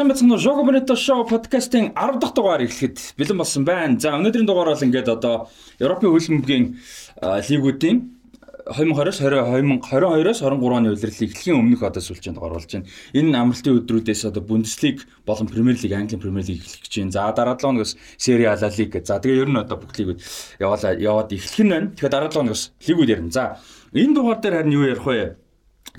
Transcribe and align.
Сайн 0.00 0.08
бацхан 0.08 0.38
Жого 0.38 0.64
Бонито 0.64 0.96
шоу 0.96 1.26
подкастын 1.28 1.92
10 1.92 2.20
дахь 2.20 2.32
дугаар 2.32 2.62
эхлэхэд 2.64 3.20
бэлэн 3.20 3.36
болсон 3.36 3.64
байна. 3.68 4.00
За 4.00 4.16
өнөөдрийн 4.16 4.48
дугаар 4.48 4.72
бол 4.72 4.80
ингээд 4.80 5.12
одоо 5.12 5.52
Европын 5.76 6.08
хөлбөмбөгийн 6.08 6.80
лигүүдийн 7.20 7.98
2020-оос 8.64 9.20
2022-оос 9.20 10.40
23 10.40 10.72
оны 10.72 10.88
улирлыг 10.96 11.20
эхлэхийн 11.20 11.60
өмнөх 11.60 11.84
одоо 11.84 12.00
сүлжээнд 12.00 12.40
болж 12.40 12.64
байна. 12.72 12.88
Энэ 13.12 13.36
амралтын 13.36 13.76
өдрүүдээс 13.76 14.24
одоо 14.24 14.40
Бундеслиг 14.40 15.04
болон 15.28 15.52
Премьер 15.52 15.76
лиг, 15.76 15.92
Английн 15.92 16.16
Премьер 16.24 16.48
лиг 16.48 16.64
эхлэх 16.64 16.80
гэж 16.80 16.94
байна. 16.96 17.12
За 17.12 17.32
дараа 17.36 17.60
7 17.60 17.68
хоногоос 17.68 17.96
Сери 18.16 18.48
А 18.48 18.56
лиг. 18.56 19.04
За 19.04 19.20
тэгээ 19.20 19.44
ер 19.44 19.52
нь 19.52 19.60
одоо 19.60 19.76
бүх 19.76 19.92
лигүүд 20.00 20.24
яваалаа 20.64 20.96
яваад 20.96 21.28
эхлэх 21.28 21.60
нь 21.60 21.72
байна. 21.76 21.92
Тэгэхээр 21.92 22.08
дараа 22.08 22.32
7 22.32 22.40
хоногоос 22.40 22.72
лигүүд 22.88 23.12
ярина. 23.20 23.36
За 23.36 23.60
энэ 23.92 24.16
дугаар 24.16 24.40
дээр 24.40 24.64
харин 24.64 24.72
юу 24.72 24.88
ярих 24.88 25.04
вэ? 25.04 25.36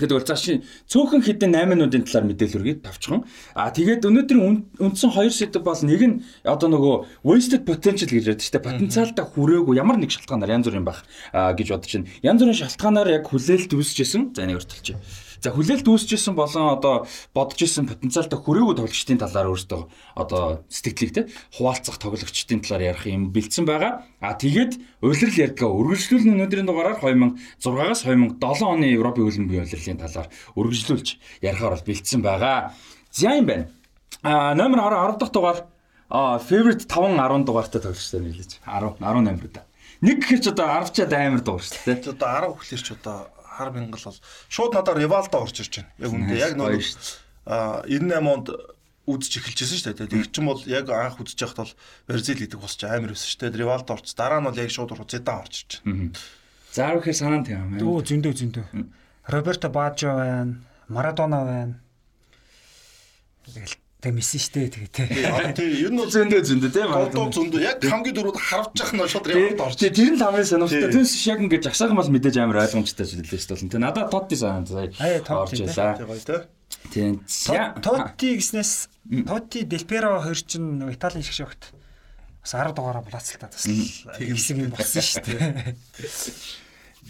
Тэгэд 0.02 0.18
бол 0.18 0.26
цааш 0.26 0.42
цөөхөн 0.90 1.22
хідэн 1.22 1.54
8 1.54 1.70
минутын 1.70 2.02
талаар 2.02 2.26
мэдээлэл 2.26 2.58
өргөе 2.58 2.76
тавчхан. 2.82 3.22
А 3.54 3.70
тэгээд 3.70 4.02
өнөөдрийн 4.02 4.82
үндсэн 4.82 5.14
2 5.14 5.30
сэдв 5.30 5.62
бол 5.62 5.78
нэг 5.78 6.02
нь 6.02 6.16
одоо 6.42 6.66
нөгөө 6.66 7.22
wasted 7.22 7.62
potential 7.62 8.10
гэж 8.10 8.34
ярьдаг 8.34 8.42
шүү 8.42 8.54
дээ. 8.58 8.66
Потенциалтай 8.66 9.24
хүрээгүй 9.30 9.78
ямар 9.78 10.02
нэг 10.02 10.10
шалтгаанаар 10.10 10.58
янз 10.58 10.66
бүрийн 10.66 10.82
байх 10.82 11.06
гэж 11.30 11.68
бодож 11.70 11.92
байна. 11.94 12.10
Янз 12.26 12.40
бүрийн 12.42 12.60
шалтгаанаар 12.66 13.08
яг 13.22 13.30
хүлээлт 13.30 13.70
үүсчихсэн. 13.70 14.34
За 14.34 14.42
нэг 14.42 14.58
өртөлч. 14.58 14.98
За 15.42 15.50
хүлээлт 15.50 15.82
үүсчихсэн 15.82 16.38
болон 16.38 16.78
одоо 16.78 17.02
бодож 17.34 17.66
исэн 17.66 17.90
потенциалтай 17.90 18.38
хүрээгүй 18.38 18.78
тоглогчдын 18.78 19.18
талаар 19.18 19.50
өөртөө 19.50 19.82
одоо 20.14 20.62
сэтгэлийг 20.70 21.10
те 21.10 21.22
хуваалцах 21.58 21.98
тоглогчдын 21.98 22.62
талаар 22.62 22.94
ярих 22.94 23.10
юм 23.10 23.34
бэлдсэн 23.34 23.66
байгаа. 23.66 24.06
А 24.22 24.38
тэгээд 24.38 25.02
улирал 25.02 25.42
ярьдгаа 25.42 25.66
үргэлжлүүлэн 25.66 26.38
өнөөдрийн 26.38 26.68
дугаараар 26.70 27.02
2006-аас 27.58 28.06
2007 28.06 28.38
оны 28.70 28.86
Европын 28.94 29.26
хөлбөмбөгийн 29.26 29.66
улирлын 29.66 29.98
талаар 29.98 30.28
үргэлжлүүлж 30.54 31.08
ярихаар 31.42 31.74
бол 31.74 31.88
бэлдсэн 31.90 32.22
байгаа. 32.22 32.70
За 33.10 33.34
юм 33.34 33.46
байна. 33.50 33.66
А 34.22 34.54
номер 34.54 34.78
10 34.78 35.18
10 35.18 35.18
дахь 35.18 35.34
дугаар 35.34 35.58
а 36.06 36.38
favorite 36.38 36.86
5 36.86 37.18
10 37.18 37.42
дугаартай 37.50 37.82
тоглогчтой 37.82 38.22
нийлж 38.22 38.62
10 38.62 38.94
18 39.02 39.42
бид. 39.42 39.58
Нэг 40.06 40.22
гэхэр 40.22 40.38
ч 40.38 40.46
одоо 40.54 40.86
10 40.86 40.94
чад 40.94 41.12
амар 41.18 41.42
дугаар 41.42 41.66
шүү 41.66 41.82
дээ. 41.82 42.14
Одоо 42.14 42.54
10 42.54 42.54
гэхэлэр 42.62 42.82
ч 42.86 42.88
одоо 42.94 43.18
хар 43.52 43.70
мянгал 43.72 44.04
бол 44.08 44.20
шууд 44.48 44.72
надаар 44.72 44.98
Ривалдо 44.98 45.38
орж 45.44 45.60
ирж 45.60 45.84
байна. 45.84 45.92
Яг 46.00 46.10
үндэ 46.12 46.34
яг 46.40 46.52
нөө 46.56 46.80
а 47.44 47.82
98 47.84 48.32
онд 48.32 48.48
үзэж 49.06 49.32
эхэлжсэн 49.42 49.78
шүү 49.78 49.86
дээ. 49.98 50.10
Тэг 50.14 50.30
чин 50.30 50.46
бол 50.46 50.62
яг 50.70 50.86
анх 50.88 51.18
үзэж 51.18 51.38
байхад 51.42 51.60
бол 51.66 51.74
Бразил 52.06 52.38
гэдэг 52.38 52.58
босч 52.62 52.80
амар 52.86 53.12
байсан 53.12 53.28
шүү 53.28 53.40
дээ. 53.50 53.58
Ривалдо 53.58 53.90
орч 53.98 54.14
дараа 54.14 54.38
нь 54.38 54.46
бол 54.46 54.62
яг 54.62 54.70
шууд 54.70 54.94
Зидан 55.10 55.42
орж 55.42 55.54
ирж 55.66 55.72
байна. 55.82 56.14
За 56.70 56.94
ихээр 56.94 57.18
санаанд 57.18 57.50
юм. 57.50 57.76
Дөө 57.82 58.00
зөндөө 58.06 58.32
зөндөө. 58.32 58.66
Роберто 59.26 59.68
Бажо 59.68 60.14
байна, 60.14 60.62
Марадона 60.88 61.42
байна. 61.44 61.74
Тэгэл 63.44 63.76
тэг 64.02 64.18
месси 64.18 64.38
штэ 64.42 64.66
тэгээ 64.66 64.90
тий. 64.90 65.06
Тий, 65.54 65.70
ер 65.86 65.94
нь 65.94 65.98
бол 66.02 66.10
зөндөө 66.10 66.42
зөндөө 66.42 66.70
тий. 66.74 66.82
Голдоо 66.90 67.30
зөндөө 67.30 67.60
яг 67.62 67.78
хамгийн 67.78 68.16
дөрөв 68.18 68.34
харавж 68.34 68.74
явах 68.82 68.94
нь 68.98 69.06
шууд 69.06 69.26
Ривалдо 69.30 69.62
орж. 69.70 69.78
Тий, 69.78 69.94
тэр 69.94 70.10
нь 70.10 70.18
хамгийн 70.18 70.48
сонирхолтой. 70.50 70.90
Тэрс 70.90 71.14
яг 71.30 71.38
ингээд 71.38 71.66
жагсаахан 71.70 71.94
бол 71.94 72.10
мэдээж 72.10 72.36
амар 72.42 72.66
ойлгомжтой 72.66 73.06
зүйлээ 73.06 73.38
шүү 73.38 73.62
дээ. 73.62 73.70
Тий, 73.70 73.78
надад 73.78 74.10
Тотти 74.10 74.34
сая 74.34 74.58
орж 74.58 75.54
ялаа. 75.54 75.94
Тий. 76.90 77.14
Тотти 77.78 78.28
гэснээс 78.42 78.72
Тотти 79.22 79.62
Делперо 79.62 80.18
хоёр 80.18 80.38
чинь 80.42 80.82
Италийн 80.90 81.22
шиг 81.22 81.46
шогт 81.46 81.70
бас 82.42 82.52
10 82.58 82.74
дугаараа 82.74 83.06
булаацалтаа 83.06 83.54
бас 83.54 83.70
хэсэг 84.18 84.66
юм 84.66 84.74
болсон 84.74 84.98
шүү 84.98 85.22
дээ. 85.30 85.78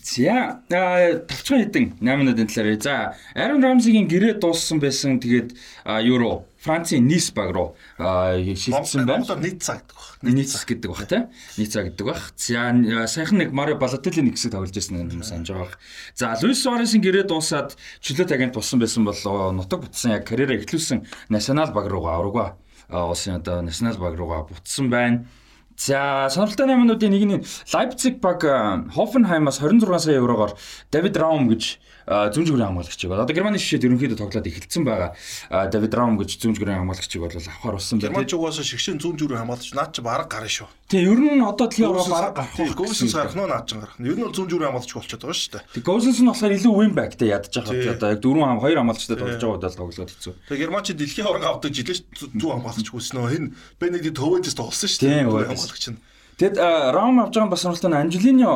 За 0.03 0.59
тавчхан 0.69 1.63
хэдэн 1.63 1.87
8 2.03 2.19
минутын 2.19 2.51
талаар. 2.51 2.83
За 2.83 3.15
Aaron 3.39 3.63
Ramsey-гийн 3.63 4.11
гэрээ 4.11 4.43
дууссан 4.43 4.83
байсан. 4.83 5.23
Тэгээд 5.23 5.55
Euro 6.03 6.51
Францын 6.59 7.07
Ниц 7.07 7.31
баг 7.31 7.55
руу 7.55 7.79
шилжсэн 7.99 9.07
байна. 9.07 9.23
Монголоор 9.23 9.39
Ница 9.47 9.79
гэдэг 9.79 9.95
баг. 9.95 10.19
Ниц 10.27 10.53
гэдэг 10.67 10.91
баг 10.91 11.07
тийм. 11.07 11.31
Ница 11.55 11.83
гэдэг 11.87 12.07
баг. 12.07 12.19
За 12.35 13.07
саяхан 13.07 13.39
нэг 13.39 13.55
Марио 13.55 13.79
Балотелли 13.79 14.27
нэг 14.27 14.35
хэсэг 14.35 14.51
тоглож 14.51 14.75
байсан 14.75 15.07
юм 15.07 15.23
санаж 15.23 15.51
байгаа. 15.55 15.79
За 16.19 16.35
Луис 16.43 16.63
Суаресын 16.67 16.99
гэрээ 16.99 17.31
дуусаад 17.31 17.79
чөлөөт 18.03 18.35
агент 18.35 18.59
болсон 18.59 18.83
байсан 18.83 19.07
бол 19.07 19.23
нутаг 19.55 19.87
бутсан 19.87 20.19
яг 20.19 20.27
карьераа 20.27 20.59
эхлүүлсэн 20.59 21.07
Национал 21.31 21.71
баг 21.71 21.87
руугаа 21.87 22.19
аврагва. 22.19 22.59
Улсын 22.91 23.39
одоо 23.39 23.63
Национал 23.63 24.03
баг 24.03 24.19
руугаа 24.19 24.51
бутсан 24.51 24.91
байна. 24.91 25.27
За 25.83 26.31
сонирхолтой 26.31 26.67
наймнуудын 26.71 27.11
нэг 27.11 27.25
нь 27.27 27.43
Leipzig 27.75 28.23
баг 28.23 28.47
Hoffenheim-аас 28.95 29.59
26 29.59 29.99
сая 29.99 30.23
еврогоор 30.23 30.55
David 30.95 31.19
Raum 31.19 31.51
гэж 31.51 31.83
зүүн 32.07 32.47
зүгрийн 32.47 32.69
хамгаалагчийг 32.75 33.11
бол 33.11 33.23
одоо 33.23 33.35
Германы 33.35 33.59
шишээд 33.63 33.87
ерөнхийдөө 33.87 34.19
тоглоод 34.19 34.47
эхэлсэн 34.51 34.83
байгаа. 34.83 35.15
Давид 35.71 35.95
Раум 35.95 36.19
гэж 36.19 36.39
зүүн 36.43 36.55
зүгрийн 36.59 36.83
хамгаалагчийг 36.83 37.23
бол 37.23 37.31
авахар 37.31 37.75
болсон 37.79 37.99
байна. 38.03 38.11
Герман 38.11 38.27
ч 38.27 38.35
угаасаа 38.35 38.67
шигшэн 38.67 38.99
зүүн 38.99 39.17
зүгрийн 39.23 39.41
хамгаалагч 39.47 39.71
наад 39.79 39.91
чи 39.95 40.01
бараг 40.03 40.27
гарна 40.27 40.51
шүү. 40.51 40.67
Тийм 40.91 41.07
ер 41.09 41.21
нь 41.23 41.43
одоо 41.47 41.67
дэлхийн 41.71 41.89
аваа 41.95 42.11
бараг 42.11 42.35
гарах. 42.43 42.75
Гоусенс 42.75 43.15
гарах 43.15 43.37
нь 43.39 43.47
наад 43.47 43.67
чи 43.71 43.75
гарах. 43.79 43.95
Ер 44.03 44.17
нь 44.19 44.25
бол 44.27 44.35
зүүн 44.35 44.49
зүгрийн 44.51 44.71
хамгаалагч 44.75 44.93
болчиход 44.99 45.23
байгаа 45.23 45.39
шүү 45.39 45.53
дээ. 45.55 45.65
Тэг 45.79 45.85
Гоусенс 45.87 46.19
нь 46.19 46.31
болохоор 46.33 46.53
илүү 46.59 46.75
win 46.75 46.93
back 46.99 47.13
тэ 47.15 47.31
ядаж 47.31 47.55
байгаа. 47.55 47.95
Одоо 47.95 48.09
яг 48.11 48.21
дөрвөн 48.21 48.49
хам 48.51 48.61
хоёр 48.61 48.79
хамгаалагчтай 48.83 49.17
тоглож 49.17 49.43
байгаа 49.43 49.59
удаа 49.63 49.71
тоглоод 49.71 50.11
хэцүү. 50.11 50.35
Тэг 50.51 50.59
Герман 50.59 50.83
чи 50.83 50.93
дэлхийн 50.99 51.27
аваа 51.31 51.55
авдаг 51.55 51.71
жилээ 51.71 51.97
зүүн 52.19 52.53
хамгаалагч 52.59 52.89
хүснэ. 52.91 53.21
Энэ 53.39 53.49
Бенедикт 53.79 54.19
Хөвэжс 54.19 54.59
тоглосон 54.59 54.91
шүү 54.91 55.07
дээ. 55.07 55.25
Хамгаалагч 55.31 55.87
нь. 55.95 55.99
Тэгэд 56.41 56.57
Раум 56.59 57.21
авч 57.23 57.35
байгаа 57.37 57.53
бас 57.53 57.63
сонирхолтой 57.63 57.93
нь 57.93 58.01
Анжелино 58.03 58.53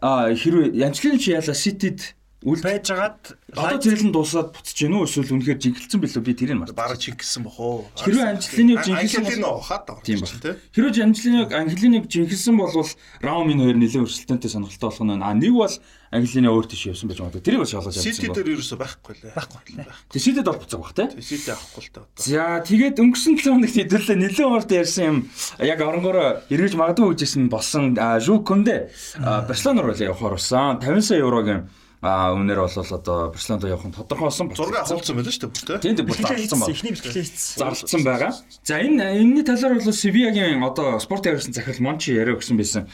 хэрвээ 0.00 0.84
Анжелино 0.84 1.18
чи 1.20 1.30
яла 1.36 1.54
Ситид 1.54 2.16
үл 2.40 2.60
байж 2.64 2.88
байгаад 2.88 3.36
одоо 3.52 3.78
зэрлэн 3.84 4.12
дуусаад 4.16 4.56
буцаж 4.56 4.72
гин 4.72 4.96
үү 4.96 5.04
эсвэл 5.04 5.36
үнэхээр 5.36 5.60
жингэлсэн 5.60 6.00
билүү 6.00 6.22
би 6.24 6.32
тэрийг 6.32 6.56
мартаа. 6.56 6.88
Бараг 6.88 6.96
жингэлсэн 6.96 7.42
бох 7.44 7.60
уу. 7.60 7.84
Хэрвээ 8.00 8.32
Анжелиныг 8.32 8.80
жингэлсэн 8.80 9.44
бол 9.44 9.60
хаад 9.60 9.84
тийм 10.00 10.24
ба 10.24 10.32
тий. 10.32 10.56
Хэрвээ 10.72 11.04
Анжелиныг 11.04 11.52
Анжелиныг 11.52 12.04
жингэлсэн 12.08 12.56
болвол 12.56 12.88
Раум 13.20 13.52
энэ 13.52 13.60
хоёр 13.60 13.76
нэлээд 13.76 14.04
өрсөлдөөнтэй 14.08 14.50
сонирхолтой 14.56 14.88
болох 14.88 15.04
нь 15.04 15.20
а 15.20 15.32
нэг 15.36 15.52
бол 15.52 15.74
Англины 16.10 16.50
өөр 16.50 16.66
тийш 16.66 16.90
явсан 16.90 17.06
байж 17.06 17.20
магадгүй. 17.22 17.44
Тэрийг 17.44 17.62
бас 17.62 17.70
шалгаж 17.70 17.94
явсан. 17.94 18.10
Сити 18.10 18.32
дээр 18.34 18.50
ерөөсөй 18.58 18.78
байхгүй 18.82 19.14
лээ. 19.14 19.30
Байхгүй 19.30 19.72
лээ. 19.78 19.86
Тэг 20.10 20.22
Ситид 20.24 20.42
бол 20.42 20.58
буцааг 20.58 20.80
бах 20.82 20.94
тий. 20.98 21.06
Сити 21.22 21.54
авахгүй 21.54 21.82
л 21.86 21.90
та. 21.94 22.02
За 22.18 22.42
тэгээд 22.66 22.98
өнгөрсөн 22.98 23.38
7 23.38 23.46
хоногт 23.46 23.78
хэдүүлээ 23.78 24.18
нэлээд 24.18 24.50
урд 24.50 24.70
ярьсан 24.74 25.06
юм 25.06 25.16
яг 25.62 25.78
оронгороо 25.78 26.42
эргэж 26.50 26.74
магадгүй 26.74 27.14
үжсэн 27.14 27.46
болсон 27.46 27.94
Жу 27.94 28.42
Конде 28.42 28.90
Барселона 29.22 29.86
руу 29.86 29.94
явахаар 29.94 30.34
болсон 30.34 30.82
50 30.82 30.98
сая 30.98 31.22
еврогийн 31.22 31.70
А 32.00 32.32
үнээр 32.32 32.64
бол 32.64 32.72
одоо 32.72 33.28
Барселонд 33.28 33.68
явах 33.68 33.84
нь 33.84 33.92
тодорхой 33.92 34.32
болсон. 34.32 34.48
Зураг 34.56 34.88
авуулсан 34.88 35.20
байлаа 35.20 35.36
шүү 35.36 35.52
дээ. 35.52 35.84
Тийм 35.84 35.96
тийм 36.00 36.08
бүр 36.08 36.16
зарлцсан 36.16 36.56
байна. 36.56 36.72
Эхний 36.72 36.92
бэлтгэлээ 36.96 37.24
хийсэн. 37.28 37.60
Зарлцсан 37.60 38.00
байгаа. 38.08 38.32
За 38.64 38.74
энэ 38.80 39.04
энэний 39.20 39.44
талаар 39.44 39.76
бол 39.76 39.92
Севиагийн 39.92 40.64
одоо 40.64 40.96
спорт 40.96 41.28
яригсан 41.28 41.52
захирал 41.52 41.84
Мончи 41.84 42.16
яриа 42.16 42.40
өгсөн 42.40 42.56
байсан. 42.56 42.88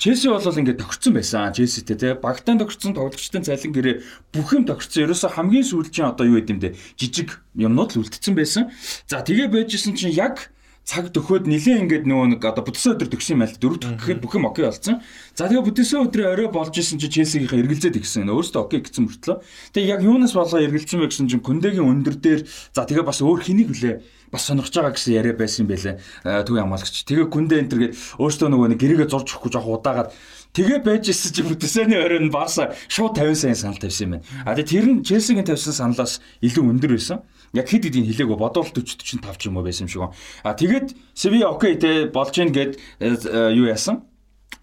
Челси 0.00 0.32
бол 0.32 0.40
ингээд 0.40 0.80
тохирцсон 0.80 1.12
байсан. 1.20 1.52
Челситэй 1.52 2.00
тий 2.00 2.12
багтаан 2.16 2.56
тохирцсон 2.64 2.96
тоглогчдын 2.96 3.44
цалин 3.44 3.76
гэрээ 3.76 3.96
бүх 4.32 4.56
юм 4.56 4.64
тохирцсон. 4.64 5.04
Ерөөсө 5.04 5.28
хамгийн 5.28 5.68
сүүлчийн 5.68 6.08
одоо 6.08 6.24
юу 6.32 6.40
гэдэм 6.40 6.64
бэ? 6.64 6.80
Жижиг 6.96 7.44
юмнууд 7.60 7.92
л 7.92 8.08
үлдсэн 8.08 8.32
байсан. 8.32 8.72
За 9.04 9.20
тэгээ 9.20 9.52
байжсэн 9.52 9.92
чинь 9.92 10.16
яг 10.16 10.48
цаг 10.88 11.12
төхөөд 11.12 11.44
нилээ 11.44 11.84
ингээд 11.84 12.04
нөгөө 12.08 12.40
нэг 12.40 12.42
одоо 12.48 12.64
бүтсэн 12.64 12.96
өдөр 12.96 13.12
төгсөн 13.12 13.36
юм 13.36 13.44
байл 13.44 13.60
дөрөв 13.60 13.76
дэх 13.76 13.92
гэхэд 14.00 14.20
бүх 14.24 14.32
юм 14.40 14.48
окей 14.48 14.64
болсон. 14.64 15.04
За 15.36 15.44
тэгээ 15.44 15.68
бүтсэн 15.68 16.00
өдрөө 16.08 16.26
орой 16.32 16.48
болж 16.48 16.72
исэн 16.72 16.96
чи 16.96 17.12
Челсигийнхаа 17.12 17.60
эргэлзээд 17.60 18.00
игсэн. 18.00 18.24
Өөрөөсөө 18.32 18.64
окей 18.64 18.80
гэсэн 18.80 19.04
мөртлөө. 19.04 19.36
Тэгээ 19.76 19.92
яг 19.92 20.00
юунаас 20.00 20.32
болоо 20.32 20.64
эргэлзсэн 20.64 21.04
бэ 21.04 21.12
гэсэн 21.12 21.28
чинь 21.28 21.44
Күндэгийн 21.44 21.84
өндөр 21.84 22.16
дээр 22.16 22.40
за 22.48 22.88
тэгээ 22.88 23.04
бас 23.04 23.20
өөр 23.20 23.40
хэнийг 23.44 23.68
хүлээ 23.68 23.94
бас 24.32 24.48
сонирхож 24.48 24.72
байгаа 24.80 24.96
гэсэн 24.96 25.12
яриа 25.12 25.36
байсан 25.36 25.68
юм 25.68 25.76
байлээ. 25.76 25.94
Төв 26.24 26.56
хамгаалагч. 26.56 26.96
Тэгээ 27.04 27.28
Күндэ 27.36 27.54
энтер 27.60 27.78
гээд 27.84 27.94
өөрөөсөө 28.16 28.48
нөгөө 28.48 28.68
нэг 28.72 28.80
гэрээгээ 28.80 29.08
зурж 29.12 29.28
өгөхгүй 29.36 29.52
жоох 29.52 29.68
удаагаад 29.76 30.08
Тэгээ 30.56 30.80
байж 30.80 31.12
ирсэн 31.12 31.32
чи 31.36 31.42
бүтээсэний 31.44 32.00
оройн 32.00 32.32
Барса 32.32 32.72
шууд 32.88 33.20
50 33.20 33.36
сая 33.36 33.54
санал 33.54 33.76
тавьсан 33.76 34.04
юм 34.08 34.12
байна. 34.16 34.24
А 34.48 34.56
тэр 34.56 34.88
нь 34.88 35.04
Челсигийн 35.04 35.44
тавьсан 35.44 35.76
саналаас 35.76 36.24
илүү 36.40 36.64
өндөр 36.72 36.96
байсан 36.96 37.20
яг 37.54 37.66
хэд 37.68 37.88
хэдийн 37.88 38.06
хэлээгөө 38.08 38.38
бодвол 38.38 38.68
40 38.68 39.22
45 39.22 39.38
ч 39.38 39.42
юм 39.48 39.56
уу 39.56 39.64
байсан 39.64 39.86
юм 39.86 39.92
шиг. 39.92 40.02
А 40.44 40.52
тэгээд 40.52 40.96
Севи 41.14 41.42
окей 41.44 41.76
те 41.78 42.06
болж 42.10 42.34
гин 42.34 42.52
гэд 42.52 42.80
э, 43.00 43.16
э, 43.16 43.54
юу 43.54 43.68
яасан? 43.68 44.08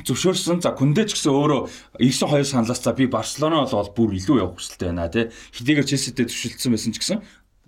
зөвшөөрсөн. 0.04 0.60
За 0.62 0.76
Күндэ 0.76 1.08
ч 1.08 1.16
гэсэн 1.16 1.32
өөрөө 1.32 1.62
92 2.04 2.44
саналаас 2.44 2.82
за 2.84 2.92
би 2.94 3.08
Барселона 3.08 3.64
бол 3.66 3.90
бүр 3.96 4.18
илүү 4.20 4.38
явах 4.44 4.60
хүсэлтэй 4.60 4.92
байна 4.92 5.08
тий. 5.10 5.32
Хэдийгээр 5.56 5.88
Челситэй 5.88 6.26
төвшөлдсөн 6.28 6.72
байсан 6.74 6.92
ч 6.92 6.98
гэсэн 7.00 7.20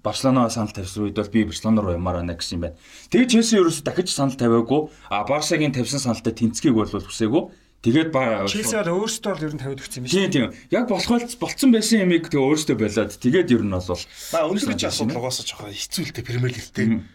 Барселона 0.03 0.49
санал 0.49 0.73
тавьсан 0.75 1.07
үед 1.07 1.15
бол 1.17 1.31
би 1.31 1.45
Барселона 1.47 1.81
руу 1.81 1.95
ямаар 1.95 2.21
байна 2.21 2.35
гэсэн 2.35 2.59
юм 2.59 2.63
байна. 2.67 2.77
Тэгээд 3.09 3.31
Челси 3.31 3.53
ерөөсө 3.57 3.83
дахиж 3.83 4.11
санал 4.11 4.35
тавиагүй. 4.35 4.91
А 5.09 5.23
Барсагийн 5.23 5.73
тавьсан 5.73 6.03
саналтай 6.03 6.33
тэнцгийг 6.35 6.75
бол 6.75 6.87
хүсээгүй. 6.87 7.43
Тэгээд 7.85 8.09
Челси 8.49 8.75
бол 8.81 9.05
өөрсдөө 9.05 9.33
л 9.37 9.45
ер 9.45 9.53
нь 9.53 9.61
тавиад 9.61 9.81
өгсөн 9.85 10.01
юм 10.01 10.07
шиг. 10.09 10.17
Тийм 10.17 10.31
тийм. 10.33 10.47
Яг 10.73 10.89
болох 10.89 11.29
болцсон 11.37 11.69
байсан 11.69 12.03
юмыг 12.09 12.25
тэгээ 12.27 12.41
өөрсдөө 12.41 12.77
болоод 12.77 13.13
тэгээд 13.21 13.53
ер 13.53 13.63
нь 13.63 13.71
бол 13.71 13.85
ба 13.85 14.39
өнөөдөр 14.49 14.77
ч 14.81 14.83
асуудал 14.89 15.21
угаасаа 15.21 15.45
жоохон 15.45 15.71
хэцүүлтэй 15.77 16.23
Премьер 16.25 16.57
лигтэй. 16.57 17.05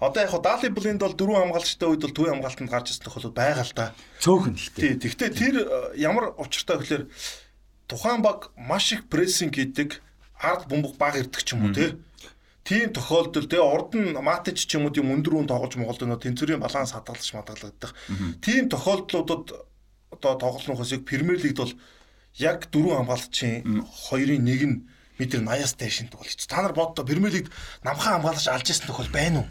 Одоо 0.00 0.20
яг 0.24 0.32
Дали 0.42 0.68
Блинд 0.72 1.00
бол 1.04 1.12
дөрвөн 1.12 1.52
хамгаалагчтай 1.52 1.88
үед 1.88 2.02
бол 2.02 2.16
төвийн 2.16 2.34
хамгаалтанд 2.40 2.70
гарч 2.72 2.86
ирсэн 2.92 3.04
тохиолдол 3.04 3.36
байгаа 3.36 3.64
л 3.68 3.74
да. 3.76 3.86
Цөөхөн 4.24 4.54
л 4.56 4.70
тий. 4.74 4.92
Тэгвэл 4.96 5.36
тэр 5.36 5.54
э, 5.60 5.66
ямар 6.00 6.34
учиртай 6.40 6.76
гэхээр 6.80 7.04
тухайн 7.88 8.20
баг 8.24 8.52
маш 8.56 8.92
их 8.92 9.08
прессинг 9.08 9.54
хийдэг 9.56 10.00
ард 10.40 10.68
бөмбөг 10.68 10.96
баг 10.96 11.16
ирдэг 11.18 11.42
ч 11.42 11.52
юм 11.52 11.68
уу 11.68 11.74
тий. 11.74 11.98
тийм 12.68 12.92
тохиолдолд 12.92 13.48
тэгээ 13.48 13.64
урд 13.64 13.90
нь 13.96 14.12
матч 14.18 14.68
ч 14.68 14.76
юм 14.76 14.86
уу 14.86 14.92
тийм 14.92 15.08
өндөр 15.08 15.40
үн 15.40 15.48
тоглож 15.48 15.72
моголд 15.80 16.04
нөө 16.04 16.20
тэнцвэрийн 16.20 16.60
баланс 16.60 16.92
хадгалж 16.92 17.32
мадгалагдах. 17.32 17.96
Тийм 18.44 18.68
тохиолдлуудад 18.68 19.56
одоо 20.18 20.34
тоглохоос 20.38 20.92
яг 20.92 21.04
Премьер 21.04 21.38
лигд 21.38 21.58
бол 21.58 21.74
яг 22.34 22.66
дөрвөн 22.70 23.06
хамгаалагчийн 23.06 23.82
хоёрын 23.86 24.44
нэг 24.44 24.60
нь 24.66 24.76
метр 25.18 25.38
80-аас 25.42 25.74
дээш 25.78 25.98
нь 26.02 26.10
тоглож. 26.12 26.34
Та 26.46 26.62
нар 26.62 26.74
боддоо 26.74 27.04
Премьер 27.04 27.32
лигд 27.32 27.52
намхан 27.82 28.18
хамгаалагч 28.18 28.46
алж 28.48 28.66
ирсэн 28.70 28.86
тохиол 28.86 29.10
байна 29.10 29.38
уу? 29.40 29.48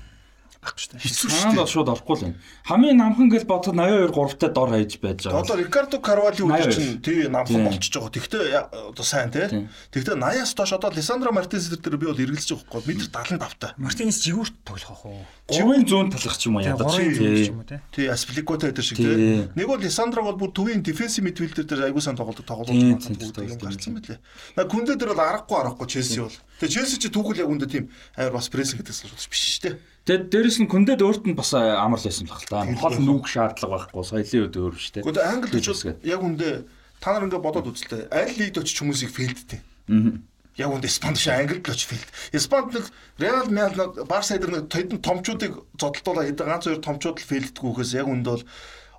Байхгүй 0.67 0.83
шүү 0.83 0.91
дээ. 0.91 1.03
Хэцүү 1.07 1.29
шүү 1.31 1.53
дээ. 1.55 1.71
шууд 1.71 1.89
орохгүй 1.95 2.15
л 2.17 2.23
байна. 2.27 2.37
Хамгийн 2.67 2.97
намхан 2.99 3.27
гэж 3.31 3.43
бодоход 3.47 3.77
82 3.79 4.11
3-тай 4.11 4.49
дор 4.51 4.69
хаяж 4.75 4.93
байж 4.99 5.19
байгаа. 5.23 5.41
Одоо 5.41 5.55
Рикардо 5.57 5.97
Карвали 6.03 6.41
үгүй 6.43 6.67
чинь 6.75 6.99
тий 7.01 7.27
намхан 7.31 7.63
болчихж 7.71 7.95
байгаа. 7.95 8.11
Тэгтээ 8.11 8.43
одоо 8.91 9.05
сайн 9.07 9.31
тий. 9.31 9.47
Тэгтээ 9.95 10.15
80-аас 10.19 10.51
доош 10.53 10.71
одоо 10.75 10.91
Лисандро 10.91 11.31
Мартинес 11.31 11.71
дээр 11.71 11.97
би 11.97 12.05
бол 12.11 12.19
эргэлзэж 12.19 12.49
байгаа 12.53 12.83
хгүй 12.83 12.83
метр 12.91 13.07
75 13.07 13.55
та. 13.57 13.73
Мартинес 13.79 14.19
жигүүрт 14.21 14.55
тоглох 14.67 15.05
уу? 15.07 15.23
Говийн 15.47 15.87
зүүн 15.87 16.11
талах 16.11 16.35
ч 16.35 16.51
юм 16.51 16.59
уу 16.59 16.65
ядаж 16.67 16.91
тий. 16.99 17.79
Тий 17.95 18.07
Аспиликота 18.11 18.71
дээр 18.71 18.83
шиг 18.83 18.99
тий. 18.99 19.47
Нэг 19.55 19.67
бол 19.67 19.79
Лисандро 19.79 20.23
бол 20.27 20.35
бүр 20.35 20.51
төвийн 20.51 20.83
дефенсив 20.83 21.23
мидфилдер 21.23 21.63
дээр 21.63 21.87
аягүй 21.87 22.03
сан 22.03 22.19
тоглолт 22.19 22.43
тоглож 22.43 22.67
байгаа 22.67 23.47
юм 23.47 23.59
гарсан 23.63 23.95
мэлээ. 23.95 24.19
На 24.59 24.67
күндэ 24.67 24.99
дээр 24.99 25.15
бол 25.15 25.23
аргагүй 25.23 25.57
аргагүй 25.63 25.87
Челси 25.87 26.19
бол. 26.27 26.37
Тэгээ 26.57 26.73
Челси 26.73 26.97
чи 26.97 27.09
түүхэл 27.13 27.45
яг 27.45 27.49
үндэ 27.53 27.67
тийм 27.69 27.85
амар 28.17 28.41
бас 28.41 28.49
прессинг 28.49 28.81
гэдэгс 28.81 29.29
биш 29.29 29.61
шүү 29.61 29.61
дээ. 29.61 29.75
Тэгээд 30.09 30.25
дээрэс 30.33 30.57
нь 30.65 30.71
күндэд 30.71 31.05
өөрт 31.05 31.29
нь 31.29 31.37
бас 31.37 31.53
амар 31.53 32.01
л 32.01 32.07
байсан 32.09 32.25
баг 32.25 32.41
л 32.41 32.49
та. 32.49 32.65
Хол 32.65 32.97
нүг 32.97 33.29
шаардлага 33.29 33.93
байхгүй 33.93 34.01
соёлын 34.01 34.41
үед 34.49 34.55
өөр 34.57 34.73
шүү 34.73 34.93
дээ. 34.97 35.03
Гэхдээ 35.05 35.29
Англид 35.29 35.53
очиж 35.53 35.79
яг 36.01 36.21
үндэ 36.25 36.49
та 36.97 37.13
нар 37.13 37.29
ингээд 37.29 37.45
бодоод 37.45 37.69
үзлээ. 37.69 38.09
Аль 38.09 38.33
лигд 38.41 38.57
очиж 38.57 38.77
хүмүүсийг 38.81 39.13
фейлдтэй. 39.13 39.61
Аа. 39.61 40.17
Яг 40.57 40.69
үндэ 40.73 40.89
Испанд 40.89 41.21
биш 41.21 41.29
Англид 41.29 41.61
л 41.61 41.73
очиж 41.77 41.85
фейлд. 41.93 42.09
Испанд 42.33 42.73
нэг 42.73 42.85
Реал 43.21 43.49
Madrid 43.53 43.93
Барса 44.09 44.41
эдэр 44.41 44.57
нэг 44.57 44.73
тэдэн 44.73 44.97
томчуудыг 45.05 45.53
зодтолдуулаад 45.77 46.33
эдгээр 46.33 46.49
ганц 46.49 46.65
хоёр 46.65 46.81
томчууд 46.81 47.21
л 47.21 47.29
фейлддгүйхээс 47.29 48.01
яг 48.01 48.09
үндэ 48.09 48.33
бол 48.33 48.45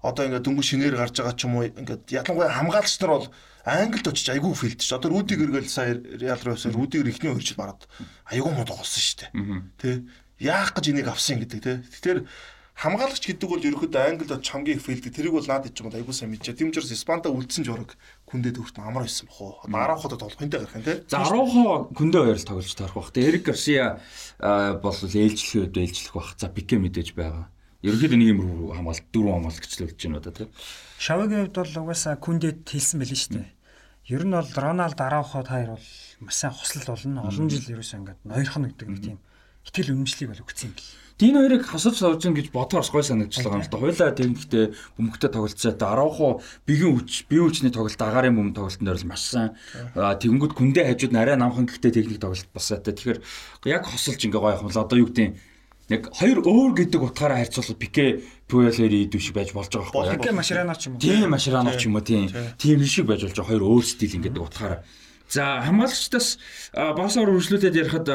одоо 0.02 0.22
ингээд 0.30 0.46
дөнгөж 0.46 0.66
шинээр 0.70 0.94
гарч 0.94 1.18
байгаа 1.18 1.34
ч 1.34 1.42
юм 1.50 1.58
уу 1.58 1.66
ингээд 1.66 2.06
ялангуяа 2.14 2.54
хамгаалагч 2.54 2.94
нар 3.02 3.12
бол 3.18 3.26
Англид 3.68 4.08
очиж 4.08 4.32
айгүй 4.32 4.54
филд 4.56 4.80
ш. 4.80 4.96
Одоо 4.96 5.12
Рүдигэр 5.12 5.52
гэл 5.52 5.68
сая 5.68 6.00
Реал 6.00 6.40
руу 6.40 6.56
явсан 6.56 6.72
Рүдигэр 6.72 7.12
ихний 7.12 7.32
өрчил 7.36 7.60
бараад 7.60 7.84
айгүй 8.32 8.52
мод 8.56 8.72
голсон 8.72 9.02
шүү 9.04 9.28
дээ. 9.28 9.28
Тэ 9.76 9.88
яах 10.40 10.72
гэж 10.72 10.88
энийг 10.88 11.08
авсан 11.12 11.44
гэдэг 11.44 11.60
те. 11.60 11.84
Тэгэхээр 11.84 12.24
хамгаалагч 12.78 13.24
гэдэг 13.26 13.48
бол 13.50 13.58
ерөөхдөө 13.58 14.02
англид 14.06 14.30
хамгийн 14.30 14.78
их 14.78 14.84
фейлдэг. 14.86 15.10
Тэрийг 15.10 15.34
бол 15.34 15.44
наад 15.50 15.66
байгаа 15.66 15.98
айгуу 15.98 16.14
сайн 16.14 16.30
мэдчихэ. 16.30 16.62
Тийм 16.62 16.70
учраас 16.70 16.94
Испанта 16.94 17.28
үлдсэн 17.28 17.66
жураг 17.66 17.98
күндээ 18.30 18.54
төвхт 18.54 18.78
амар 18.78 19.04
байсан 19.04 19.26
бах 19.26 19.42
уу. 19.42 19.58
Одоо 19.66 19.98
10 19.98 19.98
хот 19.98 20.14
тоглох 20.14 20.38
энэ 20.38 20.54
гарах 20.54 20.76
юм 20.78 20.84
те. 20.86 21.02
За 21.10 21.26
10 21.26 21.42
хоо 21.50 21.90
күндээ 21.90 22.22
хоёр 22.22 22.38
л 22.38 22.46
тоглож 22.46 22.74
таарах 22.78 22.94
бах. 22.94 23.10
Тэгээ 23.10 23.28
Эрик 23.34 23.44
Гарсиа 23.50 23.98
бол 24.78 24.94
ээлжлэх 24.94 25.54
үед 25.58 25.74
ээлжлэх 25.74 26.14
бах. 26.14 26.38
За 26.38 26.46
Пике 26.46 26.78
мэдээж 26.78 27.18
байгаа. 27.18 27.50
Ерөнхийдөө 27.82 28.18
нэг 28.18 28.30
юм 28.30 28.40
хамгаалт 28.70 29.06
дөрөв 29.10 29.34
хамгаалагч 29.38 29.72
л 29.74 29.84
үлдэж 29.86 30.02
байна 30.06 30.18
одоо 30.22 30.32
тийм. 30.38 30.50
Шавагийн 31.02 31.42
хувьд 31.50 31.58
бол 31.58 31.74
угаасаа 31.82 32.14
күндэд 32.18 32.62
хэлсэн 32.62 32.98
байл 33.02 33.14
шүү 33.14 33.32
дээ. 33.38 33.57
Ер 34.08 34.24
нь 34.24 34.32
бол 34.32 34.48
Роналд 34.56 34.96
Араухо 34.96 35.44
таар 35.44 35.76
бол 35.76 35.86
маш 36.24 36.34
сайн 36.40 36.56
хослол 36.56 36.96
болно. 36.96 37.28
Олон 37.28 37.52
жил 37.52 37.76
ерөөсөө 37.76 37.98
ингээд 38.00 38.20
ноёрхон 38.24 38.64
гэдэг 38.72 38.88
нэг 38.88 39.00
тийм 39.04 39.18
итгэл 39.68 39.92
үнэмшлийг 39.92 40.32
бол 40.32 40.44
өгсөн 40.48 40.72
юм 40.72 40.74
бэл. 40.80 40.88
Дин 41.20 41.36
хоёрыг 41.36 41.62
хасаж 41.68 42.00
сууж 42.00 42.24
ин 42.24 42.32
гэж 42.32 42.48
бодохоос 42.48 42.88
гой 42.88 43.04
санагдчихлаа 43.04 43.60
юм 43.60 43.64
л 43.66 43.68
да. 43.68 43.76
Хойлоо 43.76 44.08
тэмдэгтээ 44.16 44.64
бөмбөгтэй 44.96 45.28
тоглолцоо 45.28 45.72
та 45.76 45.92
Араухо 45.92 46.40
бигийн 46.64 46.96
хүч, 46.96 47.28
бие 47.28 47.42
хүчний 47.44 47.68
тоглолт 47.68 48.00
агаарын 48.00 48.32
бөмбөг 48.32 48.56
тоглолтын 48.56 48.86
дээр 48.88 49.00
л 49.02 49.10
маш 49.12 49.22
сайн. 49.28 49.52
Тэгэнгүүт 49.92 50.56
күндээ 50.56 50.88
хажууд 50.88 51.12
нарай 51.12 51.36
намхан 51.36 51.68
гэхдээ 51.68 51.92
техник 52.00 52.22
тоглолт 52.22 52.48
басаатай. 52.48 52.96
Тэгэхээр 52.96 53.20
яг 53.68 53.84
хосолж 53.84 54.20
ингээ 54.24 54.40
гой 54.40 54.56
юм 54.56 54.72
л 54.72 54.78
одоо 54.80 54.96
юу 54.96 55.10
гэдэг 55.12 55.36
яг 55.92 56.02
хоёр 56.16 56.38
өөр 56.44 56.72
гэдэг 56.80 57.00
утгаараа 57.02 57.44
харьцуулбал 57.44 57.76
Пике 57.76 58.24
Пуэлери 58.48 59.04
идэв 59.04 59.20
шиг 59.20 59.36
байж 59.36 59.52
болж 59.52 59.68
байгаа 59.68 59.92
байхгүй. 59.92 60.24
Пике 60.24 60.32
Машрано 60.32 60.74
ч 60.74 60.88
юм 60.88 60.96
уу. 60.96 61.00
Тийм 61.04 61.28
Машрано 61.28 61.72
ч 61.76 61.84
юм 61.84 61.94
уу 62.00 62.04
тийм. 62.04 62.32
Тийм 62.56 62.80
шиг 62.88 63.04
байж 63.04 63.28
болж 63.28 63.36
байгаа 63.36 63.48
хоёр 63.52 63.62
өөр 63.68 63.84
стил 63.84 64.16
ингээд 64.16 64.40
утгаараа. 64.40 64.80
За 65.28 65.60
хамгаалагчдаас 65.60 66.40
Барсаар 66.72 67.28
үргэлжлүүлээд 67.28 67.76
ярихад 67.76 68.08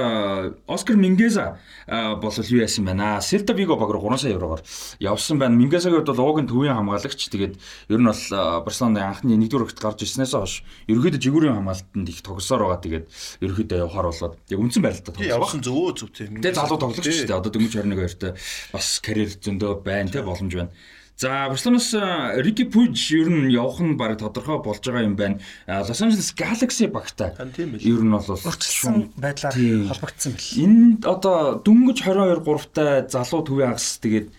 Оскар 0.66 0.98
Мингеза 0.98 1.62
бол 1.86 2.34
юу 2.34 2.62
яасан 2.66 2.90
байна? 2.90 3.22
Селта 3.22 3.54
Виго 3.54 3.78
баг 3.78 3.94
руу 3.94 4.10
3 4.10 4.18
сая 4.18 4.34
евроор 4.34 4.66
явсан 4.98 5.38
байна. 5.38 5.54
Мингезагийн 5.54 6.02
хувьд 6.02 6.10
бол 6.10 6.26
уугийн 6.26 6.50
төвийн 6.50 6.74
хамгаалагч. 6.74 7.30
Тэгээд 7.30 7.62
ер 7.94 8.00
нь 8.02 8.10
бол 8.10 8.66
Барселоны 8.66 8.98
анхны 8.98 9.38
1-р 9.38 9.62
өгт 9.62 9.78
гарч 9.78 10.02
ирснээс 10.02 10.34
хойш 10.34 10.66
ерөөдөө 10.90 11.22
жигүүрийн 11.22 11.62
хамгаалтанд 11.62 12.10
их 12.10 12.26
тогсоор 12.26 12.66
байгаа. 12.66 12.82
Тэгээд 12.82 13.06
ерөөдөө 13.46 13.78
явахаар 13.78 14.10
болоод 14.10 14.34
яг 14.50 14.58
үндсэн 14.58 14.82
байралтаа 14.82 15.14
тоглох. 15.14 15.38
Явсан 15.38 15.62
зөвөө 15.62 15.94
зөв 15.94 16.10
тийм. 16.18 16.42
Тэгээд 16.42 16.58
залуу 16.58 16.82
тоглогч 16.82 17.06
шүү 17.06 17.30
дээ. 17.30 17.38
Одоо 17.38 17.52
дөнгөж 17.54 17.74
21 17.78 17.94
хоёртой 17.94 18.32
бас 18.74 18.88
карьер 19.06 19.30
зөндөө 19.38 19.86
байна 19.86 20.10
те 20.10 20.26
боломж 20.26 20.54
байна. 20.58 20.74
За 21.16 21.48
Барселонаас 21.48 21.94
Рики 22.42 22.66
Пуйж 22.66 23.12
ер 23.14 23.30
нь 23.30 23.52
явах 23.54 23.80
нь 23.80 23.96
баг 23.96 24.18
тодорхой 24.18 24.60
болж 24.64 24.82
байгаа 24.82 25.06
юм 25.06 25.16
байна. 25.16 25.38
Лос 25.68 26.02
Анжелес 26.02 26.34
Galaxy 26.34 26.88
багтай. 26.90 27.32
Ер 27.38 28.02
нь 28.02 28.12
бол 28.12 28.26
урьдчилсан 28.28 29.14
байдлаар 29.16 29.54
холбогдсон 29.54 30.34
бэл. 30.34 30.58
Энд 30.66 31.06
одоо 31.06 31.62
дөнгөж 31.62 32.02
22 32.02 32.42
3-тай 32.44 33.08
залуу 33.14 33.46
төвийн 33.46 33.72
агс 33.78 34.02
тэгээд 34.02 34.34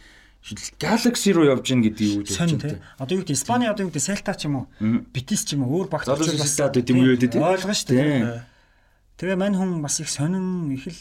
Galaxy 0.82 1.32
руу 1.32 1.46
явж 1.48 1.64
гин 1.64 1.80
гэдэг 1.80 2.04
юу 2.04 2.20
гэж 2.26 2.36
байна 2.36 2.58
те. 2.58 2.82
Одоо 2.98 3.16
юу 3.16 3.22
гэдэг 3.24 3.32
Испани 3.38 3.64
одоо 3.70 3.86
юу 3.86 3.90
гэдэг 3.94 4.04
Celta 4.04 4.34
ч 4.36 4.44
юм 4.44 4.54
уу, 4.60 4.66
Betis 5.14 5.46
ч 5.48 5.56
юм 5.56 5.64
уу 5.64 5.80
өөр 5.80 5.88
багт 5.88 6.04
очиж 6.10 6.36
бас 6.36 6.52
гэдэг 6.58 6.90
юм 6.92 7.00
юу 7.00 7.16
гэдэг. 7.16 7.40
Ойлгоо 7.40 7.72
шүү 7.72 7.88
дээ. 7.96 8.44
Тэгээ 9.16 9.38
мань 9.40 9.56
хүн 9.56 9.80
бас 9.80 10.04
их 10.04 10.10
сонин 10.12 10.68
их 10.74 10.84
л 10.84 10.92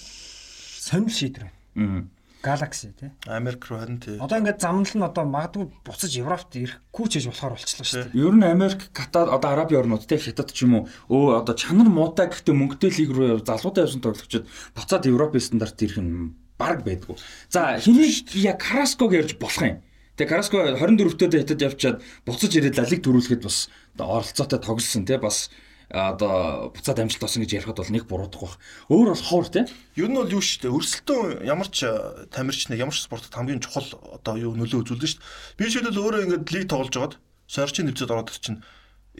сонир 0.79 1.11
шийдвэр 1.11 1.51
байна. 1.75 2.07
Galaxy 2.43 2.91
тий. 2.91 3.09
Америк 3.25 3.63
руу 3.71 3.79
харин 3.79 4.03
тий. 4.03 4.19
Одоо 4.19 4.43
ингээд 4.43 4.59
замнал 4.59 4.91
нь 4.91 5.07
одоо 5.07 5.23
магадгүй 5.23 5.71
буцаж 5.87 6.11
Европт 6.19 6.51
ирэхгүй 6.59 7.05
ч 7.07 7.23
гэж 7.23 7.25
болохоор 7.31 7.55
болчихлоо 7.55 7.87
шүү 7.87 8.03
дээ. 8.11 8.19
Ер 8.19 8.35
нь 8.35 8.43
Америк, 8.43 8.91
Катар, 8.91 9.31
одоо 9.31 9.49
Араб 9.55 9.71
орнууд 9.71 10.03
тий 10.03 10.19
Хятад 10.19 10.51
ч 10.51 10.67
юм 10.67 10.83
уу 10.83 11.31
өө 11.31 11.39
одоо 11.39 11.55
чанар 11.55 11.87
муутай 11.87 12.27
гэхдээ 12.27 12.51
мөнгөтэй 12.51 12.91
лиг 12.99 13.11
руу 13.15 13.39
залуутай 13.39 13.87
явсан 13.87 14.03
тоглогчид 14.03 14.43
буцаад 14.75 15.07
Европын 15.07 15.39
стандарт 15.39 15.79
ирэх 15.79 16.03
нь 16.03 16.35
баг 16.59 16.83
байдгүй. 16.83 17.15
За 17.47 17.79
хэнийг 17.79 18.35
яг 18.35 18.59
Караског 18.59 19.15
ярьж 19.15 19.39
болох 19.39 19.63
юм. 19.63 19.79
Тэгээ 20.19 20.29
Караско 20.29 20.61
24-т 20.77 21.31
хятад 21.31 21.63
явчаад 21.63 21.97
буцаж 22.27 22.51
ирээд 22.53 22.77
Лалиг 22.77 23.01
төрүүлэхэд 23.01 23.41
бас 23.47 23.71
оролцоотой 23.97 24.59
тоглосон 24.59 25.07
тий 25.07 25.17
бас 25.17 25.49
одоо 25.93 26.73
буцаад 26.73 27.05
амжилт 27.05 27.21
олсон 27.21 27.45
гэж 27.45 27.61
ярихад 27.61 27.77
бол 27.77 27.93
нэг 27.93 28.09
буруудах 28.09 28.41
байх. 28.41 28.57
Өөр 28.89 29.13
бол 29.13 29.23
ховор 29.29 29.47
тийм. 29.47 29.69
Ер 29.93 30.09
нь 30.09 30.17
бол 30.17 30.33
юу 30.33 30.41
шүү 30.41 30.65
дээ. 30.65 30.73
Өрсөлдөөн 30.73 31.45
ямар 31.45 31.69
ч 31.69 31.85
тамирч 32.33 32.73
нэг 32.73 32.81
ямар 32.81 32.97
ч 32.97 33.05
спортод 33.05 33.29
хамгийн 33.29 33.61
чухал 33.61 33.85
одоо 34.09 34.33
юу 34.41 34.57
нөлөө 34.57 34.89
үзүүлдэг 34.89 35.09
шүү 35.13 35.21
дээ. 35.21 35.57
Би 35.61 35.63
жишээлбэл 35.69 36.01
өөрөө 36.01 36.23
ингээд 36.25 36.49
лиг 36.49 36.65
тоглож 36.65 36.97
байгаад 36.97 37.15
сорчин 37.45 37.85
нэвцээд 37.93 38.09
ороод 38.09 38.33
чинь 38.33 38.65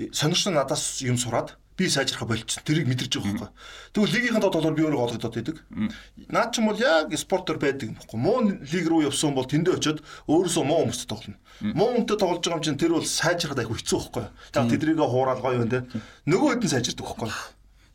сонирч 0.09 0.49
надаас 0.49 1.05
юм 1.05 1.21
сураад 1.21 1.61
би 1.77 1.89
сайжрахаа 1.89 2.27
болчихсон. 2.29 2.63
Тэрийг 2.63 2.87
мэдэрч 2.87 3.13
байгаа 3.17 3.33
байхгүй. 3.33 3.51
Тэгвэл 3.93 4.13
лигийнхэн 4.13 4.43
тоглоор 4.43 4.75
би 4.77 4.83
өөрөө 4.85 5.01
олгодод 5.03 5.33
байдаг. 5.33 5.57
Наад 6.29 6.49
ч 6.53 6.61
юм 6.61 6.69
бол 6.69 6.79
яг 6.81 7.09
спортоор 7.17 7.57
байдаг 7.57 7.89
юм 7.89 7.97
байхгүй. 7.97 8.19
Муу 8.19 8.37
лиг 8.45 8.85
рүү 8.85 9.09
явсан 9.09 9.33
бол 9.33 9.49
тэндээ 9.49 9.77
очиод 9.77 9.99
өөрөөсөө 10.29 10.63
муу 10.63 10.85
хүмүүстэй 10.85 11.09
тоглоно. 11.09 11.37
Муу 11.61 11.89
хүнтэй 11.97 12.17
тоглож 12.17 12.45
байгаа 12.45 12.59
юм 12.61 12.65
чинь 12.65 12.81
тэр 12.81 12.93
бол 12.93 13.05
сайжрахад 13.05 13.61
айгүй 13.61 13.77
хэцүү 13.81 13.99
байхгүй. 13.99 14.25
За 14.53 14.61
тэдрийг 14.69 15.01
хуураад 15.01 15.41
гоё 15.41 15.61
юм 15.65 15.69
те. 15.69 15.85
Нөгөө 16.29 16.57
хэд 16.57 16.63
нь 16.65 16.73
сайжирдаг 16.73 17.05
байхгүй. 17.09 17.29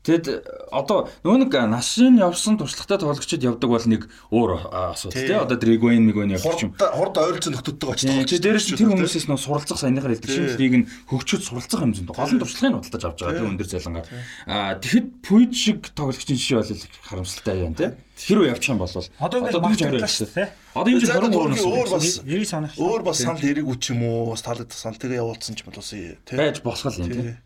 Тэгэд 0.09 0.27
одоо 0.73 1.13
нөгөө 1.21 1.39
нэг 1.45 1.53
нашин 1.69 2.17
явсан 2.17 2.57
туршлагатай 2.57 2.97
тоглогчид 3.05 3.45
явдаг 3.45 3.69
бол 3.69 3.85
нэг 3.85 4.09
өөр 4.33 4.51
асуудал 4.97 5.13
тий. 5.13 5.37
Одоо 5.37 5.61
Дригвен 5.61 6.09
нэг 6.09 6.17
вэ 6.17 6.33
явчих 6.33 6.65
юм. 6.65 6.73
Хурд 6.81 7.21
ойролцоо 7.21 7.53
нөхдөддөг 7.53 7.89
очиж 7.93 8.09
тоглож. 8.09 8.33
Дээрээс 8.41 8.67
тэр 8.73 8.89
хүмүүсээс 8.89 9.29
нөө 9.29 9.37
суралцах 9.37 9.77
саяныхаар 9.77 10.17
хэлдэг 10.17 10.33
шиг 10.33 10.57
лиг 10.57 10.75
нь 10.81 10.89
хөгжөөд 11.13 11.45
суралцах 11.45 11.85
юм 11.85 11.93
зөндөө. 11.93 12.17
Гол 12.17 12.41
туршлагыг 12.41 12.81
худалдаж 12.89 13.05
авч 13.05 13.19
байгаа 13.21 13.37
тий 13.37 13.49
өндөр 13.53 13.69
зайлангаар. 13.69 14.09
Аа 14.49 14.81
тэгэхэд 14.81 15.07
Пуйд 15.29 15.53
шиг 15.53 15.79
тоглогчийн 15.93 16.41
жишээ 16.41 16.57
бол 16.65 16.83
харамсалтай 17.05 17.57
юм 17.69 17.77
тий. 17.77 17.93
Хэрвээ 18.19 18.51
явчих 18.57 18.73
юм 18.73 18.81
бол 18.81 18.89
одоо 18.89 19.39
ингээд 19.45 19.61
багтаалаа 19.61 20.09
шүү 20.09 20.33
тий. 20.33 20.49
Одоо 20.75 20.91
энэ 20.91 21.05
23 21.05 21.53
нас 21.53 21.63
өөр 21.63 21.89
бас 21.93 22.07
90 22.25 22.49
санах. 22.49 22.73
Өөр 22.75 23.03
бас 23.07 23.19
санал 23.23 23.45
эрэг 23.45 23.67
үч 23.69 23.83
юм 23.95 24.03
уу? 24.03 24.33
Бас 24.35 24.43
таалагдах 24.43 24.75
санал 24.75 24.99
тэгээ 24.99 25.23
явуулсан 25.23 25.55
ч 25.55 25.63
юм 25.63 25.71
бол 25.71 25.79
бас 25.79 25.91
тий. 25.95 26.19
Байж 26.35 26.57
босгол 26.67 26.99
юм 26.99 27.11
тий. 27.15 27.37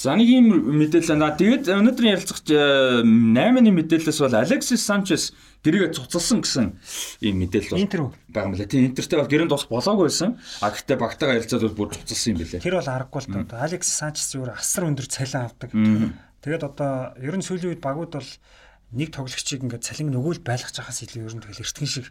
За 0.00 0.16
нэг 0.16 0.32
юм 0.32 0.80
мэдээлэл 0.80 1.12
байна. 1.12 1.36
Тэгээд 1.36 1.68
өнөөдрийн 1.68 2.16
ярилцах 2.16 2.40
8-ны 2.48 3.68
мэдээлэлээс 3.68 4.20
бол 4.24 4.32
Алексис 4.32 4.80
Санчес 4.80 5.36
гэрээгээ 5.60 5.92
цуцалсан 5.92 6.40
гэсэн 6.40 6.72
ийм 7.20 7.44
мэдээлэл 7.44 7.76
бол 7.76 7.84
Интер 7.84 8.00
байгаа 8.32 8.48
юм 8.48 8.56
лээ. 8.56 8.64
Тийм 8.64 8.88
Интертэй 8.88 9.20
бол 9.20 9.28
гэрээнд 9.28 9.52
тус 9.52 9.68
болоогүй 9.68 10.08
байсан. 10.08 10.40
А 10.64 10.72
гэхдээ 10.72 10.96
багтаага 10.96 11.36
ярилцаад 11.36 11.64
бол 11.68 11.76
бүр 11.84 12.00
цуцалсан 12.00 12.32
юм 12.32 12.40
билээ. 12.40 12.64
Тэр 12.64 12.80
бол 12.80 12.88
аргагүй 12.88 13.20
л 13.20 13.44
тоо. 13.44 13.60
Алексис 13.60 14.00
Санчес 14.00 14.32
зүгээр 14.32 14.56
асар 14.56 14.88
өндөр 14.88 15.04
цалин 15.04 15.44
авдаг. 15.44 15.68
Тэгээд 15.68 16.64
одоо 16.64 16.92
ерөн 17.20 17.44
сүүлийн 17.44 17.76
үед 17.76 17.84
багууд 17.84 18.16
бол 18.16 18.30
нэг 18.96 19.12
тоглогчийг 19.12 19.68
ингээд 19.68 19.84
цалин 19.84 20.16
нөгөөл 20.16 20.40
байлгах 20.40 20.72
чахаас 20.72 21.04
илүү 21.04 21.28
ерөн 21.28 21.44
тэгэл 21.44 21.60
эртгэн 21.60 21.92
шиг 21.92 22.08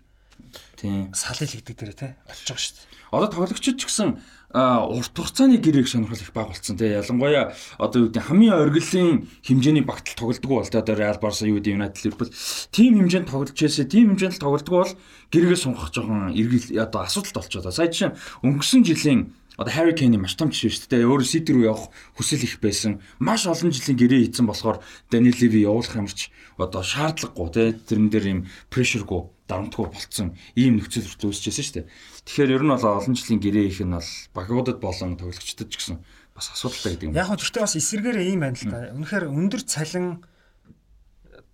Тийм. 0.77 1.12
Салил 1.13 1.51
гэдэг 1.51 1.75
дээр 1.75 1.93
те 1.93 2.08
олж 2.29 2.48
байгаа 2.48 2.63
шүү 2.63 2.75
дээ. 2.77 2.88
Одоо 3.12 3.29
тоглогчид 3.34 3.75
ч 3.75 3.84
гэсэн 3.89 4.10
урт 4.50 5.13
хугацааны 5.13 5.62
гэрээг 5.62 5.86
сонирхол 5.86 6.18
их 6.18 6.34
баг 6.34 6.50
болсон 6.50 6.74
тий. 6.74 6.98
Ялангуяа 6.98 7.53
одоо 7.77 8.01
юу 8.01 8.08
гэдэг 8.10 8.25
хамгийн 8.25 8.58
оргилын 8.58 9.29
хэмжээний 9.46 9.86
багтал 9.86 10.18
тоглодгоо 10.18 10.65
бол 10.65 10.65
одоо 10.65 10.96
Real 10.98 11.22
Barca 11.22 11.46
юу 11.46 11.62
гэдэг 11.62 11.77
United 11.77 12.01
Liverpool 12.01 12.34
тим 12.74 12.98
хэмжээнд 12.98 13.29
тоглож 13.29 13.53
байсан. 13.53 13.86
Тим 13.86 14.18
хэмжээнд 14.18 14.41
тоглодгоо 14.41 14.89
бол 14.89 14.94
гэрээгээ 15.29 15.60
сунгах 15.62 15.94
жоохон 15.94 16.34
эргэл 16.34 16.82
одоо 16.82 17.01
асуудалт 17.06 17.38
болчиход. 17.38 17.70
Сая 17.70 17.94
жишээ 17.94 18.18
өнгөрсөн 18.41 18.82
жилийн 18.82 19.38
одоо 19.62 19.70
Harry 19.70 19.94
Kane-ийн 19.94 20.25
маш 20.25 20.34
том 20.34 20.50
жишээ 20.50 20.74
шүү 20.74 20.89
дээ. 20.98 21.06
Өөрөө 21.06 21.29
City 21.29 21.53
руу 21.53 21.70
явах 21.70 21.94
хүсэл 22.18 22.41
их 22.41 22.58
байсан. 22.58 23.06
Маш 23.22 23.46
олон 23.46 23.70
жилийн 23.70 24.01
гэрээ 24.01 24.34
хийцэн 24.34 24.50
болохоор 24.50 24.82
Daniel 25.13 25.38
Levy 25.38 25.62
явуулах 25.62 25.94
юмч 25.94 26.34
одоо 26.58 26.82
шаардлагагүй 26.82 27.50
тий. 27.53 27.70
Тэрэн 27.77 28.10
дээр 28.10 28.25
юм 28.34 28.39
pressureгүй 28.74 29.29
дарамтгүй 29.50 29.86
болцсон 29.89 30.38
ийм 30.53 30.77
нөхцөл 30.77 31.10
хүртэл 31.10 31.34
үүсчихсэн 31.34 31.65
шүү 31.65 31.75
дээ. 31.82 31.89
Тэгэхээр 32.29 32.56
ер 32.56 32.63
нь 32.63 32.74
бол 32.77 32.86
олон 32.86 33.15
жилийн 33.18 33.41
гэрээ 33.41 33.65
их 33.74 33.82
нь 33.82 33.98
бол 33.98 34.12
багуудад 34.38 34.77
болон 34.77 35.18
тоглогчдод 35.18 35.70
ч 35.74 35.75
гэсэн 35.82 35.98
бас 36.38 36.53
асуудалтай 36.53 36.94
гэдэг 36.94 37.08
юм. 37.10 37.18
Яг 37.18 37.34
нь 37.34 37.41
тэртээ 37.41 37.65
бас 37.65 37.75
эсэргээр 37.75 38.18
ийм 38.29 38.39
байна 38.46 38.56
л 38.56 38.70
да. 38.70 38.94
Үнэхээр 38.94 39.25
өндөр 39.34 39.62
цалин 39.65 40.22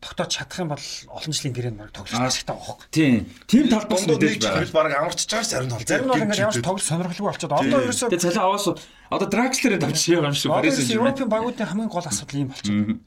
тогтоож 0.05 0.29
чадах 0.29 0.59
юм 0.59 0.69
бол 0.69 0.85
олон 1.09 1.33
жилийн 1.33 1.55
гэрээнд 1.55 1.79
баг 1.79 1.89
хэрэгтэй 1.95 2.45
байгаа 2.45 2.67
хөөе. 2.67 2.91
Тийм. 2.91 3.25
Тим 3.47 3.65
тал 3.71 3.87
бас 3.89 4.03
мэдээж 4.05 4.43
байна. 4.43 4.69
Баг 4.69 4.93
амарчж 4.93 5.29
байгаа 5.31 5.49
зарим 5.49 5.69
тал. 5.71 5.81
Зарим 5.81 6.05
нь 6.11 6.21
ингээд 6.21 6.43
ямар 6.45 6.53
ч 6.53 6.61
тоглох 6.61 6.85
сонирхолгүй 6.85 7.25
болчиход 7.25 7.55
одоо 7.57 7.79
ерөөсөө 7.89 8.09
Тэгээ 8.13 8.25
цалин 8.29 8.43
аваас 8.45 8.67
одоо 9.09 9.27
тавьчих 9.31 10.13
юм 10.13 10.35
шиг 10.35 10.51
Paris 10.53 10.77
Saint-Germain 10.77 11.15
Европын 11.15 11.29
багуудын 11.31 11.65
хамгийн 11.65 11.89
гол 11.89 12.05
асуудал 12.05 12.37
ийм 12.37 12.49
болчиход. 12.53 13.01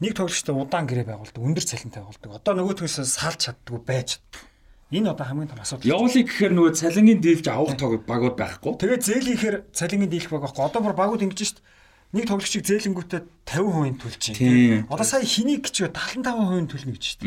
Нэг 0.00 0.16
тоглогчтой 0.16 0.56
удаан 0.56 0.88
гэрээ 0.88 1.06
байгуулдаг, 1.12 1.40
өндөр 1.44 1.64
цалинтай 1.64 2.00
байгуулдаг. 2.00 2.30
Одоо 2.40 2.52
нөгөө 2.56 2.74
төгсөө 2.80 3.04
салж 3.04 3.38
чаддгүй 3.44 3.80
байж 3.84 4.16
чаддаг. 4.16 4.42
Энэ 4.90 5.12
одоо 5.12 5.26
хамгийн 5.28 5.52
том 5.52 5.60
асуудал. 5.60 5.86
Явуулыг 5.86 6.26
гэхээр 6.26 6.52
нөгөө 6.56 6.72
цалингийн 6.74 7.20
дийлж 7.20 7.46
авах 7.46 7.76
тог 7.76 8.00
багууд 8.08 8.34
байхгүй. 8.34 8.72
Тэгээ 8.80 8.98
зээлийнхээр 9.06 9.56
цалингийн 9.70 10.10
дийлэх 10.10 10.32
баг 10.34 10.42
байхгүй. 10.50 10.64
Одоо 10.66 10.80
бүр 10.82 10.96
багууд 10.98 11.22
ингэж 11.28 11.38
шít 11.38 11.60
нэг 12.10 12.26
тоглогчийг 12.26 12.64
зээлэнгүүтээ 12.66 13.22
50% 13.46 14.02
төлж 14.02 14.18
чинь. 14.18 14.88
Одоо 14.90 15.06
сая 15.06 15.22
хэнийг 15.22 15.70
гэж 15.70 15.94
75% 15.94 16.74
төлнө 16.74 16.94
гэж 16.98 17.04
шít. 17.06 17.22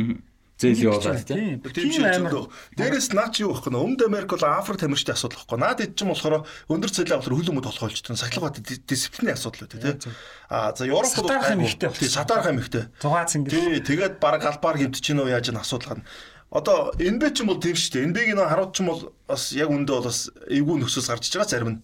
Зээл 0.63 0.87
явуулаад 0.87 1.27
тийм. 1.27 1.59
Тийм 1.59 2.07
амар. 2.07 2.47
Дээрээс 2.79 3.11
наач 3.11 3.43
юу 3.43 3.51
байхгүй 3.51 3.71
нэ? 3.75 3.83
Өмнөд 3.83 4.01
Америк 4.07 4.31
бол 4.31 4.47
Африк 4.47 4.79
тамирчдын 4.79 5.19
асуудал 5.19 5.43
байхгүй. 5.43 5.59
Наад 5.59 5.83
ид 5.83 5.93
ч 5.99 6.07
юм 6.07 6.15
болохоор 6.15 6.47
өндөр 6.71 6.91
цалин 6.95 7.19
авахлаар 7.19 7.37
хөл 7.43 7.51
өмд 7.51 7.67
толгойлж 7.67 7.99
тань 7.99 8.15
сахилгаат 8.15 8.63
дисциплиний 8.63 9.35
асуудал 9.35 9.67
үү 9.67 9.99
тийм. 9.99 10.15
Аа 10.47 10.71
за 10.71 10.87
Европ 10.87 11.11
бол 11.11 11.27
сатарах 11.27 11.51
юм 11.51 11.67
ихтэй. 11.67 11.91
Сатарах 12.07 12.47
юм 12.47 12.59
ихтэй. 12.63 12.87
6 13.03 13.27
цэнгэл. 13.27 13.51
Тий, 13.51 13.83
тэгээд 13.83 14.23
баг 14.23 14.39
албаар 14.47 14.79
хэмтэж 14.79 15.03
чинь 15.03 15.19
уу 15.19 15.27
яаж 15.27 15.51
н 15.51 15.59
асуудал 15.59 15.99
гана. 15.99 16.07
Одоо 16.53 16.93
НБ 16.95 17.33
ч 17.33 17.41
юм 17.43 17.51
бол 17.51 17.59
тийм 17.59 17.75
шүү 17.75 17.91
дээ. 17.97 18.07
НБ-гийн 18.13 18.39
харууд 18.39 18.71
ч 18.71 18.85
юм 18.85 18.87
бол 18.93 19.01
бас 19.27 19.51
яг 19.57 19.73
үндэ 19.73 19.91
бол 19.91 20.07
бас 20.07 20.29
эвгүй 20.47 20.77
нөхцөөс 20.79 21.09
гарч 21.09 21.27
иж 21.27 21.35
байгаа 21.35 21.49
зарим 21.49 21.69
нь. 21.75 21.79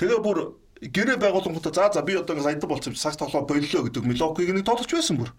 Тэгээ 0.00 0.18
бүр 0.24 0.56
гэрээ 0.78 1.18
байгуулангуудаа 1.18 1.74
за 1.74 1.90
за 1.92 2.02
би 2.02 2.14
одоо 2.14 2.38
ингэ 2.38 2.46
саядан 2.46 2.70
болсон 2.70 2.94
сагс 2.94 3.18
тоглоо 3.18 3.42
боллоо 3.42 3.82
гэдэг 3.82 4.04
мелокиг 4.06 4.50
нэг 4.54 4.64
тоглож 4.64 4.92
байсан 4.92 5.18
бүр. 5.18 5.30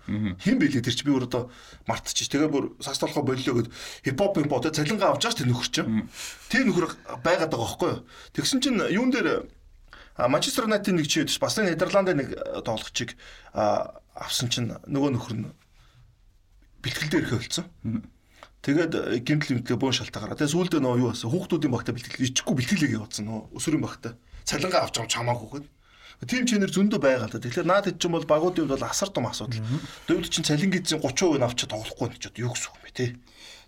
Хин 0.44 0.60
бэлээ 0.60 0.84
тэр 0.84 0.96
чи 0.96 1.06
би 1.08 1.16
бүр 1.16 1.32
одоо 1.32 1.48
мартчих. 1.88 2.28
Тэгээ 2.28 2.52
бүр 2.52 2.76
сагс 2.84 3.00
тоглоо 3.00 3.24
боллоо 3.24 3.56
гэд 3.64 3.72
хипхоп 4.04 4.38
юм 4.44 4.52
боо 4.52 4.60
цалингаа 4.60 5.16
авч 5.16 5.24
байгаа 5.24 5.36
ч 5.36 5.40
тэр 5.40 5.50
нөхөр 5.50 5.70
чинь. 5.72 6.10
Тэр 6.52 6.64
нөхөр 6.68 6.86
байгаад 7.24 7.52
байгаа 7.52 7.68
байхгүй 7.72 7.90
юу. 7.90 8.04
Тэгсэн 8.36 8.60
чинь 8.60 8.80
юун 8.92 9.12
дээр 9.16 9.48
Манчестер 10.20 10.68
Юнайтед 10.68 11.00
нэг 11.00 11.08
чи 11.08 11.24
бас 11.40 11.56
Нидерландын 11.56 12.20
нэг 12.20 12.36
тоглогчийг 12.68 13.16
авсан 13.56 14.52
чинь 14.52 14.76
нөгөө 14.84 15.16
нөхөр 15.16 15.36
нь 15.40 15.48
бэлтгэл 16.84 17.12
дээр 17.12 17.24
ирэх 17.24 17.40
болсон. 17.40 17.66
Тэгээд 18.60 18.92
э, 18.96 19.20
гимтэл 19.24 19.64
имтлээ 19.64 19.80
буун 19.80 19.96
шалтаа 19.96 20.28
гараа. 20.28 20.36
Тэгээд 20.36 20.52
сүүлдээ 20.52 20.84
нөө 20.84 21.00
юу 21.00 21.10
болсон? 21.16 21.32
Хүүхдүүдийн 21.32 21.72
багтаа 21.72 21.96
бэлтгэл 21.96 22.28
ичгүй 22.28 22.54
бэлтгэлээ 22.60 22.96
явуулсан 23.00 23.24
нөө 23.24 23.56
өсвөрийн 23.56 23.84
багтаа. 23.88 24.14
Цалингаа 24.50 24.90
авч 24.90 24.98
байгаа 24.98 25.14
чамаагүй 25.14 25.50
гэд. 25.62 25.68
Тим 26.26 26.44
чинэр 26.44 26.74
зөндөө 26.74 27.00
байгаа 27.00 27.30
л 27.30 27.34
да. 27.38 27.40
Тэгэхээр 27.40 27.70
наад 27.70 27.86
хэд 27.86 28.02
ч 28.02 28.10
юм 28.10 28.18
бол 28.18 28.28
багуудын 28.28 28.66
хувьд 28.66 28.76
бол 28.76 28.90
асар 28.90 29.08
том 29.14 29.30
асуудал. 29.30 29.62
Дэвд 30.10 30.28
чинь 30.34 30.44
цалин 30.44 30.74
гэдзийн 30.74 31.00
30% 31.00 31.40
нь 31.40 31.46
авчиж 31.48 31.70
тоглохгүй 31.72 32.08
нь 32.12 32.20
ч 32.20 32.28
юу 32.42 32.52
гэсэн 32.52 32.74
юм 32.76 32.82
бэ 32.84 32.92
те. 32.92 33.06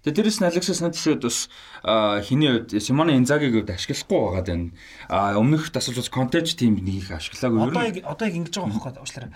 Тэгээ 0.04 0.16
дээрэс 0.18 0.40
нь 0.42 0.50
Алексис 0.52 0.82
Санчесд 0.82 1.22
бас 1.24 1.48
хиний 2.28 2.52
хувьд 2.52 2.76
Симоне 2.82 3.16
Инзагийг 3.16 3.56
хувьд 3.56 3.72
ашиглахгүй 3.72 4.20
байгаад 4.20 4.48
байна. 4.52 4.74
А 5.08 5.38
өмнөх 5.40 5.72
тасалж 5.72 6.02
бас 6.02 6.12
контеж 6.12 6.58
тим 6.60 6.76
нэг 6.76 7.08
их 7.08 7.12
ашиглаагүй. 7.14 7.72
Одоо 7.72 8.12
одоо 8.12 8.26
яг 8.28 8.36
ингэж 8.36 8.56
байгаа 8.58 8.74
байхгүй 8.82 9.00
уучлаарай. 9.00 9.32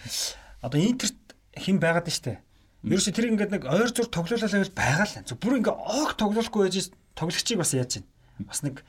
Одоо 0.59 0.79
Интерт 0.81 1.21
хэн 1.55 1.77
байгаад 1.79 2.09
штэ. 2.11 2.41
Ерөөсө 2.83 3.13
тэр 3.15 3.29
ингээд 3.31 3.53
нэг 3.53 3.63
ойр 3.69 3.89
зур 3.93 4.09
тоглоулаа 4.11 4.49
байвал 4.49 4.73
байгаа 4.75 5.05
л. 5.05 5.23
Зөв 5.23 5.37
бүр 5.39 5.61
ингээд 5.61 5.77
ог 5.77 6.09
тоглохгүй 6.17 6.67
байж 6.67 6.91
тоглогчийг 7.15 7.61
бас 7.61 7.71
яаж 7.77 8.01
чинь. 8.01 8.07
Бас 8.41 8.65
нэг 8.65 8.83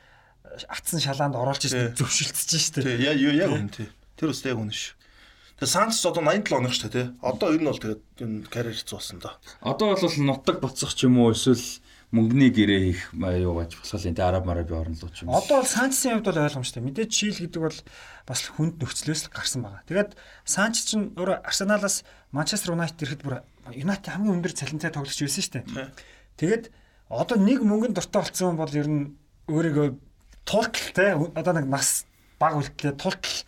атсан 0.67 0.99
шалаанд 1.01 1.35
оруулж 1.35 1.67
ирсэн 1.67 1.95
зөвшөлтсөж 1.97 2.51
штэ. 2.61 2.81
Тий, 2.83 3.03
яг 3.03 3.17
яг 3.19 3.51
үн 3.51 3.69
тий. 3.69 3.89
Тэр 4.15 4.31
үстэй 4.31 4.53
яг 4.55 4.61
үн 4.61 4.71
ш. 4.71 4.97
Тэгээ 5.57 5.73
Санчес 5.73 6.05
одоо 6.05 6.21
87 6.21 6.53
оных 6.53 6.73
штэ 6.73 6.89
тий. 6.89 7.05
Одоо 7.21 7.53
энэ 7.53 7.69
бол 7.69 7.81
тэгээд 7.81 8.01
энэ 8.21 8.47
карьер 8.47 8.77
хэцүүлсэн 8.77 9.19
да. 9.19 9.37
Одоо 9.61 9.97
бол 9.97 10.17
нутаг 10.21 10.61
буцах 10.61 10.93
ч 10.93 11.09
юм 11.09 11.17
уу 11.17 11.33
эсвэл 11.33 11.61
мөнгөний 12.13 12.51
гэрээ 12.55 12.81
хийх 12.87 13.01
юу 13.11 13.59
гэж 13.59 13.83
босгол 13.83 14.07
энэ 14.07 14.23
араб 14.23 14.47
мараб 14.47 14.71
орнолоо 14.71 15.11
ч 15.11 15.27
юм. 15.27 15.35
Одоо 15.35 15.59
бол 15.59 15.67
Санчесийн 15.67 16.23
хувьд 16.23 16.29
бол 16.31 16.45
ойлгомжтой. 16.47 16.81
Мэдээж 16.85 17.11
Шил 17.11 17.41
гэдэг 17.43 17.61
бол 17.61 17.79
бас 18.23 18.41
хүнд 18.47 18.79
нөхцлөөс 18.79 19.27
гарсан 19.27 19.67
байгаа. 19.67 19.83
Тэгээд 19.91 20.11
Санчес 20.47 20.87
ч 20.87 20.95
өөрөө 20.95 21.43
Арсеналаас 21.43 22.07
Манчестер 22.31 22.79
Юнайтед 22.79 23.03
ирэхэд 23.03 23.23
бүр 23.27 23.43
Юнайтед 23.75 24.07
хамгийн 24.07 24.39
өндөр 24.39 24.55
цалинтай 24.55 24.91
тоглогч 24.95 25.19
байсан 25.19 25.43
шүү 25.43 25.53
дээ. 25.67 25.91
Тэгээд 26.39 26.63
одоо 27.11 27.35
нэг 27.35 27.59
мөнгөнд 27.67 27.99
дуртай 27.99 28.23
болсон 28.23 28.55
бол 28.55 28.71
ер 28.71 28.87
нь 28.87 29.19
өөрийгөө 29.51 29.87
тултал 30.47 30.87
те 30.95 31.13
одоо 31.13 31.53
нэг 31.53 31.67
нас 31.67 32.07
баг 32.39 32.55
үлдлээ 32.55 32.95
тултал 32.95 33.43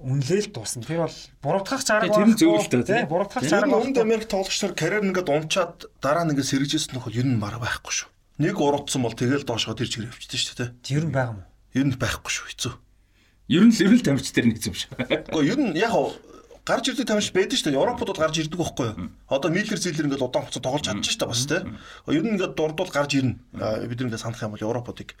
үнлээл 0.00 0.50
дуусна. 0.50 0.82
Тэр 0.82 1.06
бол 1.06 1.18
буруутгах 1.44 1.84
чарга 1.84 2.08
тэр 2.10 2.26
нь 2.26 2.36
зөвлөлтөө 2.40 2.82
тий. 2.88 3.04
Буруутгах 3.06 3.44
чарга. 3.44 3.78
Өмнөд 3.78 4.00
Америк 4.00 4.26
тоглогчдор 4.32 4.72
карьер 4.74 5.04
нэгэд 5.04 5.28
унчаад 5.28 5.86
дараа 6.00 6.24
нэгэ 6.24 6.42
сэргэжсэн 6.42 6.96
нөхөл 6.96 7.20
ер 7.20 7.28
нь 7.28 7.36
мар 7.36 7.60
байхгүй 7.60 7.92
шүү. 7.92 8.08
Нэг 8.40 8.56
уруудсан 8.56 9.04
бол 9.04 9.12
тэгэл 9.12 9.44
доошоо 9.44 9.76
тэр 9.76 9.92
чигээр 9.92 10.08
явчихсан 10.08 10.40
шүү 10.40 10.56
дээ. 10.56 10.70
Тэр 10.80 11.04
нь 11.04 11.12
байгаа 11.12 11.36
юм 11.36 11.40
уу? 11.44 11.48
Ер 11.76 11.86
нь 11.92 12.00
байхгүй 12.00 12.32
шүү 12.32 12.46
хэцүү. 12.48 12.74
Ер 13.52 13.64
нь 13.68 13.76
л 13.76 14.00
тамирч 14.00 14.32
дээр 14.32 14.48
нэг 14.48 14.64
юм 14.64 14.72
шиг. 14.72 14.90
Гэхдээ 14.96 15.44
ер 15.44 15.60
нь 15.60 15.76
яг 15.76 15.92
гарч 16.64 16.84
ирдэг 16.88 17.04
тамирч 17.04 17.28
байдаг 17.36 17.58
шүү 17.60 17.68
дээ. 17.68 17.76
Европод 17.76 18.08
бол 18.08 18.22
гарч 18.24 18.40
ирдэг 18.40 18.56
байхгүй 18.56 18.86
юу? 18.88 19.12
Одоо 19.28 19.50
Миллер 19.52 19.76
Зиллер 19.76 20.06
ингээд 20.08 20.24
удаан 20.24 20.48
хугацаа 20.48 20.64
тоглож 20.64 20.84
чадчих 20.88 21.12
шүү 21.12 21.20
дээ 21.20 21.32
бас 21.34 21.44
тий. 21.44 21.60
Ер 22.14 22.24
нь 22.24 22.32
ингээд 22.40 22.54
дурдвал 22.56 22.88
гарч 22.88 23.12
ирнэ. 23.20 23.36
Бид 23.84 24.00
ингээд 24.00 24.22
санах 24.22 24.40
юм 24.40 24.54
бол 24.56 24.64
Европодыг 24.64 25.18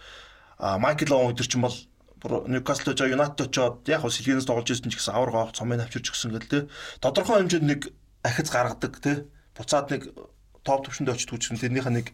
Майкл 0.60 1.16
Оуэн 1.16 1.32
өдр 1.32 1.48
чинь 1.48 1.64
бол 1.64 1.76
Ньюкасл 2.20 2.92
очоо 2.92 3.08
Юнайтед 3.08 3.48
очоод 3.48 3.88
яг 3.88 4.04
хөө 4.04 4.12
сэлгэнээс 4.12 4.44
тоглож 4.44 4.68
ирсэн 4.68 4.92
ч 4.92 5.00
гэсэн 5.00 5.16
авар 5.16 5.32
гоох 5.32 5.56
цомыг 5.56 5.80
авчирч 5.80 6.12
гисэн 6.12 6.36
гэл 6.36 6.52
те. 6.52 6.58
Тодорхой 7.00 7.40
хэмжээнд 7.40 7.64
нэг 7.64 7.80
ахиц 8.20 8.52
гаргадаг 8.52 9.00
те. 9.00 9.24
Буцаад 9.56 9.88
нэг 9.88 10.12
топ 10.60 10.84
төвшөнд 10.84 11.08
очиж 11.08 11.32
түүчсэн 11.32 11.56
тэрнийхээ 11.64 11.96
нэг 11.96 12.06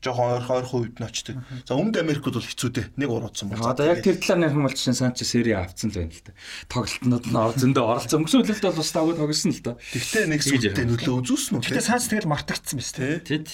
жоохон 0.00 0.38
ойрхон 0.38 0.56
ойрхон 0.62 0.80
үед 0.86 0.96
нь 1.02 1.04
очдөг. 1.04 1.36
За 1.66 1.74
өмнөд 1.74 1.98
Америкт 1.98 2.24
бол 2.24 2.40
хэцүү 2.40 2.70
дээ. 2.72 2.86
Нэг 2.94 3.10
уруудсан 3.10 3.50
бол. 3.50 3.60
Одоо 3.68 3.90
яг 3.90 4.00
тэр 4.00 4.16
талаар 4.16 4.48
нэрхэн 4.48 4.64
бол 4.64 4.78
чинь 4.78 4.96
Санчес 4.96 5.28
сери 5.28 5.52
авцсан 5.52 5.90
л 5.90 5.98
байна 5.98 6.14
л 6.14 6.24
да. 6.24 6.32
Тоглолтнууд 6.72 7.24
нь 7.26 7.36
зөндөө 7.60 7.84
оролцсон. 7.84 8.18
Өнгөрсөн 8.24 8.40
үлэлт 8.40 8.64
бол 8.64 8.80
бас 8.80 8.92
тавгүй 8.96 9.14
тоглосон 9.18 9.52
л 9.52 9.60
да. 9.60 9.72
Тэгтээ 9.76 10.24
нэг 10.30 10.40
сүлтээ 10.40 10.86
нөлөө 10.88 11.16
үзүүлсэн 11.20 11.54
үү? 11.58 11.64
Тэгтээ 11.68 11.84
Санчес 11.84 12.08
тэгэл 12.16 12.32
мартагдсан 12.32 12.76
биз 12.80 12.90
тээ. 12.96 13.20
Тэд 13.28 13.48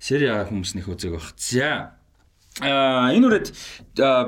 сери 0.00 0.26
А 0.32 0.48
хүмүүс 0.48 0.72
нэх 0.80 0.88
үзег 0.88 1.12
баг. 1.12 1.28
За 1.36 2.00
Аа 2.60 3.08
энэ 3.16 3.26
үрээд 3.32 3.46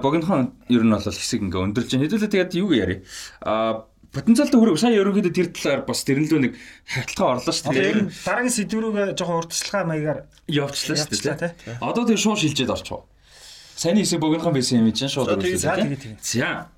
богинохон 0.00 0.56
ер 0.72 0.80
нь 0.80 0.94
бол 0.96 1.04
хэсэг 1.04 1.44
ингээ 1.44 1.60
өндөрж 1.60 1.88
байна. 1.92 2.04
Хэдүүлээ 2.08 2.32
тэгээд 2.32 2.52
юу 2.56 2.72
яарэ. 2.72 3.04
Аа 3.44 3.84
потенциалтай 4.14 4.56
хүрээ 4.56 4.80
сая 4.80 4.96
ерөнхийдөө 4.96 5.34
тэр 5.34 5.48
талаар 5.52 5.82
бас 5.84 6.00
тэрнлөө 6.08 6.40
нэг 6.40 6.52
хавталгаа 6.88 7.36
орлоо 7.36 7.52
шүү 7.52 7.68
дээ. 7.68 7.84
Тэгээд 7.84 8.24
дараагийн 8.24 8.56
сэдврүүгээ 8.56 9.06
жоохон 9.18 9.38
урдчлага 9.42 9.84
маягаар 9.90 10.18
явуулчлаа 10.48 10.96
шүү 10.96 11.36
дээ. 11.36 11.82
Одоо 11.82 12.02
тэр 12.08 12.20
шууд 12.22 12.40
шилжээд 12.40 12.72
орчихоо. 12.72 13.04
Сайн 13.76 13.98
хэсэг 13.98 14.22
богинохон 14.22 14.54
байсан 14.54 14.80
юм 14.80 14.94
чинь 14.94 15.10
шууд 15.10 15.34
үргэлжлээ. 15.34 16.16
За. 16.22 16.70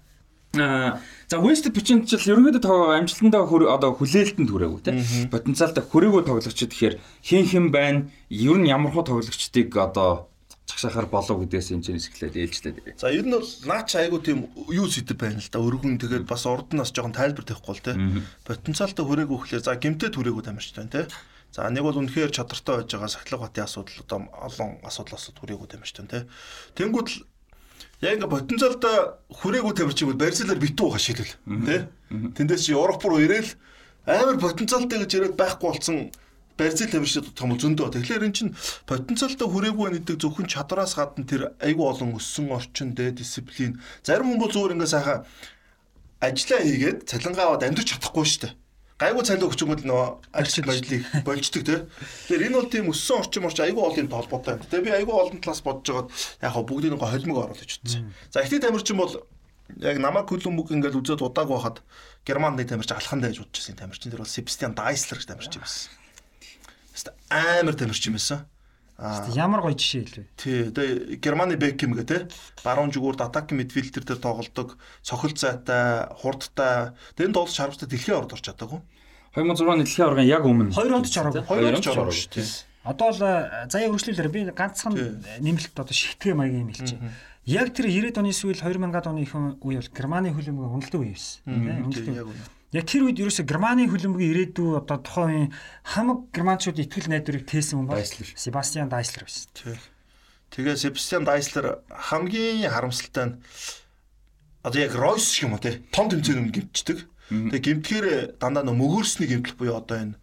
Аа 0.56 0.98
за 1.28 1.36
Pitch-д 1.38 2.08
ч 2.08 2.26
ерөнхийдөө 2.26 2.96
амжилтандаа 3.04 3.44
одоо 3.44 3.90
хүлээлтэнд 3.94 4.48
хүрээгүй 4.48 4.80
те. 4.80 4.96
Потенциалтай 5.28 5.84
хүрээгүй 5.84 6.22
тоглогчд 6.24 6.70
тэгэхээр 6.72 6.96
хэн 7.20 7.44
хэн 7.44 7.66
байна? 7.68 8.08
Ер 8.30 8.56
нь 8.56 8.70
ямар 8.70 8.94
хуу 8.96 9.04
тоглогчдыг 9.04 9.76
одоо 9.76 10.30
чагсаахаар 10.66 11.06
болов 11.06 11.46
энэ 11.46 11.62
чинь 11.62 11.96
эхлээд 11.96 12.34
ээлжлээд 12.34 12.76
ирээ. 12.82 12.98
За 12.98 13.14
ер 13.14 13.22
нь 13.22 13.30
бол 13.30 13.46
наач 13.70 13.94
айгу 13.94 14.18
тийм 14.18 14.50
юу 14.66 14.90
сэдв 14.90 15.14
байна 15.14 15.38
л 15.38 15.50
да. 15.50 15.62
Өргөн 15.62 16.02
тэгээд 16.02 16.26
бас 16.26 16.42
урд 16.46 16.74
нь 16.74 16.82
бас 16.82 16.90
жоохон 16.90 17.14
тайлбар 17.14 17.46
тавихгүй 17.46 17.74
л 17.78 17.86
те. 17.86 17.94
Потенциалтай 18.42 19.04
хүрээгүй 19.06 19.38
хөлөө 19.38 19.62
за 19.62 19.78
гимтэд 19.78 20.18
хүрээгүй 20.18 20.42
тамирч 20.42 20.74
тань 20.74 20.90
те. 20.90 21.06
За 21.54 21.70
нэг 21.70 21.86
бол 21.86 21.94
үнэхээр 22.02 22.34
чадртай 22.34 22.82
байж 22.82 22.90
байгаа 22.90 23.14
сахилга 23.14 23.46
батын 23.46 23.64
асуудал 23.64 24.02
одоо 24.02 24.18
олон 24.42 24.70
асуудлаас 24.82 25.30
хүрээгүй 25.38 25.68
тамирч 25.70 25.92
тань 25.94 26.10
те. 26.10 26.26
Тэнгүүд 26.74 27.08
л 27.14 27.16
яг 28.02 28.18
ингээ 28.18 28.34
потенциалтай 28.34 28.96
хүрээгүй 29.30 29.72
тамирч 29.72 29.98
юм 30.02 30.10
бол 30.10 30.22
барьцлаар 30.26 30.58
битүү 30.58 30.86
байгаа 30.90 31.00
шийдэл 31.06 31.32
те. 31.62 31.76
Тэндээс 32.10 32.66
чи 32.66 32.74
Европ 32.74 33.06
руу 33.06 33.22
ирээл 33.22 33.54
амар 34.06 34.36
потенциалтай 34.42 34.98
гэж 34.98 35.10
яриад 35.14 35.38
байхгүй 35.38 35.70
болсон 35.70 36.10
барьцал 36.56 36.88
тамирчид 36.88 37.32
том 37.36 37.52
зөндөө. 37.56 37.92
Тэгэхээр 37.92 38.26
эн 38.26 38.34
чинь 38.34 38.56
потенциалтай 38.88 39.48
хүрээгүй 39.48 40.00
нэгдэг 40.00 40.16
зөвхөн 40.20 40.48
чадвараас 40.48 40.96
гадна 40.96 41.28
тэр 41.28 41.52
айгүй 41.60 41.84
олон 41.84 42.16
өссөн 42.16 42.50
орчин 42.52 42.96
дээ 42.96 43.16
дисциплин. 43.20 43.80
Зарим 44.00 44.34
хүмүүс 44.34 44.52
зүгээр 44.56 44.74
ингээ 44.76 44.92
сайхан 44.92 45.28
ажиллаа 46.20 46.60
хийгээд 46.64 46.98
цалингаа 47.04 47.44
аваад 47.52 47.66
амьдрч 47.68 47.88
чадахгүй 47.92 48.24
шүү 48.24 48.40
дээ. 48.48 48.54
Гайгүй 48.96 49.24
цалин 49.28 49.44
өгчөнгөд 49.52 49.84
нөгөө 49.84 50.08
ажил 50.32 50.72
ажлыг 50.72 51.04
болждаг 51.20 51.62
тий. 51.68 51.80
Тэгэхээр 52.32 52.46
энэ 52.48 52.56
бол 52.56 52.72
тийм 52.72 52.88
өссөн 52.88 53.20
орчин 53.20 53.44
орч 53.44 53.60
айгүй 53.60 53.84
олон 53.84 54.08
толботой 54.08 54.56
юм. 54.56 54.64
Тэгээ 54.64 54.86
би 54.88 54.92
айгүй 55.04 55.12
олон 55.12 55.40
талаас 55.44 55.60
бодож 55.60 56.08
байгаад 56.08 56.08
яг 56.40 56.52
хаа 56.56 56.64
бүгдийг 56.64 56.92
нэг 56.96 57.04
холимог 57.04 57.38
оруулж 57.44 57.76
утсан. 57.76 58.16
За 58.32 58.40
ихтэй 58.40 58.64
тамирчин 58.64 58.96
бол 58.96 59.12
яг 59.76 60.00
намайг 60.00 60.32
хөлбөмбөг 60.32 60.72
ингээд 60.72 60.96
үзээд 60.96 61.20
удааг 61.20 61.48
байхад 61.52 61.84
Германы 62.24 62.64
тамирч 62.64 62.96
алхан 62.96 63.20
дэж 63.20 63.44
бодчихсон 63.44 63.76
тамирчин 63.76 64.16
тэр 64.16 64.24
бол 64.24 64.32
Sebastian 64.32 64.72
Daisler 64.72 65.20
гэж 65.20 65.28
тамирч 65.28 65.52
юм 65.52 65.62
байсан. 65.68 65.92
Амар 67.30 67.74
тамирч 67.74 68.06
юм 68.08 68.16
байсан. 68.16 68.46
Аа 68.96 69.28
ямар 69.36 69.60
гоё 69.60 69.76
жишээ 69.76 70.08
хэлвэ. 70.08 70.24
Тий, 70.40 70.72
тэгээ 70.72 71.20
Германы 71.20 71.60
Beckham 71.60 71.92
гэх 71.92 72.08
те 72.08 72.16
баруун 72.64 72.88
зүгүүрд 72.88 73.20
атак 73.28 73.52
мидфилдер 73.52 74.08
дээр 74.08 74.20
тоглодог, 74.24 74.80
цохил 75.04 75.36
зайтай, 75.36 76.08
хурдтай. 76.16 76.96
Тэнд 77.12 77.36
бол 77.36 77.44
шарвтай 77.44 77.84
дэлхийн 77.92 78.24
орд 78.24 78.32
орч 78.32 78.48
чадаагүй. 78.48 78.80
2006 79.36 79.68
оны 79.68 79.84
дэлхийн 79.84 80.06
аваргын 80.08 80.32
яг 80.32 80.44
өмнө 80.48 80.72
2 80.72 80.96
онд 80.96 81.12
ч 81.12 81.20
ороогүй. 81.20 81.44
2 81.44 81.76
онд 81.76 81.84
ч 81.84 81.88
ороогүй 81.92 82.16
шүү 82.16 82.32
дээ. 82.40 82.48
Одоо 82.88 83.08
л 83.12 83.20
заяа 83.20 83.88
өргөжлөлөөр 83.92 84.30
би 84.32 84.40
ганцхан 84.56 84.96
нэмэлт 85.44 85.76
одоо 85.76 85.92
шигтгэе 85.92 86.32
маягийн 86.32 86.64
юм 86.64 86.72
хэлчихэ. 86.72 87.12
Яг 87.46 87.76
тэр 87.76 87.92
90-ад 87.92 88.24
оны 88.24 88.32
сүүл 88.32 88.56
2000-ад 88.56 89.06
оны 89.12 89.28
их 89.28 89.36
үе 89.36 89.76
бол 89.76 89.92
Германы 89.92 90.32
хөлбөмбөгийн 90.32 90.72
хөндлөлт 90.72 90.96
үе 90.96 91.12
байсан. 91.12 91.44
Хөндлөлт. 91.44 92.55
Яг 92.74 92.90
тэр 92.90 93.06
үед 93.06 93.22
ерөөсө 93.22 93.46
Германы 93.46 93.86
хөлбөмбөгийн 93.86 94.32
ирээдүй 94.50 94.82
одоо 94.82 94.98
тухайн 94.98 95.54
хамаг 95.86 96.34
германчууд 96.34 96.82
итгэл 96.82 97.06
найдварыг 97.14 97.46
тээсэн 97.46 97.78
хүн 97.78 97.86
бол 97.86 98.02
Себастьян 98.02 98.90
Дайслер 98.90 99.22
байсан. 99.22 99.78
Тэгээ 100.50 100.74
Себастьян 100.74 101.22
Дайслер 101.22 101.86
хамгийн 101.94 102.66
харамсалтай 102.66 103.26
нь 103.30 103.34
одоо 104.66 104.80
яг 104.82 104.98
Ройс 104.98 105.30
шиг 105.30 105.46
юм 105.46 105.54
уу 105.54 105.62
те 105.62 105.78
том 105.94 106.10
тэмцээнд 106.10 106.50
гимтдэг. 106.50 107.06
Тэгээ 107.30 107.62
гимтгэхээр 107.86 108.08
дандаа 108.42 108.66
нөө 108.66 108.74
мөгөөрсний 108.82 109.30
гимтэл 109.30 109.54
буюу 109.54 109.78
одоо 109.78 110.02
энэ 110.02 110.18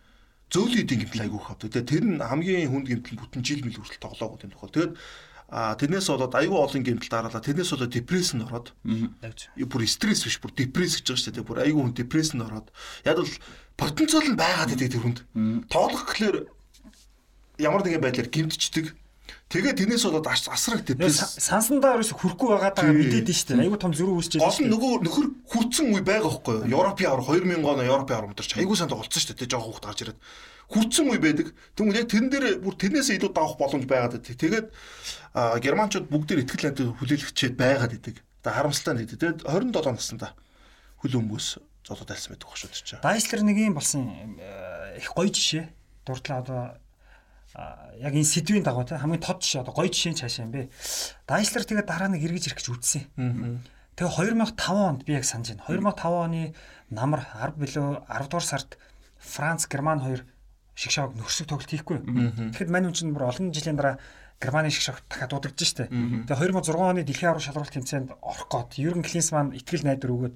зөөлөдийн 0.51 0.99
гимтэл 0.99 1.23
айгүйх 1.23 1.47
авдаг. 1.47 1.71
Тэгээ 1.71 1.91
тэр 1.95 2.03
нь 2.03 2.19
хамгийн 2.19 2.67
хүнд 2.75 2.87
гимтэл 2.91 3.23
бүтэн 3.23 3.39
жил 3.39 3.63
мэл 3.63 3.79
хүртэл 3.79 4.03
тоглоагүй 4.03 4.43
юм 4.43 4.51
тохиол. 4.51 4.75
Тэгээд 4.75 4.93
А 5.53 5.77
тэрнээс 5.77 6.09
болоод 6.09 6.33
аюу 6.33 6.65
олон 6.65 6.81
гэмтэл 6.81 7.13
дараалаа. 7.13 7.37
Тэрнээс 7.37 7.77
болоод 7.77 7.93
депрессэн 7.93 8.41
ороод. 8.41 8.73
Бүр 8.81 9.85
стресс 9.85 10.25
биш, 10.25 10.41
бүр 10.41 10.49
депресс 10.49 10.97
гэж 10.97 11.13
байгаа 11.13 11.21
шүү 11.21 11.33
дээ. 11.37 11.45
Бүр 11.45 11.61
аюу 11.61 11.85
хүн 11.85 11.93
депрессэнд 11.93 12.41
ороод. 12.41 12.73
Яг 13.05 13.21
бол 13.21 13.29
потенциал 13.77 14.25
нь 14.25 14.33
байгаад 14.33 14.73
идэг 14.73 14.97
тэр 14.97 15.03
хүнд. 15.05 15.19
Тоглох 15.69 16.09
гэхлээр 16.09 16.49
ямар 17.61 17.85
нэгэн 17.85 18.01
байдлаар 18.01 18.33
гэмтчихдэг. 18.33 18.97
Тэгээд 19.53 19.77
тэрнээс 19.77 20.09
болоод 20.09 20.25
асраг 20.25 20.81
депресс. 20.81 21.37
Сансандаа 21.37 22.01
ерөөсө 22.01 22.17
хүрхгүй 22.17 22.49
байгаадаа 22.57 22.89
мэдээд 22.89 23.29
нь 23.29 23.37
шүү 23.37 23.53
дээ. 23.53 23.69
Аюу 23.69 23.77
том 23.77 23.93
зөрүү 23.93 24.17
үүсэж 24.17 24.41
байгаа. 24.41 24.49
Олон 24.49 24.69
нөгөө 24.73 24.93
нөхөр 25.05 25.27
хүрцэн 25.53 25.85
үе 25.93 26.01
байгаа 26.01 26.33
хөөхгүй 26.33 26.55
юу? 26.65 26.81
Европын 26.81 27.13
авар 27.13 27.21
2000 27.29 27.61
оны 27.61 27.85
Европын 27.85 28.15
авар 28.17 28.27
мөрч 28.33 28.57
аюу 28.57 28.73
санд 28.73 28.97
голцсон 28.97 29.21
шүү 29.21 29.37
дээ. 29.37 29.53
Жохоо 29.53 29.69
хухт 29.77 29.85
гарч 29.85 30.01
ирээд 30.01 30.17
хүрцэн 30.71 31.09
үе 31.11 31.19
байдаг. 31.19 31.47
Тэгмээ 31.75 31.99
яг 32.03 32.07
тэрэн 32.07 32.29
дээр 32.29 32.45
бүр 32.63 32.75
тэрнээсээ 32.77 33.17
илүү 33.19 33.31
давах 33.33 33.57
боломж 33.57 33.85
байгаад 33.87 34.15
байдаг. 34.19 34.35
Тэгээд 34.37 34.67
германчууд 35.33 36.07
бүгдээр 36.07 36.43
ихтгэл 36.45 36.65
найдад 36.71 36.95
хүлээлгчээд 36.99 37.55
байгаад 37.57 37.91
байдаг. 37.97 38.15
Тэгээ 38.23 38.57
харамсалтай 38.57 38.93
нэг. 38.95 39.07
Тэгээд 39.17 39.39
27 39.43 39.91
наснда 39.93 40.33
хөл 41.03 41.19
өмгөөс 41.19 41.47
золоод 41.83 42.09
альсан 42.11 42.31
байдаг 42.33 42.47
шүү 42.55 42.69
дээ. 42.71 43.03
Дайслер 43.03 43.41
нэг 43.43 43.57
юм 43.59 43.75
болсон 43.75 44.07
их 44.95 45.09
гоё 45.11 45.27
жишээ. 45.27 45.67
Дурдлаа 46.07 46.39
одоо 46.39 46.61
яг 47.99 48.13
энэ 48.15 48.25
сэдвийн 48.25 48.63
дагуу 48.63 48.87
те 48.87 48.97
хамгийн 48.97 49.21
тод 49.21 49.43
жишээ 49.43 49.61
одоо 49.67 49.75
гоё 49.75 49.91
жишээ 49.91 50.25
цаашаа 50.25 50.47
юм 50.47 50.55
бэ. 50.55 50.71
Дайслер 51.27 51.67
тэгээд 51.67 51.87
дараа 51.91 52.09
нэг 52.09 52.23
эргэж 52.23 52.49
ирэх 52.49 52.59
гэж 52.63 52.67
үтсэн. 52.71 53.03
Тэгээ 53.93 54.09
2005 54.09 54.57
онд 54.73 55.05
би 55.05 55.13
яг 55.13 55.27
санаж 55.27 55.53
байна. 55.53 55.67
2005 55.69 56.01
оны 56.07 56.55
намар 56.89 57.27
10 57.35 57.61
билүү 57.61 58.09
10 58.09 58.31
дугаар 58.31 58.47
сард 58.47 58.79
Франц, 59.21 59.67
Герман 59.69 60.01
хоёр 60.01 60.25
шигшааг 60.73 61.13
нөхсөг 61.17 61.47
тоглолт 61.47 61.69
хийхгүй. 61.69 61.97
Тэгэхэд 62.53 62.73
мань 62.73 62.89
хүн 62.89 62.95
чинь 62.97 63.13
бүр 63.13 63.29
олон 63.29 63.53
жилийн 63.53 63.77
дараа 63.77 63.97
Германы 64.41 64.73
шигшааг 64.73 65.05
дахиад 65.07 65.31
дуудагдж 65.31 65.63
штэ. 65.63 65.87
Тэгээ 65.87 66.51
2006 66.59 66.75
оны 66.75 67.05
дэлхийн 67.07 67.31
аврал 67.31 67.47
шалралт 67.47 67.71
тэмцээнд 67.71 68.09
орох 68.19 68.49
гээд 68.51 68.81
Юрген 68.81 69.05
Клинсман 69.05 69.55
ихтгэл 69.55 69.87
найдвар 69.87 70.11
өгөөд 70.11 70.35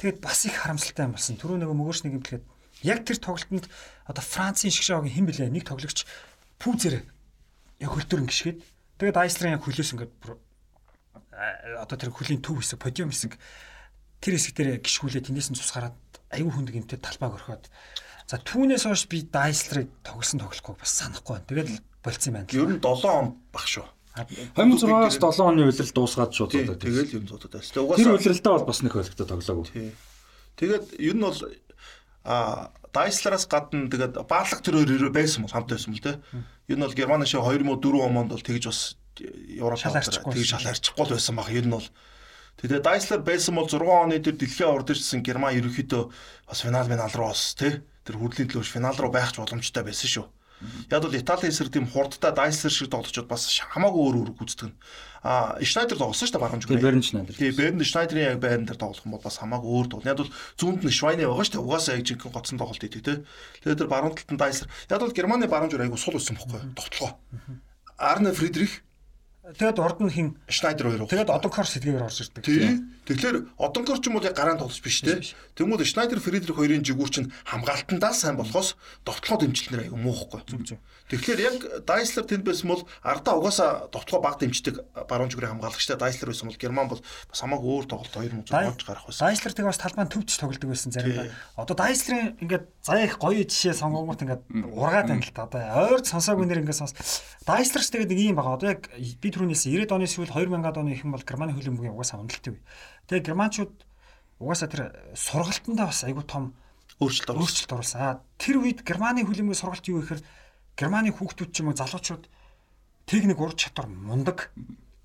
тэгээд 0.00 0.18
бас 0.24 0.48
их 0.48 0.56
харамсалтай 0.56 1.04
юм 1.04 1.12
болсон. 1.12 1.36
Түрүү 1.36 1.60
нөгөө 1.60 1.76
мөгөөс 1.76 2.00
нэг 2.08 2.12
юм 2.16 2.24
хэлэхэд 2.24 2.44
яг 2.88 3.04
тэр 3.04 3.18
тоглолтод 3.20 3.68
одоо 4.08 4.24
Францын 4.24 4.72
шигшаагийн 4.72 5.12
хэн 5.12 5.26
блэ 5.28 5.52
нэг 5.52 5.68
тоглогч 5.68 6.08
пүүзэр 6.56 7.04
яг 7.04 7.90
хөлтөр 7.90 8.24
ингэшгээд 8.24 8.58
тэгээд 9.02 9.20
Айслерын 9.20 9.56
яг 9.60 9.64
хөлөөс 9.68 9.92
ингээд 9.92 10.12
одоо 11.80 11.96
тэр 11.98 12.10
хөлийн 12.14 12.40
төв 12.40 12.62
хэсэг 12.62 12.78
подиум 12.80 13.10
хэсэг 13.10 13.36
тэр 14.24 14.34
хэсэг 14.38 14.54
дээр 14.56 14.80
гიშгүүлээ 14.80 15.28
тэндээс 15.28 15.50
нь 15.52 15.58
цус 15.58 15.72
гараад 15.74 15.96
аюу 16.30 16.48
хүнд 16.48 16.70
гэмтэй 16.72 16.98
талбайг 17.02 17.36
орхиод 17.36 17.68
За 18.24 18.40
түүнээс 18.40 18.88
хойш 18.88 19.04
би 19.12 19.20
Дайслерыг 19.28 19.90
тогсон 20.00 20.40
тоглохгүй 20.40 20.78
бас 20.80 20.92
санахгүй 20.96 21.36
байна. 21.36 21.48
Тэгэл 21.48 21.72
болцсон 22.00 22.30
юм 22.32 22.36
байна. 22.40 22.48
Ер 22.56 22.68
нь 22.72 22.80
7 22.80 23.04
он 23.04 23.28
баг 23.52 23.66
шүү. 23.68 23.84
2006-аас 24.14 25.18
7 25.20 25.44
оны 25.44 25.68
үеэрл 25.68 25.92
дуусгаад 25.92 26.32
шууд 26.32 26.52
зодод. 26.56 26.80
Тэгэл 26.80 27.20
юм 27.20 27.26
зодод 27.28 27.52
байсан. 27.52 27.84
Тэр 27.84 28.16
үеэрэлдээ 28.16 28.52
бол 28.56 28.64
бас 28.64 28.80
нэг 28.80 28.92
хөлөгтэй 28.96 29.26
тоглоогүй. 29.28 29.92
Тэгээд 30.56 30.84
ер 31.04 31.14
нь 31.20 31.24
бол 31.26 31.40
а 32.24 32.72
Дайслераас 32.94 33.44
гадна 33.44 33.92
тэгээд 33.92 34.24
баалах 34.24 34.64
хоёр 34.64 35.12
байсан 35.12 35.44
бол 35.44 35.52
хамт 35.52 35.68
байсан 35.68 35.92
бол 35.92 36.00
те. 36.00 36.16
Ер 36.70 36.80
нь 36.80 36.84
бол 36.86 36.96
Германы 36.96 37.28
шиг 37.28 37.44
2004 37.44 38.08
онд 38.08 38.32
бол 38.32 38.40
тэгж 38.40 38.64
бас 38.72 38.96
Европ 39.20 39.84
тэгж 39.84 40.48
шал 40.48 40.64
арчихгүй 40.64 41.12
байсан 41.12 41.36
баг. 41.36 41.52
Ер 41.52 41.68
нь 41.68 41.76
бол 41.76 41.84
Тэгээд 42.54 42.86
Дайслер 42.86 43.20
байсан 43.20 43.58
бол 43.58 43.68
6 43.68 43.82
оны 43.82 44.22
тэр 44.22 44.38
дэлхийн 44.38 44.70
авард 44.70 44.94
ирсэн 44.94 45.26
Герман 45.26 45.58
ерөнхийдөө 45.58 46.02
бас 46.46 46.62
финал 46.62 46.86
финал 46.86 47.10
руу 47.18 47.34
бас 47.34 47.58
тий 47.58 47.82
тэр 48.04 48.20
хүрлийн 48.20 48.48
төлөвш 48.48 48.70
финал 48.70 48.96
руу 48.96 49.10
байх 49.10 49.32
ч 49.32 49.40
боломжтой 49.40 49.84
байсан 49.84 50.08
шүү. 50.08 50.26
Яг 50.90 51.02
бол 51.02 51.16
Италийн 51.16 51.50
эсрэг 51.50 51.72
тийм 51.72 51.86
хурдтай 51.90 52.32
Дайслер 52.32 52.72
шиг 52.72 52.88
тоглолчод 52.88 53.26
бас 53.28 53.48
хамаагүй 53.74 54.00
өөр 54.00 54.16
өөр 54.22 54.30
гүйцэтгэн. 54.38 54.72
А 55.24 55.58
Шнайдер 55.60 55.98
тоглосон 55.98 56.28
шүү 56.28 56.36
дээ 56.38 56.44
баруун 56.44 56.62
зүгээрээ. 56.62 56.84
Берн 56.84 57.02
Шнайдер. 57.02 57.34
Тий, 57.36 57.50
Берн 57.50 57.82
Шнайдерийн 57.84 58.30
яг 58.36 58.40
байран 58.40 58.64
дээр 58.64 58.78
тоглох 58.78 59.04
юм 59.04 59.16
бол 59.18 59.24
бас 59.24 59.40
хамаагүй 59.42 59.70
өөр 59.72 59.88
тоглоно. 59.90 60.10
Яг 60.14 60.20
бол 60.22 60.32
зүүнд 60.56 60.84
нь 60.86 60.94
Швайны 60.94 61.26
байгаа 61.26 61.44
шүү 61.44 61.54
дээ. 61.58 61.64
Угаасаа 61.64 61.96
яг 61.98 62.06
жинхэнэ 62.06 62.32
гоцсон 62.32 62.58
тоглолт 62.60 62.80
хийдэг 62.80 63.02
тий. 63.02 63.18
Тэгээд 63.66 63.80
тэр 63.82 63.90
баруун 63.90 64.14
талд 64.14 64.30
нь 64.30 64.40
Дайслер. 64.40 64.68
Яг 64.88 65.00
бол 65.02 65.16
Германы 65.16 65.48
баруун 65.50 65.72
зүг 65.74 65.82
айгу 65.84 65.98
сул 65.98 66.16
өссөн 66.16 66.38
бохгүй. 66.38 66.60
Тогтлогоо. 66.78 67.18
Арне 67.98 68.32
Фридрих 68.32 68.84
Тэгээд 69.44 69.76
урд 69.76 70.00
нь 70.00 70.08
хин 70.08 70.28
Шнайдер 70.48 70.88
хоёр. 70.88 71.04
Тэгээд 71.04 71.28
Одонкор 71.28 71.68
сэтгээр 71.68 72.08
орж 72.08 72.24
ирдэг. 72.24 72.44
Тий. 72.48 72.80
Тэгэхээр 73.04 73.36
Одонкор 73.60 74.00
ч 74.00 74.08
юм 74.08 74.16
уу 74.16 74.24
гараан 74.24 74.56
тоглож 74.56 74.80
биш 74.80 75.04
те. 75.04 75.20
Тэмүүл 75.54 75.84
Шнайдер 75.84 76.20
Фридрих 76.24 76.56
хоёрын 76.56 76.80
жигүүр 76.80 77.10
чинь 77.12 77.32
хамгаалтандаа 77.44 78.16
сайн 78.16 78.40
болохоос 78.40 78.80
довтлогоо 79.04 79.44
дэмжлэнээр 79.44 79.92
аягүй 79.92 80.00
муухгүй. 80.00 80.40
Тэгэхээр 81.12 81.40
яг 81.44 81.56
Дайслер 81.84 82.24
тэнд 82.24 82.48
байсан 82.48 82.72
бол 82.72 82.82
ардаа 83.04 83.36
угаасаа 83.36 83.92
довтлогоо 83.92 84.24
баг 84.24 84.40
дэмждэг 84.40 85.04
баруун 85.04 85.28
жигүүрийн 85.28 85.60
хамгаалагчтай 85.60 86.00
Дайслер 86.00 86.32
байсан 86.32 86.48
бол 86.48 86.56
Герман 86.56 86.88
бол 86.88 87.04
бас 87.04 87.40
хамаагүй 87.44 87.70
өөр 87.76 87.86
тоглолт 87.92 88.14
2006 88.16 88.56
онд 88.56 88.82
гарах 88.88 89.04
байсан. 89.04 89.28
Дайслер 89.28 89.52
тэг 89.52 89.68
бас 89.68 89.78
талбайн 89.84 90.08
төвч 90.08 90.40
тоглодог 90.40 90.68
байсан 90.72 90.90
заримдаа. 90.96 91.28
Одоо 91.60 91.76
Дайслерын 91.76 92.40
ингээд 92.40 92.64
заяа 92.80 93.04
их 93.04 93.20
гоё 93.20 93.44
жишээ 93.44 93.76
сонгоомот 93.76 94.24
ингээд 94.24 94.42
ургаад 94.48 95.12
байна 95.12 95.20
л 95.20 95.36
та. 95.36 95.44
Одоо 95.44 95.60
ойр 95.92 96.00
сонсоогүй 96.00 96.48
нэр 96.48 96.64
ингээд 96.64 96.80
сонс. 96.80 96.96
Дайслерс 97.44 97.92
тэгээд 97.92 98.08
нэг 98.08 98.20
юм 98.32 98.36
байгаа. 98.40 98.56
Одоо 98.56 98.68
яг 98.72 98.88
би 98.96 99.28
түрүүнээс 99.28 99.68
90-ад 99.68 99.92
оны 99.92 100.08
сүүл 100.08 100.32
2000-ад 100.32 100.80
оны 100.80 100.96
их 100.96 101.04
юм 101.04 101.12
бол 101.12 101.20
Германы 101.20 101.52
хөлбөмбөгийн 101.52 101.92
угаасаа 101.92 102.24
хөндлөлт 102.24 102.48
үе. 102.48 102.60
Тэгээ 103.08 103.26
германчууд 103.32 103.74
угаасаа 104.40 104.68
тэр 104.68 104.82
сургалтандаа 105.14 105.88
бас 105.88 106.04
айгүй 106.04 106.24
том 106.24 106.54
өөрчлөлт 107.00 107.38
өөрчлөлт 107.38 107.74
оруулсан. 107.74 108.22
Тэр 108.38 108.62
үед 108.62 108.86
Германы 108.86 109.26
хөлбөмбөгийн 109.26 109.58
сургалт 109.58 109.86
юу 109.90 110.02
гэхээр 110.02 110.22
Германы 110.78 111.10
хүүхдүүд 111.10 111.50
ч 111.50 111.56
юм 111.62 111.70
уу 111.70 111.78
залуучууд 111.78 112.24
техник 113.06 113.38
ур 113.38 113.52
чадвар 113.54 113.90
мундаг. 113.90 114.50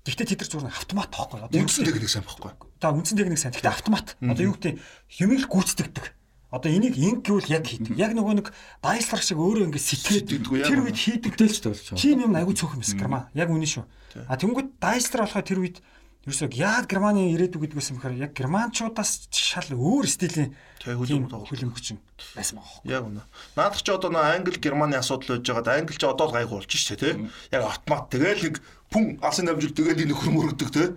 Гэхдээ 0.06 0.34
тэд 0.34 0.40
нар 0.40 0.50
зүгээр 0.50 0.70
автомат 0.70 1.10
тоохгүй. 1.12 1.40
Одоо 1.44 1.60
үндсэн 1.60 1.84
техник 1.84 2.10
сайн 2.10 2.24
байхгүй. 2.24 2.50
За 2.80 2.94
үндсэн 2.94 3.16
техник 3.18 3.38
сайн. 3.38 3.52
Гэхдээ 3.54 3.74
автомат. 3.74 4.06
Одоо 4.22 4.44
юу 4.48 4.54
гэдэг 4.56 4.80
юмыг 5.20 5.38
л 5.44 5.50
гүйцэтгэдэг. 5.50 6.06
Одоо 6.50 6.70
энийг 6.72 6.98
инг 6.98 7.22
гэвэл 7.22 7.46
яг 7.46 7.62
хийдэг. 7.66 7.94
Яг 7.94 8.10
нөгөө 8.18 8.42
нэг 8.42 8.48
дайслар 8.82 9.22
шиг 9.22 9.38
өөрөө 9.38 9.70
ингэ 9.70 9.78
сэтгээд 9.78 10.26
тэр 10.66 10.82
үед 10.82 10.98
хийдэг 10.98 11.38
дэлж 11.38 11.62
тоглож 11.62 11.94
байгаа. 11.94 12.02
Тийм 12.02 12.26
юм 12.26 12.34
айгүй 12.34 12.54
цөөхөн 12.58 12.82
байсан 12.82 12.98
Герман. 12.98 13.30
Яг 13.38 13.54
үнэн 13.54 13.70
шүү. 13.70 13.86
А 14.26 14.34
тэнгууд 14.34 14.82
дайслар 14.82 15.30
болохоо 15.30 15.46
тэр 15.46 15.62
үед 15.62 15.78
ерөөсөө 16.28 16.52
яг 16.60 16.84
Германы 16.90 17.32
ирээдүг 17.32 17.64
гэдгээс 17.64 17.96
юм 17.96 18.00
хэрэг 18.04 18.18
яг 18.28 18.32
германчуудаас 18.36 19.32
шал 19.32 19.72
өөр 19.72 20.04
стилийн 20.04 20.52
хөлбөмбөг 20.84 21.48
хөлбөмбөгч 21.48 21.96
байсан 22.36 22.60
байгаа. 22.60 22.84
Яг 22.84 23.04
үнэ. 23.08 23.24
Наадах 23.56 23.80
ч 23.80 23.88
одоо 23.88 24.12
нөө 24.12 24.36
англи 24.36 24.60
германы 24.60 25.00
асуудал 25.00 25.40
байж 25.40 25.48
байгаад 25.48 25.68
англи 25.80 25.96
ч 25.96 26.04
одоо 26.04 26.28
л 26.28 26.36
гайгүй 26.36 26.60
болж 26.60 26.68
шээ 26.68 27.00
тий. 27.00 27.14
Яг 27.48 27.64
автомат 27.64 28.12
тэгэл 28.12 28.52
нэг 28.52 28.60
пүн 28.92 29.16
алсын 29.24 29.48
дамжуул 29.48 29.72
тэгэл 29.72 29.96
энэ 29.96 30.12
нөхөр 30.12 30.28
мөрөгдөг 30.28 30.68
тий. 30.68 30.88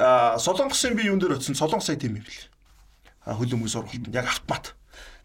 А 0.00 0.40
солонгосын 0.40 0.96
би 0.96 1.04
юун 1.04 1.20
дээр 1.20 1.36
очисон 1.36 1.52
солонгос 1.52 1.92
сая 1.92 2.00
тийм 2.00 2.16
юм 2.16 2.24
бэл. 2.24 2.48
А 3.28 3.36
хөлбөмбөг 3.36 3.68
сургалтанд 3.68 4.16
яг 4.16 4.24
автомат. 4.24 4.72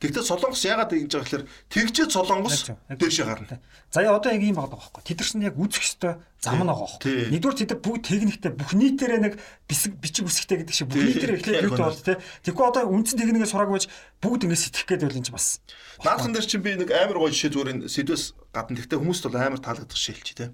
Гэхдээ 0.01 0.25
Солонгос 0.25 0.65
яагаад 0.65 0.97
ингэж 0.97 1.13
байгаа 1.13 1.29
гэхээр 1.29 1.45
тэгжээ 1.69 2.07
Солонгос 2.09 2.73
дээшээ 2.89 3.25
гарна. 3.29 3.61
За 3.93 4.01
яа 4.01 4.17
одоо 4.17 4.33
яг 4.33 4.41
ийм 4.41 4.57
байгаа 4.57 4.73
байхгүй. 4.81 5.05
Тэд 5.05 5.21
нар 5.21 5.29
чинь 5.29 5.45
яг 5.45 5.55
үзэх 5.61 5.85
ёстой 5.85 6.17
зам 6.41 6.57
нь 6.57 6.65
байгаа 6.65 6.89
байхгүй. 6.89 7.29
Нэгдүгээр 7.29 7.59
тэд 7.61 7.73
бүгд 7.85 8.03
техниктэй 8.09 8.51
бүх 8.57 8.73
нийтээрээ 8.73 9.21
нэг 9.21 9.33
бисэг 9.69 9.93
бичиг 10.01 10.25
үсгтэй 10.25 10.65
гэдэг 10.65 10.73
шиг 10.73 10.89
бүх 10.89 11.05
нийтээр 11.05 11.37
эхлээд 11.37 11.65
юу 11.69 11.77
бол 11.77 11.93
тээ. 11.93 12.17
Тэгэхгүй 12.17 12.65
одоо 12.65 12.83
үндсэн 12.89 13.17
техникээ 13.21 13.45
сураагүй 13.45 13.77
байж 13.77 13.87
бүгд 14.25 14.41
ингэ 14.49 14.57
сэтгэх 14.57 14.87
гээд 14.89 15.03
байл 15.05 15.19
энэ 15.21 15.27
ч 15.27 15.29
бас. 15.29 15.61
Наадхан 16.01 16.33
дээр 16.33 16.49
чинь 16.49 16.65
би 16.65 16.73
нэг 16.81 16.89
амар 16.89 17.21
гоё 17.21 17.29
жишээ 17.29 17.53
зүгээр 17.53 17.69
сэдвээс 17.85 18.25
гадна 18.57 18.77
гэхдээ 18.81 18.97
хүмүүст 18.97 19.23
бол 19.29 19.37
амар 19.37 19.61
таалагдах 19.61 20.01
шилж 20.01 20.33
тээ. 20.33 20.49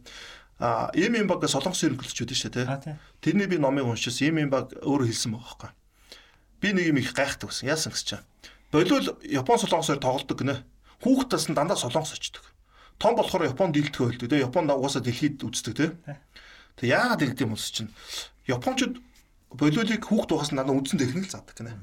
А 0.59 0.91
ийм 0.91 1.15
юм 1.15 1.31
баг 1.31 1.39
солонгос 1.45 1.87
ерөнхийлөгч 1.87 2.19
үүдэн 2.19 2.35
шүү 2.35 2.51
дээ. 2.51 2.99
Тэрний 3.23 3.47
би 3.47 3.61
номыг 3.61 3.85
уншиж 3.85 4.25
ийм 4.25 4.41
юм 4.41 4.51
баг 4.51 4.73
өөрөө 4.81 5.07
хэлсэн 5.07 5.37
байгаа 5.37 5.55
байхгүй. 5.55 5.71
Би 6.59 6.69
нэг 6.73 6.85
юм 6.89 6.97
их 6.97 7.13
гайхдаг 7.13 7.53
байсан. 7.53 7.69
Яасан 7.69 7.93
гэж 7.93 8.03
чам. 8.03 8.25
Болиул 8.71 9.15
Япон 9.23 9.57
солонгосоор 9.59 9.99
тоглолдог 9.99 10.37
гинэ. 10.39 10.63
Хүүхдээс 11.03 11.47
нь 11.47 11.55
дандаа 11.55 11.79
солонгос 11.79 12.19
очдог. 12.19 12.43
Том 12.99 13.15
болохоор 13.15 13.47
Японд 13.47 13.73
дийлдэхөө 13.73 14.07
хэлдэг. 14.19 14.29
Тэгээ 14.29 14.47
Японд 14.51 14.71
угаасаа 14.75 15.01
дэлхийд 15.05 15.39
үздэг 15.39 15.73
те. 15.77 15.85
Тэг 16.75 16.87
яагаад 16.91 17.23
ингэдэг 17.23 17.45
юм 17.47 17.55
бол 17.55 17.63
чинь 17.63 17.93
Япончууд 18.51 18.95
болиулыг 19.55 20.03
хүүхд 20.03 20.29
байгаас 20.35 20.51
нь 20.51 20.59
дандаа 20.59 20.75
үндсэн 20.75 20.99
техник 20.99 21.31
заадаг 21.31 21.55
гинэ. 21.55 21.79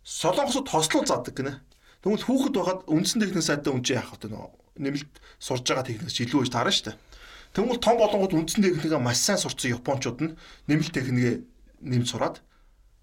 Солонгосод 0.00 0.68
хослол 0.72 1.04
заадаг 1.04 1.36
гинэ. 1.36 1.60
Тэгвэл 2.00 2.24
хүүхэд 2.24 2.54
байхад 2.56 2.80
үндсэн 2.88 3.20
техник 3.20 3.44
сайдаа 3.44 3.76
үнчээ 3.76 4.00
яах 4.00 4.16
вэ 4.16 4.32
нэмэлт 4.80 5.12
сурж 5.36 5.68
байгаа 5.68 5.84
техникс 5.84 6.16
илүү 6.16 6.48
гэж 6.48 6.50
таарна 6.50 6.72
шүү 6.72 6.86
дээ. 6.88 6.96
Тэгвэл 7.52 7.84
том 7.84 7.96
болонгууд 8.00 8.32
үндсэн 8.32 8.64
техникээ 8.64 8.96
маш 8.96 9.20
сайн 9.20 9.36
сурцсан 9.36 9.76
японочууд 9.76 10.18
нь 10.24 10.32
нэмэлт 10.66 10.96
техникээ 10.96 11.44
нэмж 11.84 12.06
сураад 12.08 12.40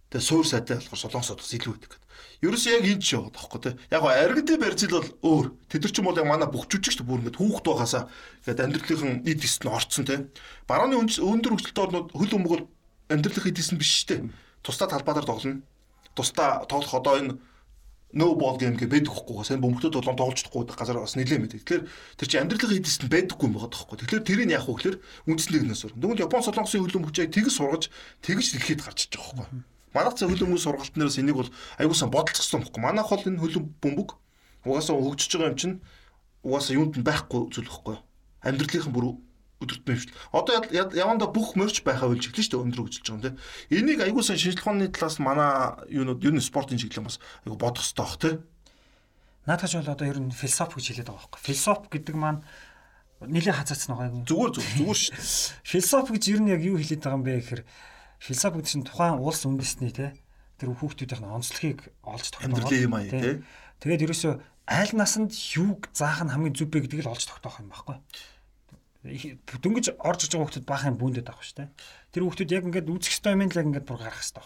тэгээ 0.09 0.25
суур 0.25 0.45
сайтай 0.45 0.77
болохоор 0.77 1.01
солонгосод 1.05 1.39
бас 1.41 1.53
илүү 1.53 1.73
байдаг. 1.77 1.93
Ерөөс 2.39 2.65
яг 2.71 2.87
энэ 2.87 3.03
ч 3.03 3.19
яваад 3.19 3.35
байхгүй 3.35 3.59
тий. 3.59 3.73
Яг 3.91 3.99
гоо 3.99 4.15
аригдээ 4.15 4.57
барьцил 4.63 4.95
бол 4.95 5.11
өөр. 5.27 5.47
Тэд 5.67 5.83
нар 5.83 5.91
ч 5.91 5.97
юм 5.99 6.07
бол 6.07 6.19
яг 6.19 6.27
манай 6.27 6.47
бүх 6.47 6.71
жүжигч 6.71 7.03
бүр 7.03 7.19
ингээд 7.19 7.35
хүүхд 7.35 7.65
байхасаа 7.67 8.03
ингээд 8.47 8.63
амьдралынхан 8.63 9.27
эд 9.27 9.43
эст 9.43 9.61
нь 9.63 9.69
орцсон 9.69 10.05
тий. 10.07 10.19
Барууны 10.63 11.03
өндөр 11.03 11.51
хөгжилтэй 11.59 11.83
орнууд 11.83 12.15
хөл 12.15 12.35
өмг 12.39 12.47
бол 12.47 12.63
амьдралын 13.11 13.51
эд 13.51 13.59
эст 13.59 13.75
нь 13.75 13.81
биш 13.83 14.07
дээ. 14.07 14.31
Тусдаа 14.63 14.87
талбайдаар 14.87 15.27
тоглоно. 15.27 15.67
Тусдаа 16.15 16.63
тоглох 16.63 16.95
одоо 16.95 17.19
энэ 17.19 17.35
no 18.13 18.35
ball 18.35 18.57
game 18.57 18.75
гэ 18.79 18.87
байдаг 18.87 19.13
хөхгүй. 19.13 19.45
Сайн 19.45 19.61
бөмбөгтөд 19.61 19.93
болон 19.93 20.17
тоглож 20.17 20.41
чадахгүй 20.41 20.65
газар 20.65 20.97
бас 20.97 21.13
нэлээд 21.13 21.41
мэд. 21.43 21.53
Тэгэхээр 21.61 21.83
тэр 22.17 22.27
чинь 22.27 22.41
амьдралын 22.41 22.73
хэдийст 22.73 23.03
нь 23.05 23.11
байдаггүй 23.11 23.45
юм 23.45 23.53
байгаа 23.59 23.69
тоххой. 23.69 23.99
Тэгэхээр 24.01 24.25
тэрийг 24.25 24.49
яах 24.49 24.65
вэ 24.65 24.73
гэхээр 24.79 24.97
үндсэндээ 25.29 25.61
гнээс 25.69 25.81
сур. 25.85 25.93
Тэгвэл 25.93 26.25
Япон 26.25 26.41
солонгосын 26.41 26.81
хөлөө 26.81 27.01
мөчийг 27.05 27.29
тэгж 27.29 27.53
сургаж 27.53 27.83
тэгж 28.25 28.45
дэлхийд 28.57 28.81
гарч 28.81 28.99
иж 29.05 29.13
байгаа 29.13 29.45
хөхгүй. 29.45 29.61
Манайх 29.93 30.15
цаа 30.17 30.29
хөлөө 30.29 30.49
мөс 30.49 30.63
сургалтнараас 30.65 31.17
энийг 31.17 31.37
бол 31.39 31.51
аягуулсан 31.81 32.09
бодолцсон 32.13 32.61
хөхгүй. 32.63 32.81
Манайх 32.81 33.09
бол 33.09 33.25
энэ 33.25 33.41
хөлөө 33.41 33.63
бөмбөг 33.81 34.09
угаасаа 34.65 34.95
хөгжиж 34.95 35.31
байгаа 35.33 35.51
юм 35.53 35.57
чинь 35.57 35.75
угаасаа 36.43 36.77
юунд 36.77 36.95
нь 36.99 37.07
байхгүй 37.07 37.49
зүйл 37.49 37.69
хөхгүй. 37.69 37.97
Амьдралынхан 38.45 38.93
бүр 38.93 39.05
өдөртмөө 39.59 39.97
шүү 39.99 40.09
дээ. 40.11 40.19
Одоо 40.31 40.53
яванда 40.95 41.27
бүх 41.27 41.59
мөрч 41.59 41.83
байхаа 41.83 42.07
үлж 42.07 42.31
эхэлнэ 42.31 42.43
шүү 42.47 42.53
дээ 42.55 42.63
өндөр 42.63 42.81
хөгжилж 42.87 43.07
байгаа 43.11 43.19
юм 43.19 43.23
тийм. 43.27 43.35
Энийг 43.75 43.99
аягүй 43.99 44.23
сан 44.23 44.39
шинжилгээ 44.39 44.63
ухааны 44.63 44.87
талаас 44.87 45.17
манай 45.19 45.51
юунууд 45.91 46.23
ер 46.23 46.33
нь 46.35 46.43
спортын 46.43 46.79
чиглэл 46.79 47.03
бас 47.03 47.19
аягүй 47.43 47.59
бодох 47.59 47.83
хэрэгтэй 47.83 47.99
бах 47.99 48.15
тийм. 48.23 48.37
Наадах 49.43 49.73
бол 49.75 49.91
одоо 49.91 50.07
ер 50.07 50.19
нь 50.23 50.31
философи 50.31 50.79
гэж 50.79 50.85
хэлээд 50.87 51.09
байгаа 51.11 51.27
байхгүй. 51.27 51.43
Философи 51.43 51.87
гэдэг 51.91 52.15
маань 52.15 52.39
нэлээд 53.19 53.59
хазаацсан 53.59 53.91
байгаа 53.99 54.11
юм. 54.15 54.23
Зүгээр 54.23 54.51
зүгээр 54.55 54.75
зүгээр 54.79 54.99
шүү 55.03 55.15
дээ. 55.19 55.27
Философи 55.67 56.09
гэж 56.15 56.23
ер 56.31 56.39
нь 56.39 56.51
яг 56.55 56.61
юу 56.63 56.77
хэлээд 56.79 57.03
байгаа 57.03 57.19
юм 57.19 57.25
бэ 57.27 57.33
гэхээр 57.43 57.61
философи 58.19 58.59
гэдэг 58.59 58.69
чинь 58.69 58.87
тухайн 58.87 59.17
улс 59.17 59.41
үндэсний 59.47 59.91
тийм 59.95 60.13
тэр 60.59 60.75
хүүхдүүдийн 60.75 61.25
онцлогийг 61.25 61.87
олж 62.03 62.35
тогтоох. 62.35 62.69
Юм 62.75 62.93
аа 62.93 63.07
тийм. 63.07 63.47
Тэгээд 63.79 64.05
ерөөсөө 64.05 64.33
аль 64.67 64.93
насанд 64.93 65.31
юуг 65.55 65.87
заах 65.95 66.21
нь 66.27 66.31
хамгийн 66.35 66.53
зүв 66.53 66.67
бэ 66.67 66.83
гэдгийг 66.83 67.07
л 67.07 67.15
олж 67.15 67.23
тогтоох 67.25 67.63
юм 67.63 67.71
байхгүй 67.71 67.97
дөнгөж 68.99 69.95
орж 70.03 70.27
иж 70.27 70.35
байгаа 70.35 70.51
хүмүүс 70.51 70.67
баахан 70.67 70.99
бүүндэд 70.99 71.31
авах 71.31 71.47
шүү 71.47 71.63
дээ. 71.63 71.69
Тэр 72.11 72.23
хүмүүс 72.27 72.51
яг 72.51 72.67
ингээд 72.67 72.91
үүсэх 72.91 73.15
ёстой 73.15 73.31
юм 73.31 73.47
л 73.47 73.55
яг 73.55 73.67
ингээд 73.71 73.87
бүр 73.87 73.95
гарах 74.03 74.19
ёстой. 74.19 74.43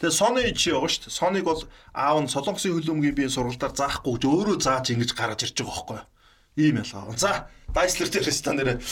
Тэгээ 0.00 0.16
Sony 0.16 0.56
чи 0.56 0.72
яваа 0.72 0.88
шүү 0.88 1.12
дээ. 1.12 1.18
Sony-г 1.20 1.44
бол 1.44 1.62
аав 1.92 2.16
нь 2.24 2.32
Солонгосын 2.32 2.72
хөлөмгийн 2.80 3.12
би 3.12 3.28
сургалтаар 3.28 3.76
заахгүй 3.76 4.16
гэж 4.16 4.24
өөрөө 4.24 4.56
зааж 4.64 4.88
ингэж 4.88 5.10
гаргаж 5.12 5.40
ирж 5.44 5.60
байгаа 5.60 5.84
байхгүй? 5.84 6.00
Ийм 6.58 6.82
ялгаа. 6.82 7.14
За, 7.14 7.46
Дайслер 7.70 8.10
дээр 8.10 8.26
ста 8.34 8.50
нэрэ. 8.50 8.82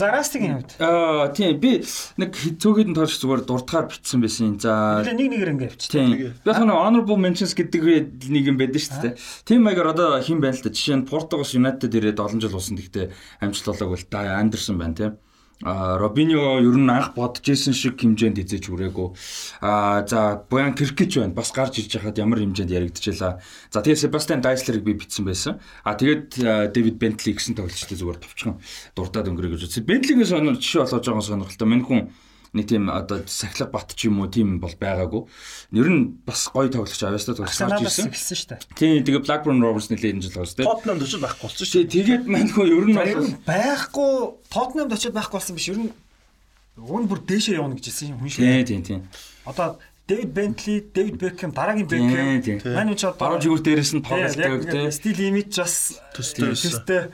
За, 0.00 0.08
Растигийн 0.08 0.64
хувьд. 0.64 0.80
Аа, 0.80 1.28
тийм 1.36 1.60
би 1.60 1.84
нэг 2.16 2.32
цөөхөд 2.32 2.88
нь 2.88 2.96
тоолж 2.96 3.20
зүгээр 3.20 3.44
дуртахаар 3.44 3.92
бичсэн 3.92 4.24
байсан. 4.24 4.56
За. 4.56 5.04
Нэг 5.04 5.28
нэгээр 5.28 5.52
ингэ 5.52 5.68
авчих. 5.68 5.92
Тийм. 5.92 6.32
Би 6.40 6.50
нэг 6.56 6.72
honorable 6.72 7.20
mentions 7.20 7.52
гэдэг 7.52 8.24
нэг 8.32 8.44
юм 8.48 8.56
байдаг 8.56 8.80
шүү 8.80 9.12
дээ. 9.12 9.14
Тийм 9.44 9.68
маягаар 9.68 9.92
одоо 9.92 10.16
хэн 10.24 10.40
байна 10.40 10.56
л 10.56 10.64
да. 10.64 10.72
Жишээ 10.72 10.96
нь 11.02 11.08
Португалс 11.10 11.52
United 11.52 11.92
ирээд 11.92 12.22
олон 12.22 12.40
жил 12.40 12.56
болсон. 12.56 12.80
Гэхдээ 12.80 13.12
амжилт 13.44 13.68
болоог 13.76 13.92
бол 13.92 14.06
да 14.08 14.40
Андерсон 14.40 14.80
байна 14.80 14.96
тийм. 14.96 15.12
Робиньо 15.62 16.60
ер 16.60 16.76
нь 16.76 16.90
анх 16.90 17.16
бодож 17.16 17.48
исэн 17.48 17.72
шиг 17.72 17.96
хэмжээнд 17.96 18.44
эзэж 18.44 18.68
хүрээгүй. 18.68 19.08
А 19.64 20.04
за 20.04 20.44
Буян 20.50 20.76
Киркич 20.76 21.16
байна. 21.16 21.32
Бас 21.32 21.48
гарч 21.48 21.80
ирж 21.80 21.96
хахад 21.96 22.20
ямар 22.20 22.44
хэмжээнд 22.44 22.76
яригдчихлаа. 22.76 23.40
За 23.72 23.80
тэгээ 23.80 23.96
Себастьян 23.96 24.44
Дайслерыг 24.44 24.84
би 24.84 24.92
битсэн 24.92 25.24
байсан. 25.24 25.56
А 25.80 25.96
тэгээд 25.96 26.76
Дэвид 26.76 27.00
Бентли 27.00 27.32
гэсэн 27.32 27.56
тоглолчтой 27.56 27.96
зүгээр 27.96 28.20
товчхон 28.20 28.60
дуртаад 28.92 29.32
өнгөрөө 29.32 29.56
гэж 29.56 29.64
үзсэн. 29.64 29.88
Бентлигийн 29.88 30.28
сонор 30.28 30.60
жишээ 30.60 30.84
болгож 30.84 31.08
байгаа 31.08 31.24
сонирхолтой. 31.24 31.68
Мань 31.72 31.88
хүн 31.88 32.00
нэг 32.54 32.66
тийм 32.68 32.90
одоо 32.92 33.24
сахилга 33.26 33.72
бат 33.72 33.94
ч 33.96 34.06
юм 34.06 34.20
уу 34.20 34.30
тийм 34.30 34.60
бол 34.60 34.74
байгаагүй. 34.76 35.22
Ер 35.74 35.88
нь 35.90 36.20
бас 36.22 36.46
гоё 36.52 36.70
тоглогч 36.70 37.02
авьяастай 37.02 37.34
тоглож 37.34 37.56
ирсэн. 37.56 38.12
Хэлсэн 38.12 38.36
шүү 38.36 38.48
дээ. 38.54 38.60
Тийм 38.76 39.02
тэгээ 39.02 39.24
Blackburn 39.26 39.58
Rovers 39.58 39.88
нэлээд 39.90 40.20
энэ 40.20 40.24
жил 40.28 40.36
байгаа 40.36 40.50
шүү 40.52 40.58
дээ. 40.60 40.68
Tottenham 40.70 40.98
очиж 41.02 41.20
байхгүй 41.22 41.42
болсон 41.46 41.66
шүү. 41.66 41.86
Тэгээд 41.90 42.24
мань 42.30 42.50
хөө 42.52 42.66
ер 42.70 42.86
нь 42.86 42.96
байхгүй 43.42 44.12
Tottenham 44.52 44.88
очиж 44.92 45.12
байхгүй 45.16 45.36
болсон 45.40 45.56
биш. 45.56 45.68
Ер 45.72 45.78
нь 45.80 45.90
уун 46.76 47.08
бүр 47.08 47.20
дээшээ 47.24 47.58
явна 47.58 47.74
гэж 47.74 47.86
хэлсэн 47.88 48.20
хүн 48.20 48.30
шүү. 48.30 48.44
Тийм 48.44 48.64
тийм 48.68 48.82
тийм. 48.84 49.00
Одоо 49.48 49.78
Дэвид 50.06 50.30
Бентли, 50.30 50.86
Дэвид 50.94 51.18
Бекхэм, 51.18 51.50
дараагийн 51.50 51.88
Бекхэм. 51.90 52.62
Манай 52.78 52.94
ч 52.94 53.10
одоо 53.10 53.18
баруун 53.18 53.42
жигүүр 53.42 53.62
дээрээс 53.64 53.92
нь 53.98 54.06
тоглолдог 54.06 54.70
тийм. 54.70 54.92
Стил 54.94 55.18
имиж 55.18 55.50
бас 55.58 55.98
төстэй. 56.14 57.10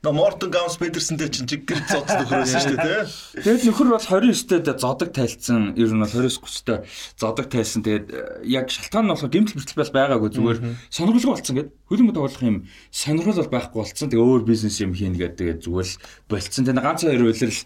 Но 0.00 0.12
Мортон 0.16 0.48
Гаунс 0.48 0.80
Педерсэндээ 0.80 1.28
чинь 1.28 1.44
чиггэр 1.44 1.84
цоц 1.84 2.08
нөхрөөсөн 2.08 2.60
шүү 2.64 2.76
дээ 2.80 3.04
тий. 3.04 3.44
Тэгээд 3.44 3.64
нөхөр 3.68 3.88
бол 3.92 4.00
29-т 4.00 4.80
зодог 4.80 5.12
тайлцсан. 5.12 5.76
Ер 5.76 5.92
нь 5.92 6.00
бол 6.00 6.08
29-30-т 6.08 6.88
зодог 7.20 7.52
тайлсан. 7.52 7.84
Тэгээд 7.84 8.06
э, 8.08 8.48
яг 8.48 8.72
шалтгаан 8.72 9.04
нь 9.04 9.12
болохоор 9.12 9.28
гэмтэл 9.28 9.60
бэртэл 9.60 9.76
бас 9.76 9.92
байгаагүй 9.92 10.30
зүгээр 10.32 10.58
сонирхолтой 10.88 11.30
болцсон 11.36 11.56
гэдэг. 11.60 11.72
Хөлбөмбө 11.84 12.16
тоглох 12.16 12.40
юм 12.48 12.56
сонирхол 12.88 13.44
бол 13.44 13.52
байхгүй 13.60 13.76
болцсон. 13.76 14.08
Тэгээд 14.08 14.24
өөр 14.24 14.42
бизнес 14.48 14.80
юм 14.80 14.96
хийн 14.96 15.20
гэдэг 15.20 15.60
зүгээр 15.68 15.88
болцсон. 16.32 16.64
Тэгээд 16.64 16.80
ганц 16.80 17.00
хоёр 17.04 17.24
үйлрэл 17.28 17.60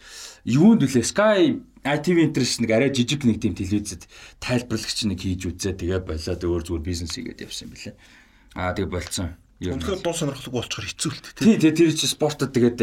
юунд 0.51 0.83
үлээ 0.83 1.07
Sky 1.07 1.63
ITV 1.87 2.19
интерес 2.35 2.59
нэг 2.59 2.71
арай 2.75 2.91
жижиг 2.91 3.23
нэг 3.23 3.39
тийм 3.39 3.55
телевизэд 3.55 4.11
тайлбарлагч 4.43 5.07
нэг 5.07 5.23
хийж 5.23 5.55
үзээ 5.55 5.79
тэгээ 5.79 6.01
болоод 6.03 6.43
өөр 6.43 6.63
зүгээр 6.67 6.83
бизнес 6.83 7.15
хийгээд 7.15 7.45
явсан 7.47 7.71
юм 7.71 7.79
билээ. 7.79 7.95
Аа 8.57 8.73
тэгээ 8.73 8.91
болцсон. 8.91 9.37
Үнэхээр 9.73 10.05
дуу 10.05 10.13
сонирхолтой 10.13 10.53
болчихоор 10.53 10.87
хэцүү 10.93 11.11
л 11.15 11.21
тээ. 11.25 11.33
Тий, 11.41 11.57
тий, 11.57 11.73
тэр 11.73 11.93
чи 11.97 12.07
спортод 12.11 12.53
тэгээд 12.53 12.79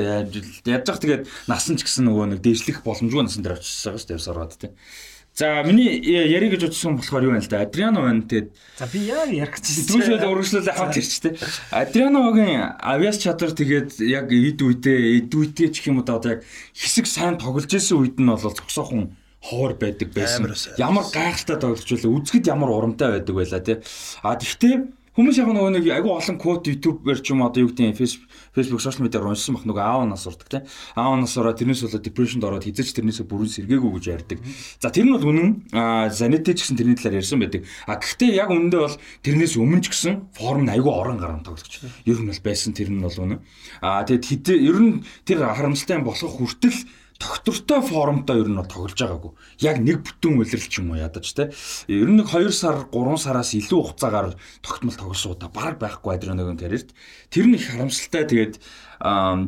яаж 0.66 0.86
зах 0.88 0.98
тэгээд 0.98 1.24
насан 1.46 1.78
ч 1.78 1.86
гэсэн 1.86 2.10
нөгөө 2.10 2.26
нэг 2.34 2.40
дээшлэх 2.42 2.82
боломжгүй 2.82 3.22
насан 3.22 3.46
дээр 3.46 3.62
очиж 3.62 3.86
байгаа 3.86 4.02
шүү 4.02 4.10
дээ 4.10 4.18
явсараад 4.18 4.54
тий. 4.58 4.72
За 5.34 5.64
миний 5.64 5.96
ярих 6.04 6.60
гэж 6.60 6.68
утсан 6.68 7.00
болохоор 7.00 7.24
юу 7.24 7.32
байна 7.32 7.46
л 7.46 7.48
да. 7.48 7.64
Адриано 7.64 8.04
байна 8.04 8.28
тэгээд 8.28 8.52
За 8.76 8.86
би 8.92 9.00
яа 9.08 9.24
ярих 9.32 9.56
гэж 9.56 9.88
Түүшэл 9.88 10.28
урагшлал 10.28 10.68
аваад 10.68 11.00
ирч 11.00 11.14
тий. 11.24 11.34
Адрианогийн 11.72 12.76
авиас 12.84 13.16
чадвар 13.16 13.56
тэгээд 13.56 14.04
яг 14.04 14.28
эд 14.28 14.60
үедээ 14.60 15.24
эд 15.24 15.32
үедээ 15.32 15.72
ч 15.72 15.88
юм 15.88 16.04
уу 16.04 16.06
одоо 16.06 16.36
яг 16.36 16.44
хэсэг 16.76 17.08
сайн 17.08 17.40
тоглож 17.40 17.72
исэн 17.72 17.96
үед 17.96 18.20
нь 18.20 18.28
бол 18.28 18.44
зогсоохон 18.44 19.16
хоор 19.40 19.80
байдаг 19.80 20.12
байсан. 20.12 20.52
Ямар 20.76 21.08
гайхалтай 21.08 21.58
тоглож 21.64 21.88
байлаа. 21.88 22.12
Үзэхэд 22.12 22.52
ямар 22.52 22.70
урамтай 22.76 23.24
байдаг 23.24 23.36
байлаа 23.36 23.64
тий. 23.64 23.80
А 24.22 24.36
тэгвэл 24.36 24.92
Хүмүүс 25.12 25.44
яг 25.44 25.50
нөгөө 25.52 25.72
нэг 25.76 25.86
айгүй 25.92 26.08
олон 26.08 26.38
код 26.40 26.72
YouTube-ээр 26.72 27.20
ч 27.20 27.36
юм 27.36 27.44
одоо 27.44 27.68
юу 27.68 27.76
гэдэг 27.76 28.00
Facebook 28.00 28.32
Facebook 28.56 28.80
social 28.80 29.04
media 29.04 29.20
руу 29.20 29.36
уншсан 29.36 29.60
бах 29.60 29.68
нөгөө 29.68 29.84
аав 29.84 30.08
нас 30.08 30.24
урдаг 30.24 30.48
тийм. 30.48 30.64
Аав 30.96 31.20
нас 31.20 31.36
ураа 31.36 31.52
тэрнээс 31.52 31.84
болоод 31.84 32.08
depression-д 32.08 32.48
ороод 32.48 32.64
хизэж 32.64 32.96
тэрнээсээ 32.96 33.28
бүрэн 33.28 33.52
сэргээгүй 33.52 33.92
гэж 33.92 34.06
ярьдаг. 34.08 34.40
За 34.80 34.88
тэр 34.88 35.12
нь 35.12 35.12
бол 35.12 35.28
үнэн. 35.28 35.68
Zanetti 36.16 36.56
ч 36.56 36.64
гэсэн 36.64 36.80
тэрний 36.80 36.96
талаар 36.96 37.20
ярьсан 37.20 37.44
байдаг. 37.44 37.68
А 37.92 38.00
гэхдээ 38.00 38.32
яг 38.40 38.56
үнэндээ 38.56 38.82
бол 38.88 38.96
тэрнээс 39.20 39.54
өмнө 39.60 39.84
ч 39.84 39.88
гэсэн 39.92 40.32
форм 40.32 40.64
нь 40.64 40.72
айгүй 40.80 40.94
орон 40.96 41.20
гарan 41.20 41.44
тоглогч. 41.44 41.84
Ер 42.08 42.16
нь 42.24 42.32
бол 42.32 42.40
байсан 42.48 42.72
тэр 42.72 42.88
нь 42.88 43.04
бол 43.04 43.12
үнэн. 43.12 43.44
А 43.84 44.08
тэгэд 44.08 44.24
хитэ 44.24 44.56
ер 44.64 44.80
нь 44.80 45.04
тэр 45.28 45.44
харамсалтай 45.44 46.00
болох 46.00 46.40
хүртэл 46.40 46.88
доктортой 47.22 47.82
формтой 47.86 48.42
ер 48.42 48.50
нь 48.50 48.58
тоглож 48.66 48.98
байгаагүй. 48.98 49.32
Яг 49.62 49.78
нэг 49.78 50.02
бүтэн 50.02 50.42
үлрэл 50.42 50.66
ч 50.66 50.82
юм 50.82 50.92
уу 50.92 50.98
ядаж 50.98 51.30
те. 51.30 51.54
Ер 51.86 52.10
нь 52.10 52.26
2 52.26 52.50
сар 52.50 52.90
3 52.90 53.22
сараас 53.22 53.54
илүү 53.54 53.94
хугацаагаар 53.94 54.34
тогтмол 54.66 54.98
тоглосуудаа 54.98 55.50
баг 55.54 55.78
байхгүй 55.78 56.18
Адрианогийн 56.18 56.58
карьерт. 56.58 56.98
Тэр 57.30 57.46
нь 57.46 57.62
их 57.62 57.70
харамсалтай. 57.70 58.26
Тэгээд 58.26 58.56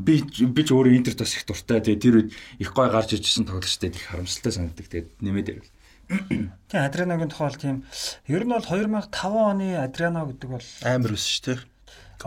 би 0.06 0.14
би 0.22 0.62
ч 0.62 0.70
өөрөө 0.70 0.94
интерт 0.94 1.18
бас 1.26 1.34
их 1.34 1.50
дуртай. 1.50 1.82
Тэгээд 1.82 2.04
тэр 2.06 2.16
үед 2.22 2.30
их 2.62 2.70
гой 2.78 2.94
гарч 2.94 3.18
ижсэн 3.18 3.50
тоглолчтой 3.50 3.90
их 3.90 4.06
харамсалтай 4.06 4.54
санагддаг. 4.54 4.88
Тэгээд 4.94 5.10
нэмээд 5.26 5.50
ярил. 5.50 5.70
Тийм 6.70 6.82
Адрианогийн 6.86 7.34
тухай 7.34 7.50
бол 7.50 7.58
тийм 7.58 7.78
ер 8.30 8.46
нь 8.46 8.54
бол 8.54 8.62
2005 8.62 9.10
оны 9.34 9.82
Адриано 9.82 10.30
гэдэг 10.30 10.50
бол 10.52 10.68
амар 10.86 11.18
өс 11.18 11.26
шүү 11.26 11.66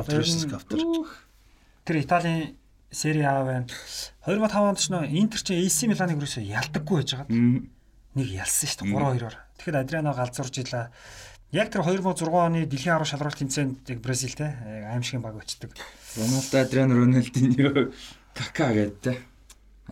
versus 0.05 0.47
каптер. 0.47 0.81
Тэр 1.85 1.97
Италийн 2.03 2.57
Сери 2.97 3.21
А 3.29 3.45
байна. 3.45 3.69
2005 4.25 4.57
онд 4.57 4.81
ч 4.81 4.89
нөө 4.89 5.05
Интер 5.13 5.41
чи 5.45 5.53
AC 5.61 5.85
Миланыг 5.85 6.17
өрөөсөө 6.17 6.49
ялдаггүй 6.49 7.05
байж 7.05 7.13
байгаа. 7.13 7.29
Нэг 8.17 8.29
ялсан 8.33 8.69
шүү 8.73 8.89
дээ 8.89 9.21
3-2-оор. 9.21 9.37
Тэгэхээр 9.61 9.81
Адриано 9.85 10.17
галзуурж 10.17 10.57
илаа. 10.65 10.89
Яг 11.53 11.69
тэр 11.69 11.85
2006 11.85 12.25
оны 12.33 12.65
дэлхийн 12.65 12.97
арга 12.97 13.05
шалралт 13.05 13.37
тэмцээнд 13.37 13.85
яг 13.93 14.01
Бразил 14.01 14.33
те 14.33 14.57
аимшигын 14.89 15.21
баг 15.21 15.37
өчтдөг. 15.37 15.77
Роналдо 16.17 16.57
Адриано 16.57 16.97
Роналдиньо 16.97 17.93
Кака 18.33 18.73
гэдэг 18.73 19.21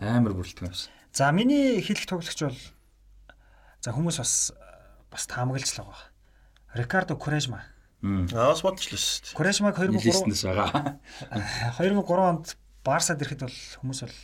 амар 0.01 0.33
бүрэлдэхүүн 0.33 0.73
байсан. 0.73 0.89
За 1.13 1.29
миний 1.29 1.77
хэлэх 1.85 2.09
тоглогч 2.09 2.41
бол 2.41 2.57
за 3.85 3.93
хүмүүс 3.93 4.17
бас 4.17 4.33
бас 5.13 5.23
таамаглаж 5.29 5.69
л 5.77 5.85
байгаа. 5.85 6.09
Рикардо 6.73 7.15
Курэжма. 7.15 7.69
Аа 8.03 8.49
бас 8.51 8.65
бодлоо 8.65 8.97
шүү 8.97 9.29
дээ. 9.29 9.37
Курэжмаг 9.37 9.77
2003 9.77 10.01
Листнес 10.01 10.41
байгаа. 10.43 10.97
2003 11.79 12.03
онд 12.33 12.57
Барсад 12.85 13.19
ирэхэд 13.19 13.49
бол 13.49 13.57
хүмүүс 13.81 13.99
бол 14.05 14.17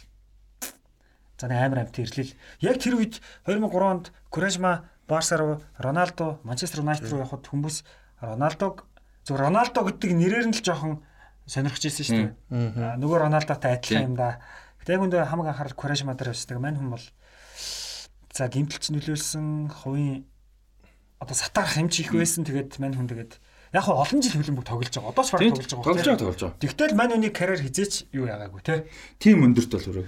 за 1.41 1.49
амар 1.49 1.81
амт 1.81 1.97
ирлээ. 1.97 2.37
Яг 2.61 2.77
тэр 2.77 3.01
үед 3.01 3.17
2003 3.49 3.73
онд 3.81 4.05
Курэжма 4.29 4.85
Барса 5.09 5.37
руу 5.41 5.61
Роналдо 5.81 6.39
Манчестер 6.45 6.85
Юнайтед 6.85 7.09
руу 7.09 7.25
явхад 7.25 7.49
хүмүүс 7.49 7.81
Роналдог 8.21 8.85
зөв 9.25 9.41
Роналдо 9.41 9.81
гэдэг 9.81 10.11
нэрээр 10.13 10.53
нь 10.53 10.55
л 10.55 10.61
жоохон 10.61 11.01
сонирхож 11.49 11.83
ирсэн 11.89 12.05
шүү 12.05 12.21
дээ. 12.53 13.01
Нөгөө 13.01 13.17
Роналдотой 13.25 13.81
адилхан 13.81 14.13
юм 14.13 14.15
да. 14.15 14.37
Гэтэ 14.79 14.93
яг 14.93 15.01
үндэ 15.01 15.25
хамаг 15.25 15.49
анхаарал 15.49 15.73
Курэжма 15.73 16.13
дээр 16.13 16.37
өсдөг. 16.37 16.61
Мань 16.61 16.77
хүн 16.77 16.93
бол 16.93 17.05
за 18.29 18.45
гимтэлч 18.45 18.93
нөлөөлсөн 18.93 19.73
хувийн 19.73 20.29
одоо 21.17 21.35
сатарах 21.35 21.73
хэмж 21.73 21.93
их 22.05 22.13
байсан. 22.13 22.45
Тэгээд 22.45 22.77
мань 22.77 22.93
хүн 22.93 23.09
тэгээд 23.09 23.41
яг 23.73 23.83
хоо 23.87 24.03
олон 24.03 24.19
жил 24.21 24.35
хөлбөмбөг 24.35 24.65
тоглож 24.67 24.91
байгаа. 24.91 25.11
Одоос 25.11 25.31
баг 25.31 25.39
тоглож 25.41 25.67
байгаа. 25.71 25.85
Тоглож 25.87 26.05
байгаа, 26.05 26.19
тоглож 26.19 26.41
байгаа. 26.43 26.59
Тэгтэл 26.59 26.95
мань 26.99 27.11
хүний 27.15 27.31
карьер 27.31 27.61
хизээч 27.63 28.11
юу 28.11 28.27
яагаагүй 28.27 28.61
те. 28.61 28.85
Тим 29.19 29.47
өндөрт 29.47 29.71
бол 29.71 29.85
хүрээ. 29.87 30.07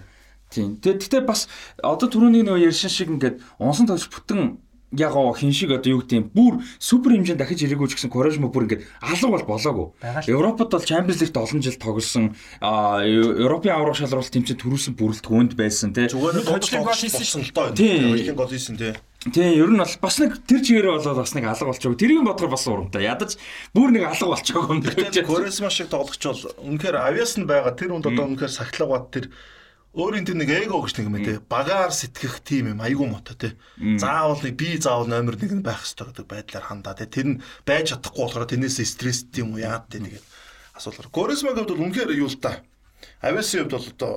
Тийм. 0.52 0.78
Тэгтээ 0.84 1.24
бас 1.24 1.48
одоо 1.82 2.08
түрүүний 2.12 2.44
нөгөө 2.44 2.68
ярьшин 2.70 2.92
шиг 2.92 3.10
ингээд 3.10 3.42
унсан 3.58 3.88
тоглож 3.88 4.12
бүтэн 4.12 4.62
яг 4.94 5.16
оо 5.16 5.34
хин 5.34 5.52
шиг 5.54 5.72
одоо 5.72 5.98
юу 5.98 6.02
гэдэг 6.02 6.18
юм 6.20 6.30
бүр 6.30 6.54
супер 6.78 7.18
хэмжээнд 7.18 7.42
дахиж 7.42 7.66
ирээгүй 7.66 7.90
ч 7.90 7.98
гэсэн 7.98 8.14
Корежмо 8.14 8.54
бүр 8.54 8.70
ингээд 8.70 8.86
алга 9.02 9.28
бол 9.34 9.46
болоогүй. 9.50 9.88
Европод 10.30 10.70
бол 10.70 10.86
Champions 10.86 11.20
League-т 11.22 11.40
олон 11.42 11.62
жил 11.62 11.78
тоглосон 11.82 12.38
Европын 12.62 13.74
аврах 13.74 13.98
шалралт 13.98 14.30
тэмцээнд 14.30 14.62
төрүүлсэн 14.62 14.94
бүрэлдэхүүнд 14.94 15.58
байсан 15.58 15.98
тий. 15.98 16.06
Зүгээр 16.14 16.46
гол 16.46 16.94
хийсэн 16.94 17.26
шүү 17.26 17.74
дээ. 17.74 17.74
Тийм. 17.74 18.14
Хожлын 18.14 18.38
гол 18.38 18.54
хийсэн 18.54 18.78
тий. 18.78 18.94
Тийм, 19.24 19.56
ер 19.56 19.72
нь 19.72 19.80
бол 19.80 19.96
бас 20.04 20.20
нэг 20.20 20.44
тэр 20.44 20.60
чигээрээ 20.60 21.00
болоод 21.00 21.24
бас 21.24 21.32
нэг 21.32 21.48
алга 21.48 21.72
болчихоо. 21.72 21.96
Тэрийг 21.96 22.28
бодохоор 22.28 22.52
бас 22.52 22.68
урамтай. 22.68 23.08
Ядаж 23.08 23.40
бүр 23.72 23.96
нэг 23.96 24.12
алга 24.12 24.36
болчихоо 24.36 24.68
юм 24.68 24.84
даа. 24.84 25.00
Коресма 25.24 25.72
шиг 25.72 25.88
тоглогч 25.88 26.20
бол 26.28 26.44
үнэхээр 26.60 27.00
авиас 27.00 27.40
нь 27.40 27.48
байгаа. 27.48 27.72
Тэр 27.72 27.96
үнд 27.96 28.12
одоо 28.12 28.28
үнэхээр 28.28 28.52
сахилга 28.52 28.92
бат 28.92 29.16
тэр 29.16 29.32
өөрийн 29.96 30.28
тэр 30.28 30.44
нэг 30.44 30.52
эго 30.68 30.84
гэж 30.84 31.00
нэг 31.00 31.08
юм 31.08 31.18
те. 31.24 31.40
Багаар 31.40 31.96
сэтгэх 31.96 32.44
тим 32.44 32.76
юм 32.76 32.84
айгүй 32.84 33.08
мото 33.08 33.32
те. 33.40 33.56
Заавал 33.80 34.44
би 34.44 34.76
заавал 34.76 35.08
номер 35.08 35.40
1 35.40 35.56
нь 35.56 35.64
байх 35.64 35.88
хэрэгтэй 35.88 36.04
гэдэг 36.20 36.28
байдлаар 36.28 36.66
хандаа 36.68 37.00
те. 37.00 37.08
Тэр 37.08 37.40
нь 37.40 37.42
байж 37.64 37.96
чадахгүй 37.96 38.28
болохоор 38.28 38.52
тэрнээс 38.52 38.84
стресс 38.84 39.24
тийм 39.32 39.56
үү 39.56 39.64
яад 39.64 39.88
те 39.88 40.04
тэгээд 40.04 40.26
асуулаар. 40.76 41.08
Горисмаг 41.08 41.56
хувьд 41.56 41.72
бол 41.72 41.86
үнэхээр 41.88 42.12
юу 42.20 42.28
л 42.28 42.44
та. 42.44 42.60
Авиасын 43.24 43.72
хувьд 43.72 43.72
бол 43.72 43.88
одоо 43.88 44.14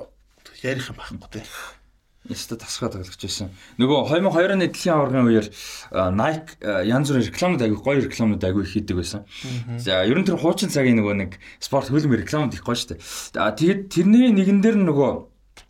ярих 0.65 0.91
юм 0.91 0.99
байхгүй 0.99 1.31
те 1.31 1.47
Яста 2.27 2.57
тасгаа 2.59 2.91
тоглож 2.91 3.15
байсан. 3.15 3.51
Нөгөө 3.79 4.11
2002 4.11 4.53
оны 4.53 4.67
дэлхийн 4.67 4.95
аваргын 4.95 5.27
үеэр 5.31 5.47
Nike 6.11 6.59
янз 6.83 7.11
бүрийн 7.11 7.29
рекламууд 7.31 7.63
аягүй 7.63 7.79
гоё 7.79 8.03
рекламууд 8.03 8.43
аягүй 8.43 8.63
их 8.67 8.73
хийдэг 8.75 8.95
байсан. 8.99 9.23
За 9.79 10.03
ер 10.03 10.17
нь 10.19 10.27
тэр 10.27 10.35
хуучин 10.35 10.67
цагийн 10.67 10.99
нөгөө 10.99 11.15
нэг 11.23 11.31
спорт 11.63 11.87
хөлбөмбө 11.87 12.21
рекламууд 12.27 12.53
их 12.53 12.67
гоё 12.67 12.75
шүү 12.75 12.99
дээ. 12.99 13.55
Тэгээд 13.55 13.81
тэрний 13.87 14.35
нэгэн 14.35 14.59
дээр 14.59 14.77
нөгөө 14.83 15.11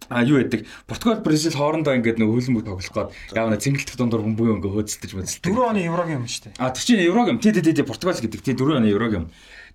А 0.09 0.23
юу 0.23 0.39
яадаг? 0.39 0.63
Португал 0.87 1.19
Бразил 1.19 1.51
хоорондоо 1.51 1.95
ингээд 1.99 2.15
нэг 2.15 2.31
хөлбөмбөг 2.31 2.63
тоглох 2.63 3.11
гээд 3.11 3.35
яав 3.35 3.51
нэг 3.51 3.59
цэнгэлдэх 3.59 3.95
дундор 3.99 4.23
бөмбөг 4.23 4.63
ингээ 4.63 4.71
хөөцөлдөж 4.71 5.11
мэдлээ. 5.11 5.43
4 5.43 5.67
оны 5.67 5.83
еврогийн 5.83 6.23
юм 6.23 6.27
шүү 6.31 6.43
дээ. 6.47 6.63
А 6.63 6.71
тэр 6.71 6.83
чинь 6.87 7.03
еврог 7.03 7.27
юм. 7.27 7.39
Тий, 7.43 7.51
тий, 7.51 7.59
тий, 7.59 7.83
Португал 7.83 8.15
гэдэг. 8.15 8.39
Тий, 8.39 8.55
4 8.55 8.79
оны 8.79 8.87
еврог 8.87 9.11
юм. 9.11 9.25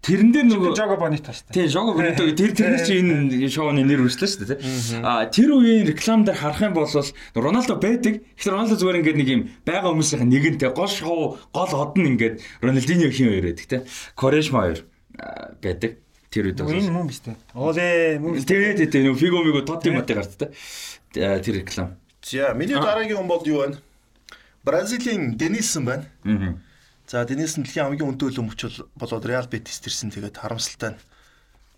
Тэрэн 0.02 0.34
дээр 0.34 0.46
нөгөө 0.50 0.74
Жого 0.74 0.96
Бонито 0.98 1.30
шүү 1.30 1.46
дээ. 1.46 1.54
Тий, 1.54 1.66
Жого 1.70 1.94
Бонито 1.94 2.26
тэр 2.34 2.50
тэрнээс 2.58 2.84
чи 2.90 2.98
энэ 2.98 3.46
шоуны 3.46 3.86
нэр 3.86 4.02
үргэлжлээ 4.02 4.30
шүү 4.34 4.40
дээ, 4.50 4.58
тий. 4.58 4.98
А 4.98 5.30
тэр 5.30 5.54
үеийн 5.54 5.86
реклам 5.86 6.26
дээр 6.26 6.42
харах 6.42 6.58
юм 6.58 6.74
бол 6.74 6.90
Роналдо 6.90 7.78
байдаг. 7.78 8.26
Тэгэхээр 8.34 8.50
Роналдо 8.50 8.76
зүгээр 8.82 8.98
ингээд 8.98 9.18
нэг 9.22 9.28
юм 9.30 9.42
байгаа 9.62 9.94
хүмүүсийн 9.94 10.26
нэгэнтэй 10.26 10.74
гол 10.74 10.90
шоу, 10.90 11.38
гол 11.54 11.70
одон 11.78 12.18
ингээд 12.18 12.42
Роналдиньо 12.66 13.14
хин 13.14 13.30
хоёр 13.30 13.46
байдаг, 13.46 13.66
тий. 13.70 13.80
Корешма 14.18 14.58
хоёр 14.66 14.80
байдаг 15.62 16.02
тэр 16.34 16.50
үед 16.50 16.58
бол 16.58 16.74
энэ 16.74 16.90
мөн 16.90 17.06
биз 17.06 17.22
дээ. 17.22 17.38
Оолээ 17.54 18.18
мөн. 18.18 18.42
Тэгээ 18.42 18.74
тэгээ 18.82 18.90
тэгээ 19.06 19.14
фиго 19.22 19.38
миго 19.46 19.62
тоти 19.62 19.94
мати 19.94 20.18
гарт 20.18 20.34
та. 20.34 20.50
Тэр 21.14 21.62
реклам. 21.62 21.94
За 22.26 22.50
миний 22.58 22.74
дараагийн 22.74 23.22
хүн 23.22 23.30
бол 23.30 23.46
юу 23.46 23.70
байна? 23.70 23.78
Бразилийн 24.64 25.36
Денилсон 25.36 25.84
байна. 25.84 26.06
Аа. 26.24 26.58
За 27.12 27.28
Денилсон 27.28 27.68
дэлхийн 27.68 27.92
хамгийн 27.92 28.16
өндөр 28.16 28.32
хөлбөмбөч 28.32 28.88
болоод 28.96 29.28
Реал 29.28 29.44
Бетис 29.44 29.84
төрсэн 29.84 30.16
тэгээд 30.16 30.40
харамсалтай 30.40 30.96
нь. 30.96 31.00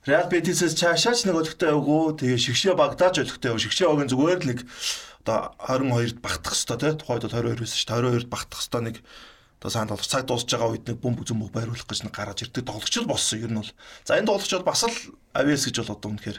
Реал 0.07 0.31
Бетисээс 0.31 0.79
чаашаач 0.79 1.27
нэг 1.27 1.35
олигтой 1.35 1.75
явгүй. 1.75 2.23
Тэгээ 2.23 2.38
шигшээ 2.38 2.79
багтааж 2.79 3.18
олигтой 3.18 3.51
яв. 3.51 3.59
Шигшээ 3.59 3.90
огийн 3.90 4.14
зүгээр 4.14 4.40
л 4.47 4.49
нэг 4.55 4.59
одоо 5.27 5.59
22-д 5.59 6.23
багтах 6.23 6.55
хэвээр 6.55 6.79
тий. 6.79 6.92
Тухайд 7.03 7.27
22 7.27 7.66
байсан 7.66 7.79
шүү 7.83 7.90
дээ. 7.90 8.14
22-д 8.14 8.31
багтах 8.31 8.61
хэвээр 8.62 8.87
нэг 8.87 8.97
одоо 9.59 9.70
сайн 9.75 9.90
тоглож 9.90 10.07
цаг 10.07 10.23
дуусж 10.23 10.47
байгаа 10.55 10.70
үед 10.70 10.87
нэг 10.87 10.99
бөмбөг 11.03 11.27
зөмбөг 11.27 11.51
байруулах 11.51 11.88
гэж 11.90 12.01
нэг 12.07 12.14
гараад 12.14 12.38
ирдэг 12.38 12.62
тоглогч 12.62 12.94
л 13.03 13.11
болсон 13.11 13.42
ер 13.42 13.51
нь 13.51 13.59
бол. 13.59 13.75
За 14.07 14.14
энэ 14.14 14.31
тоглогч 14.31 14.53
бол 14.55 14.70
бас 14.70 14.87
л 14.87 14.94
авиас 15.35 15.66
гэж 15.66 15.77
бол 15.83 15.99
одоо 15.99 16.09
үнэхээр 16.14 16.38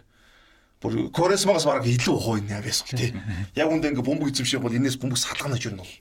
бүр 0.79 0.93
Коресмагаас 1.11 1.67
бараг 1.67 1.83
илүү 1.83 2.47
энэ 2.47 2.63
авиас 2.63 2.79
бол 2.87 2.95
тий. 2.95 3.11
Яг 3.59 3.67
үндэ 3.75 3.91
ингээ 3.91 4.07
бөмбөг 4.07 4.31
эзэмших 4.31 4.63
бол 4.63 4.71
энэс 4.71 4.95
бөмбөг 4.95 5.19
салгана 5.19 5.59
гэж 5.59 5.67
ер 5.67 5.75
нь 5.75 5.83
бол. 5.83 5.93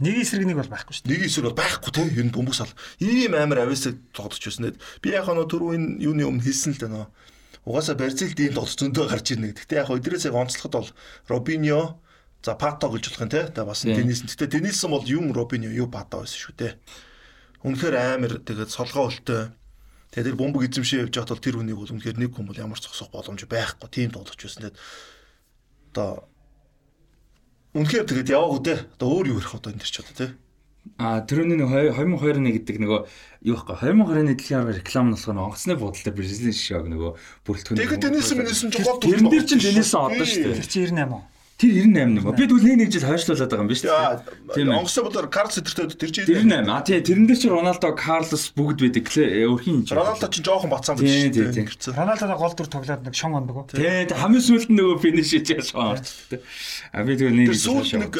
Нэг 0.00 0.24
эсрэг 0.24 0.46
нэг 0.48 0.56
бол 0.56 0.72
байхгүй 0.72 0.94
шүү 0.96 1.04
дээ. 1.04 1.12
Нэг 1.12 1.22
эсрэг 1.28 1.46
бол 1.52 1.60
байхгүй. 1.60 1.92
Ер 2.16 2.24
нь 2.24 2.32
бөмбөг 2.32 2.56
сал. 2.56 2.72
Ийм 3.02 3.36
амар 3.36 3.68
авиасыг 3.68 4.00
тоглож 4.16 4.40
байсан. 4.40 4.72
Би 5.04 5.12
яг 5.12 5.28
нөө 5.28 5.46
түрүү 5.50 5.76
энэ 5.76 5.88
юуны 6.00 6.24
өмнө 6.24 6.46
хэлсэн 6.46 6.72
л 6.74 6.80
дээ 6.80 6.90
нөө. 6.90 7.06
Угаасаа 7.68 7.94
Барцилд 8.00 8.40
ийм 8.40 8.56
тоглож 8.56 8.74
зөндөө 8.80 9.06
гарч 9.06 9.26
ирнэ. 9.36 9.54
Гэхдээ 9.54 9.78
яг 9.84 9.92
өдрөөс 9.92 10.26
яг 10.26 10.34
онцлоход 10.34 10.72
бол 10.74 10.90
Робиньо 11.30 12.02
За 12.42 12.54
Пато 12.58 12.90
гэж 12.90 13.06
болох 13.06 13.22
юм 13.22 13.30
те. 13.30 13.46
Тэгээ 13.46 13.70
бас 13.70 13.82
Денис. 13.86 14.20
Гэтэ 14.26 14.50
Денисэн 14.50 14.90
бол 14.90 15.06
юм 15.06 15.30
Робин 15.30 15.62
юу 15.62 15.86
Пато 15.86 16.26
байсан 16.26 16.38
шүү 16.42 16.54
те. 16.58 16.68
Үнэхээр 17.62 17.94
амар 18.18 18.42
тэгээд 18.42 18.70
солгоо 18.74 19.06
өлтөө. 19.06 19.54
Тэгээд 20.10 20.26
тэр 20.34 20.36
бомбог 20.36 20.66
эзэмшээ 20.66 21.06
явж 21.06 21.14
байхад 21.14 21.38
бол 21.38 21.46
тэр 21.46 21.56
хүнийг 21.62 21.78
бол 21.78 21.94
үнэхээр 21.94 22.18
нэг 22.18 22.34
хүн 22.34 22.50
бол 22.50 22.58
ямар 22.58 22.82
ч 22.82 22.90
зогсох 22.90 23.14
боломж 23.14 23.46
байхгүй. 23.46 23.86
Тийм 23.94 24.10
тоглож 24.10 24.34
байсан. 24.42 24.74
Тэгээд 24.74 24.78
одоо 25.94 26.26
үнэхээр 27.72 28.04
тэгээд 28.04 28.32
яваагүй 28.36 28.60
те. 28.64 28.74
Одоо 28.96 29.08
өөр 29.16 29.26
юу 29.32 29.38
ярих 29.40 29.54
одоо 29.56 29.72
энэ 29.72 29.80
төр 29.80 29.90
ч 29.92 29.96
одоо 30.04 30.14
те. 30.16 30.26
А 30.98 31.22
тэрний 31.22 31.56
2021 31.62 32.52
гэдэг 32.58 32.76
нөгөө 32.82 33.00
юу 33.48 33.56
вэ? 33.56 33.74
2020-ны 33.80 34.34
дэлхийн 34.34 34.60
арга 34.60 34.76
реклам 34.76 35.06
нь 35.08 35.14
болохоор 35.14 35.40
онгоцны 35.40 35.74
буудалтай 35.78 36.12
Бразилийн 36.12 36.52
шишээг 36.52 36.90
нөгөө 36.90 37.10
бүрэлдэхүүн. 37.46 37.78
Тэгээд 37.80 38.02
Денис 38.02 38.28
минийсэн 38.34 38.70
ч 38.74 38.76
гол 38.82 38.98
төрсөн. 38.98 39.08
Тэрэн 39.08 39.30
дээр 39.30 39.46
чинь 39.46 39.62
Денис 39.62 39.94
одоо 39.94 40.26
шүү 40.26 40.42
дээ. 40.42 40.58
Тэр 40.58 40.68
чинь 40.68 40.90
98 40.90 41.14
уу? 41.16 41.22
Тэр 41.62 41.86
98 41.86 42.18
нэг. 42.18 42.24
Би 42.34 42.46
тэгвэл 42.50 42.74
нэг 42.74 42.90
жил 42.90 43.06
хойшлуулад 43.06 43.46
байгаа 43.46 43.62
юм 43.62 43.70
биш 43.70 43.86
үү? 43.86 43.94
Тийм. 44.50 44.74
Онгоцны 44.74 45.02
бодоор 45.06 45.28
Карлс 45.30 45.62
өдөртөө 45.62 45.94
тэр 45.94 46.10
чинь 46.10 46.26
98. 46.26 46.66
А 46.66 46.82
тий 46.82 46.98
тэрэн 46.98 47.26
дээр 47.30 47.38
чи 47.38 47.46
Роналдо, 47.46 47.94
Карлос 47.94 48.50
бүгд 48.58 48.82
байдаг. 48.82 49.06
Өөрхийн 49.06 49.86
юм. 49.86 49.94
Роналдо 49.94 50.26
чинь 50.26 50.42
жоохон 50.42 50.74
бацаан 50.74 50.98
биш 50.98 51.30
үү? 51.30 51.54
Тийм. 51.54 51.70
Роналдо 51.94 52.34
гол 52.34 52.54
дүр 52.58 52.66
тоглоод 52.66 53.06
нэг 53.06 53.14
шон 53.14 53.38
ондог. 53.38 53.70
Тий. 53.70 54.10
Хамгийн 54.10 54.42
сүүлд 54.42 54.74
нөгөө 54.74 54.98
финиш 55.06 55.30
хийж 55.38 55.70
шон 55.70 55.94
орчихсон. 55.94 56.42
А 56.90 57.06
би 57.06 57.14
тэгвэл 57.14 57.38
нэг 57.38 57.54
жил 57.54 57.78
сүүлд 57.78 58.10
нэг 58.10 58.18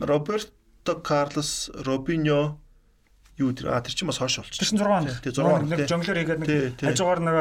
Роберто 0.00 0.96
Карлос, 1.04 1.68
Робиньо 1.84 2.56
юу 3.38 3.52
тэр 3.52 3.76
а 3.76 3.80
тэр 3.84 3.94
чинь 3.94 4.08
бас 4.08 4.18
хойш 4.18 4.40
болчих. 4.40 4.58
Тэр 4.58 4.68
чинь 4.72 4.80
6 4.80 4.88
онд. 4.88 5.12
Тий 5.22 5.30
6 5.30 5.44
онд. 5.46 5.68
Нэг 5.70 5.84
жонглер 5.86 6.16
хийгээд 6.16 6.40
нэг 6.42 6.80
хажуугаар 6.80 7.20
нэг 7.22 7.36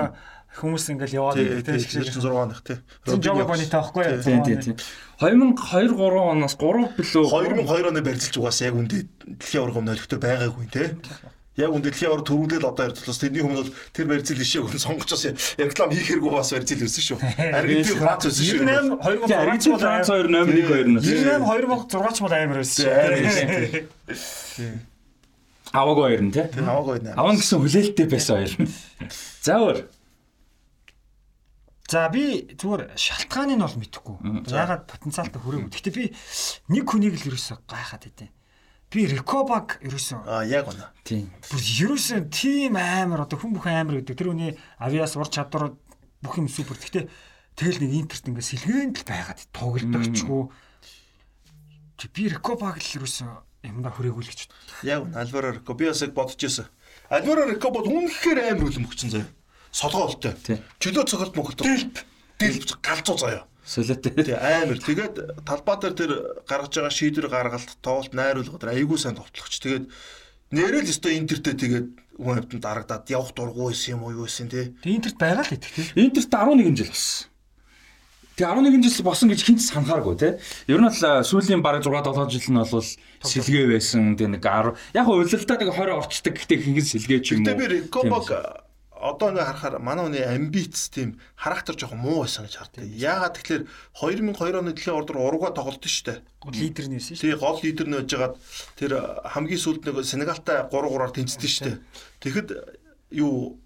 хүмүүс 0.56 0.90
ингээл 0.96 1.18
яваад 1.20 1.38
тий 1.38 1.78
6 1.78 2.24
оных 2.24 2.64
тий. 2.64 2.78
Жого 3.06 3.44
бонитой 3.46 3.80
аахгүй 3.80 4.04
юу? 4.08 4.22
Тий 4.24 4.40
тий 4.46 4.58
тий. 4.58 4.76
2002 5.20 5.98
3 5.98 6.18
оноос 6.34 6.56
3 6.56 6.96
билүү 6.98 7.26
2002 7.68 7.92
оны 7.92 8.02
барьцалж 8.02 8.36
угаас 8.40 8.62
яг 8.64 8.74
үндэ 8.80 9.06
дэлхийн 9.38 9.70
өмнө 9.70 9.94
олигтой 9.94 10.20
байгаагүй 10.22 10.66
тий. 10.72 10.98
Яг 11.58 11.74
үндэ 11.74 11.90
дэлхийн 11.90 12.10
аварга 12.14 12.30
төрүүлэл 12.30 12.70
одоо 12.70 12.86
ярьдлаас 12.90 13.18
тэрний 13.18 13.42
хүмүүс 13.42 13.66
бол 13.66 13.74
тэр 13.94 14.06
барьцал 14.10 14.38
ишээ 14.38 14.62
хүн 14.62 14.78
сонгочоос 14.78 15.24
реклам 15.58 15.90
хийхэргүй 15.90 16.32
бас 16.34 16.54
барьцал 16.54 16.86
өссөн 16.86 17.06
шүү. 17.06 17.18
Аргентин 17.50 17.98
Франц 17.98 18.30
өссөн 18.30 18.46
шүү. 18.46 18.62
98 19.02 19.66
2006 19.66 19.82
Франц 19.82 20.06
2 20.06 20.30
8 20.30 20.54
1 20.54 20.70
2 20.70 20.86
нь. 20.86 21.02
98 21.02 21.90
2006 21.90 22.14
ч 22.14 22.22
бол 22.22 22.34
амар 22.38 22.62
өссөн 22.62 22.86
шүү. 24.14 24.78
Аваагүй 25.74 26.04
хоёр 26.06 26.22
нь 26.24 26.32
тий. 26.32 26.46
Аваагүй 26.62 27.02
нэ. 27.04 27.18
Аван 27.18 27.36
гэсэн 27.42 27.58
хүлээлттэй 27.60 28.08
байсан 28.08 28.38
хоёр. 28.38 28.54
За 29.42 29.58
өөр. 29.60 29.97
За 31.88 32.10
би 32.12 32.52
зүгээр 32.52 33.00
шалтгааныг 33.00 33.58
нь 33.58 33.64
бол 33.64 33.80
мэдэхгүй. 33.80 34.16
Ягаад 34.52 34.84
потенциалтай 34.92 35.40
хүрээгүй. 35.40 35.72
Гэхдээ 35.72 35.96
би 35.96 36.06
нэг 36.76 36.84
хүнийг 36.84 37.16
л 37.16 37.28
ерөөсө 37.32 37.64
гайхаад 37.64 38.04
байдیں۔ 38.12 38.32
би 38.92 39.04
Рикобаг 39.08 39.80
ерөөсөн 39.84 40.24
Аа 40.24 40.48
яг 40.48 40.72
үнэ. 40.72 40.88
Тийм. 41.04 41.28
бүр 41.52 41.60
ерөөсөн 41.60 42.32
тим 42.32 42.80
амар 42.80 43.28
одоо 43.28 43.36
хүн 43.36 43.56
бүхэн 43.60 43.84
амар 43.84 44.00
гэдэг. 44.00 44.16
Тэр 44.16 44.32
үний 44.32 44.56
авиас 44.80 45.20
ур 45.20 45.28
чадвар 45.28 45.76
бүх 46.24 46.36
юм 46.40 46.48
супер. 46.48 46.80
Гэхдээ 46.80 47.12
тэгэл 47.60 47.84
нэг 47.84 47.92
интерт 48.08 48.32
ингээ 48.32 48.48
сэлгээнд 48.48 48.96
л 49.04 49.08
байгаад 49.08 49.40
тоглодогчгүй. 49.52 50.44
Би 52.16 52.24
Рикобаг 52.32 52.80
л 52.80 52.96
ерөөсөн 53.04 53.28
юмда 53.68 53.92
хүрээгүүлэгч. 53.92 54.40
Яг 54.88 55.04
үнэ. 55.04 55.20
Альваро 55.20 55.52
Рико 55.52 55.76
би 55.76 55.92
бас 55.92 56.02
яг 56.02 56.16
бодож 56.16 56.40
ирсэн. 56.40 56.72
Альваро 57.12 57.44
Рико 57.52 57.72
бод 57.72 57.92
үнэхээр 57.92 58.56
амар 58.56 58.72
хөлбөмбөгчин 58.72 59.12
заяа. 59.12 59.28
Солгоолтой. 59.78 60.34
Тий. 60.42 60.58
Чөлөө 60.82 61.06
цогцолт 61.06 61.38
мөхөлт. 61.38 61.62
Дэлб. 61.62 62.02
Дэлб 62.42 62.72
галзуу 62.82 63.18
заяа. 63.22 63.46
Солиотой. 63.62 64.12
Тий 64.26 64.34
амар. 64.34 64.82
Тэгээд 64.82 65.46
талбай 65.46 65.78
дээр 65.78 65.94
тэр 65.94 66.12
гаргаж 66.50 66.74
байгаа 66.74 66.94
шийдвэр 66.98 67.30
гаргалт 67.30 67.78
тоглолт 67.86 68.14
найруулга 68.18 68.58
дээр 68.58 68.74
айгүй 68.74 68.98
сайн 68.98 69.20
товтлогч. 69.20 69.62
Тэгээд 69.62 69.86
нэрэл 70.50 70.90
өстой 70.90 71.22
интертэй 71.22 71.54
тэгээд 71.54 71.88
хүн 72.18 72.42
амтанд 72.42 72.64
дарагдаад 72.66 73.06
явах 73.14 73.36
дурггүй 73.38 73.70
байсан 73.70 74.00
юм 74.00 74.08
уу 74.08 74.18
юу 74.18 74.26
байсан 74.26 74.50
тий. 74.50 74.74
Тэг 74.82 74.98
интерт 74.98 75.18
байгаа 75.22 75.46
л 75.46 75.54
идэх 75.54 75.70
тий. 75.70 75.86
Интерт 75.94 76.32
11 76.34 76.74
жил 76.74 76.90
болсон. 76.90 77.30
Тэгээ 78.38 78.54
11 78.54 78.82
жил 78.82 79.06
босон 79.06 79.30
гэж 79.30 79.42
хинт 79.46 79.62
санахааргүй 79.62 80.16
те. 80.18 80.30
Ер 80.66 80.82
нь 80.82 80.90
бол 80.90 80.98
сүүлийн 81.22 81.62
бараг 81.62 81.86
6 81.86 81.92
7 81.92 82.34
жил 82.34 82.50
нь 82.50 82.62
бол 82.66 82.86
сэлгээ 83.22 83.66
байсан. 83.78 84.18
Тэгээ 84.18 84.34
нэг 84.40 84.42
10 84.42 84.74
яг 84.98 85.06
удирдалтаа 85.06 85.58
нэг 85.62 85.70
20 85.76 86.02
орчдөг 86.02 86.34
гэхдээ 86.34 86.58
хинхэн 86.66 86.88
сэлгээ 86.88 87.20
ч 87.22 87.28
юм 87.36 87.44
уу. 87.44 87.52
Гэтэ 87.52 87.60
би 87.62 87.66
Рикобог 87.68 88.26
одоо 89.00 89.30
ингээ 89.32 89.46
харахаар 89.46 89.76
манай 89.80 90.04
хүний 90.06 90.26
амбиц 90.26 90.90
тийм 90.90 91.20
характер 91.38 91.78
жоохон 91.78 92.02
муу 92.02 92.26
байсан 92.26 92.46
гэж 92.46 92.56
харддаг. 92.58 92.86
Яагаад 92.86 93.36
тэгэхээр 93.38 93.64
2002 93.94 94.58
оны 94.58 94.74
дэлхийн 94.74 94.98
ордор 94.98 95.18
урууга 95.22 95.54
тоглолт 95.54 95.86
нь 95.86 95.90
штэ. 95.90 96.22
Лидер 96.52 96.86
нь 96.90 96.98
байсан 96.98 97.16
шүү. 97.16 97.24
Тэгээ 97.24 97.42
гол 97.42 97.60
лидер 97.62 97.88
нь 97.88 97.98
байжгаад 97.98 98.36
тэр 98.76 98.92
хамгийн 99.30 99.62
сүүлд 99.62 99.84
нэг 99.86 99.96
Сенегалтай 100.02 100.58
3-3-аар 100.68 101.12
тэнцсэн 101.14 101.48
штэ. 101.48 101.72
Тэгэхэд 102.26 102.50
юу 103.14 103.62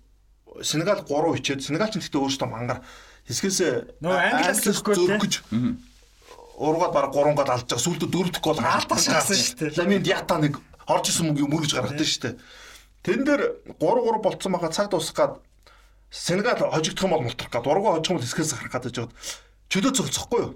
Сенегал 0.60 1.02
3 1.08 1.40
ичээд 1.40 1.64
Сенегалч 1.64 1.96
нь 1.96 2.04
гэхдээ 2.04 2.22
өөрөөсөө 2.22 2.50
мангар 2.52 2.80
хэсгээс 3.28 3.60
Нөө 4.04 4.16
Англиас 4.20 4.60
зөрөх 4.68 5.24
гэж 5.24 5.34
уруугаад 6.62 6.94
баг 6.94 7.10
3 7.16 7.34
гол 7.34 7.50
алж 7.50 7.66
байгаа 7.66 7.82
сүүлдээ 7.82 8.10
4 8.12 8.44
гол 8.44 8.60
Алдчихсан 8.60 9.24
штэ. 9.24 9.74
Ламин 9.80 10.04
Диата 10.04 10.38
нэг 10.38 10.60
орж 10.86 11.10
исэн 11.10 11.32
мөнгө 11.32 11.48
мөрөж 11.50 11.72
гаргадаг 11.74 12.06
штэ. 12.06 12.36
Тэн 13.02 13.26
дээр 13.26 13.42
3-3 13.82 14.22
болцсон 14.22 14.52
байгаа 14.54 14.72
цаг 14.72 14.90
дуусах 14.92 15.16
гад 15.16 15.34
Сенегал 16.12 16.70
хожигдох 16.70 17.08
юм 17.08 17.12
бол 17.16 17.26
мултрах 17.26 17.52
гад 17.52 17.66
уруугаа 17.66 17.98
хожих 17.98 18.12
юм 18.12 18.18
бол 18.20 18.26
хэсгээс 18.28 18.54
гарах 18.54 18.72
гадаж 18.72 18.94
жоод 18.94 19.12
чөлөө 19.72 19.94
цогцохгүй 19.96 20.42
юу? 20.44 20.54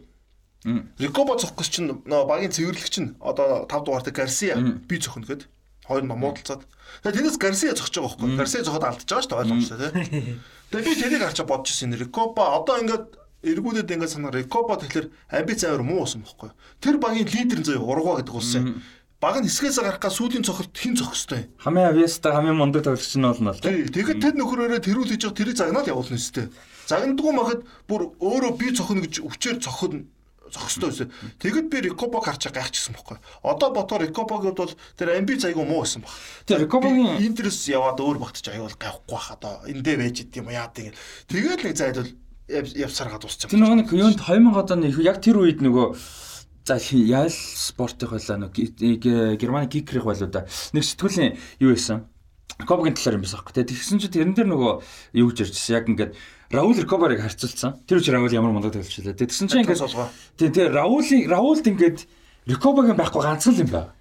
Рикобо 1.00 1.38
цохгос 1.38 1.70
чинь 1.70 1.90
нөө 2.04 2.26
багийн 2.26 2.52
цэвэрлэгч 2.52 2.90
чинь 2.90 3.16
одоо 3.22 3.70
5 3.70 3.86
дугаартай 3.86 4.14
Гарсиа 4.14 4.58
би 4.58 4.98
цохно 4.98 5.26
гэд 5.26 5.48
хоёр 5.86 6.04
ном 6.04 6.20
муудалцаад. 6.20 6.66
Тэгээ 7.06 7.22
тэрнээс 7.22 7.38
Гарсиа 7.38 7.78
зогсож 7.78 8.02
байгаа 8.02 8.18
байхгүй. 8.18 8.36
Гарсиа 8.36 8.66
зохоод 8.66 8.86
алдчихж 8.90 9.10
байгаа 9.14 9.22
шүү 9.22 9.30
дээ 9.30 9.42
ойлгомжтой 9.46 9.78
тий. 9.78 10.38
Тэгээ 10.74 10.86
би 10.90 10.94
тэрийг 10.98 11.22
харчаа 11.22 11.46
бодож 11.46 11.70
ирсэн. 11.70 11.94
Рикобо 11.94 12.42
одоо 12.58 12.82
ингээд 12.82 13.06
эргүүлээд 13.46 13.94
ингээд 13.94 14.14
санаа 14.18 14.34
Рикобо 14.34 14.74
тэгэхээр 14.82 15.08
амбиц 15.38 15.62
авир 15.70 15.86
муу 15.86 16.02
уусан 16.02 16.26
байхгүй. 16.26 16.50
Тэр 16.82 16.98
багийн 16.98 17.30
лидер 17.30 17.62
нь 17.62 17.68
заяа 17.70 17.86
ургаа 17.86 18.26
гэдэг 18.26 18.34
улсын. 18.34 18.82
Баг 19.26 19.42
нь 19.42 19.50
хэсгээс 19.50 19.82
гарах 19.82 19.98
га 19.98 20.14
сүүлийн 20.14 20.46
цохолт 20.46 20.70
хэн 20.70 20.94
зохистой. 21.02 21.50
Хамгийн 21.58 21.90
авьяастай 21.98 22.30
хамгийн 22.30 22.62
мундаг 22.62 22.86
тоглогч 22.86 23.10
нь 23.18 23.26
бол 23.26 23.42
нь 23.42 23.50
л 23.50 23.58
Тий. 23.58 23.90
Тэгэхэд 23.90 24.22
тэр 24.22 24.34
нөхрөөрөө 24.38 24.86
тэрүүл 24.86 25.10
хийж 25.10 25.26
байгаа 25.26 25.40
тэрийг 25.42 25.58
загнаад 25.58 25.90
явуулна 25.90 26.14
өстэй. 26.22 26.46
Загнадгүй 26.86 27.34
махад 27.34 27.66
бүр 27.90 28.14
өөрөө 28.22 28.54
би 28.54 28.70
цохно 28.78 29.02
гэж 29.02 29.26
өвчээр 29.26 29.58
цохно 29.66 30.06
зохистой 30.54 30.90
байсан. 30.94 31.10
Тэгэд 31.42 31.74
би 31.74 31.78
Рикобо 31.90 32.22
харчаа 32.22 32.54
гайхчихсан 32.54 32.94
байхгүй. 32.94 33.18
Одоо 33.42 33.70
ботоор 33.74 34.06
Рикобогод 34.06 34.62
бол 34.62 34.74
тэр 34.94 35.18
амби 35.18 35.42
зайгүй 35.42 35.66
муу 35.66 35.82
байсан 35.82 36.06
баг. 36.06 36.14
Тэр 36.46 36.70
Рикобогийн- 36.70 37.18
интерес 37.18 37.66
яваад 37.66 37.98
өөр 37.98 38.22
багтаж 38.22 38.54
аюул 38.54 38.78
гайхгүй 38.78 39.10
бах 39.10 39.34
одоо 39.34 39.66
эндээ 39.66 39.98
байж 40.06 40.22
идэм 40.22 40.46
юм 40.46 40.54
яа 40.54 40.70
тийм. 40.70 40.94
Тэгээд 41.34 41.66
нэг 41.66 41.74
зайд 41.74 41.98
бол 41.98 42.14
явсараад 42.78 43.26
усчих. 43.26 43.50
Тэр 43.50 43.58
нөгөө 43.58 43.78
нэг 43.82 43.90
юунд 43.90 44.22
2000 44.22 44.70
оны 44.70 44.94
яг 45.02 45.18
тэр 45.18 45.42
үед 45.42 45.66
нөгөө 45.66 45.98
за 46.66 46.82
ял 46.92 47.30
спортын 47.30 48.10
хойлоо 48.10 48.38
нэг 48.50 48.54
Германы 49.38 49.70
кикрих 49.70 50.04
байлуу 50.04 50.30
да. 50.30 50.46
Нэг 50.74 50.84
сэтгүүлийн 50.84 51.38
юу 51.62 51.78
байсан? 51.78 52.10
Кобгийн 52.66 52.98
талаар 52.98 53.22
юм 53.22 53.24
байсан 53.26 53.38
аахгүй. 53.38 53.54
Тэгээ 53.54 53.70
тэгсэн 53.70 54.00
чинь 54.02 54.14
тэрэн 54.16 54.34
дээр 54.34 54.50
нөгөө 54.50 54.74
юу 55.22 55.30
гэж 55.30 55.38
ярьжсэн. 55.46 55.76
Яг 55.78 55.86
ингээд 55.92 56.12
Раул 56.50 56.74
Рикобарыг 56.74 57.22
харьцуулсан. 57.22 57.86
Тэр 57.86 58.00
үчир 58.00 58.16
Раул 58.18 58.32
ямар 58.34 58.56
мундаг 58.56 58.74
тоглож 58.74 58.96
байлаа. 58.96 59.14
Тэгсэн 59.14 59.46
чинь 59.52 59.62
ингээд 59.62 59.82
солгоо. 59.82 60.10
тий 60.40 60.50
тий 60.50 60.66
Раулын 60.66 61.30
Раулд 61.30 61.68
ингээд 61.68 62.08
Рикобагийн 62.48 62.98
байхгүй 62.98 63.22
ганцхан 63.22 63.54
л 63.54 63.62
юм 63.62 63.70
байна. 63.70 63.94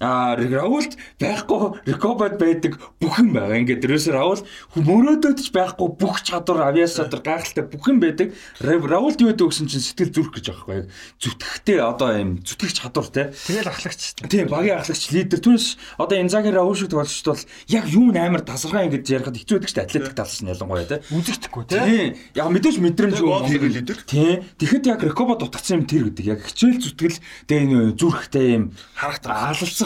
А 0.00 0.36
Раулд 0.36 0.96
байхгүй 1.20 1.80
Рикобад 1.86 2.36
байдаг 2.36 2.76
бүх 3.00 3.16
юм 3.20 3.32
байгаа. 3.32 3.56
Ингээд 3.60 3.86
ерөөсөө 3.86 4.12
Раул 4.12 4.42
мөрөөдөөд 4.76 5.40
ч 5.40 5.48
байхгүй 5.56 5.88
бүх 5.96 6.20
чадвар, 6.20 6.68
авиас 6.68 7.00
чадвар, 7.00 7.24
гайхалтай 7.24 7.64
бүх 7.64 7.88
юм 7.88 8.00
байдаг. 8.00 8.36
Раулд 8.60 9.20
юу 9.20 9.32
гэдэг 9.32 9.46
өгсөн 9.48 9.70
чинь 9.72 9.80
сэтгэл 9.80 10.12
зүрх 10.12 10.36
гэж 10.36 10.52
байгаа 10.52 10.84
байхгүй. 10.84 10.92
Зүтгэхтэй 11.16 11.78
одоо 11.80 12.10
юм 12.12 12.30
зүтгэх 12.44 12.72
чадвар 12.76 13.08
те. 13.08 13.22
Тэгэл 13.32 13.72
ахлагч. 13.72 14.20
Тийм 14.28 14.46
багийн 14.52 14.84
ахлагч 14.84 15.02
лидер 15.16 15.40
түүнээс 15.40 15.66
одоо 15.96 16.16
Инзаги 16.20 16.52
Раул 16.52 16.76
шиг 16.76 16.92
тоглогчд 16.92 17.26
бол 17.32 17.44
яг 17.72 17.84
юу 17.88 18.12
нээр 18.12 18.44
тасархаа 18.44 18.84
ингэж 18.84 19.04
ярихад 19.08 19.40
хэцүү 19.40 19.64
байдаг 19.64 19.72
дээ. 19.72 19.86
Атлетик 19.88 20.14
талс 20.16 20.44
нь 20.44 20.52
ялангуяа 20.52 20.84
те. 20.84 21.00
Үзэгдэхгүй 21.08 21.64
те. 21.72 21.80
Тийм. 21.80 22.08
Яг 22.36 22.48
мэдээж 22.52 22.76
мэдрэмж 22.84 23.18
гол 23.24 23.48
хэлдэг. 23.48 24.04
Тийм. 24.04 24.44
Тэгэхэд 24.60 24.84
яг 24.92 25.00
Рикобо 25.00 25.40
дутагдсан 25.40 25.80
юм 25.80 25.88
тэр 25.88 26.12
гэдэг. 26.12 26.24
Яг 26.36 26.40
хичээл 26.44 26.84
зүтгэл 26.84 27.18
тэгээ 27.48 27.96
зүрхтэй 27.96 28.46
юм 28.60 28.64
Характер. 28.94 29.30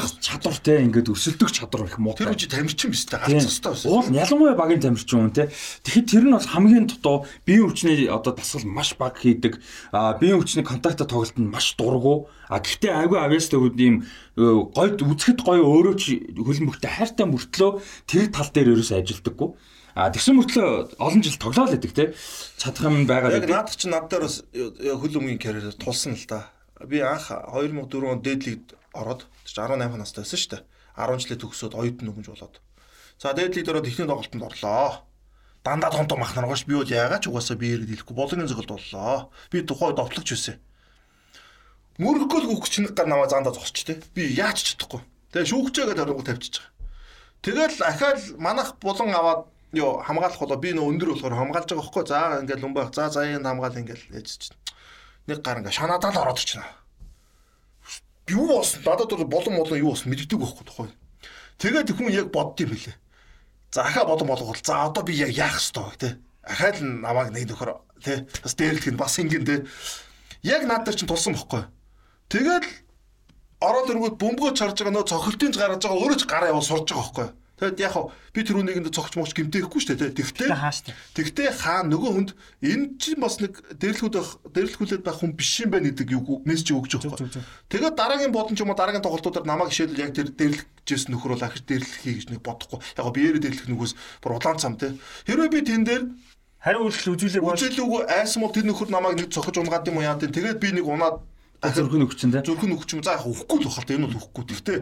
Алалцах 0.01 0.25
чадвартай 0.25 0.83
ингээд 0.89 1.13
өсөлдөх 1.13 1.53
чадвар 1.53 1.85
их 1.85 1.99
муу. 2.01 2.17
Тэр 2.17 2.33
үчи 2.33 2.49
тамирчин 2.49 2.91
дээ. 2.91 3.05
Тийм. 3.05 3.21
Гарцах 3.21 3.53
хэрэгтэй 3.53 3.71
байсан. 3.71 3.91
Уул 3.93 4.09
ялангуяа 4.11 4.57
багийн 4.57 4.81
тамирчин 4.81 5.29
хүн 5.29 5.35
те. 5.37 5.53
Тэгэхэд 5.85 6.09
тэр 6.09 6.25
нь 6.25 6.35
бас 6.35 6.49
хамгийн 6.49 6.87
дутуу 6.89 7.29
биеийн 7.45 7.69
хүчний 7.69 8.09
одоо 8.09 8.33
дасгал 8.33 8.65
маш 8.65 8.97
бага 8.97 9.21
хийдэг. 9.21 9.61
А 9.93 10.17
биеийн 10.17 10.41
хүчний 10.41 10.65
контактаа 10.65 11.05
тоглолт 11.05 11.37
нь 11.37 11.53
маш 11.53 11.77
дургу. 11.77 12.33
А 12.49 12.59
гэхдээ 12.59 12.97
айгүй 13.05 13.19
авьяастай 13.21 13.61
үд 13.61 13.77
ийм 13.79 13.95
гойд 14.41 15.05
үзэхэд 15.05 15.45
гоё 15.45 15.63
өөрөө 15.63 15.95
ч 16.01 16.19
хөлбөмбөгтэй 16.35 16.91
хайртай 16.91 17.27
мөртлөө 17.29 17.71
тэр 18.09 18.33
тал 18.33 18.51
дээр 18.51 18.75
ерөөсөө 18.75 18.99
ажилдаггүй. 19.05 19.49
А 19.95 20.11
тэгсэн 20.11 20.39
мөртлөө 20.39 20.99
олон 21.03 21.23
жил 21.23 21.37
тоглоал 21.37 21.71
байдаг 21.71 21.93
те. 21.93 22.05
Чадах 22.57 22.89
юм 22.89 23.05
байгаа 23.05 23.37
Яг 23.37 23.51
наад 23.51 23.75
чи 23.75 23.87
над 23.91 24.09
дээр 24.09 24.25
бас 24.25 24.43
хөл 24.51 25.19
өмгийн 25.19 25.39
карьерээр 25.43 25.77
тулсан 25.77 26.15
л 26.15 26.27
да. 26.31 26.49
Би 26.87 27.03
анх 27.05 27.29
2004 27.29 28.09
он 28.09 28.23
дээдлигд 28.25 28.80
ороод 28.95 29.27
18 29.47 29.97
настай 29.99 30.23
байсан 30.25 30.39
шүү 30.39 30.51
дээ. 30.55 30.63
10 30.97 31.23
жилээ 31.23 31.39
төгсөөд 31.41 31.75
оюутан 31.79 32.07
нөгөж 32.11 32.27
болоод. 32.31 32.57
За 33.21 33.33
дээдлигд 33.33 33.71
ороод 33.71 33.85
техник 33.85 34.09
тоглолтод 34.09 34.43
орлоо. 34.43 35.05
Дандаа 35.65 35.91
тонтоо 35.93 36.17
мах 36.17 36.35
наргаш 36.35 36.65
би 36.65 36.75
бол 36.75 36.89
яагаад 36.89 37.23
ч 37.23 37.29
угаасаа 37.29 37.57
би 37.61 37.77
яриад 37.77 37.93
хэлэхгүй 37.93 38.17
болгоны 38.17 38.49
зөвлөлд 38.49 38.73
боллоо. 38.73 39.29
Би 39.53 39.61
тухай 39.61 39.93
довтлогч 39.93 40.29
байсан. 40.33 40.57
Мөрөхгүй 42.01 42.41
л 42.49 42.57
үхч 42.57 42.81
нэг 42.81 42.97
гар 42.97 43.05
намаа 43.05 43.29
заандаа 43.29 43.53
зогсч 43.53 43.85
тээ. 43.85 44.01
Би 44.17 44.25
яаж 44.33 44.65
ч 44.65 44.73
чадахгүй. 44.73 45.05
Тэгээ 45.37 45.53
шүүгчээгээд 45.53 46.01
оройгоо 46.01 46.25
тавьчих. 46.25 46.65
Тэгэл 47.45 47.77
ахаал 47.85 48.25
манах 48.41 48.81
булан 48.81 49.13
аваад 49.13 49.53
ёо 49.77 50.01
хамгаалах 50.01 50.41
болоо 50.41 50.57
би 50.57 50.73
нөө 50.73 50.97
өндөр 50.97 51.13
болохоор 51.13 51.37
хамгаалж 51.37 51.69
байгаа 51.69 51.85
хөөхгүй. 51.85 52.05
За 52.09 52.41
ингээл 52.41 52.65
юм 52.65 52.73
байх. 52.73 52.89
За 52.97 53.13
заяанд 53.13 53.45
хамгаал 53.45 53.77
ингээл 53.85 54.17
яаж 54.17 54.33
чинь. 54.33 54.57
Нэг 55.29 55.45
гар 55.45 55.61
ингээ 55.61 55.77
шанаадаа 55.77 56.09
л 56.09 56.23
ороод 56.25 56.41
ирчихнэ. 56.41 56.80
Юу 58.31 58.47
болсон? 58.47 58.83
Надад 58.87 59.11
бол 59.11 59.25
болон 59.27 59.57
болон 59.59 59.79
юу 59.79 59.91
болсон 59.93 60.11
мэддэг 60.11 60.39
байхгүй 60.39 60.65
тухай. 60.67 60.89
Тэгээд 61.59 61.91
хүн 61.93 62.15
яг 62.15 62.31
бодд 62.31 62.63
юм 62.63 62.73
хэлээ. 62.73 62.97
За 63.75 63.83
ахаа 63.83 64.05
бодон 64.07 64.29
болгол. 64.29 64.57
За 64.63 64.87
одоо 64.87 65.03
би 65.03 65.15
яг 65.19 65.31
яах 65.35 65.59
ёстой 65.59 65.91
те. 65.99 66.19
Ахаал 66.47 66.79
нь 66.81 67.03
намайг 67.03 67.31
нэг 67.35 67.51
нөхөр 67.51 67.75
те. 68.03 68.27
Бас 68.43 68.55
дээрлэх 68.55 68.87
нь 68.95 68.97
бас 68.97 69.19
ингэн 69.19 69.45
те. 69.45 69.67
Яг 70.43 70.65
над 70.65 70.87
дээр 70.87 70.97
чинь 70.97 71.11
тулсан 71.11 71.35
бохгүй. 71.35 71.67
Тэгээд 72.31 72.65
ороод 73.61 73.91
ирэнгүүт 73.91 74.17
бөмбөгөө 74.17 74.57
чарж 74.57 74.81
байгаа 74.81 74.95
нөө 74.95 75.11
цохилтын 75.11 75.53
гаргаж 75.53 75.83
байгаа 75.85 76.01
өөрөө 76.01 76.19
ч 76.19 76.25
гараа 76.25 76.51
яваа 76.55 76.65
сурж 76.65 76.89
байгаа 76.89 77.03
байхгүй. 77.03 77.29
Тэгэд 77.61 77.81
яг 77.85 77.93
хав 77.93 78.17
би 78.33 78.41
тэр 78.41 78.57
үнэгэнд 78.65 78.89
цогч 78.89 79.21
могч 79.21 79.37
гимтэхгүй 79.37 79.81
шүү 79.85 80.01
дээ. 80.01 80.17
Тэгтээ 80.17 80.49
тэгтээ 81.13 81.49
хаа 81.61 81.85
нөгөө 81.85 82.11
хүнд 82.17 82.31
энэ 82.65 82.97
чинь 82.97 83.21
бас 83.21 83.37
нэг 83.37 83.61
дээрлэхүүд 83.77 84.17
байх 84.17 84.31
дээрлэхүүлээд 84.49 85.05
байх 85.05 85.21
хүн 85.21 85.37
биш 85.37 85.61
юм 85.61 85.77
байна 85.77 85.93
гэдэг 85.93 86.09
юу 86.09 86.41
мессеж 86.49 86.73
өгч 86.73 86.93
байгаа. 87.05 87.21
зүг. 87.21 87.45
Тэгээд 87.69 87.95
дараагийн 88.01 88.33
бодон 88.33 88.57
ч 88.57 88.65
юм 88.65 88.73
уу 88.73 88.81
дараагийн 88.81 89.05
тоглолтуудаар 89.05 89.45
намайг 89.45 89.69
жишээлбэл 89.69 90.05
яг 90.09 90.13
тэр 90.17 90.33
дээрлэхжсэн 90.33 91.13
нөхөр 91.13 91.37
бол 91.37 91.45
ахиж 91.45 91.63
дээрлэхий 91.69 92.15
гэж 92.17 92.27
нэг 92.33 92.41
бодохгүй. 92.41 92.81
Яг 92.81 93.05
гоо 93.05 93.13
биеэрээ 93.13 93.45
дээрлэх 93.45 93.69
нүгөөс 93.69 93.93
бүр 94.25 94.33
улаан 94.41 94.57
цам 94.57 94.81
те. 94.81 94.97
Хэрвээ 95.29 95.53
би 95.53 95.61
тэн 95.61 95.85
дээр 95.85 96.05
Хариу 96.61 96.89
үйлчлэл 96.89 97.17
үзүүлэг 97.17 97.45
бол 97.45 97.57
үжилүүг 97.57 98.09
айсан 98.09 98.41
бол 98.45 98.53
тэр 98.53 98.69
нөхөр 98.69 98.89
намайг 98.93 99.17
нэг 99.17 99.29
цохиж 99.33 99.57
унгаад 99.61 99.89
юм 99.89 100.01
уу 100.01 100.05
яа 100.05 100.17
тийм. 100.21 100.33
Тэгээд 100.33 100.61
би 100.61 100.73
нэг 100.77 100.85
унаад 100.89 101.25
Зүрхэн 101.61 102.09
өгчин 102.09 102.33
те. 102.33 102.41
зүрхэн 102.41 102.73
өгч 102.73 102.97
юм. 102.97 103.05
За 103.05 103.21
яг 103.21 103.29
өгөхгүй 103.29 103.59
л 103.61 103.69
бахал 103.69 103.85
та 103.85 103.93
энэ 103.93 104.09
бол 104.09 104.17
өгөхгүй. 104.17 104.45
Гэхдээ 104.49 104.79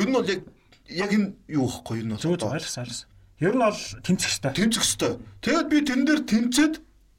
ер 0.00 0.08
нь 0.08 0.16
бол 0.16 0.24
яг 0.24 0.40
яг 0.88 1.10
энэ 1.12 1.34
юу 1.48 1.66
ихгүй 1.68 2.02
зүг 2.18 2.38
одоо 2.40 2.56
ойлгосон 2.56 2.82
ойлгосон. 2.84 3.08
Ер 3.42 3.54
нь 3.54 3.62
бол 3.62 3.82
тэмцэх 4.06 4.30
хэрэгтэй. 4.30 4.52
тэмцэх 4.54 4.84
хэвээр. 4.86 5.18
Тэгээд 5.42 5.68
би 5.68 5.78
тэн 5.82 6.00
дээр 6.06 6.20
тэмцээд 6.22 6.74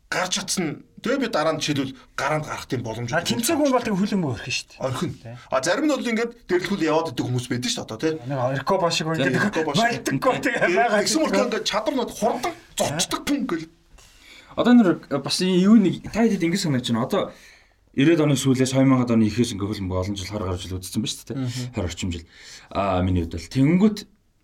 гарч 0.07 0.31
чадсан. 0.39 0.67
Тэгээ 1.03 1.19
би 1.19 1.27
дараа 1.27 1.51
нь 1.51 1.59
жишээлбэл 1.59 1.99
гараанд 2.15 2.47
гарах 2.47 2.67
тийм 2.71 2.79
боломж. 2.79 3.11
А 3.11 3.19
тэмцээгүй 3.27 3.69
бол 3.75 3.83
тэг 3.83 3.97
хөлөмбө 3.99 4.39
орхин 4.39 4.55
шүү 4.55 4.67
дээ. 4.71 4.85
Орхин. 4.87 5.11
А 5.51 5.59
зарим 5.59 5.85
нь 5.89 5.91
бол 5.91 6.07
ингээд 6.07 6.31
дэрлэхүүл 6.47 6.87
яваад 6.87 7.11
идэг 7.11 7.25
хүмүүс 7.27 7.47
байдаг 7.51 7.67
шүү 7.67 7.79
дээ 7.83 7.87
одоо 7.91 7.99
тий. 7.99 8.13
Нэг 8.23 8.39
Эрко 8.55 8.73
башиг 8.79 9.05
байдаг. 9.11 9.35
Малтггүй 9.67 10.35
тэгээ 10.39 10.69
байгаа. 10.79 11.03
Гэсэн 11.03 11.21
бол 11.27 11.35
ингээд 11.43 11.67
чадвар 11.67 11.95
нь 11.99 12.07
хурдан 12.07 12.53
зочдог 12.79 13.21
пүн 13.27 13.41
гэл. 13.43 13.67
Одоо 14.55 14.73
нэр 14.79 14.89
бас 15.19 15.37
юу 15.43 15.75
нэг 15.75 16.07
та 16.07 16.23
хэд 16.23 16.39
ингэ 16.39 16.55
санаж 16.55 16.87
байна. 16.87 17.03
Одоо 17.03 17.21
90-ад 17.93 18.25
оны 18.25 18.33
сүүлээс 18.33 18.73
2000-ад 18.73 19.13
оны 19.13 19.29
ихээс 19.29 19.53
ингээ 19.53 19.69
хөлбөмбөг 19.69 20.01
олон 20.01 20.17
жил 20.17 20.33
хар 20.33 20.49
гарч 20.49 20.65
л 20.65 20.81
үзсэн 20.81 21.01
ба 21.05 21.07
шүү 21.07 21.25
дээ. 21.29 21.77
20 21.77 21.85
орчим 21.85 22.09
жил. 22.09 22.25
Аа 22.73 23.05
миний 23.05 23.21
хувьд 23.21 23.37
л 23.37 23.53
тэнгүүт 23.53 23.97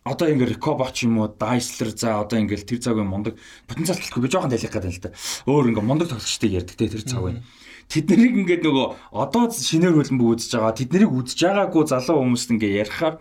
одоо 0.06 0.28
ингээ 0.30 0.54
Рикоба 0.54 0.94
ч 0.94 1.10
юм 1.10 1.18
уу 1.18 1.34
Дайслер 1.34 1.90
за 1.98 2.22
одоо 2.22 2.38
ингээл 2.38 2.66
тэр 2.66 2.80
цагийн 2.80 3.10
мундаг 3.10 3.42
потенциал 3.66 3.98
талгүй 3.98 4.22
би 4.26 4.30
жоохон 4.30 4.54
тайлах 4.54 4.70
гэдэг 4.70 4.94
л 4.94 5.02
да. 5.02 5.10
Өөр 5.50 5.74
ингээ 5.74 5.86
мундаг 5.86 6.08
тоглогчдыг 6.14 6.52
ярьдаг 6.62 6.78
те 6.78 6.94
тэр 6.94 7.04
цагийн. 7.04 7.42
Тэд 7.90 8.06
нарыг 8.06 8.34
ингээд 8.38 8.64
нөгөө 8.70 8.86
одоо 9.18 9.50
шинээр 9.50 9.98
хөлбөмбөг 9.98 10.30
үзэж 10.38 10.52
байгаа 10.54 10.78
тэд 10.78 10.90
нарыг 10.94 11.10
үзэж 11.10 11.40
байгаагүй 11.42 11.84
залуу 11.90 12.18
хүмүүст 12.22 12.50
ингээ 12.54 12.86
ярихаар 12.86 13.16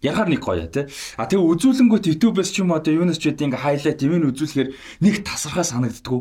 ярахаар 0.00 0.28
нэг 0.32 0.40
гоё 0.40 0.66
те. 0.68 0.88
А 1.20 1.28
тэгээ 1.28 1.44
үзүүлэнгүүт 1.44 2.08
YouTube-с 2.08 2.52
ч 2.52 2.64
юм 2.64 2.72
уу 2.72 2.80
одоо 2.80 2.92
юунаас 2.92 3.20
ч 3.20 3.32
үгүй 3.32 3.52
ингээ 3.52 3.64
хайлайт 3.64 4.00
юм 4.04 4.32
үзүүлэхээр 4.32 4.68
нэг 5.04 5.14
тасархаа 5.24 5.64
санагддггүй. 5.64 6.20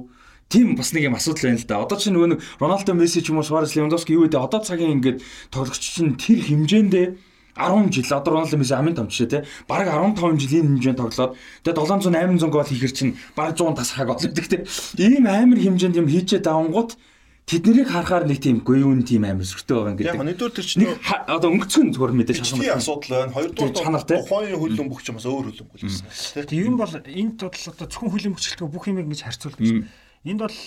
Тийм 0.50 0.76
бас 0.76 0.94
нэг 0.94 1.10
юм 1.10 1.16
асуудал 1.16 1.50
байна 1.50 1.60
л 1.60 1.68
да. 1.68 1.82
Одоо 1.84 1.98
чинь 1.98 2.14
нөгөө 2.14 2.30
нэг 2.36 2.40
Роналдо 2.60 2.94
Месси 2.94 3.22
ч 3.22 3.32
юм 3.32 3.40
уу 3.40 3.48
Суарес 3.48 3.76
Левандовски 3.76 4.14
юу 4.14 4.28
гэдэг 4.28 4.42
одоо 4.42 4.62
цагийн 4.62 5.00
ингээд 5.02 5.24
тоглогч 5.50 5.82
чинь 5.82 6.16
тэр 6.20 6.40
хэмжээндээ 6.44 7.08
10 7.56 7.94
жил 7.94 8.14
одоо 8.18 8.34
Рональдо 8.34 8.58
Месси 8.58 8.74
амын 8.74 8.96
томч 8.96 9.18
те 9.30 9.46
бараг 9.68 9.90
15 9.94 10.42
жилийн 10.42 10.78
хэмжээнд 10.78 10.98
тоглоод 10.98 11.38
тэгээ 11.62 11.78
700 11.78 12.10
800 12.10 12.50
гол 12.50 12.66
хийхэр 12.66 12.94
чинь 12.94 13.18
бараг 13.38 13.58
100 13.58 13.78
тасхаг 13.78 14.08
гол 14.10 14.18
өгдөг 14.18 14.46
те 14.50 14.58
ийм 14.98 15.30
амар 15.30 15.60
хэмжээнд 15.62 15.98
юм 16.02 16.10
хийчээ 16.10 16.42
давангууд 16.42 16.98
тэднийг 17.46 17.92
харахаар 17.92 18.26
нэг 18.26 18.40
тийм 18.42 18.64
гоёун 18.64 19.04
тийм 19.04 19.28
амар 19.28 19.44
сүртэй 19.46 19.76
байгаа 19.76 19.94
гэдэг. 20.00 20.16
Яг 20.16 20.24
нэгдүгээр 20.24 20.56
тэр 20.56 20.66
чинь 20.66 20.88
одоо 21.28 21.50
өнгөцгөн 21.52 21.92
зүгээр 21.92 22.14
мэдээж 22.24 22.40
шалгах 22.40 22.80
асуудал 22.80 23.12
байна. 23.12 23.36
Хоёрдугаар 23.36 23.76
чанар 23.76 24.04
те 24.08 24.16
тухайн 24.24 24.56
хөлөн 24.56 24.88
бүх 24.88 25.04
ч 25.04 25.12
юм 25.12 25.18
бас 25.20 25.28
өөр 25.28 25.46
хөлөн 25.52 25.68
болсон. 25.76 26.08
Тэгээ 26.40 26.68
юм 26.72 26.80
бол 26.80 26.96
энд 26.96 27.38
бол 27.44 27.52
одоо 27.52 27.88
зөвхөн 27.92 28.12
хөлөн 28.16 28.34
бөчлөлтөө 28.40 28.68
бүх 28.72 28.86
юм 28.88 28.98
ингэж 29.04 29.22
харьцуулдаг. 29.28 29.92
Энд 30.24 30.40
бол 30.40 30.58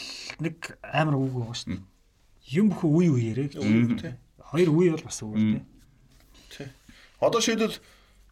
нэг 0.40 0.56
амар 0.84 1.16
үг 1.16 1.32
байгаа 1.32 1.56
шүү. 1.56 1.80
Юм 2.52 2.66
бүхэн 2.70 2.90
үе 2.92 3.08
үеэрээ 3.08 3.48
гэж. 3.56 4.16
Хоёр 4.52 4.68
үе 4.70 4.90
бол 4.92 5.04
бас 5.08 5.20
өөр 5.24 5.64
те. 6.52 6.68
Одоо 7.20 7.40
шийдэл 7.40 7.80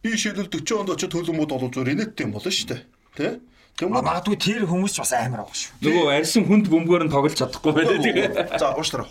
би 0.05 0.13
шийдэл 0.13 0.47
40 0.47 0.85
онд 0.85 0.93
очиж 0.93 1.09
төлөмөд 1.09 1.49
бол 1.49 1.65
зүгээр 1.73 1.93
инээдтэй 1.97 2.29
юм 2.29 2.37
болно 2.37 2.51
шүү 2.53 2.67
дээ. 2.69 2.81
Тэ? 3.17 3.41
Тэгмээ 3.75 4.05
магадгүй 4.05 4.37
тэр 4.39 4.63
хүмүүс 4.69 4.93
ч 4.95 5.03
бас 5.03 5.11
амар 5.17 5.43
байгаа 5.43 5.57
шүү. 5.57 5.71
Нөгөө 5.83 6.05
арьсан 6.15 6.43
хүнд 6.47 6.65
бөмбөгөөр 6.71 7.03
нь 7.09 7.11
тоглож 7.11 7.35
чадахгүй 7.35 7.73
байлаа 7.75 7.99
тэгээ. 7.99 8.55
За 8.55 8.71
уушлаа. 8.71 9.09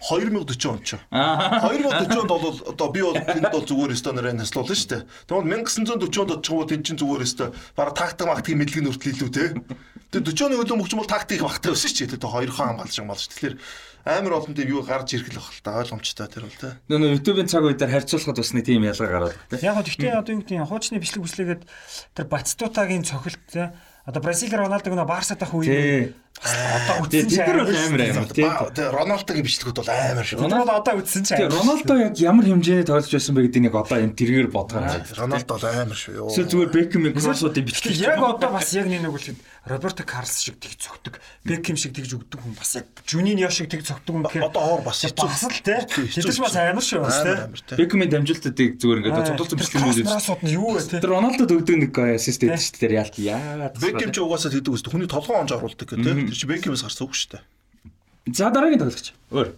2040 0.00 0.66
он 0.66 0.80
ч. 0.82 0.96
2040 1.12 2.24
онд 2.24 2.32
бол 2.32 2.56
одоо 2.72 2.88
би 2.90 3.04
бол 3.04 3.14
тэнд 3.14 3.52
бол 3.52 3.62
зүгээр 3.62 3.94
стандараар 3.94 4.34
наслуулна 4.34 4.74
шүү 4.74 4.90
дээ. 4.96 5.02
Тэгвэл 5.28 5.46
1940 5.62 6.24
онд 6.24 6.32
очих 6.40 6.50
юм 6.50 6.58
бол 6.58 6.70
тэн 6.72 6.82
чинь 6.82 6.98
зүгээр 6.98 7.22
өстой. 7.22 7.48
Бараг 7.76 7.94
тактик 7.94 8.26
мактик 8.26 8.56
мэдлэг 8.56 8.82
нүртэл 8.82 9.12
илүү 9.12 9.30
те. 9.30 9.44
Тэгээ 10.10 10.34
40 10.34 10.46
оны 10.50 10.56
хөлөө 10.58 10.78
мөгч 10.82 10.92
бол 10.98 11.06
тактик 11.06 11.46
багтай 11.46 11.70
өссөн 11.70 11.94
ч 11.94 11.98
гэдэг. 12.02 12.18
Тэгээ 12.18 12.34
хоёр 12.34 12.50
хаан 12.50 12.82
хамгаалж 12.82 12.94
байгаа 12.98 13.06
юм 13.06 13.10
болж. 13.14 13.24
Тэгэхээр 13.30 13.54
амар 14.10 14.32
олон 14.42 14.54
тийм 14.58 14.68
юу 14.74 14.82
гарч 14.82 15.08
ирэх 15.14 15.30
л 15.30 15.38
баг 15.38 15.54
та 15.62 15.78
ойлгомжтой 15.78 16.26
тэр 16.26 16.44
бол 16.50 16.58
тэ. 16.58 16.74
Нөө 16.90 17.14
YouTube-ийн 17.20 17.46
цаг 17.46 17.62
үе 17.62 17.78
дээр 17.78 17.94
харьцуулахад 17.94 18.40
бас 18.42 18.50
нэг 18.50 18.64
тийм 18.66 18.82
ялгаа 18.82 19.06
гараад 19.06 19.36
байна. 19.38 19.62
Яг 19.62 19.74
гоо 19.76 19.84
гэхдээ 19.86 20.18
одоо 20.18 20.32
юу 20.34 20.40
гэдэг 20.42 20.56
нь 20.58 20.66
хуучны 20.66 20.98
бичлэг 20.98 21.22
бүслэгээд 21.22 21.62
тэр 22.16 22.26
Батстутагийн 22.26 23.04
цохилт 23.06 23.44
тэ 23.52 23.70
одоо 24.08 24.20
Бразил 24.24 24.50
Роналдог 24.50 24.94
нөө 24.96 25.06
Барсад 25.06 25.44
ах 25.44 25.52
үе 25.54 26.16
Одоо 26.40 27.04
үтсэн 27.04 27.28
чинь 27.28 27.44
амар 27.44 27.68
амар 27.68 28.32
тийм. 28.32 28.48
Роналдогийн 28.72 29.44
бичлэгүүд 29.44 29.76
бол 29.76 29.92
амар 29.92 30.24
шүү. 30.24 30.40
Рональдо 30.40 30.72
одоо 30.80 30.94
үтсэн 30.96 31.22
чинь. 31.28 31.36
Тийм 31.36 31.52
Роналдо 31.52 31.92
яг 32.00 32.16
ямар 32.16 32.44
хэмжээний 32.48 32.86
тоглож 32.88 33.12
байсан 33.12 33.36
бэ 33.36 33.44
гэдэг 33.44 33.62
нэг 33.68 33.74
одоо 33.76 33.98
энэ 34.00 34.16
тэргээр 34.16 34.48
бодгоо. 34.48 34.88
Роналдо 35.20 35.52
бол 35.52 35.68
амар 35.68 35.98
шүү. 36.00 36.32
Эсвэл 36.32 36.48
зүгээр 36.48 36.70
Бекхэм 36.72 37.12
кроссуудын 37.12 37.64
бичлэг. 37.68 37.92
Яг 38.00 38.24
одоо 38.24 38.56
бас 38.56 38.72
яг 38.72 38.88
нэг 38.88 39.04
үл 39.04 39.36
Роберто 39.68 40.02
Карлс 40.08 40.40
шиг 40.40 40.56
тэг 40.56 40.72
цогтөг, 40.80 41.20
Бекхэм 41.44 41.76
шиг 41.76 41.92
тэгж 41.92 42.16
өгдөг 42.16 42.40
хүн 42.40 42.56
бас 42.56 42.80
яг 42.80 42.88
Жунинио 43.04 43.52
шиг 43.52 43.68
тэг 43.68 43.84
цогтөг 43.84 44.08
хүн 44.08 44.24
гэхээр 44.24 44.48
одоо 44.48 44.80
оор 44.80 44.80
бас 44.80 45.04
хэцүү. 45.04 45.20
Бас 45.20 45.44
л 45.44 45.60
те. 45.60 45.84
Тэдэрч 45.84 46.40
бас 46.40 46.56
амар 46.56 46.80
шүү 46.80 47.04
бас 47.04 47.20
те. 47.20 47.76
Бекхэмийн 47.76 48.08
дамжуултыг 48.08 48.80
зүгээр 48.80 48.98
ингээд 49.04 49.28
цогтолцсон 49.36 49.60
бичлэг 49.60 49.84
үү. 49.84 50.48
Юу 50.48 50.80
вэ 50.80 50.80
те. 50.80 51.04
Тэр 51.04 51.12
Роналдо 51.12 51.44
өгдөг 51.44 51.76
нэг 51.76 51.92
ассист 51.92 52.40
гэдэг 52.40 52.56
шүү 52.56 52.80
дээ. 52.80 52.96
Яалт 52.96 53.16
яа. 53.20 53.68
Бекхэм 53.76 54.10
ч 54.16 54.24
угаасаа 54.24 54.48
тэгдэг 54.48 54.72
үст. 54.72 54.88
Хүний 54.88 55.04
толгой 55.04 55.36
онж 55.44 55.52
оруулдаг 55.52 55.86
гэх 55.92 56.00
те. 56.00 56.19
Тэр 56.28 56.36
чи 56.36 56.46
Бекхэмээс 56.50 56.84
гарсан 56.84 57.04
үг 57.08 57.14
шүү 57.16 57.30
дээ. 57.38 57.42
За 58.36 58.50
дараагийн 58.52 58.80
тоглогч. 58.84 59.08
Өөр. 59.32 59.48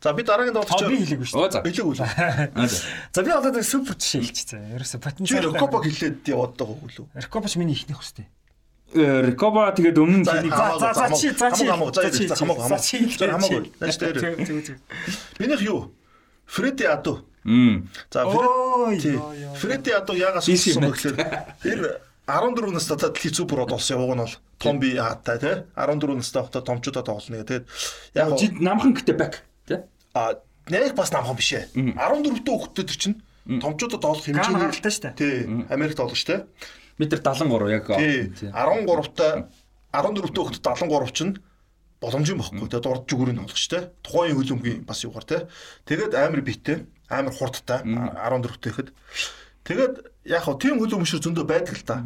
За 0.00 0.12
би 0.16 0.22
дараагийн 0.24 0.56
тоглогч 0.56 0.82
би 0.88 0.96
хэлээгүй 1.04 1.28
шүү. 1.28 1.50
За 1.52 1.60
хэлээгүй 1.60 1.94
л. 1.94 2.04
За 3.14 3.20
би 3.20 3.30
одоо 3.34 3.60
супер 3.60 3.94
жишээ 4.00 4.24
хэлчихсэн. 4.24 4.62
Ерөөсө 4.80 4.98
потенциал. 5.04 5.52
Рокоба 5.52 5.84
хэлээд 5.84 6.24
яваад 6.32 6.56
байгаа 6.56 6.76
хөө 6.80 6.90
лөө. 6.96 7.06
Рокоба 7.28 7.46
ч 7.52 7.60
миний 7.60 7.76
ихнийх 7.76 8.00
хөстэй. 8.00 8.26
Рикоба 8.94 9.74
тэгээд 9.74 9.98
өмнө 9.98 10.22
нь 10.22 10.24
за 10.24 10.40
за 10.46 10.94
за 10.94 11.10
чи 11.10 11.34
за 11.34 11.50
чи 11.50 11.66
за 11.66 12.38
хамаагүй 12.38 12.62
хамаагүй 12.62 13.10
хамаагүй 13.18 13.66
минийх 15.42 15.62
юу 15.66 15.90
Фредди 16.46 16.84
Аду 16.86 17.26
за 17.44 18.24
Фредди 19.58 19.90
Аду 19.90 20.14
яагаас 20.14 20.46
болсон 20.46 20.86
бэ 20.86 20.90
гэхээр 20.94 21.16
энэ 21.66 21.98
14 22.26 22.74
настай 22.74 22.96
дэлхийн 22.98 23.34
супер 23.34 23.66
болсон 23.66 23.96
яваг 23.96 24.14
нь 24.14 24.22
бол 24.26 24.36
том 24.58 24.76
би 24.82 24.96
хаатай 24.98 25.38
тий 25.38 25.54
14 25.78 26.18
настай 26.18 26.42
байхдаа 26.42 26.62
томчуудаа 26.62 27.04
тоглоно 27.06 27.46
тэгээд 27.46 27.66
яг 28.14 28.28
намхан 28.60 28.92
гэдэг 28.98 29.16
бак 29.16 29.34
тий 29.66 29.78
а 30.14 30.34
нэг 30.66 30.94
бас 30.94 31.12
намхан 31.14 31.36
биш 31.38 31.52
ээ. 31.54 31.70
14 31.74 32.42
дэх 32.42 32.42
хүүхдтэй 32.42 32.84
тэр 32.84 32.98
чинь 32.98 33.16
томчуудад 33.62 34.02
тоглох 34.02 34.26
хэмжээний 34.26 34.58
гаралтай 34.58 34.90
шүү 34.90 35.04
дээ 35.06 35.14
тий 35.14 35.34
Америкт 35.70 35.96
тоглож 36.02 36.22
тий. 36.26 36.42
метр 36.98 37.22
73 37.22 37.70
яг 37.70 37.86
13-та 37.86 39.46
14-т 39.94 40.38
өгт 40.40 40.58
73 40.60 41.12
чинь 41.14 41.32
боломжийн 42.00 42.38
бохгүй. 42.38 42.68
Тэгээд 42.68 42.84
дурд 42.84 43.08
жүгүүрийг 43.08 43.40
олгоч 43.40 43.64
те. 43.72 43.78
Тухайн 44.04 44.36
хөлөмгийн 44.36 44.84
бас 44.84 45.00
юугаар 45.04 45.24
те. 45.24 45.38
Тэгээд 45.88 46.12
амар 46.12 46.42
биттэй, 46.44 46.84
амар 47.08 47.32
хурдтай 47.32 47.80
14-т 47.84 48.68
ихэд. 48.68 48.88
Тэгээд 49.64 49.94
яг 50.26 50.42
хөө 50.46 50.56
тийм 50.62 50.78
хөлөмшөр 50.82 51.22
зөндөө 51.22 51.44
байдаг 51.46 51.74
л 51.78 51.84
та 51.86 51.96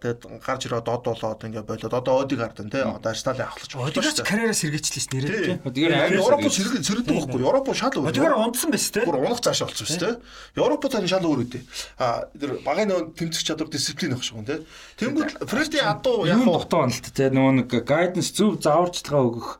тэгээд 0.00 0.20
гарч 0.40 0.62
ирээд 0.70 0.86
дод 0.86 1.02
болоод 1.04 1.42
ингээ 1.42 1.64
болоод 1.66 1.94
одоо 1.94 2.14
Одиг 2.22 2.38
гардан 2.38 2.70
тий 2.70 2.80
одоо 2.80 3.10
Арсеналыг 3.12 3.44
авахлаж 3.50 3.72
байгаа. 3.74 3.88
Одигаас 3.92 4.20
карьераа 4.22 4.56
сэргээчлээ 4.56 5.02
ш 5.02 5.08
нэрээ 5.12 5.40
тий. 5.42 5.56
Одигаар 5.66 6.14
Европ 6.16 6.46
сэргээ 6.48 6.82
сэрдэг 6.86 7.12
байхгүй. 7.12 7.40
Европ 7.42 7.66
шал 7.74 7.92
өөр. 7.92 8.08
Одигаар 8.08 8.34
унтсан 8.38 8.70
байс 8.72 8.88
тий. 8.88 9.04
Гур 9.04 9.18
унах 9.20 9.40
цааш 9.44 9.60
болсон 9.66 9.86
ш 9.86 9.96
тий. 10.00 10.14
Европ 10.56 10.82
тань 10.88 11.08
шал 11.10 11.26
өөр 11.26 11.44
үдээ. 11.44 11.62
А 11.98 12.28
тэр 12.32 12.62
багын 12.64 12.88
нөө 12.88 13.00
тэмцэх 13.18 13.42
чадвар 13.42 13.68
дисциплин 13.68 14.16
ах 14.16 14.22
шиг 14.24 14.40
юм 14.40 14.46
тий. 14.46 14.64
Тэнгүүд 14.96 15.44
Фрести 15.44 15.78
адуу 15.82 16.24
яг 16.24 16.40
дутаа 16.46 16.88
байна 16.88 16.94
л 16.94 17.02
тий. 17.02 17.28
Нөгөө 17.28 17.52
нэг 17.60 17.70
гайденс 17.84 18.32
зөв 18.32 18.62
зааварчилгаа 18.62 19.22
өгөх 19.26 19.50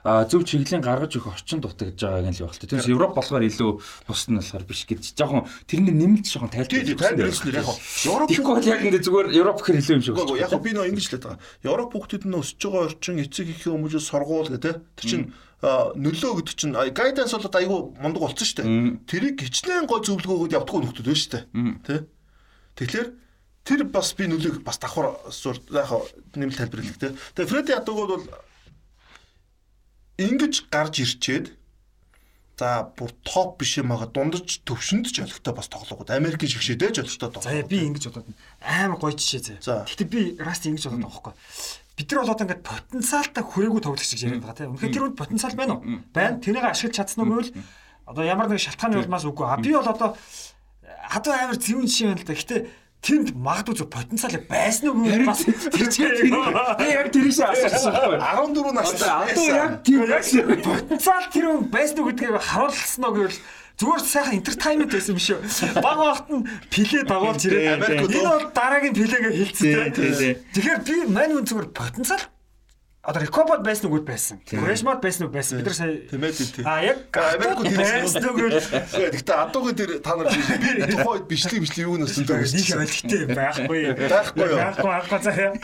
зөв 0.00 0.44
чиглэлийн 0.48 0.80
гаргаж 0.80 1.12
өгөх 1.12 1.36
орчин 1.36 1.60
дутагдж 1.60 2.00
байгааг 2.00 2.32
нь 2.32 2.36
л 2.40 2.48
байна. 2.48 2.70
Тэрс 2.72 2.88
Европ 2.88 3.12
болохоор 3.12 3.44
илүү 3.44 3.70
бус 4.08 4.22
нь 4.32 4.38
болохоор 4.40 4.64
биш 4.64 4.88
гэж 4.88 5.12
жоохон 5.12 5.44
тэрний 5.68 5.92
нэмэлт 5.92 6.24
жоохон 6.24 6.48
тайлбар. 6.48 6.80
Тий, 6.80 6.96
тайлбарлсан 6.96 7.52
яг 7.52 7.68
Европ 8.32 8.64
яг 8.64 8.80
ингэ 8.80 9.00
зүгээр 9.04 9.28
Европ 9.36 9.60
гэхэр 9.60 9.79
илүү 9.80 9.94
юм 9.96 10.02
шиг 10.04 10.14
байна. 10.14 10.36
Яг 10.38 10.52
би 10.60 10.70
нөө 10.76 10.88
ингэж 10.92 11.06
л 11.08 11.18
байгаа. 11.18 11.40
Европ 11.64 11.90
хүүхдүүд 11.96 12.24
нь 12.28 12.38
өсөж 12.38 12.60
байгаа 12.60 12.86
орчин 12.92 13.18
эцэг 13.24 13.48
эхийн 13.48 13.74
хүмүүжил 13.80 14.04
сургуул 14.04 14.52
гэдэг 14.52 14.76
тэр 15.00 15.06
чинь 15.08 15.32
нөлөө 15.60 16.32
гэдэг 16.40 16.54
чинь 16.56 16.72
гайданс 16.72 17.36
бол 17.36 17.58
айгүй 17.60 17.80
мундаг 18.00 18.20
болсон 18.24 18.46
шүү 18.48 18.58
дээ. 18.60 18.68
Тэрийг 19.04 19.36
хичнээн 19.44 19.84
гой 19.84 20.00
зөвлөгөөгөд 20.04 20.56
явдггүй 20.56 20.80
нөхдөд 20.80 21.04
байна 21.04 21.20
шүү 21.20 21.32
дээ. 21.36 21.44
Тэ? 21.84 21.96
Тэгэхээр 22.80 23.08
тэр 23.68 23.80
бас 23.92 24.16
би 24.16 24.24
нөлөөг 24.24 24.64
бас 24.64 24.80
давхар 24.80 25.20
яг 25.20 25.90
нэмэлт 26.32 26.58
тайлбарлах 26.64 26.96
тэ. 26.96 27.12
Тэгээ 27.36 27.50
Фредди 27.52 27.72
Адугод 27.76 28.08
бол 28.08 28.26
ингэж 30.16 30.72
гарч 30.72 31.04
ирчээд 31.04 31.59
за 32.60 32.92
бүр 32.92 33.10
топ 33.24 33.56
биш 33.56 33.80
юм 33.80 33.88
байгаа 33.88 34.12
дундаж 34.12 34.60
төвшөнд 34.68 35.08
ч 35.08 35.24
олигтой 35.24 35.56
бас 35.56 35.72
тоглоогод 35.72 36.12
Америкийн 36.12 36.52
шиг 36.52 36.60
шидэж 36.60 37.00
олигтой 37.00 37.32
тоглоо. 37.32 37.48
За 37.48 37.64
би 37.64 37.88
ингэж 37.88 38.12
бодоод 38.12 38.28
амар 38.60 39.00
гоё 39.00 39.16
жишээ 39.16 39.64
зэ. 39.64 39.88
Гэтэ 39.88 40.04
би 40.04 40.36
раст 40.36 40.68
ингэж 40.68 40.92
бодоод 40.92 41.08
байгаа 41.08 41.32
байхгүй. 41.32 41.34
Бид 41.96 42.08
нар 42.12 42.20
бол 42.20 42.32
одоо 42.36 42.44
ингээд 42.44 42.68
потенциалтай 42.68 43.44
хүрээгүй 43.44 43.80
тоглогч 43.80 44.12
гэж 44.12 44.20
яриад 44.28 44.44
байгаа 44.44 44.58
тийм. 44.60 44.72
Үнэхээр 44.76 44.92
тэр 44.92 45.04
үед 45.08 45.16
потенциал 45.16 45.56
байна 45.56 45.72
уу? 45.80 45.84
Байна. 46.12 46.36
Тэрийг 46.44 46.64
ашиглаж 46.68 46.96
чадсан 47.00 47.24
уу 47.24 47.40
гэвэл 47.40 47.52
одоо 48.04 48.24
ямар 48.28 48.48
нэг 48.52 48.60
шалтгааны 48.60 49.00
улмаас 49.00 49.24
үгүй. 49.24 49.46
А 49.48 49.56
би 49.56 49.72
бол 49.72 49.88
одоо 49.88 50.16
хадуу 51.08 51.32
амар 51.32 51.56
зөвүүн 51.56 51.88
жишээ 51.88 52.08
байна 52.12 52.20
л 52.20 52.28
да. 52.28 52.36
Гэтэ 52.36 52.56
тэнд 53.00 53.32
магадгүй 53.32 53.74
зөв 53.80 53.88
потенциал 53.88 54.36
байсан 54.44 54.92
уу? 54.92 55.08
Гэж 55.08 55.24
бас 55.24 55.40
тэр 55.44 55.88
чинь 55.88 56.32
яг 56.32 57.08
тэр 57.08 57.26
шиг 57.32 57.48
асуусан 57.48 57.92
байхгүй 57.96 58.18
14 58.20 58.76
настай. 58.76 59.08
Одоо 59.08 59.44
яг 59.48 59.72
тэр 59.80 60.60
потенциал 60.60 61.24
тэр 61.32 61.46
байсан 61.72 61.96
уу 62.00 62.08
гэдгийг 62.12 62.36
харуулсан 62.44 63.04
уу 63.08 63.14
гэвэл 63.16 63.38
зүгээр 63.80 64.02
сайхан 64.04 64.36
entertainment 64.36 64.92
байсан 64.92 65.16
биш 65.16 65.28
үү 65.32 65.40
баг 65.80 65.96
багт 65.96 66.28
нь 66.28 66.44
плей 66.68 67.02
дагуулж 67.08 67.42
ирээд 67.48 67.80
энэ 67.80 68.28
бол 68.28 68.52
дараагийн 68.52 68.92
плейгээ 68.92 69.32
хэлцээ. 69.32 70.36
Тэгэхээр 70.52 70.80
би 70.84 70.96
мань 71.08 71.32
хүн 71.32 71.48
зүгээр 71.48 71.68
потенциал 71.72 72.20
одоо 73.02 73.22
Рекобод 73.24 73.62
байсан 73.64 73.88
үгүүд 73.88 74.04
байсан. 74.04 74.40
Решмод 74.52 75.00
байсан 75.00 75.24
үг 75.24 75.32
байсан. 75.32 75.56
Бид 75.56 75.72
нар 75.72 75.76
сая 75.76 76.04
Тэмээ 76.04 76.32
тийм. 76.36 76.68
А 76.68 76.84
яг 76.84 77.08
Америкт 77.16 77.72
байсан 77.72 78.20
үгүүд 78.28 78.60
Гэхдээ 79.16 79.36
адуугийн 79.40 79.76
тэр 79.80 79.90
та 80.04 80.20
нар 80.20 80.28
би 80.28 80.36
тухайн 80.84 81.08
үед 81.08 81.24
бичлэг 81.24 81.64
бичлэг 81.64 81.88
юу 81.88 81.96
нөсөн 81.96 82.28
дөө 82.28 82.44
нэг 82.44 82.68
ойлголттой 82.76 83.24
байхгүй. 83.32 83.80
Байхгүй 84.04 84.44
юу? 84.44 84.60
Байхгүй 84.60 84.84
байхгүй 84.84 85.20
заяа. 85.24 85.56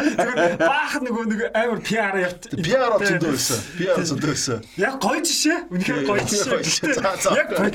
Баах 0.65 0.97
нөгөө 1.05 1.25
нэг 1.29 1.41
амар 1.53 1.81
PR 1.85 2.17
явт. 2.25 2.43
PR 2.57 2.97
зөндөө 3.05 3.29
байсан. 3.37 3.61
PR 3.85 4.01
зөндөө 4.01 4.33
байсан. 4.33 4.65
Яг 4.81 4.97
гоё 4.97 5.21
жишээ. 5.21 5.59
Үнэхээр 5.77 6.09
гоё 6.09 6.25
жишээ. 6.25 6.97
Яг 7.37 7.49
гоё. 7.53 7.69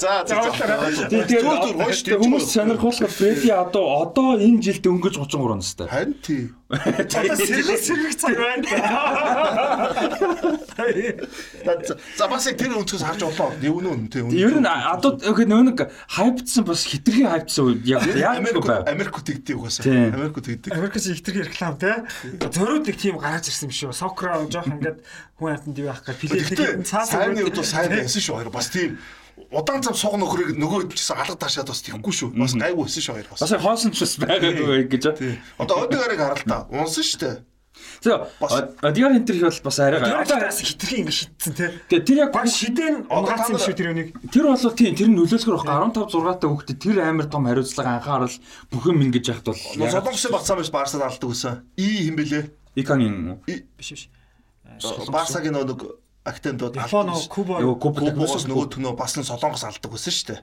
За 0.00 0.24
за. 0.24 0.40
Тэгээд 1.12 2.16
хүмүүс 2.16 2.48
сонирхолтой 2.48 3.12
Фреди 3.12 3.52
адуу 3.52 3.84
одоо 4.00 4.40
энэ 4.40 4.64
жилд 4.64 4.88
өнгөж 4.88 5.20
33 5.20 5.60
настай. 5.60 5.88
Харин 5.92 6.16
тий. 6.24 6.48
Сэрэг 6.66 7.78
сэрэг 7.78 8.14
цаг 8.18 8.34
байна. 8.34 8.66
За 12.18 12.26
бас 12.26 12.46
яг 12.50 12.58
тэр 12.58 12.74
өнцгөөс 12.74 13.04
харж 13.06 13.22
болоо. 13.22 13.54
Юу 13.62 13.78
нүүн 13.86 14.10
тий. 14.10 14.26
Ер 14.34 14.58
нь 14.58 14.66
адуу 14.66 15.14
нөө 15.14 15.62
нэг 15.70 15.86
хайпдсан 16.10 16.66
бас 16.66 16.82
хитрхи 16.82 17.22
хайпдсан 17.22 17.70
үед 17.70 17.86
яг 17.86 18.02
яг 18.18 18.42
Америк 18.42 18.66
байв. 18.66 18.82
Америк 18.82 19.14
тэгдэг 19.22 19.54
угаасаа. 19.62 19.86
Америк 19.86 20.42
тэгдэг. 20.42 20.74
Америкс 20.74 21.06
ихтер 21.06 21.38
реклам 21.46 21.78
те. 21.78 22.02
Зөрүүд 22.42 22.90
нэг 22.90 22.98
тийм 22.98 23.22
гараад 23.22 23.46
ирсэн 23.46 23.70
юм 23.70 23.74
шүү. 23.78 23.94
Сокро 23.94 24.42
жоох 24.50 24.66
ингээд 24.66 25.06
хүн 25.38 25.54
амтанд 25.54 25.78
юу 25.78 25.94
ах 25.94 26.02
гэ 26.02 26.18
Гэхдээ 26.18 26.82
плей 26.82 26.82
цаас 26.82 27.14
сайнны 27.14 27.46
үед 27.46 27.54
бол 27.54 27.62
сайн 27.62 27.94
байсан 27.94 28.18
шүү. 28.18 28.50
Бас 28.50 28.74
тийм 28.74 28.98
удаан 29.50 29.82
зам 29.82 29.94
суг 29.94 30.16
нөхрийг 30.16 30.56
нөгөө 30.56 30.88
чигсэн 30.92 31.20
алга 31.20 31.36
ташаад 31.36 31.68
бас 31.68 31.82
тийхгүй 31.84 32.12
шүү. 32.12 32.30
Бас 32.36 32.54
гайгүй 32.56 32.84
байсан 32.86 33.02
шүү 33.04 33.14
хоёр 33.14 33.28
бас. 33.30 33.40
Бас 33.44 33.52
хоосон 33.62 33.92
ч 33.92 34.00
бас 34.04 34.14
байгаагүй 34.22 34.88
гэж. 34.88 35.04
Тий. 35.18 35.34
Одоо 35.58 35.84
одоогаарыг 35.84 36.20
харалтаа. 36.20 36.60
Унсан 36.72 37.04
шүү 37.04 37.20
дээ. 37.20 37.36
Тэгээ 38.00 38.80
одиар 38.80 39.12
энэ 39.16 39.26
төр 39.28 39.36
бол 39.44 39.60
бас 39.68 39.78
арай 39.84 40.00
Одоогоос 40.00 40.60
хитрхи 40.64 40.96
ингэ 41.04 41.12
шидсэн 41.12 41.52
те. 41.52 41.66
Тэгээ 41.92 42.04
тэр 42.08 42.18
яг 42.24 42.30
Баг 42.32 42.48
шидэн 42.48 42.94
угаацсан 43.08 43.56
юм 43.56 43.60
шүү 43.60 43.76
тэр 43.76 43.90
үнийг. 43.92 44.08
тэр 44.32 44.44
бол 44.48 44.72
тийм 44.72 44.96
тэр 44.96 45.08
нь 45.12 45.16
нөлөөлөхөр 45.16 45.54
байхгүй 45.60 45.76
15 45.92 46.08
6 46.08 46.40
та 46.40 46.46
хүүхдэд 46.48 46.78
тэр 46.80 46.96
амар 47.04 47.26
том 47.28 47.44
хариуцлага 47.44 48.00
анхаарал 48.00 48.36
бүх 48.72 48.84
юм 48.88 49.04
ингэж 49.04 49.24
яхад 49.28 49.46
бол 49.52 49.60
Нөө 49.76 49.92
Солонгосын 49.92 50.32
бацсан 50.32 50.56
биш 50.56 50.70
Барсад 50.72 51.04
алдаг 51.04 51.28
гэсэн. 51.28 51.54
И 51.76 52.08
хэм 52.08 52.16
бэлээ. 52.16 52.44
икагийн 52.80 53.16
Биш 53.76 53.88
биш. 53.92 54.08
Барсагийн 55.12 55.52
нөгөө 55.52 55.68
нэг 55.68 55.80
актентууд 56.26 56.74
нөгөө 56.76 57.78
куб 57.78 57.98
Кубоос 58.02 58.44
нөгөө 58.50 58.66
төнөө 58.74 58.94
бас 58.98 59.14
нь 59.16 59.26
Солонгос 59.26 59.64
алдаг 59.64 59.90
гэсэн 59.94 60.12
шүү 60.12 60.26
дээ. 60.34 60.40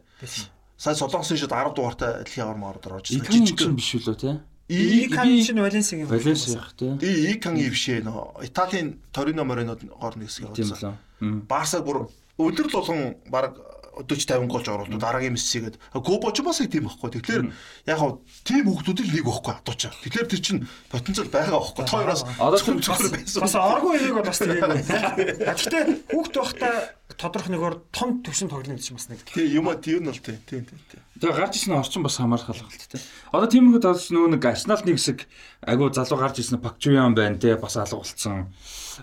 Сая 0.79 0.95
Солонгосын 0.95 1.37
шууд 1.37 1.53
10 1.53 1.75
дугаартай 1.75 2.09
адилхан 2.23 2.43
явар 2.47 2.57
маар 2.57 2.77
орж 2.79 3.11
ирсэн. 3.11 3.27
чинь 3.55 3.75
биш 3.75 3.91
үлээ 3.99 4.17
те 4.17 4.31
И 4.71 5.07
кан 5.11 5.27
чинь 5.43 5.59
Валенсигийн. 5.59 6.07
Валенс 6.07 6.47
яах 6.55 6.73
те 6.73 6.97
И 7.03 7.35
Икангийн 7.35 7.69
бишээ 7.69 7.99
нөө. 8.07 8.47
Италийн 8.47 8.99
Торино 9.11 9.43
Моринод 9.43 9.83
гоор 9.83 10.15
нэг 10.15 10.31
хэсэг 10.31 10.49
явуулсан. 10.55 10.97
лээ 11.19 11.47
Барсаг 11.47 11.83
бүр 11.83 12.07
өдөр 12.39 12.67
болгон 12.71 13.15
баг 13.27 13.59
40 13.93 14.47
50 14.47 14.49
голж 14.49 14.67
оруулдаг 14.67 14.99
дараагийн 14.99 15.37
мессигээд 15.37 15.77
Кубо 15.93 16.31
ч 16.33 16.41
бас 16.41 16.61
их 16.61 16.73
тийм 16.73 16.89
байхгүй. 16.89 17.13
Тэгэхээр 17.13 17.43
яг 17.85 17.97
хав 17.97 18.19
тийм 18.41 18.65
хүмүүсүүд 18.65 18.99
л 19.05 19.13
нэг 19.13 19.25
байхгүй 19.29 19.53
адууч. 19.53 19.81
Тэгэхээр 20.01 20.27
тэр 20.33 20.41
чинь 20.41 20.65
потенциал 20.89 21.29
байгаа 21.29 21.61
байхгүй. 21.61 21.85
Тоороос 21.85 22.21
Одоо 22.41 22.57
ч 22.57 22.65
зөвхөн 22.65 23.13
байсан. 23.13 23.41
Бас 23.45 23.55
оргоо 23.55 23.93
ирэх 23.93 24.17
бол 24.17 24.25
бас 24.25 24.39
тийм 24.41 24.57
байна. 24.57 24.81
Гэхдээ 24.81 25.83
хүүхд 26.09 26.33
байхдаа 26.33 26.75
тодорхой 27.17 27.51
нэгөр 27.53 27.75
том 27.93 28.09
төвшин 28.25 28.49
тоглоно 28.49 28.77
гэж 28.77 28.89
бас 28.97 29.07
нэг. 29.09 29.21
Тий 29.29 29.47
юм 29.53 29.69
а 29.69 29.77
тийм 29.77 30.03
нь 30.03 30.09
бол 30.09 30.17
тий. 30.17 30.37
Тийм 30.49 30.65
тийм 30.65 30.81
тийм. 30.89 31.01
Тэгээ 31.21 31.37
гарч 31.37 31.53
ирсэн 31.61 31.77
орчин 31.77 32.03
бас 32.03 32.17
хамаарах 32.17 32.49
хаалгалт 32.49 32.89
те. 32.89 32.97
Одоо 33.29 33.47
тиймэрхүү 33.47 33.81
талс 33.85 34.09
нөгөө 34.09 34.33
нэг 34.33 34.43
Арсенал 34.49 34.81
нэг 34.81 34.97
хэсэг 34.97 35.19
агуу 35.61 35.93
залуу 35.93 36.19
гарч 36.19 36.41
ирсэн 36.41 36.59
Пакчуян 36.59 37.13
байна 37.13 37.37
те 37.37 37.55
бас 37.55 37.77
алга 37.77 38.01
болцсон. 38.01 38.49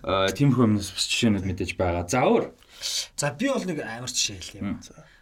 Тиймэрхүү 0.05 0.65
юмнаас 0.67 0.91
бас 0.91 1.07
жишээнүүд 1.07 1.47
мэдээж 1.47 1.71
байгаа. 1.79 2.05
За 2.11 2.27
өөр 2.27 2.51
За 3.17 3.31
би 3.33 3.49
бол 3.53 3.65
нэг 3.65 3.85
амар 3.85 4.11
жишээ 4.11 4.41
хэлье 4.41 4.61
юм. 4.61 4.81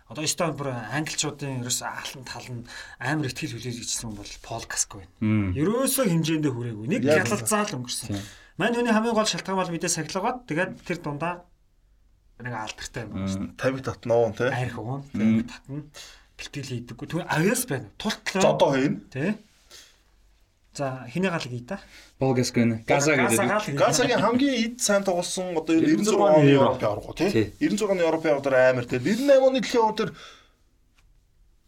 Одоо 0.09 0.25
Стон 0.25 0.57
бүр 0.57 0.73
англичуудын 0.73 1.61
ерөөс 1.61 1.85
аалан 1.85 2.25
талан 2.25 2.65
амар 2.97 3.29
ихтгэл 3.29 3.61
хүлээж 3.61 3.77
ичсэн 3.85 4.17
бол 4.17 4.33
Пол 4.41 4.65
Каско 4.65 5.05
байна. 5.05 5.53
Ерөөсөө 5.53 6.09
хэмжээндээ 6.09 6.53
хүрээгүй. 6.55 6.87
Нэг 6.89 7.03
гялалцаал 7.05 7.77
өнгөрсөн. 7.77 8.17
Мань 8.57 8.73
хүний 8.73 8.95
хамгийн 8.95 9.13
гол 9.13 9.29
шалтгаан 9.29 9.61
бол 9.61 9.69
мэдээ 9.69 9.93
сахилгаат. 9.93 10.49
Тэгээд 10.49 10.73
тэр 10.81 10.99
дундаа 11.05 11.45
нэг 12.41 12.55
алдартай 12.57 13.05
юм 13.05 13.11
байна 13.21 13.29
шүү 13.29 13.45
дээ. 13.53 13.69
50 13.69 13.85
татнаа 13.85 14.33
тий. 14.33 14.49
Айрх 14.49 14.79
уун. 14.81 15.05
Тэгээд 15.13 15.51
татна. 15.53 15.85
Бэлтгэл 16.39 16.71
хийдэггүй. 16.73 17.07
Түн 17.11 17.27
авьяас 17.29 17.63
байна. 17.69 17.89
Тултлаа. 18.01 18.43
Зодоо 18.43 18.71
хийн. 18.79 18.97
Тий. 19.13 19.31
За 20.79 21.03
хэний 21.11 21.29
гал 21.29 21.43
гий 21.43 21.67
та? 21.67 21.81
Болгасгэн 22.21 22.85
Газа 22.87 23.19
гэдэг. 23.19 23.75
Газагийн 23.75 24.23
хамгийн 24.23 24.79
эд 24.79 24.81
сайн 24.81 25.03
тоглосон 25.03 25.59
одоо 25.59 25.75
96 25.75 26.15
оны 26.15 26.47
Европын 26.55 26.87
аварга 26.87 27.15
тий. 27.19 27.51
96 27.59 27.91
оны 27.91 28.03
Европын 28.07 28.31
аваргаар 28.39 28.71
амар 28.71 28.87
тий. 28.87 29.03
98 29.03 29.43
оны 29.43 29.59
дэлхийн 29.59 29.83
аваргаар 29.83 30.15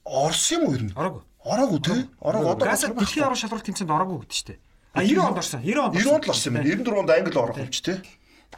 Орс 0.07 0.53
юм 0.55 0.63
уу 0.63 0.75
ер 0.79 0.83
нь? 0.87 0.95
Ороогүй. 0.95 1.23
Ороогүй 1.43 1.81
тий. 1.83 2.07
Ороо 2.23 2.55
одоо 2.55 2.69
Газа 2.71 2.87
дэлхийн 2.95 3.27
аврал 3.27 3.43
шалралт 3.43 3.67
тэмцээнд 3.67 3.91
ороогүй 3.91 4.19
гэдэг 4.23 4.31
чинь. 4.31 4.63
А 4.95 5.03
90 5.03 5.27
онд 5.27 5.39
орсон. 5.43 5.61
90 5.67 5.83
онд 5.83 5.95
90 5.99 6.15
онд 6.15 6.25
л 6.27 6.31
орсон 6.31 6.47
юм 6.47 6.55
байна. 6.55 6.71
94 6.71 7.01
онд 7.03 7.11
Англи 7.11 7.39
орох 7.43 7.59
юм 7.59 7.71
чи 7.75 7.83
тий. 7.83 7.99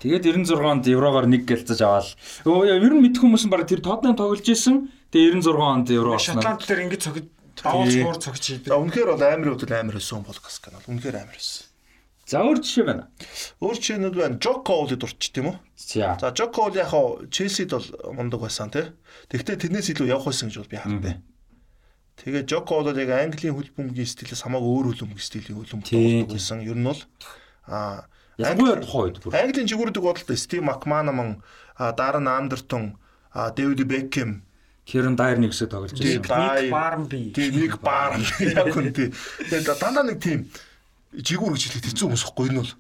Тэгээд 0.05 0.25
96 0.37 0.69
онд 0.69 0.85
еврогоор 0.85 1.27
нэг 1.33 1.49
гэлцэж 1.49 1.81
аваад. 1.81 2.13
Өө 2.45 2.77
ер 2.77 2.93
нь 2.93 3.01
мэдэх 3.09 3.25
хүмүүс 3.25 3.45
нь 3.49 3.53
баг 3.53 3.65
тэр 3.65 3.81
Тотнам 3.81 4.17
тоглож 4.17 4.45
исэн. 4.45 4.93
Тэгээд 5.13 5.45
96 5.45 5.65
онд 5.65 5.89
евро 5.93 6.17
орсон. 6.17 6.41
Шотланд 6.41 6.65
дээр 6.65 6.85
ингэж 6.89 7.01
цогт 7.09 7.29
давуулж 7.57 7.95
муур 8.01 8.19
цогч 8.19 8.45
За 8.45 8.53
хийдэг. 8.57 8.73
үнэхээр 8.73 9.09
бол 9.13 9.23
амар 9.23 9.51
хөдөл 9.53 9.75
амар 9.77 9.97
өсөн 10.01 10.25
бол 10.25 10.39
Каскан 10.41 10.75
бол 10.79 10.89
үнэхээр 10.93 11.17
амар 11.21 11.37
өсөн. 11.37 11.67
За 12.23 12.39
өөр 12.41 12.59
жишээ 12.63 12.87
байна. 12.87 13.05
Өөр 13.61 13.77
чинүүд 13.83 14.15
байна. 14.15 14.37
Жоко 14.39 14.73
Оли 14.79 14.97
дурч 14.97 15.35
тийм 15.35 15.51
үү? 15.53 15.57
За. 15.77 16.17
За 16.23 16.31
Жоко 16.33 16.71
Оли 16.71 16.79
яг 16.79 16.89
хаа 16.95 17.27
Челсид 17.29 17.75
бол 17.75 17.85
мундаг 18.15 18.41
байсан 18.47 18.71
тий. 18.71 18.87
Тэгвэл 19.29 19.59
тэрнээс 19.59 19.91
илүү 19.93 20.07
явах 20.09 20.31
байсан 20.31 20.49
гэж 20.49 20.57
бол 20.63 20.71
би 20.71 20.79
хардаг. 20.79 21.19
Тэгээ 22.23 22.47
Жоко 22.47 22.79
Оли 22.79 22.95
яг 23.03 23.11
Английн 23.11 23.59
хөлбөмбөгийн 23.59 24.07
стилээс 24.07 24.47
хамаагүй 24.47 24.71
өөр 24.71 24.87
хөлбөмбөгийн 24.95 25.29
стилийн 25.29 25.59
хөлбөмбөг 25.59 26.31
байсан. 26.31 26.63
Ер 26.63 26.79
нь 26.79 26.87
бол 26.87 27.03
аа 27.67 28.07
тухайн 28.87 29.13
үед 29.13 29.19
бүр. 29.21 29.35
Английн 29.37 29.69
жигүүрдэг 29.69 30.03
бодолтой 30.03 30.39
Стив 30.39 30.63
Макманаман, 30.63 31.43
Даррен 31.77 32.29
Андертон, 32.31 32.97
Дэвид 33.35 33.83
Бекхэм 33.85 34.47
Кирен 34.85 35.15
Дайер 35.17 35.39
нэг 35.39 35.53
хэсэг 35.55 35.71
тоглож 35.71 35.95
Тийм, 35.95 36.23
байсан. 36.27 36.65
Ник 36.65 36.71
Барнби. 36.75 37.21
тийм 37.31 37.53
нэг 37.55 37.79
баар 37.79 38.19
яг 38.43 38.75
үнтэй. 38.75 39.15
Тэгээд 39.47 39.79
дандаа 39.79 40.05
нэг 40.05 40.19
тийм 40.19 40.51
жигүүр 41.15 41.55
гэж 41.55 41.63
хэлээд 41.71 41.87
хэцүү 41.93 42.07
хүмүүс 42.11 42.25
ихгүй 42.27 42.47
энэ 42.51 42.61
бол. 42.65 42.73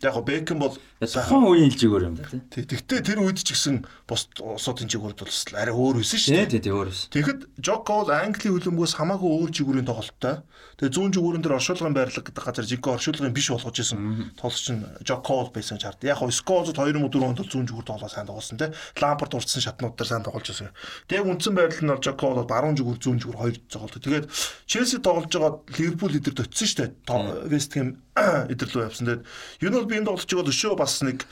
Яг 0.00 0.14
го 0.16 0.22
Бекхэм 0.24 0.58
бол 0.64 0.72
Тухайн 0.98 1.44
үеийн 1.44 1.70
жигүүр 1.76 2.04
юм 2.08 2.16
тий. 2.16 2.40
Тий, 2.48 2.64
Тэгтээ 2.64 3.00
тэр 3.04 3.18
үед 3.20 3.38
ч 3.44 3.52
гэсэн 3.52 3.84
бус 4.08 4.26
усуудын 4.40 4.88
жигүүрд 4.88 5.20
бол 5.20 5.60
арай 5.60 5.74
өөр 5.76 6.00
байсан 6.00 6.18
шүү 6.18 6.32
Тий, 6.32 6.40
дээ. 6.40 6.52
тий, 6.56 6.60
тий 6.64 6.72
өөрөөс. 6.72 7.00
Тэгэхэд 7.12 7.40
Жоко 7.60 7.92
бол 8.02 8.10
Английн 8.10 8.56
хөлбөмбөгөөс 8.56 8.94
хамаагүй 8.96 9.28
өөр 9.28 9.50
жигүүрийн 9.52 9.86
тоглолттой. 9.86 10.40
Тэгээ 10.80 10.94
зүүн 10.96 11.12
жигүүрэн 11.12 11.42
дээр 11.44 11.56
оршуулгын 11.60 11.94
байрлал 11.94 12.24
гэдэг 12.24 12.44
газар 12.48 12.64
жиго 12.66 12.88
оршуулгын 12.96 13.34
биш 13.36 13.48
болгож 13.52 13.76
исэн. 13.78 14.32
Тоглолч 14.40 14.66
нь 14.72 14.82
Жоко 15.04 15.32
бол 15.44 15.52
байсан 15.52 15.76
гэж 15.76 15.84
хард. 15.84 16.02
Яг 16.08 16.18
хоо 16.18 16.32
Скоз 16.32 16.72
2 16.72 16.78
4 16.78 16.98
онд 16.98 17.38
бол 17.38 17.50
зүүн 17.52 17.68
жигүүр 17.68 17.86
тоглоо 17.86 18.08
сайн 18.08 18.26
тоглосон 18.26 18.56
те. 18.58 18.72
Лампарт 18.98 19.36
урдсан 19.36 19.60
шатнууд 19.62 19.94
дээр 20.00 20.08
сайн 20.08 20.24
тоглож 20.24 20.48
байсан. 20.48 20.72
Тэгээ 21.12 21.28
үндсэн 21.28 21.54
байрлал 21.54 21.84
нь 21.84 21.92
бол 21.92 22.02
Жоко 22.02 22.24
бол 22.32 22.48
баруун 22.48 22.74
жигүүр 22.78 22.98
зүүн 23.04 23.18
жигүүр 23.20 23.38
хоёр 23.38 23.56
тоглолт. 23.68 24.00
Тэгээд 24.00 24.26
Челси 24.66 24.98
тоглож 25.04 25.28
байгаа 25.34 25.60
Ливерпул 25.76 26.14
эдэр 26.16 26.34
төцсөн 26.40 26.66
шүү 26.66 26.78
дээ. 26.88 27.52
Вест 27.52 27.74
Лөө 28.74 28.86
явсан. 28.88 29.06
Тэгээд 29.06 29.22
юу 29.62 29.70
нь 29.70 29.76
бол 29.78 29.88
би 29.88 29.96
энэ 29.98 30.08
тоглож 30.08 30.28
байгаа 30.28 30.52
өшөө 30.52 30.74
бас 30.78 30.94
нэг 31.04 31.24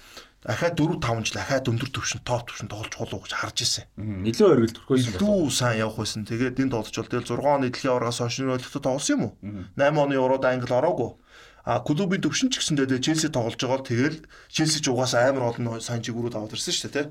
ахаа 0.47 0.71
4 0.71 1.03
5 1.03 1.27
жил 1.27 1.41
ахаа 1.43 1.59
өндөр 1.67 1.91
төвшин 1.91 2.23
топ 2.23 2.47
төвшин 2.47 2.71
тоглож 2.71 2.95
болов 2.95 3.27
гэж 3.27 3.33
харж 3.35 3.57
ирсэн. 3.67 3.85
Нилээ 3.99 4.47
өргөл 4.47 4.75
төрхөөсөн 4.79 5.13
байна. 5.13 5.23
Илүү 5.27 5.51
сайн 5.51 5.79
явах 5.83 5.99
байсан. 5.99 6.23
Тэгээд 6.23 6.61
энэ 6.63 6.71
тоглож 6.71 6.97
бол 6.97 7.11
тэгэл 7.11 7.31
6 7.35 7.51
оны 7.51 7.67
дэлхийн 7.67 7.91
аваргаас 7.91 8.21
хойш 8.23 8.37
нөлөөлөлтөд 8.39 8.85
тоглосон 8.87 9.15
юм 9.17 9.23
уу? 9.27 9.33
8 9.75 10.03
оны 10.07 10.15
Еврод 10.15 10.45
Англи 10.47 10.71
ороогүй. 10.71 11.11
А 11.67 11.83
клубын 11.83 12.23
төвшин 12.23 12.55
ч 12.55 12.63
гэсэндээ 12.63 13.03
Челси 13.03 13.35
тоглож 13.35 13.59
байгаа 13.59 13.83
бол 13.83 13.91
тэгэл 13.91 14.19
Челси 14.55 14.79
ч 14.79 14.87
угаасаа 14.87 15.35
амар 15.35 15.51
олон 15.51 15.83
сайн 15.83 15.99
жигүүрүүд 15.99 16.39
аваад 16.39 16.55
ирсэн 16.55 16.71
шүү 16.71 16.91
дээ, 16.95 17.11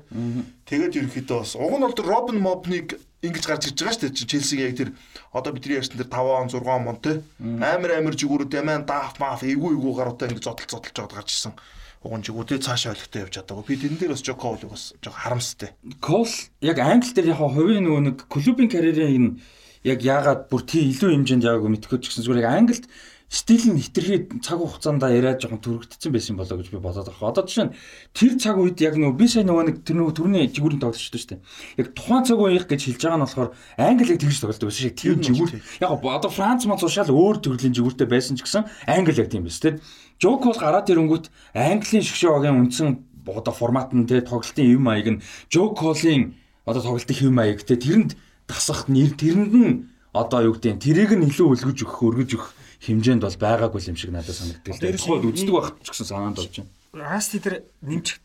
Тэгээд 0.64 0.96
ерөөхдөө 0.96 1.38
бас 1.44 1.52
уг 1.60 1.76
нь 1.76 1.84
бол 1.84 1.92
Робин 1.92 2.40
Мобныг 2.40 2.96
ингэж 3.20 3.44
гарч 3.44 3.68
ирж 3.68 3.84
байгаа 3.84 3.92
шүү 4.00 4.16
дээ. 4.16 4.24
Челсигийн 4.32 4.68
яг 4.72 4.76
тэр 4.80 4.90
одоо 5.36 5.52
бидний 5.52 5.76
ярьсан 5.76 6.00
тэр 6.00 6.08
5 6.08 6.40
он 6.40 6.48
6 6.48 6.72
он 6.72 6.96
тэ. 7.04 7.20
Амар 7.36 8.00
амар 8.00 8.16
жигүүрүүд 8.16 8.56
ямаа 8.56 8.80
даф 8.80 9.20
маф 9.20 9.44
эйгүү 9.44 9.76
эйгүү 9.76 9.92
гаруудаа 9.92 10.32
ингэж 10.32 10.44
зодтол 10.48 10.72
зодтолж 10.80 10.96
жоод 10.96 11.12
гарч 11.12 11.28
ирсэн. 11.36 11.52
Уг 12.00 12.16
нь 12.16 12.24
жигүүрдээ 12.24 12.64
цаашаа 12.64 12.96
ойлгохтой 12.96 13.28
явж 13.28 13.34
чадаагүй. 13.36 13.64
Би 13.68 13.76
тэрэн 13.76 14.00
дээр 14.00 14.12
бас 14.16 14.24
Жоко 14.24 14.56
Олиг 14.56 14.72
бас 14.72 14.96
жоо 15.04 15.12
харамстай. 15.12 15.76
Кол 16.00 16.32
яг 16.64 16.80
англи 16.80 17.12
дээр 17.12 17.36
яг 17.36 17.44
хувийн 17.44 17.84
нөгөө 17.84 18.02
нэг 18.08 18.16
клубын 18.30 18.72
карьерийн 18.72 19.36
яг 19.84 20.00
яагаад 20.00 20.48
бүр 20.48 20.62
тий 20.64 20.86
илүү 20.92 21.12
хэмжээнд 21.12 21.44
яваагүй 21.44 21.70
мэдхгүй 21.76 21.98
ч 22.00 22.10
гэсэн 22.10 22.24
зүгээр 22.24 22.42
яг 22.46 22.50
англид 22.56 22.84
стил 23.28 23.74
нь 23.74 23.82
хитрхи 23.82 24.28
цаг 24.38 24.62
хугацаанд 24.62 25.02
яриад 25.02 25.42
жоохон 25.42 25.58
төрөгдсөн 25.58 26.12
байсан 26.14 26.36
болоо 26.38 26.62
гэж 26.62 26.70
би 26.70 26.78
бодоод 26.78 27.10
байгаа. 27.10 27.34
Одоо 27.34 27.42
жишээ 27.42 27.66
нь 27.66 27.74
тэр 28.14 28.32
цаг 28.38 28.56
үед 28.62 28.78
яг 28.78 28.94
нөгөө 28.94 29.18
би 29.18 29.26
сая 29.26 29.42
нөгөө 29.42 29.64
нэг 29.66 29.76
тэр 29.82 29.98
нөгөө 29.98 30.14
төрний 30.14 30.46
жигүүрийн 30.46 30.78
тоглож 30.78 31.02
шүү 31.02 31.34
дээ. 31.34 31.40
Яг 31.82 31.86
тухайн 31.98 32.22
цаг 32.22 32.38
үеийнх 32.38 32.70
гэж 32.70 32.80
хэлж 32.86 33.02
байгаа 33.02 33.18
нь 33.18 33.26
болохоор 33.26 33.50
англи 33.82 34.10
яг 34.14 34.20
тэгж 34.22 34.38
тоглодог 34.38 34.68
байсан 34.70 34.82
шиг 34.86 34.94
тийм 34.94 35.18
жигүүр. 35.26 35.50
Яг 35.82 35.90
одоо 35.90 36.30
Франц 36.30 36.62
ман 36.70 36.78
уушаал 36.78 37.10
өөр 37.10 37.36
төрлийн 37.42 37.74
жигүүртэй 37.74 38.06
байсан 38.06 38.38
ч 38.38 38.46
гэсэн 38.46 38.62
англи 38.86 39.18
яг 39.18 39.26
тийм 39.26 39.42
байсан 39.42 39.74
тийм. 39.74 39.82
Жок 40.22 40.46
бол 40.46 40.54
гараад 40.62 40.86
ирэнгүүт 40.86 41.26
английн 41.50 42.06
шгшөөгийн 42.06 42.56
үндсэн 42.62 42.88
одоо 43.26 43.52
формат 43.52 43.90
нь 43.90 44.06
тийм 44.06 44.22
тоглолтын 44.22 44.70
юм 44.70 44.86
маяг 44.86 45.06
нь 45.18 45.22
Жок 45.50 45.74
Колын 45.82 46.38
одоо 46.62 46.82
тоглолтын 46.82 47.16
хэм 47.18 47.34
маяг 47.34 47.66
тийм 47.66 47.82
тэрэнд 47.82 48.10
тасах 48.46 48.86
нэр 48.86 49.18
тэрэнд 49.18 49.54
нь 49.54 49.74
одоо 50.14 50.40
юу 50.48 50.54
гэдэг 50.54 50.80
тэрийг 50.80 51.12
нь 51.18 51.26
илүү 51.28 51.48
өлгөж 51.52 51.78
өгөх 51.84 52.00
өргөж 52.06 52.30
өгөх 52.38 52.48
хэмжээнд 52.82 53.22
бол 53.24 53.38
байгаагүй 53.40 53.80
юм 53.88 53.96
шиг 53.96 54.10
надад 54.10 54.36
санагддаг. 54.36 54.76
Тухайд 54.76 55.24
үздэг 55.24 55.54
байх 55.54 55.68
ч 55.80 55.86
гэсэн 55.92 56.06
санаанд 56.06 56.36
болж 56.36 56.54
байна. 56.56 56.72
Расти 56.96 57.38
тэр 57.40 57.64
нэмчихт 57.80 58.24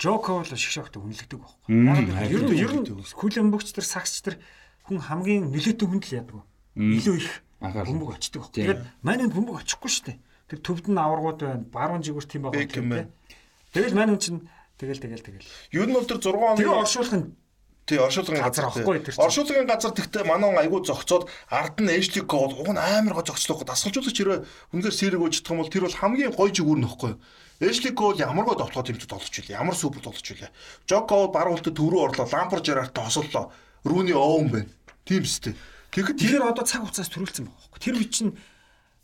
Жоко 0.00 0.40
бол 0.40 0.48
шгшөөхтэй 0.48 0.96
үнэлэгдэг 0.96 1.38
байхгүй. 1.44 1.76
Ер 2.32 2.40
нь 2.48 2.56
ер 2.56 2.72
нь 2.72 2.88
хүлэмбөгч 2.88 3.68
тэр 3.76 3.84
сагсч 3.84 4.24
тэр 4.24 4.40
хүн 4.88 4.96
хамгийн 4.96 5.52
нөлөөтэй 5.52 5.84
хүнд 5.84 6.04
л 6.08 6.16
яадаг. 6.24 6.40
Илүү 6.72 7.16
их 7.20 7.44
бөмбөг 7.60 8.16
очдөг 8.16 8.40
байхгүй. 8.48 8.64
Тэгээд 8.64 8.80
маань 9.04 9.28
бөмбөг 9.28 9.60
очихгүй 9.60 9.90
шүү 9.92 10.04
дээ. 10.08 10.18
Тэр 10.48 10.58
төвд 10.64 10.88
нь 10.88 10.96
аваргууд 10.96 11.40
байна. 11.44 11.68
Баруун 11.68 12.00
жигүүр 12.00 12.24
тийм 12.24 12.48
байгаа 12.48 12.64
юм. 12.64 13.12
Тэгэл 13.76 13.92
маань 13.92 14.16
чинь 14.16 14.40
тэгэл 14.80 15.04
тэгэл 15.04 15.20
тэгэл. 15.20 15.48
Ер 15.76 15.84
нь 15.84 15.92
бол 15.92 16.08
тэр 16.08 16.16
6 16.16 16.32
оны 16.32 16.56
Тэгээ 16.56 16.80
оршуулах 16.80 17.14
нь 17.20 17.26
Тий, 17.90 17.98
оршуулгын 17.98 18.38
газар 18.38 18.70
авахгүй 18.70 19.02
тэр. 19.02 19.18
Оршуулгын 19.18 19.66
газар 19.66 19.90
тэгтээ 19.90 20.22
манаа 20.22 20.54
айгүй 20.62 20.86
зогцоод 20.86 21.26
ард 21.50 21.82
нь 21.82 21.90
Эшли 21.90 22.22
Кол 22.22 22.54
уг 22.54 22.70
нь 22.70 22.78
амар 22.78 23.18
гоо 23.18 23.26
зогцлоо. 23.26 23.66
Дасгалжуулагч 23.66 24.14
хэрэг 24.14 24.46
үнээр 24.70 24.94
сэрэг 24.94 25.18
өждөх 25.18 25.50
юм 25.50 25.58
бол 25.58 25.74
тэр 25.74 25.90
бол 25.90 25.98
хамгийн 25.98 26.30
гоё 26.30 26.54
жигүүр 26.54 26.86
нөхгүй. 26.86 27.18
Эшли 27.58 27.90
Кол 27.90 28.14
ямар 28.14 28.46
гоо 28.46 28.62
довтлоо 28.62 28.86
тэмцээд 28.86 29.10
олж 29.10 29.34
илээ. 29.42 29.58
Ямар 29.58 29.74
супер 29.74 30.06
олж 30.06 30.22
илээ. 30.22 30.54
Жоко 30.86 31.34
баруултад 31.34 31.74
төрөө 31.74 32.14
орлоо. 32.14 32.30
Лампар 32.30 32.62
Жерартай 32.62 33.02
хосоллоо. 33.02 33.50
Рүүний 33.82 34.14
оон 34.14 34.54
байна. 34.54 34.70
Тийм 35.02 35.26
үстэй. 35.26 35.58
Тэгэхэд 35.90 36.22
тэр 36.22 36.46
одоо 36.46 36.62
цаг 36.62 36.86
хугацаас 36.86 37.10
төрүүлсэн 37.10 37.50
байгаа 37.50 37.58
байхгүй. 37.58 37.80
Тэр 37.82 37.98
үе 37.98 38.06
чинь 38.06 38.38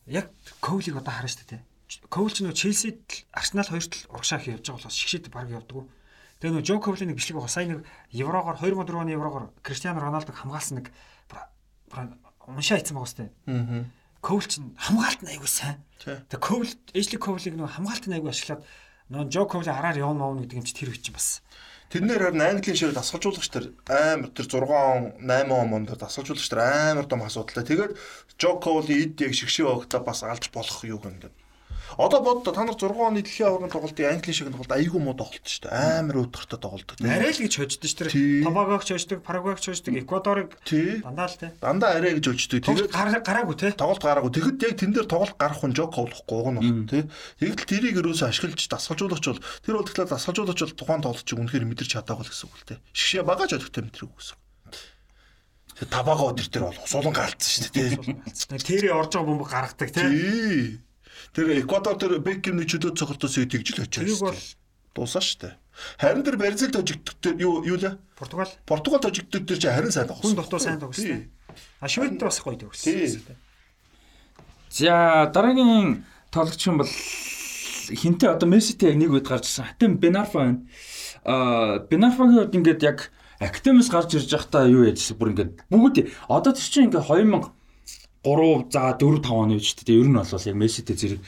яг 0.07 0.31
Коулийг 0.63 0.95
одоо 0.95 1.11
харна 1.11 1.27
шүү 1.27 1.59
дээ. 1.59 1.63
Коул 2.07 2.31
ч 2.31 2.47
нөө 2.47 2.55
Челсид 2.55 3.27
Арсенал 3.35 3.67
хоёрт 3.67 4.07
урагшаа 4.15 4.39
хийж 4.39 4.63
байгаа 4.63 4.79
болохоос 4.79 4.95
шигшээд 4.95 5.27
баг 5.35 5.51
явдаг. 5.51 5.91
Тэгээ 6.41 6.53
нөө 6.61 6.65
Жо 6.69 6.77
Ковлиний 6.85 7.17
бичлэг 7.17 7.41
байгаа. 7.41 7.49
Сая 7.49 7.67
нэг 7.67 7.81
еврогоор 8.13 8.61
2004 8.61 8.93
оны 8.93 9.17
еврогоор 9.17 9.45
Криштиану 9.65 10.05
Роналдог 10.05 10.37
хамгаалсан 10.37 10.85
нэг 10.85 10.93
уншаа 12.47 12.79
хийсэн 12.79 12.97
байгаа 12.97 13.09
сте. 13.09 13.33
Аа. 13.49 13.89
Ковл 14.21 14.45
чинь 14.45 14.75
хамгаалт 14.77 15.23
нь 15.23 15.33
айгүй 15.33 15.49
сайн. 15.49 15.81
Тэгээ 16.03 16.41
Ковл 16.41 16.69
Эшли 16.93 17.17
Ковлиг 17.17 17.55
нөө 17.57 17.73
хамгаалт 17.73 18.05
нь 18.05 18.17
айгүй 18.21 18.31
ашиглаад 18.31 18.63
нөө 19.09 19.31
Жо 19.33 19.47
Ковли 19.47 19.73
хараар 19.73 19.97
явна 19.97 20.29
мөн 20.29 20.45
гэдэг 20.45 20.61
юм 20.61 20.67
чи 20.67 20.75
тэр 20.75 20.93
чинь 20.93 21.15
бас. 21.15 21.41
Тэднэр 21.89 22.35
харин 22.35 22.43
Английн 22.43 22.75
ширээ 22.75 22.99
дасгалжуулагч 22.99 23.49
тэр 23.49 23.65
амар 23.87 24.35
тэр 24.35 24.47
6 24.51 24.67
он 24.67 25.15
8 25.23 25.47
он 25.55 25.69
монд 25.71 25.95
дасгалжуулагч 25.95 26.51
тэр 26.51 26.61
амар 26.61 27.07
том 27.07 27.23
асуудалтай. 27.23 27.65
Тэгээд 27.65 27.93
Жо 28.37 28.59
Ковли 28.59 29.07
эд 29.07 29.21
яг 29.23 29.33
шигшээ 29.33 29.67
өгдөө 29.71 30.01
бас 30.03 30.27
алж 30.27 30.51
болох 30.51 30.83
юу 30.83 30.99
гэнэ 30.99 31.46
Одоо 31.95 32.21
боддоо 32.21 32.53
та 32.53 32.67
нар 32.67 32.75
6 32.75 32.91
оны 32.99 33.23
дэлхийн 33.23 33.47
аваргын 33.47 33.71
тоглолтын 33.71 34.19
Англи 34.19 34.35
шиг 34.35 34.51
тоглолт 34.51 34.75
айгүй 34.75 35.01
муу 35.01 35.15
тоглолт 35.15 35.47
шүү 35.47 35.71
дээ. 35.71 36.03
Амар 36.03 36.17
өдөртөө 36.27 36.59
тоглолдог. 36.59 36.97
Арай 37.07 37.31
л 37.31 37.41
гэж 37.47 37.53
хождсон 37.57 37.87
шүү 37.87 38.11
дээ. 38.11 38.45
Тобагогч 38.45 38.89
хождог, 38.91 39.19
Парагвайч 39.23 39.65
хождог, 39.65 39.95
Эквадорыг 39.97 40.51
дандаа 40.67 41.31
л 41.31 41.39
те. 41.39 41.47
Дандаа 41.63 41.91
арай 41.97 42.19
гэж 42.19 42.27
хождог. 42.27 42.61
Тэгээд 42.67 42.91
гараагүй 43.23 43.57
те. 43.57 43.71
Тоглолт 43.73 44.03
гараагүй. 44.03 44.31
Тэгэхэд 44.35 44.67
яг 44.67 44.75
тэн 44.77 44.93
дээр 44.93 45.07
тоглолт 45.07 45.39
гарах 45.39 45.63
хүн 45.63 45.73
жог 45.73 45.95
ховлохгүй 45.95 46.37
уг 46.37 46.51
нь 46.53 46.61
бол 46.61 46.91
те. 46.91 47.07
Тэгэхдээ 47.41 47.71
тэрийг 47.71 47.97
ерөөсөө 48.03 48.29
ашиглаж 48.29 48.61
дасгалжуулагч 48.67 49.25
бол 49.31 49.41
тэр 49.63 49.75
бол 49.79 49.87
тэгэхээр 49.87 50.11
дасгалжуулагч 50.11 50.61
бол 50.67 50.77
тухайн 50.77 51.03
тоглолтыг 51.07 51.39
үнэхээр 51.39 51.65
мэдэрч 51.71 51.91
чадаагүй 51.97 52.27
л 52.27 52.33
гэсэн 52.35 52.47
үг 52.51 52.57
л 52.61 52.69
те. 52.69 52.75
Шгшээ 52.93 53.23
багаж 53.25 53.51
өдөртөө 53.57 53.83
мэдрэг 53.87 54.11
үгүйсэн 54.11 54.39
табаага 55.85 56.33
өдөр 56.33 56.49
төр 56.49 56.65
бол 56.73 56.79
усуулан 56.89 57.13
гаалцсан 57.13 57.69
шүү 57.69 57.73
дээ. 57.77 58.65
Тэрий 58.65 58.93
орж 58.97 59.13
байгаа 59.13 59.29
бөмбөг 59.29 59.51
гаргадаг 59.53 59.91
тий. 59.93 60.81
Тэр 61.37 61.53
Эквадор 61.61 62.01
тэр 62.01 62.17
Беккемний 62.25 62.65
чөлөө 62.65 62.97
цогцолтоос 62.97 63.37
тэгж 63.37 63.77
л 63.77 63.85
очиж. 63.85 63.93
Тэрийг 63.93 64.21
бол 64.25 64.41
дуусаа 64.97 65.21
штэ. 65.21 65.61
Харин 66.01 66.25
тэр 66.25 66.41
Бразил 66.41 66.73
тожигддаг 66.73 67.13
тэр 67.21 67.37
юу 67.37 67.61
юу 67.61 67.77
лээ? 67.77 68.01
Португал. 68.17 68.49
Португал 68.65 69.05
тожигддаг 69.05 69.45
тэр 69.45 69.61
чинь 69.61 69.77
харин 69.77 69.93
сайн 69.93 70.09
тоглосон. 70.09 70.33
Хүн 70.33 70.41
дотоо 70.41 70.57
сайн 70.57 70.81
тоглосон. 70.81 71.29
А 71.85 71.89
Швед 71.93 72.17
дээр 72.17 72.33
бас 72.33 72.41
гоё 72.41 72.57
тоглосон. 72.57 73.21
За 74.73 75.29
дараагийн 75.29 76.09
тоглогч 76.33 76.63
юм 76.65 76.81
бол 76.81 76.89
хинтээ 76.89 78.33
одоо 78.33 78.49
Месситэй 78.49 78.97
нэг 78.97 79.13
үед 79.13 79.29
гарч 79.29 79.45
ирсэн. 79.45 79.69
Хатан 79.77 80.01
Бенарфа 80.01 80.41
байна. 80.41 80.65
Аа 81.21 81.85
Бенарфагийн 81.85 82.49
үед 82.49 82.57
ингээд 82.57 82.81
яг 82.81 83.13
Актемис 83.37 83.93
гарч 83.93 84.17
ирж 84.17 84.33
байхдаа 84.33 84.65
юу 84.65 84.89
яжсэн 84.89 85.21
бүр 85.21 85.37
ингээд 85.37 85.69
бүгд 85.69 86.09
одоо 86.33 86.57
тэр 86.57 86.65
чинь 86.65 86.89
ингээд 86.89 87.05
2000 87.05 87.53
3 88.27 88.67
за 88.75 88.99
4 88.99 89.23
5 89.23 89.31
оны 89.31 89.55
үед 89.55 89.67
шүү 89.71 89.87
дээ. 89.87 90.01
Ер 90.03 90.09
нь 90.11 90.19
бол 90.19 90.27
яг 90.27 90.57
мессежтэй 90.59 90.97
зэрэг. 90.99 91.21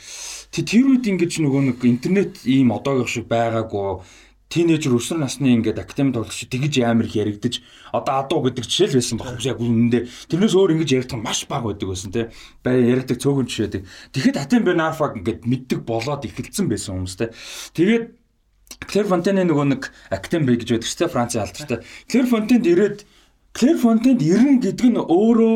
Тэ 0.51 0.67
тэр 0.67 0.85
үед 0.91 1.07
ингэж 1.07 1.33
нөгөө 1.39 1.63
нэг 1.71 1.79
интернет 1.87 2.43
ийм 2.43 2.75
одоогийнх 2.75 3.07
шиг 3.07 3.31
байгаагүй 3.31 4.03
тинейжер 4.49 4.97
өсвөр 4.97 5.21
насны 5.21 5.53
ингээд 5.61 5.79
академи 5.79 6.17
тоглогч 6.17 6.49
тэгж 6.49 6.81
амар 6.81 7.05
их 7.05 7.21
яригдаж 7.21 7.61
одоо 7.93 8.15
адуу 8.25 8.41
гэдэг 8.49 8.65
жишээ 8.65 8.89
л 8.89 8.97
байсан 8.97 9.21
баг. 9.21 9.37
Яг 9.45 9.61
үнэндээ 9.61 10.09
тэрнээс 10.33 10.57
өөр 10.57 10.73
ингэж 10.73 10.91
яригдах 10.97 11.21
маш 11.21 11.45
бага 11.45 11.69
байдаг 11.69 11.89
байсан 11.93 12.11
тий. 12.17 12.33
Бай 12.65 12.81
яригдаг 12.81 13.21
цөөхөн 13.21 13.45
жишээдэг. 13.45 13.85
Тэгэхэд 14.17 14.41
Атен 14.41 14.65
Бенарфаг 14.65 15.21
ингээд 15.21 15.45
мэддэг 15.45 15.85
болоод 15.85 16.25
ихэлсэн 16.25 16.65
байсан 16.65 16.97
хүмүүс 16.97 17.17
тий. 17.21 17.29
Тэгээд 17.77 18.05
Клэр 18.89 19.07
Фонтены 19.09 19.45
нөгөө 19.45 19.67
нэг 19.69 19.83
академи 20.09 20.57
гэж 20.57 20.81
байдаг 20.81 20.89
шүү 20.89 21.01
дээ 21.05 21.13
Францын 21.13 21.45
алдартай. 21.45 21.79
Клэр 22.09 22.27
Фонтенд 22.33 22.65
ирээд 22.69 22.99
Клэр 23.53 23.77
Фонтенд 23.81 24.21
ирнэ 24.25 24.61
гэдэг 24.65 24.89
нь 24.93 25.01
өөрөө 25.01 25.55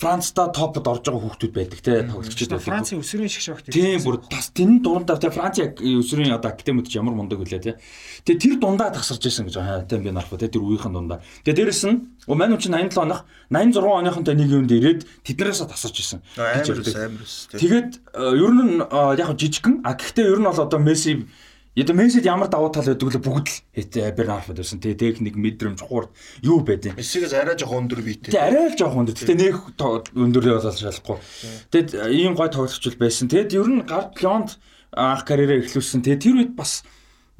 Францда 0.00 0.48
топод 0.50 0.88
орж 0.88 1.04
байгаа 1.06 1.22
хүүхдүүд 1.22 1.52
байдаг 1.54 1.80
те 1.84 2.02
тоглогчид 2.02 2.50
байдаг. 2.50 2.66
Францын 2.66 2.98
өсвөрийн 2.98 3.30
шиг 3.30 3.44
шогт. 3.46 3.70
Тийм 3.70 4.02
бүр 4.02 4.18
бас 4.26 4.50
тэн 4.50 4.82
дундаа 4.82 5.20
те 5.20 5.30
Франц 5.30 5.62
яг 5.62 5.78
өсвөрийн 5.78 6.34
одоо 6.34 6.50
академид 6.50 6.90
ч 6.90 6.98
ямар 6.98 7.14
мундаг 7.14 7.38
үлээ 7.38 7.62
те. 7.62 7.78
Тэгээ 8.26 8.40
тэр 8.42 8.54
дундаа 8.58 8.90
тасарч 8.90 9.22
байсан 9.22 9.46
гэж 9.46 9.56
байна. 9.62 9.86
Тийм 9.86 10.02
би 10.02 10.10
нарах 10.10 10.34
те 10.34 10.50
тэр 10.50 10.64
үеийнхэн 10.64 10.90
дундаа. 10.96 11.22
Тэгээ 11.46 11.70
дээрэс 11.70 11.84
нь 11.86 11.96
Мань 12.26 12.58
ч 12.58 12.66
87 12.66 12.98
оных 12.98 13.26
86 13.50 13.78
оныхонтой 13.78 14.34
нэг 14.34 14.48
юунд 14.50 14.70
ирээд 14.70 15.06
тэднээс 15.22 15.62
тасарч 15.70 15.96
исэн. 16.02 16.22
Тэгээд 16.34 17.90
ер 18.14 18.52
нь 18.58 18.82
яг 18.82 19.30
жижигхэн 19.38 19.86
а 19.86 19.94
гэхдээ 19.94 20.26
ер 20.30 20.38
нь 20.38 20.46
бол 20.46 20.62
одоо 20.66 20.80
Месси 20.82 21.26
Яда 21.74 21.94
Мессид 21.96 22.26
ямар 22.28 22.48
давуу 22.52 22.68
тал 22.68 22.84
байдаг 22.84 23.08
вэ 23.08 23.20
бүгд 23.24 23.48
л 23.48 24.12
Бернарфд 24.12 24.52
байсан. 24.52 24.76
Тэгээ 24.76 25.16
техник, 25.16 25.40
мэдрэмж, 25.40 25.80
хурд 25.80 26.12
юу 26.44 26.60
байдیں۔ 26.60 26.92
Мессигээс 26.92 27.32
арай 27.32 27.56
жоохон 27.56 27.88
өндөр 27.88 28.04
биетэй. 28.04 28.28
Тэгээ 28.28 28.44
арай 28.44 28.68
л 28.68 28.76
жоохон 28.76 29.08
өндөр. 29.08 29.16
Гэтэ 29.16 29.40
нэг 29.40 29.56
өндөрлөө 29.80 30.56
болол 30.60 30.76
шалахгүй. 30.76 31.16
Тэгээд 31.72 31.90
ийм 32.12 32.36
гой 32.36 32.52
тоглогч 32.52 32.92
байсан. 33.00 33.32
Тэгэд 33.32 33.56
ер 33.56 33.68
нь 33.72 33.88
гард 33.88 34.20
Леонд 34.20 34.60
анх 34.92 35.24
карьераа 35.24 35.64
эхлүүлсэн. 35.64 36.04
Тэгээ 36.04 36.20
тэр 36.20 36.36
үед 36.44 36.52
бас 36.52 36.84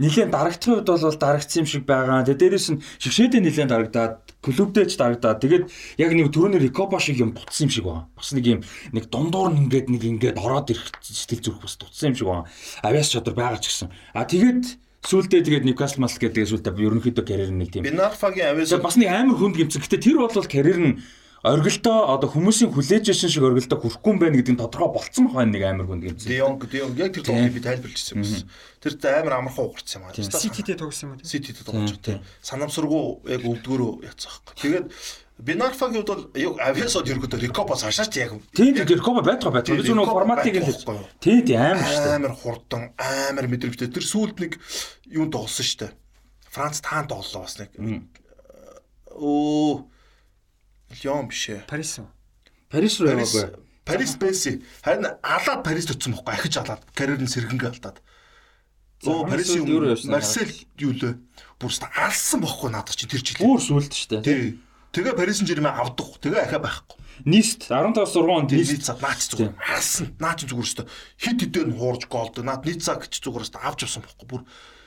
Нилээн 0.01 0.33
дарагдсан 0.33 0.81
үед 0.81 0.89
бол 0.89 1.13
дарагдсан 1.13 1.63
юм 1.63 1.69
шиг 1.69 1.85
байгаа. 1.85 2.25
Тэгээ 2.25 2.57
дээрэс 2.57 2.69
нь 2.73 2.81
шигшээдээ 3.05 3.45
нилээн 3.45 3.69
дарагдаад 3.69 4.22
клубдээч 4.43 4.99
дарагдаад 4.99 5.39
тэгээд 5.39 5.65
яг 6.03 6.11
нэг 6.11 6.35
түрүүний 6.35 6.61
Рикоба 6.67 6.99
шиг 6.99 7.23
юм 7.23 7.31
дутсан 7.33 7.71
юм 7.71 7.73
шиг 7.73 7.87
байна. 7.87 8.11
Бас 8.19 8.35
нэг 8.35 8.45
юм 8.47 8.61
нэг 8.91 9.07
дундуур 9.07 9.55
нь 9.55 9.71
ингээд 9.71 9.87
нэг 9.87 10.03
ингээд 10.03 10.43
ороод 10.43 10.75
ирэх 10.75 10.91
сэтгэл 10.99 11.47
зүрх 11.47 11.63
бас 11.63 11.79
дутсан 11.79 12.11
юм 12.11 12.17
шиг 12.19 12.27
байна. 12.27 12.51
Авиас 12.83 13.15
чадвар 13.15 13.39
байгаа 13.39 13.63
ч 13.63 13.71
гэсэн. 13.71 13.95
А 14.13 14.27
тэгээд 14.27 14.83
Сүүлдээ 15.03 15.43
тэгээд 15.43 15.67
Ньюкасл 15.67 15.99
мас 15.99 16.15
гэдэг 16.15 16.47
сүүлдээ 16.47 16.79
ерөнхийдөө 16.79 17.27
карьер 17.27 17.51
нь 17.51 17.59
нэг 17.59 17.75
тийм. 17.75 17.83
Бинарфагийн 17.83 18.55
авиас 18.55 18.71
бас 18.79 18.95
нэг 18.95 19.11
амар 19.11 19.35
хүнд 19.35 19.59
гимцэн. 19.59 19.83
Гэтэ 19.83 19.99
тэр 19.99 20.23
бол 20.23 20.31
карьер 20.31 20.79
нь 20.79 21.03
оргилдоо 21.43 22.15
одоо 22.15 22.31
хүмүүсийн 22.31 22.71
хүлээж 22.71 23.11
яшин 23.11 23.31
шиг 23.31 23.43
оргилдоо 23.43 23.79
хүрхгүй 23.83 24.15
юм 24.15 24.19
байна 24.23 24.39
гэдэг 24.39 24.55
нь 24.55 24.63
тодорхой 24.63 24.95
болцсон 24.95 25.27
байна 25.35 25.51
нэг 25.51 25.63
амар 25.67 25.87
хүнд 25.91 26.07
гэмсэн. 26.07 26.31
Дионг 26.31 26.71
Дионг 26.71 26.95
яг 27.03 27.11
тэр 27.19 27.27
тоглолтыг 27.27 27.57
би 27.59 27.67
тайлбарлажсэн 27.67 28.15
юм. 28.23 28.47
Тэр 28.79 28.95
амар 29.11 29.35
амархан 29.43 29.67
угарсан 29.67 30.07
юм 30.07 30.07
аа. 30.07 30.15
Сититэй 30.15 30.79
тогсон 30.79 31.11
юм 31.11 31.13
уу? 31.19 31.27
Сититэй 31.27 31.67
тоглож 31.67 31.99
байгаа. 31.99 32.23
Санамсаргуу 32.47 33.27
яг 33.27 33.43
өвдгөрөө 33.43 34.07
яцсан. 34.07 34.39
Тэгээд 34.55 34.87
Бинарфагийн 35.43 36.07
хувьд 36.07 36.31
бол 36.31 36.63
авиасод 36.63 37.11
ерөөдөө 37.11 37.43
Рикопос 37.43 37.83
хашаач 37.83 38.15
яг. 38.23 38.39
Тийм 38.55 38.79
тийм 38.79 38.87
Рикопо 38.87 39.27
байдаг 39.27 39.51
байдаг. 39.51 39.75
Би 39.75 39.83
зөвхөн 39.83 40.07
форматыг 40.07 40.63
л 40.63 40.71
тийм 41.19 41.43
тийм 41.43 41.59
амар 41.59 41.83
шүү 41.83 42.07
дээ. 42.07 42.15
Амар 42.23 42.35
хурдан, 42.39 42.83
амар 42.95 43.51
мэдрэмжтэй. 43.51 43.91
Тэр 43.91 44.07
сүүлд 44.07 44.39
нэг 44.39 44.63
юу 45.11 45.27
тоглосон 45.27 45.67
шүү 45.67 45.79
дээ. 45.83 45.93
Франц 46.47 46.79
таан 46.79 47.11
тоглолоо 47.11 47.43
бас 47.43 47.59
нэг. 47.59 47.75
Оо 49.19 49.91
Лион 51.01 51.29
биш 51.33 51.49
ээ. 51.49 51.65
Парис 51.65 51.99
уу? 51.99 52.09
Парис 52.69 53.01
руу 53.01 53.13
яваагүй. 53.17 53.57
Парис 53.85 54.15
Бэси. 54.21 54.63
Харин 54.85 55.09
алаад 55.23 55.61
Парис 55.65 55.89
төцсөн 55.89 56.15
бохгүй 56.15 56.35
ахиж 56.37 56.61
алаад 56.61 56.83
карьер 56.95 57.19
нь 57.19 57.31
сэргэнгээ 57.31 57.73
алдаад. 57.73 57.99
Оо 59.07 59.27
Парисын 59.27 59.67
Марсель 60.07 60.55
юу 60.79 60.95
лээ? 60.95 61.19
Бүр 61.59 61.71
алсан 61.99 62.39
бохгүй 62.39 62.71
надад 62.71 62.95
чи 62.95 63.11
тэр 63.11 63.23
жил. 63.25 63.43
Бүр 63.43 63.59
сүлд 63.59 63.91
штэ. 63.91 64.23
Тий. 64.23 64.63
Тэгээ 64.95 65.17
Paris 65.19 65.43
Saint-Germain 65.43 65.75
авдаг. 65.75 66.21
Тэгээ 66.23 66.47
ахаа 66.47 66.63
байхгүй. 66.63 66.99
Нист 67.27 67.67
15-6 67.67 68.29
онд 68.29 68.53
Ницца 68.53 68.95
наач 69.01 69.21
зүгээр 69.33 69.57
хаасан. 69.57 70.07
Наач 70.21 70.45
зүгээр 70.47 70.69
өстө 70.69 70.87
хит 71.17 71.39
хитээр 71.43 71.69
нь 71.73 71.77
хуурж 71.81 72.07
голд. 72.07 72.37
Наад 72.45 72.63
Ницца 72.69 73.01
гэж 73.01 73.25
зүгээр 73.25 73.45
өстө 73.49 73.59
авч 73.59 73.89
авсан 73.89 74.05
байхгүй. 74.05 74.27
Бүр 74.29 74.43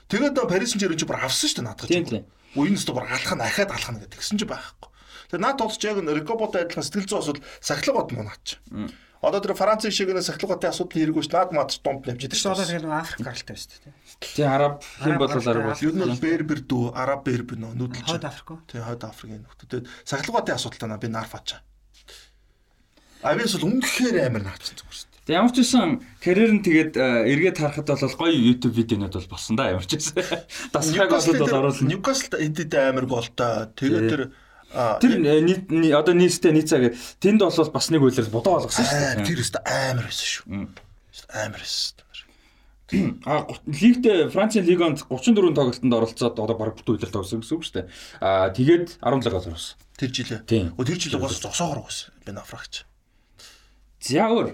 тэгээд 0.08 0.38
Paris 0.45 0.72
Saint-Germain 0.72 0.99
чи 1.01 1.10
бүр 1.10 1.20
авсан 1.20 1.49
шүү 1.49 1.58
дээ 1.60 1.68
наадах 1.68 1.89
чинь. 1.89 2.30
Үеийн 2.56 2.78
өстө 2.78 2.93
бүр 2.93 3.10
алхах 3.10 3.36
нь 3.36 3.43
ахаад 3.43 3.72
алхах 3.74 3.93
нь 3.97 3.99
гэдэг. 4.06 4.16
Тэгсэн 4.16 4.39
чи 4.39 4.45
байхгүй. 4.45 4.89
Тэгээ 5.36 5.43
наад 5.43 5.59
болж 5.59 5.83
яг 5.83 5.99
Рикоботой 5.99 6.63
адилхан 6.63 6.88
сэтгэл 6.88 7.11
зүйн 7.11 7.19
асуудал 7.19 7.43
сахилга 7.59 7.99
бод 7.99 8.11
муу 8.15 8.23
наач. 8.23 8.55
Одоо 9.25 9.41
тэр 9.41 9.57
Франц 9.57 9.83
шиг 9.89 10.07
нэг 10.13 10.23
сахилгаатай 10.23 10.69
асуудал 10.69 10.95
хэрэггүй 10.95 11.23
ш 11.25 11.29
наад 11.33 11.51
мад 11.51 11.73
дунд 11.81 12.05
нэмж 12.07 12.23
идэг. 12.23 12.39
Тэр 12.39 12.53
одоо 12.53 12.63
тэгэл 12.63 12.93
Африк 12.93 13.25
гаралтай 13.25 13.55
байж 13.57 13.65
тээ. 13.67 13.93
Тий 14.21 14.45
араб 14.45 14.86
хэм 15.01 15.17
бол 15.17 15.33
араб 15.33 15.65
бол. 15.65 15.81
Ер 15.81 15.95
нь 15.97 16.19
бербер 16.21 16.59
дүү 16.61 16.93
араб 16.93 17.25
бербер 17.25 17.57
нөө 17.57 17.73
нүүдэлж. 17.73 18.05
Хойд 18.05 18.27
Африк 18.29 18.47
уу? 18.53 18.61
Тий 18.69 18.79
хойд 18.79 19.01
Африкийн 19.01 19.41
нөхдөд 19.43 19.89
сахилгаатай 20.05 20.55
асуудалтай 20.55 20.88
наа 20.88 21.01
би 21.01 21.09
нарфаач. 21.09 21.57
Авиас 23.25 23.57
бол 23.57 23.73
үнэхээр 23.73 24.29
амар 24.29 24.45
наачсан 24.45 24.77
зүгээр 24.77 24.93
шүү 24.93 25.09
дээ. 25.09 25.23
Тэг 25.25 25.33
ямар 25.41 25.49
ч 25.49 25.57
үсэн 25.65 25.89
карьер 26.21 26.51
нь 26.53 26.61
тэгээд 26.61 26.93
эргээд 27.01 27.57
харахад 27.57 27.89
бол 27.89 28.19
гоё 28.21 28.29
YouTube 28.29 28.77
видеонууд 28.77 29.17
бол 29.17 29.33
болсон 29.33 29.57
да 29.57 29.73
ямар 29.73 29.89
ч. 29.89 29.97
Дасгай 30.69 31.09
голод 31.09 31.41
бол 31.41 31.57
оруулсан. 31.65 31.89
Ньюкасл 31.89 32.38
эдэд 32.38 32.77
амар 32.77 33.09
голтой. 33.09 33.73
Тэгээд 33.73 34.05
тэр 34.05 34.21
Тэр 34.76 35.23
одоо 35.95 36.13
нийтдээ 36.13 36.51
нийцаагээ 36.51 36.91
тэнд 37.23 37.41
бол 37.41 37.71
бас 37.71 37.88
нэг 37.89 38.01
үйлээс 38.03 38.30
бодоо 38.30 38.59
болгосон 38.59 38.84
шүү 38.84 38.99
дээ. 38.99 39.28
Тэр 39.28 39.39
өстө 39.39 39.59
амар 39.63 40.05
байсан 40.11 40.28
шүү. 40.28 40.43
Амар 41.32 41.63
байсан. 41.63 42.05
А 43.26 43.47
лигтээ 43.65 44.30
Францын 44.30 44.61
лигонд 44.61 45.01
34 45.09 45.57
тоглолтод 45.57 45.89
оролцоод 45.89 46.38
одоо 46.38 46.55
баг 46.55 46.78
бүтэн 46.78 47.01
үйлрэлт 47.01 47.17
авсан 47.17 47.41
гэсэн 47.41 47.57
үг 47.57 47.65
шүү 47.65 47.76
дээ. 47.82 47.88
А 48.21 48.53
тэгээд 48.53 49.01
17 49.01 49.26
гол 49.26 49.41
оруулсан. 49.41 49.78
Тэр 49.97 50.11
жилээ. 50.13 50.76
Өө 50.78 50.86
тэр 50.86 50.99
жилээ 51.01 51.17
бас 51.17 51.41
зогсоогоор 51.41 51.82
байсан. 51.82 52.13
Би 52.21 52.32
нафрагч. 52.38 52.86
За 54.05 54.30
өөр. 54.30 54.53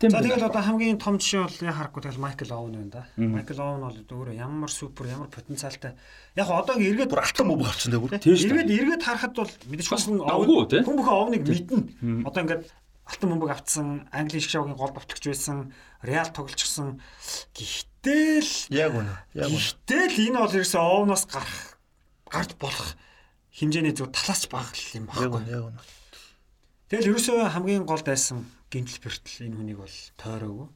За 0.00 0.16
тэгэл 0.16 0.48
одоо 0.48 0.64
хамгийн 0.64 0.96
том 0.96 1.20
жишээ 1.20 1.44
бол 1.44 1.60
яа 1.60 1.76
харахгүй 1.76 2.00
тэгэл 2.08 2.24
Майкл 2.24 2.48
Оуэн 2.48 2.72
байна 2.72 2.88
да. 2.88 3.02
Майкл 3.20 3.60
Оуэн 3.60 3.84
бол 3.84 4.00
өөрөө 4.00 4.32
ямар 4.32 4.72
супер 4.72 5.12
ямар 5.12 5.28
потенциалтай. 5.28 5.92
Яг 6.40 6.48
одоо 6.48 6.80
эргээд 6.80 7.12
бүр 7.12 7.20
алтан 7.20 7.44
мөв 7.52 7.68
авчихсан 7.68 7.92
дээ 7.92 8.00
бүр. 8.00 8.16
Эргээд 8.16 8.72
эргээд 8.80 9.04
харахад 9.04 9.36
бол 9.36 9.52
мэдээж 9.68 9.88
хүн 9.92 10.24
Оуэн 10.24 10.88
хүн 10.88 10.96
бүхэн 10.96 11.16
Оуэныг 11.20 11.42
мэднэ. 11.44 12.24
Одоо 12.24 12.40
ингээд 12.48 12.64
алтан 13.12 13.28
мөмбөг 13.28 13.50
авцсан, 13.52 14.08
Англи 14.08 14.40
шиг 14.40 14.56
шавгийн 14.56 14.80
гол 14.80 14.88
давтагч 14.96 15.20
байсан, 15.20 15.76
Реал 16.00 16.32
тоглолцсон. 16.32 17.04
Гэхдээ 17.52 18.40
л 18.40 18.52
яг 18.72 18.96
үнэ. 18.96 19.12
Яг 19.36 19.52
үнэ. 19.52 19.60
Гэхдээ 19.60 20.04
л 20.16 20.20
энэ 20.32 20.40
бол 20.40 20.56
ерөөсөө 20.56 20.80
Оуэнаас 20.80 21.28
гарах 21.28 21.76
гарч 22.24 22.56
болох 22.56 22.96
хэмжээний 23.52 23.92
зөв 23.92 24.08
талаас 24.16 24.48
баг 24.48 24.72
юм 24.96 25.12
байна. 25.12 25.28
Яг 25.28 25.32
үнэ, 25.36 25.48
яг 25.52 25.64
үнэ. 25.68 25.80
Тэгэл 26.88 27.08
ерөөсөө 27.12 27.52
хамгийн 27.52 27.84
гол 27.84 28.00
дайсан 28.00 28.48
гинтл 28.70 28.98
бэртэл 29.02 29.46
энэ 29.50 29.56
хүнийг 29.58 29.78
бол 29.82 29.96
тойроогүй 30.16 30.68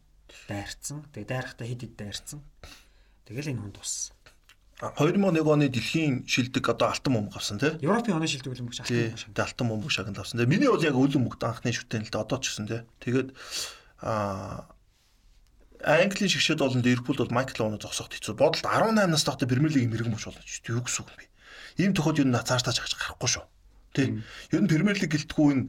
дайрцсан. 0.50 1.06
Тэгээ 1.14 1.30
дайрахтаа 1.30 1.66
хэд 1.66 1.80
хэд 1.86 1.94
дайрцсан. 1.94 2.40
Тэгэл 3.24 3.50
энэ 3.54 3.62
хүн 3.62 3.74
туссан. 3.74 4.16
2001 4.82 5.46
оны 5.46 5.70
дэлхийн 5.70 6.26
шилдэг 6.26 6.66
одоо 6.66 6.90
алтан 6.90 7.14
бөмбөг 7.14 7.38
авсан 7.38 7.62
тий. 7.62 7.72
Европын 7.80 8.18
оны 8.18 8.26
шилдэг 8.26 8.52
үлэмбэг 8.52 8.74
алтан 8.82 8.98
бөмбөг. 8.98 9.38
Алтан 9.38 9.66
бөмбөг 9.70 9.92
шагнал 9.94 10.20
авсан. 10.20 10.36
Тэгээ 10.42 10.50
миний 10.50 10.68
бол 10.68 10.82
яг 10.82 10.98
үлэмбэгт 10.98 11.42
анхны 11.46 11.70
шүтэн 11.70 12.04
л 12.04 12.10
дээ 12.10 12.24
одоо 12.26 12.38
ч 12.42 12.44
гэсэн 12.50 12.66
тий. 12.66 12.82
Тэгээд 13.00 13.28
аа 14.02 14.66
Английн 15.84 16.32
шигшэд 16.32 16.58
болон 16.58 16.80
Ливерпул 16.80 17.16
бол 17.16 17.30
Майкл 17.30 17.62
Оуны 17.62 17.76
зогсоход 17.76 18.16
хэцүү. 18.16 18.34
Бодолд 18.34 18.64
18 18.64 19.04
настай 19.04 19.36
хата 19.36 19.46
Премьер 19.46 19.72
лигийн 19.76 19.92
мэрэгэн 19.92 20.16
мууч 20.16 20.24
болно 20.32 20.40
шүү. 20.40 20.80
Юу 20.80 20.80
гэсэн 20.80 21.04
үг 21.04 21.12
юм 21.12 21.18
бэ? 21.20 21.28
Ийм 21.76 21.92
тохиолдолд 21.92 22.24
юу 22.24 22.32
нацааш 22.32 22.62
тааж 22.64 22.78
гарахгүй 22.80 23.28
шүү. 23.28 23.44
Тий. 23.92 24.08
Ер 24.48 24.60
нь 24.64 24.70
Премьер 24.72 24.96
лиг 24.96 25.12
гэлтгүй 25.12 25.48
энэ 25.52 25.64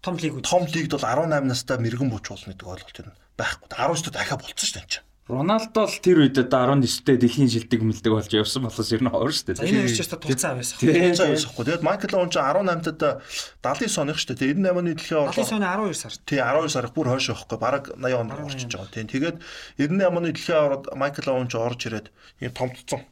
том 0.00 0.16
лигүүд 0.16 0.44
том 0.44 0.64
лигд 0.64 0.92
бол 0.96 1.04
18 1.04 1.44
настай 1.44 1.78
мэрэгэн 1.78 2.10
бууч 2.10 2.26
болно 2.28 2.52
гэдэг 2.52 2.68
ойлголт 2.68 3.00
юм 3.00 3.12
байхгүй. 3.36 3.68
19 3.68 4.04
дэх 4.04 4.14
дахиад 4.16 4.40
болцсон 4.40 4.68
шүү 4.68 4.80
дээ. 4.80 5.08
Роналдо 5.30 5.86
л 5.86 6.02
тэр 6.02 6.26
үед 6.26 6.42
одоо 6.42 6.74
19-тэй 6.74 7.14
дэлхийн 7.14 7.46
шилдэг 7.46 7.80
мэлдэг 7.86 8.10
болж 8.10 8.34
явсан 8.34 8.66
болохоос 8.66 8.90
ер 8.90 8.98
нь 8.98 9.12
хоор 9.14 9.30
шүү 9.30 9.54
дээ. 9.54 9.62
Энэ 9.62 9.86
хоёр 9.86 9.94
ч 9.94 10.02
яста 10.02 10.18
туцаа 10.18 10.58
байсан. 10.58 10.74
Туцаа 10.82 11.30
байсахгүй. 11.30 11.64
Тэгээд 11.70 11.86
Майкл 11.86 12.16
Оун 12.18 12.30
ч 12.34 12.36
18-нд 12.42 13.02
79 13.62 14.02
оных 14.02 14.18
шүү 14.18 14.34
дээ. 14.34 14.58
98 14.58 14.74
оны 14.74 14.90
дэлхийн 14.98 15.22
орлого 15.22 15.46
79 15.46 15.54
оны 15.54 15.70
12 15.70 16.02
сар. 16.02 16.14
Тий 16.26 16.40
12 16.42 16.74
сарх 16.74 16.90
бүр 16.98 17.06
хойш 17.14 17.30
байхгүй. 17.30 17.58
Бараг 17.62 17.84
80 17.94 18.18
онд 18.18 18.32
орчиж 18.34 18.70
байгаа. 18.74 18.90
Тийм. 18.90 19.06
Тэгээд 19.06 19.36
98 19.78 20.18
оны 20.18 20.28
дэлхийн 20.34 20.62
ороод 20.66 20.84
Майкл 20.98 21.30
Оун 21.30 21.46
ч 21.46 21.54
орж 21.54 21.80
ирээд 21.86 22.06
ийм 22.42 22.50
томдцсон 22.50 23.06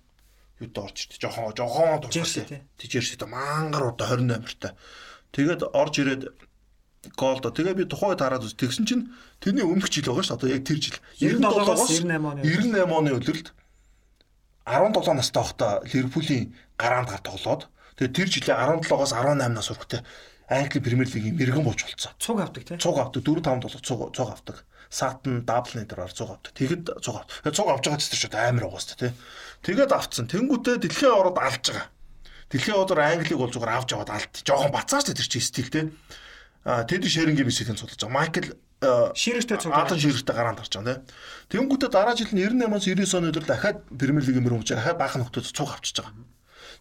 юуд 0.58 0.74
орж 0.74 0.96
ирдэ. 1.06 1.22
Жохон 1.22 1.54
жохон 1.54 2.02
дуртай. 2.02 2.66
Тижэрстэй 2.82 3.28
мангар 3.30 3.94
удаа 3.94 4.18
28 4.18 4.58
та. 4.58 4.74
Тэгээд 5.30 5.70
орж 5.70 5.94
ирээд 6.02 6.22
гол 7.14 7.40
доо. 7.40 7.52
Тэгээ 7.54 7.74
би 7.78 7.84
тухайд 7.88 8.20
хараад 8.20 8.44
үз. 8.44 8.58
Тэгсэн 8.58 8.84
чинь 8.84 9.08
тэрний 9.40 9.64
өмнөх 9.64 9.88
жил 9.88 10.10
байгаа 10.10 10.24
шүү. 10.26 10.36
Одоо 10.36 10.48
яг 10.50 10.64
тэр 10.66 10.78
жил 10.82 10.96
97-оос 11.20 12.02
98 12.02 12.18
оны 12.18 12.40
98 12.42 12.92
оны 12.92 13.10
үлрэлт 13.16 13.48
17 14.68 15.16
настай 15.16 15.42
байхдаа 15.42 15.72
Ливерпулийн 15.88 16.52
гараанд 16.76 17.08
гар 17.08 17.22
тоглоод 17.24 17.62
тэгээ 17.96 18.12
тэр 18.12 18.28
жилээ 18.28 18.56
17-оос 18.84 19.12
18 19.16 19.48
нас 19.48 19.68
хүртэл 19.72 20.04
Англи 20.48 20.80
Премьер 20.80 21.08
лигийн 21.12 21.36
мэрэгэн 21.36 21.64
бууч 21.64 21.84
болцсон. 21.84 22.12
Цуг 22.16 22.40
авдаг 22.40 22.64
тий. 22.64 22.76
Цуг 22.80 22.96
авдаг 22.96 23.20
4 23.20 23.40
5 23.44 23.60
долоо 23.60 23.80
цуг 23.84 24.00
цуг 24.16 24.28
авдаг. 24.32 24.64
Сатн 24.88 25.44
даблны 25.44 25.84
дөрөөр 25.84 26.12
цуг 26.16 26.32
авдаг. 26.32 26.52
Тэгэд 26.56 26.88
цуг 27.04 27.20
авдаг. 27.20 27.36
Тэгээ 27.44 27.56
цуг 27.56 27.68
авч 27.68 27.84
байгаа 27.84 28.00
ч 28.00 28.24
тэр 28.24 28.48
амар 28.48 28.64
угаастай 28.64 28.96
тий. 28.96 29.12
Тэгээд 29.60 29.92
авцсан. 29.92 30.24
Тэнгүүтээ 30.24 30.76
дэлхийн 30.80 31.12
ороод 31.12 31.36
алж 31.36 31.64
байгаа. 31.68 31.86
Дэлхийн 32.48 32.80
ороор 32.80 33.00
Англиг 33.04 33.36
бол 33.36 33.52
зүгээр 33.52 33.76
авч 33.76 33.90
аваад 33.92 34.08
алд. 34.16 34.32
Жохон 34.40 34.72
бацааш 34.72 35.12
тэр 35.12 35.28
чи 35.28 35.40
стил 35.44 35.68
тий. 35.68 35.84
Тэд 36.68 37.02
шэрингийн 37.08 37.48
мисэлийн 37.48 37.80
судалж 37.80 37.96
байгаа. 37.96 38.12
Майкл 38.12 38.52
ширэгтэй 39.16 39.56
цуг 39.56 39.72
Адан 39.72 39.96
ширэгтэй 39.96 40.36
гараанд 40.36 40.60
гарч 40.60 40.76
байгаа 40.76 41.00
тийм. 41.00 41.64
Тэнгүүтээ 41.64 41.88
дараа 41.88 42.12
жил 42.12 42.28
нь 42.28 42.44
98-аас 42.44 42.84
99 42.84 43.16
оны 43.16 43.32
өдөр 43.32 43.46
дахиад 43.48 43.78
Премьер 43.88 44.24
лигийн 44.28 44.44
мөрөмж 44.44 44.68
дахиад 44.68 45.00
баахан 45.00 45.24
нөхдөөд 45.24 45.48
цуг 45.48 45.72
авчиж 45.72 46.04
байгаа. 46.04 46.28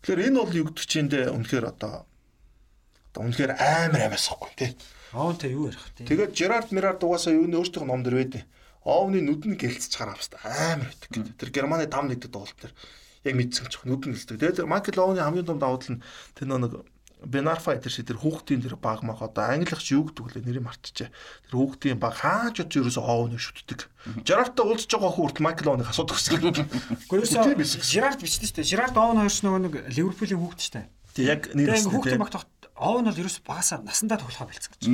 Тэгэхээр 0.04 0.26
энэ 0.28 0.40
бол 0.44 0.52
гэдэг 0.52 0.86
чиндээ 0.92 1.24
үнэхээр 1.32 1.66
одоо 1.72 2.04
одоо 2.04 3.22
үнэхээр 3.24 3.52
амар 3.56 4.02
амаас 4.12 4.28
ихгүй 4.28 4.52
тийм. 4.60 4.74
Оонтой 5.16 5.50
юу 5.56 5.72
ярих 5.72 5.88
тийм. 5.96 6.06
Тэгээд 6.12 6.36
Жерард 6.36 6.70
Мирард 6.76 7.02
угаасаа 7.02 7.34
юу 7.34 7.48
нэ 7.48 7.56
өөртөө 7.58 7.88
ном 7.88 8.04
дэр 8.04 8.20
байдیں۔ 8.20 8.44
Оовны 8.84 9.24
нүдэн 9.24 9.56
гэлцэж 9.56 9.94
хараа 9.96 10.20
баста 10.20 10.38
амар 10.44 10.92
байдаг. 10.92 11.32
Тэр 11.40 11.50
Германы 11.50 11.88
дам 11.88 12.12
нэгдэд 12.12 12.30
тоглолт 12.36 12.60
тэр 12.60 12.76
яг 13.24 13.34
мэдсэн 13.40 13.72
ч 13.72 13.82
нүдэн 13.88 14.14
гэлцдэг. 14.14 14.38
Тэгээд 14.38 14.70
Майкл 14.70 15.00
Оовны 15.00 15.24
хамгийн 15.24 15.48
том 15.48 15.58
давуу 15.58 15.80
тал 15.80 15.98
нь 15.98 16.04
тэр 16.36 16.52
нэг 16.52 16.86
Бенарфа 17.26 17.74
тэр 17.82 17.90
шиг 17.90 18.14
тэр 18.14 18.22
хүүхдийн 18.22 18.62
тэр 18.62 18.78
баг 18.78 19.02
мах 19.02 19.26
одоо 19.26 19.50
англиахч 19.50 19.90
юу 19.90 20.06
гэдэг 20.06 20.38
вэ 20.38 20.46
нэрийг 20.46 20.66
мартчихэ. 20.70 21.10
Тэр 21.50 21.56
хүүхдийн 21.58 21.98
баг 21.98 22.22
хаач 22.22 22.62
ч 22.62 22.78
ерөөсөө 22.78 23.02
оовны 23.02 23.42
шүтдэг. 23.42 23.90
Жерартай 24.22 24.62
уулзж 24.62 24.86
байгаа 24.86 25.12
хүүхд 25.18 25.42
Майкл 25.42 25.74
Ооныг 25.74 25.90
асуудаг 25.90 26.22
гэсэн. 26.22 26.70
Гэхдээ 27.10 27.66
Жерард 27.82 28.22
бичсэн 28.22 28.46
шүү 28.46 28.58
дээ. 28.62 28.70
Жерард 28.70 28.96
Оон 29.02 29.18
хоёр 29.18 29.34
ч 29.34 29.42
нөгөө 29.42 29.62
нэг 29.66 29.74
Ливерпулийн 29.98 30.42
хүүхд 30.46 30.62
шүү 30.62 30.74
дээ. 30.78 30.88
Тэг 31.18 31.26
яг 31.26 31.42
нэр 31.58 31.74
нь 31.74 31.90
хүүхдийн 31.90 32.22
багт 32.22 32.38
Оон 32.78 33.10
бол 33.10 33.18
ерөөсөө 33.18 33.42
багасаа 33.50 33.82
насандаа 33.82 34.22
тоглохоо 34.22 34.46
бэлцэн 34.54 34.72
гэж. 34.78 34.86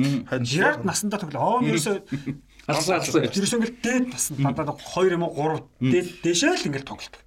Жерард 0.48 0.88
насандаа 0.88 1.20
тоглоо. 1.20 1.60
Оон 1.60 1.68
ерөөсөө 1.68 2.00
алсаа 2.64 3.04
алсаа. 3.04 3.28
Ерөөсөө 3.28 3.60
ингээл 3.60 3.80
дээд 3.84 4.06
насанд 4.08 4.40
дандаа 4.40 4.72
2 4.72 5.12
юм 5.12 5.28
уу 5.28 5.60
3 5.84 5.92
дээд 5.92 6.08
дэшээ 6.24 6.64
л 6.64 6.66
ингээл 6.72 6.88
тоглолт. 6.88 7.20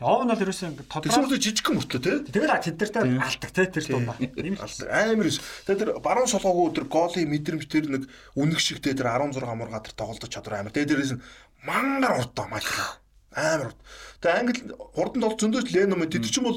Оов 0.00 0.24
нь 0.24 0.32
бол 0.32 0.40
ерөөсөө 0.40 0.68
ингэ 0.72 0.84
тодорхой 0.88 1.12
тэгсүрдээ 1.12 1.44
жижигхэн 1.44 1.76
мөртлөө 1.76 2.00
тий. 2.00 2.16
Тэгэл 2.32 2.56
тэдэртэй 2.64 3.02
алдаг 3.20 3.50
тий 3.52 3.66
тэр 3.68 3.84
дундаа. 3.84 4.16
Ийм 4.16 4.56
л 4.56 4.64
амар 4.88 5.28
ус. 5.28 5.38
Тэгээ 5.68 5.80
тэр 5.80 5.90
баруун 6.00 6.30
солгоогүй 6.32 6.72
тэр 6.72 6.86
голын 6.88 7.28
мэдрэмж 7.28 7.64
тэр 7.68 7.84
нэг 7.92 8.02
үнэг 8.32 8.60
шиг 8.64 8.80
тий 8.80 8.96
тэр 8.96 9.12
16 9.12 9.44
мурга 9.44 9.84
тэр 9.84 9.92
тоглож 9.92 10.32
чадвар 10.32 10.64
амар. 10.64 10.72
Тэгээ 10.72 10.88
дээрээс 10.88 11.12
нь 11.20 11.22
мангар 11.68 12.16
урдаа 12.16 12.46
маяг. 12.48 12.72
Амар 13.36 13.76
урд. 13.76 13.78
Тэгээ 14.24 14.40
англи 14.40 14.60
хурдан 14.96 15.20
тол 15.20 15.36
зөндөөч 15.36 15.68
Леном 15.68 16.00
тэд 16.08 16.24
чинь 16.32 16.48
бол 16.48 16.56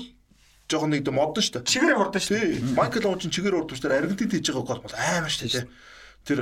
жоохон 0.71 0.95
нэг 0.95 1.03
модон 1.11 1.43
шүү 1.43 1.59
дээ. 1.59 1.67
Чигээр 1.67 1.99
хурдан 1.99 2.23
шүү 2.23 2.35
дээ. 2.39 2.79
Майкл 2.79 3.03
чинь 3.19 3.35
чигээр 3.35 3.55
хурдан 3.59 3.75
шүү 3.75 3.91
дээ. 3.91 3.99
Аргентин 3.99 4.31
хийж 4.31 4.47
байгаа 4.55 4.65
гол 4.71 4.83
бол 4.87 4.95
амар 4.95 5.31
шүү 5.35 5.51
дээ. 5.51 5.67
Тэр 6.23 6.39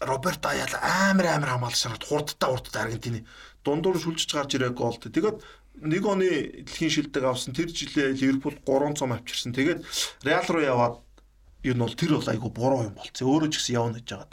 Роберт 0.00 0.40
Аял 0.48 0.72
амар 0.80 1.28
амар 1.36 1.52
хамгаалж 1.52 1.76
шаргад 1.76 2.08
хурдтай 2.08 2.48
хурдтай 2.48 2.82
Аргентины 2.88 3.20
дундуур 3.64 4.00
шүлжиж 4.00 4.32
гарч 4.32 4.56
ирээ 4.56 4.72
голд. 4.72 5.04
Тэгээд 5.04 5.44
нэг 5.80 6.02
оны 6.04 6.28
дэлхийн 6.68 6.92
шилдэг 6.92 7.24
авсан 7.24 7.56
тэр 7.56 7.72
жилээ 7.72 8.16
Ливерпул 8.16 8.56
3 8.62 8.94
цом 9.00 9.16
авчирсан. 9.16 9.56
Тэгээд 9.56 9.80
Реал 10.22 10.46
руу 10.48 10.62
яваад 10.62 10.96
юу 11.64 11.74
нь 11.74 11.82
бол 11.82 11.96
тэр 11.96 12.20
бол 12.20 12.28
айгу 12.28 12.48
буруу 12.52 12.88
юм 12.88 12.94
болцсон. 12.96 13.28
Өөрөө 13.28 13.50
ч 13.52 13.60
гэсэн 13.60 13.76
явна 13.76 13.96
гэж 14.00 14.06
жагаад 14.08 14.32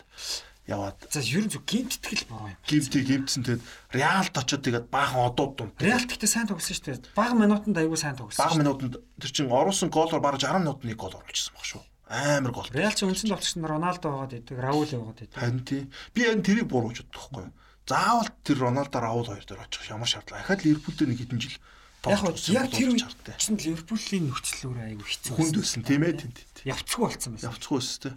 яваад. 0.68 0.98
За 1.08 1.24
ер 1.24 1.44
нь 1.48 1.52
зөв 1.52 1.64
гимттгэл 1.64 2.28
буруу 2.28 2.52
юм. 2.52 2.60
Гимтээ 2.68 3.04
гимтсэн 3.08 3.44
тэгээд 3.48 3.64
Реалд 3.96 4.36
очоод 4.36 4.64
тэгээд 4.68 4.88
баахан 4.92 5.24
одууд 5.32 5.54
дунд. 5.56 5.76
Реалд 5.80 6.08
гэхдээ 6.12 6.28
сайн 6.28 6.48
тоглосон 6.52 6.76
шүү 6.76 6.86
дээ. 7.08 7.16
Бага 7.16 7.36
минутанд 7.40 7.78
айгу 7.80 7.96
сайн 7.96 8.20
тоглосон. 8.20 8.44
Бага 8.44 8.60
минутанд 8.60 8.94
тэр 9.20 9.32
чин 9.32 9.48
оруулсан 9.48 9.88
голоор 9.88 10.20
бараг 10.20 10.44
60 10.44 10.68
минутанд 10.68 10.88
нэг 10.88 11.00
гол 11.00 11.16
оруулчихсан 11.16 11.56
баг 11.56 11.68
шүү. 11.68 11.84
Амар 12.08 12.52
гол. 12.52 12.72
Реал 12.72 12.96
ч 12.96 13.04
үндсэн 13.04 13.32
тоглогч 13.32 13.56
нар 13.60 13.72
Роналдо 13.76 14.08
байгаад 14.12 14.36
идэг, 14.40 14.60
Раул 14.60 14.88
байгаад 14.88 15.24
идэг. 15.28 15.40
Харин 15.40 15.64
тий. 15.68 15.92
Би 16.16 16.24
энэ 16.24 16.44
тэрийг 16.44 16.68
буруу 16.72 16.96
ч 16.96 17.04
юу? 17.04 17.52
Заавал 17.88 18.30
тэр 18.44 18.58
Роналдо 18.68 19.00
Раул 19.00 19.26
хоёр 19.26 19.46
дээр 19.48 19.64
очих 19.64 19.88
ямар 19.90 20.08
шаардлага. 20.08 20.44
Ахад 20.44 20.68
Ливерпултэй 20.68 21.08
нэг 21.08 21.24
хэдэн 21.24 21.40
жил 21.40 21.58
Яг 22.06 22.22
яг 22.24 22.72
тэр 22.72 22.94
үед 22.94 23.04
чинь 23.42 23.58
Ливерпулийн 23.58 24.30
нөхцөл 24.30 24.72
өөр 24.72 24.80
айгүй 24.96 25.08
хэцүү. 25.08 25.34
Хүнд 25.34 25.56
байсан 25.60 25.82
тийм 25.84 26.06
ээ 26.06 26.16
тэнд. 26.24 26.38
Явцгүй 26.64 27.04
болсон 27.10 27.32
байсан. 27.36 27.48
Явцгүй 27.52 27.78
байсан 27.82 28.00
те. 28.06 28.10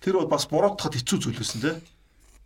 Тэр 0.00 0.14
бол 0.22 0.30
бас 0.30 0.46
буруутахад 0.48 0.96
хэцүү 0.96 1.18
зүйл 1.18 1.40
байсан 1.42 1.60
те. 1.60 1.72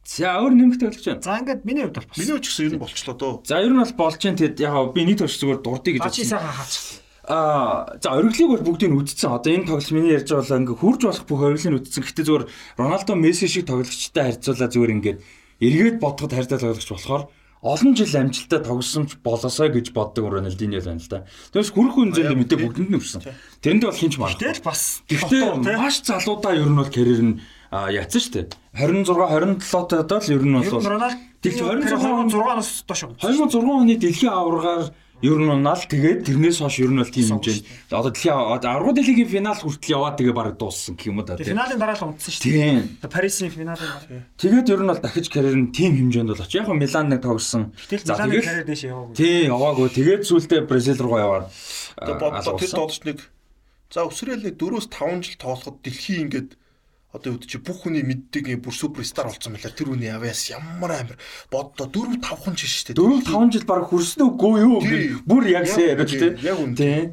За 0.02 0.34
өөр 0.42 0.56
нэмэгтэй 0.58 0.88
болж 0.90 1.04
байна. 1.06 1.22
За 1.22 1.38
ингээд 1.38 1.62
миний 1.62 1.84
хувьд 1.86 2.00
бол. 2.02 2.18
Миний 2.18 2.34
хувьд 2.34 2.42
ч 2.42 2.48
гэсэн 2.50 2.66
ер 2.66 2.74
нь 2.74 2.82
болчлоо 2.82 3.14
дөө. 3.14 3.32
За 3.46 3.62
ер 3.62 3.70
нь 3.70 3.78
бол 3.78 3.94
болж 3.94 4.18
जैन 4.18 4.34
тэгэд 4.40 4.58
яг 4.58 4.90
би 4.90 5.00
нэг 5.06 5.16
төрч 5.22 5.36
зүгээр 5.38 5.60
дурдъя 5.62 5.92
гэж 5.94 6.02
бодсон. 6.02 6.26
Сайхан 6.26 6.56
хаач. 6.56 6.74
Аа 7.22 7.94
за 8.02 8.08
ориглыг 8.18 8.50
бол 8.50 8.66
бүгдийг 8.66 8.98
үтцсэн. 8.98 9.30
Одоо 9.30 9.50
энэ 9.54 9.68
тоглолт 9.70 9.94
миний 9.94 10.18
ярьж 10.18 10.26
байгаа 10.26 10.58
ингээ 10.58 10.82
хурж 10.82 11.00
болох 11.06 11.26
бүх 11.30 11.40
ориглыг 11.46 11.86
үтцсэн. 11.86 12.02
Гэтэ 12.02 12.26
зүгээр 12.26 12.44
Роналдо 12.82 13.14
Месси 13.14 13.46
шиг 13.46 13.70
тоглогчтой 13.70 14.24
харьцуулаа 14.26 14.66
зүгээр 14.66 14.94
ингээд 14.98 15.18
эргээд 15.62 16.02
бодоход 16.02 16.34
хайртай 16.34 16.58
тоглогч 16.58 16.90
болохоор 16.90 17.30
олон 17.62 17.94
жил 17.94 18.10
амжилттай 18.10 18.58
тогсон 18.58 19.06
ч 19.06 19.14
болосоо 19.22 19.70
гэж 19.70 19.94
боддог 19.94 20.26
Рональдиньо 20.26 20.82
байна 20.82 20.98
л 20.98 21.06
да. 21.06 21.22
Тэгээс 21.54 21.70
хүрх 21.70 21.94
үнзэнд 21.94 22.34
мэдээ 22.34 22.58
бүгдэнд 22.58 22.90
нь 22.90 22.98
өвсөн. 22.98 23.22
Тэрэнд 23.62 23.86
бол 23.86 23.94
хинч 23.94 24.18
маа. 24.18 24.34
Тэгэл 24.34 24.66
бас 24.66 25.06
гэхдээ 25.06 25.78
маш 25.78 26.02
залуудаа 26.02 26.58
ер 26.58 26.66
нь 26.66 26.74
бол 26.74 26.90
карьер 26.90 27.22
нь 27.22 27.38
яатсан 27.70 28.18
шүү 28.18 28.34
дээ. 28.34 28.46
26 28.74 29.62
27 29.62 30.10
таад 30.10 30.26
л 30.26 30.34
ер 30.34 30.42
нь 30.42 30.58
бол 30.58 31.22
Тэгж 31.42 31.58
26 31.58 32.34
6-аас 32.34 32.70
доош. 32.86 33.00
2006 33.22 33.62
оны 33.62 33.94
дэлхийн 33.98 34.30
аваргаар 34.34 34.90
ер 35.22 35.38
нь 35.38 35.50
унаад 35.54 35.86
тэгээд 35.86 36.26
тэрнээс 36.26 36.58
хойш 36.58 36.82
ер 36.82 36.90
нь 36.90 36.98
бол 36.98 37.14
тийм 37.14 37.38
хэмжээнд 37.38 37.62
одоо 37.94 38.10
дэлхийн 38.10 38.34
аргуу 38.34 38.92
дэлхийн 38.92 39.30
финал 39.30 39.54
хүртэл 39.54 39.94
яваад 39.94 40.18
тэгээ 40.18 40.34
бараг 40.34 40.56
дууссан 40.58 40.98
гэх 40.98 41.08
юм 41.08 41.22
уу 41.22 41.26
да 41.26 41.38
тийм 41.38 41.54
финалийн 41.54 41.78
дараа 41.78 41.94
л 41.94 42.06
унтсан 42.10 42.32
шүү 42.34 42.42
дээ. 42.42 43.06
Парисын 43.06 43.54
финалын 43.54 44.26
тэгээд 44.34 44.66
ер 44.74 44.80
нь 44.82 44.90
бол 44.90 44.98
дахиж 44.98 45.26
карьер 45.30 45.54
нь 45.54 45.70
тийм 45.70 45.94
хэмжээнд 45.94 46.30
бол 46.34 46.42
очив. 46.42 46.66
Яг 46.66 46.74
Милан 46.74 47.06
нэг 47.06 47.20
тоглосон 47.22 47.70
за 47.86 48.18
тэгээд 48.18 48.46
карьер 48.50 48.66
дэш 48.66 48.82
яваагүй. 48.90 49.14
Тий 49.14 49.46
яваагүй. 49.46 49.88
Тэгээд 49.94 50.22
сүултээ 50.26 50.60
Бразил 50.66 50.98
руу 50.98 51.18
яваад 51.22 51.46
одоо 51.96 52.16
бодлоо 52.18 52.58
тэр 52.58 52.70
тоглож 52.74 53.00
нэг 53.06 53.18
за 53.92 54.08
өсрөөл 54.08 54.42
нэг 54.42 54.56
4-5 54.58 55.22
жил 55.22 55.36
тоглоход 55.38 55.76
дэлхийн 55.84 56.26
ингээд 56.26 56.50
одоо 57.12 57.36
үүд 57.36 57.44
чи 57.44 57.60
бүх 57.60 57.84
хүний 57.84 58.00
мэддэг 58.00 58.56
бүр 58.64 58.72
суперстар 58.72 59.28
болсон 59.28 59.52
байлаа. 59.52 59.76
Тэр 59.76 59.92
үний 59.92 60.08
авяас 60.08 60.48
ямар 60.48 60.96
амир 60.96 61.20
боддоо 61.52 61.84
4 61.92 62.24
5 62.24 62.40
хон 62.40 62.56
жил 62.56 62.72
шүү 62.72 62.96
дээ. 62.96 63.28
4 63.28 63.28
5 63.28 63.52
жил 63.52 63.66
баг 63.68 63.84
хүрсэн 63.92 64.24
үгүй 64.24 64.64
юу? 64.64 64.80
Бүр 65.28 65.44
яг 65.52 65.68
сэ 65.68 65.92
яриад 65.92 66.08
тий. 66.08 66.32
Яг 66.40 66.56
үн. 66.56 66.72
Тий. 66.72 67.12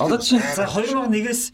Одоо 0.00 0.16
чинь 0.16 0.40
за 0.40 0.64
2001-ээс 0.64 1.52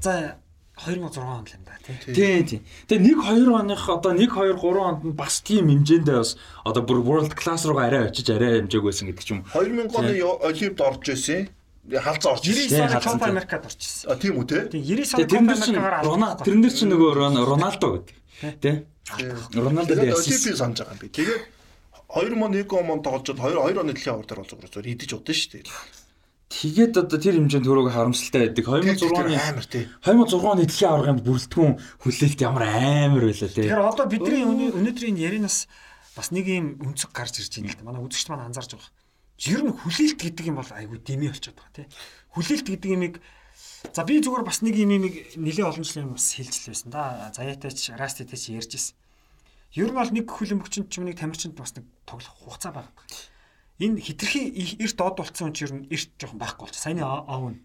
за 0.00 0.40
2006 0.80 1.18
он 1.20 1.44
л 1.44 1.52
юм 1.52 1.62
да 1.68 1.76
тий. 1.84 2.14
Тий, 2.16 2.42
тий. 2.48 2.60
Тэгээ 2.88 3.12
1 3.12 3.44
2 3.44 3.60
оных 3.60 3.88
одоо 3.92 4.16
1 4.16 4.24
2 4.24 4.56
3 4.56 4.88
онд 4.88 5.04
нь 5.04 5.12
бас 5.12 5.44
тийм 5.44 5.68
хэмжээндээ 5.68 6.16
бас 6.16 6.40
одоо 6.64 6.80
бүр 6.80 7.04
world 7.04 7.36
class 7.36 7.68
руугаа 7.68 7.92
арай 7.92 8.08
очиж 8.08 8.30
арай 8.32 8.64
хэмжээг 8.64 8.84
байсан 8.88 9.12
гэдэг 9.12 9.24
ч 9.24 9.28
юм. 9.36 9.44
2000 9.52 9.92
оны 10.00 10.16
Олимпиад 10.48 10.80
орж 10.80 11.04
ирсэн 11.12 11.52
халзаа 11.96 12.36
орж 12.36 12.44
ирсэн. 12.44 12.88
90 12.88 13.00
сарын 13.00 13.18
Копа 13.18 13.26
Америкад 13.32 13.64
орчихсон. 13.64 14.12
А 14.12 14.16
тийм 14.20 14.36
үү 14.36 14.46
те? 14.46 14.58
Тийм 14.68 14.82
90 14.84 15.04
сарын 15.08 15.28
Копа 15.28 15.52
Америкаар 15.56 16.04
Рональдо 16.04 16.44
тэрэн 16.44 16.60
дээр 16.60 16.74
чинь 16.76 16.92
нөгөө 16.92 17.10
Роналдо 17.48 17.86
гэдэг. 17.96 18.16
Тэ? 18.60 18.72
Роналдо 19.56 19.94
дээр 19.96 20.12
Олимпик 20.12 20.56
санаж 20.56 20.78
байгаа 20.84 20.92
юм 20.92 21.00
би. 21.00 21.08
Тэгээд 21.08 21.42
2001 22.08 22.92
он 22.92 23.00
тоглож 23.00 23.24
2 23.32 23.40
2 23.40 23.80
оны 23.80 23.92
дэлхийн 23.96 24.14
авар 24.14 24.26
дээр 24.28 24.40
байгаа 24.44 24.68
зүгээр 24.68 24.92
идэж 24.92 25.10
удаа 25.16 25.32
шүү 25.32 25.50
дээ. 25.56 25.64
Тэгээд 26.48 26.94
одоо 26.96 27.18
тэр 27.20 27.36
хэмжээнд 27.36 27.66
төрөг 27.68 27.92
харамсалтай 27.92 28.48
байдаг. 28.48 28.64
2006 28.64 29.12
оны 29.12 29.36
амар 29.36 29.66
тий. 29.68 29.84
2006 30.00 30.48
оны 30.48 30.64
дэлхийн 30.64 30.92
аварганд 30.92 31.20
бүрэлдэхүүн 31.24 31.74
хүлээлт 32.04 32.40
ямар 32.40 32.64
амар 32.64 33.24
байлаа 33.28 33.52
тий. 33.52 33.64
Тэгэхээр 33.68 33.84
одоо 33.84 34.06
бидний 34.08 34.44
өнөөдрийн 34.48 35.20
ярианаас 35.20 35.68
бас 36.16 36.32
нэг 36.32 36.48
юм 36.48 36.80
өнцөг 36.80 37.12
гарч 37.12 37.44
ирж 37.44 37.52
байна 37.60 37.72
л 37.72 37.76
да. 37.76 37.84
Манай 37.84 38.00
үзэгчд 38.00 38.32
маань 38.32 38.48
анзаарж 38.48 38.80
байгаа 38.80 38.88
ер 39.38 39.62
нь 39.62 39.70
хүлээлт 39.70 40.18
гэдэг 40.18 40.44
юм 40.50 40.58
бол 40.58 40.72
айгүй 40.74 40.98
дэмий 40.98 41.30
болчиход 41.30 41.62
байгаа 41.62 41.76
тий. 41.78 41.86
Хүлээлт 42.34 42.66
гэдэг 42.66 42.90
юмыг 42.90 43.14
за 43.94 44.02
би 44.02 44.18
зүгээр 44.18 44.42
бас 44.42 44.58
нэг 44.66 44.74
юм 44.74 44.98
нэг 44.98 45.38
нэлээ 45.38 45.66
олон 45.70 45.86
жилийн 45.86 46.10
бас 46.10 46.34
хэлж 46.34 46.54
л 46.66 46.70
байсан 46.74 46.90
да. 46.90 47.30
Заяатайч, 47.30 47.94
раститэй 47.94 48.38
ч 48.38 48.44
ярьж 48.50 48.74
ирсэн. 48.74 48.96
Ер 49.78 49.94
нь 49.94 49.98
бол 49.98 50.10
нэг 50.10 50.26
хүлэмжчэнд 50.26 50.90
ч 50.90 50.98
юм 50.98 51.06
нэг 51.06 51.22
тамирчинд 51.22 51.54
бас 51.54 51.76
нэг 51.78 51.86
тоглох 52.02 52.34
хугацаа 52.42 52.72
байгаа. 52.74 53.06
Энэ 53.78 54.02
хитрхи 54.02 54.50
эрт 54.82 54.96
дод 54.98 55.22
болцсон 55.22 55.54
ч 55.54 55.70
ер 55.70 55.72
нь 55.76 55.86
эрт 55.86 56.10
жоохон 56.18 56.42
байхгүй 56.42 56.66
болчих. 56.66 56.82
Саяны 56.82 57.06
нь. 57.54 57.62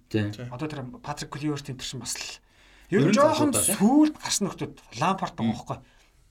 Одоо 0.54 0.68
тэр 0.70 0.86
Патрик 1.02 1.34
Кливерт 1.34 1.74
энэ 1.74 1.82
чинь 1.82 2.04
бас 2.06 2.14
л 2.14 2.38
ер 2.94 3.10
нь 3.10 3.18
жоохон 3.18 3.50
сүүлд 3.50 4.22
гарсан 4.22 4.46
нөхдүүд 4.46 5.02
лампарт 5.02 5.34
байгаа 5.34 5.58
байхгүй. 5.58 5.78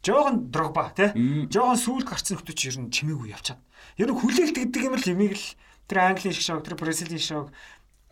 Жоохон 0.03 0.51
дрогба 0.51 0.91
тий. 0.95 1.15
Жоохон 1.49 1.79
сүүлд 1.79 2.07
гарсан 2.11 2.37
нөхдүүд 2.37 2.59
ч 2.59 2.63
ер 2.71 2.77
нь 2.83 2.91
чимээгүй 2.91 3.31
явчаад 3.31 3.63
Ер 3.99 4.09
нь 4.09 4.19
хүлээлт 4.19 4.57
гэдэг 4.57 4.83
юм 4.89 4.97
л 4.97 5.11
юмыг 5.13 5.35
л 5.37 5.47
тэр 5.89 5.99
Английн 6.01 6.33
шиг 6.33 6.47
шог, 6.47 6.65
тэр 6.65 6.81
Бразилийн 6.81 7.21
шог, 7.21 7.53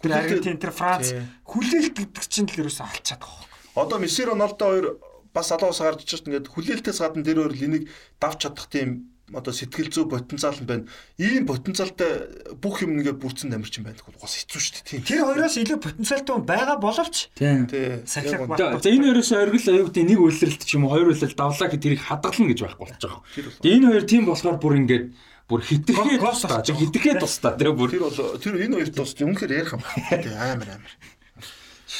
тэр 0.05 0.13
Аргентин, 0.13 0.61
тэр 0.61 0.75
Франц 0.75 1.17
хүлээлт 1.49 1.97
гэдэг 1.97 2.25
чинь 2.29 2.49
л 2.51 2.61
ерөөсөө 2.69 2.85
алчаад 2.85 3.23
байгаа. 3.25 3.49
Одоо 3.81 3.99
Месси 3.99 4.23
Роналдо 4.29 4.65
хоёр 4.67 4.87
бас 5.33 5.49
алуус 5.55 5.81
гарч 5.81 6.05
чирт 6.05 6.29
ингээд 6.29 6.53
хүлээлтээс 6.53 7.01
гадна 7.01 7.25
тэр 7.25 7.41
хоёр 7.49 7.55
л 7.57 7.65
энийг 7.65 7.85
давч 8.21 8.45
чадах 8.45 8.69
тийм 8.69 9.09
одоо 9.35 9.53
сэтгэл 9.55 9.91
зүй 9.91 10.07
потенциал 10.11 10.59
нь 10.59 10.67
байна. 10.67 10.85
Ийм 11.19 11.47
потенциалтай 11.47 12.57
бүх 12.59 12.83
юм 12.83 12.99
нэгэ 12.99 13.17
бүрдсэн 13.19 13.51
тамирчин 13.51 13.87
байна 13.87 13.99
гэвэл 13.99 14.21
бас 14.21 14.35
хэцүү 14.39 14.61
шүү 14.61 14.75
дээ. 14.75 14.87
Тийм. 14.91 15.03
Тэр 15.07 15.21
хоёроос 15.31 15.57
илүү 15.61 15.79
потенциалтай 15.79 16.33
хүн 16.35 16.47
байгаа 16.47 16.77
боловч 16.83 17.17
тийм. 17.39 17.67
Сахилах 18.07 18.51
байна. 18.51 18.81
За 18.83 18.91
энэ 18.91 19.07
хоёроос 19.11 19.33
оргил 19.33 19.69
аюултай 19.71 20.05
нэг 20.05 20.19
үйлрэлт 20.19 20.63
ч 20.67 20.71
юм 20.75 20.85
уу 20.87 20.95
хоёр 20.95 21.11
үйлрэлт 21.15 21.39
давлаа 21.39 21.69
гэхэд 21.71 21.85
тэрийг 21.85 22.03
хадгална 22.03 22.51
гэж 22.51 22.59
байхгүй 22.65 22.85
болж 22.87 23.03
байгаа. 23.03 23.23
Энэ 23.63 23.87
хоёр 23.87 24.05
тийм 24.11 24.23
болохоор 24.27 24.57
бүр 24.59 24.75
ингээд 24.83 25.07
бүр 25.51 25.61
хитрхээ 25.67 26.19
тусдаа 26.23 26.63
хитрхээ 26.63 27.15
тусдаа 27.19 27.59
тэр 27.59 27.75
бүр 27.75 27.91
тэр 27.91 28.07
бол 28.07 28.19
тэр 28.39 28.55
энэ 28.55 28.75
хоёр 28.79 28.91
тус 28.95 29.19
үнэхээр 29.19 29.53
ярих 29.59 29.75
юм 29.75 29.83
амар 29.83 30.79
амар 30.79 30.93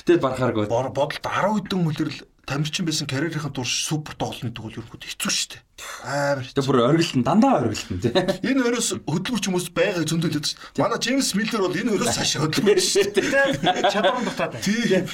Шитэл 0.01 0.25
барахааргүй. 0.25 0.65
Бодолд 0.65 1.21
10 1.21 1.69
хэдэн 1.69 1.85
үлрэл 1.85 2.21
тамирчин 2.49 2.89
байсан 2.89 3.07
карьерийнхэн 3.07 3.53
турш 3.53 3.85
супер 3.85 4.17
тоглоно 4.17 4.49
гэдэг 4.49 4.65
бол 4.65 4.79
ерөөд 4.81 5.05
хэцүү 5.05 5.31
шүү 5.31 5.49
дээ. 5.53 5.63
Амар 6.09 6.49
тэр 6.49 6.65
бүр 6.65 6.79
оргилтон 6.89 7.23
дандаа 7.23 7.61
оргилтон 7.63 8.01
тий. 8.01 8.11
Энэ 8.49 8.65
хоёроос 8.65 8.91
хөдөлмөрч 9.05 9.45
хүмүүс 9.45 9.69
байгааг 9.77 10.09
зөндөлөд 10.09 10.47
шүү 10.49 10.59
дээ 10.75 10.83
манай 10.83 10.99
Джеймс 10.99 11.31
Миллер 11.37 11.63
бол 11.63 11.77
энэ 11.79 11.93
хоёроос 11.95 12.17
цааш 12.17 12.33
хөдөлмөр 12.41 12.81
шүү 12.81 13.07
дээ. 13.13 13.93
Чадвар 13.93 14.25
дутаад 14.25 14.53
байна. 14.57 14.65
Тий 14.65 15.05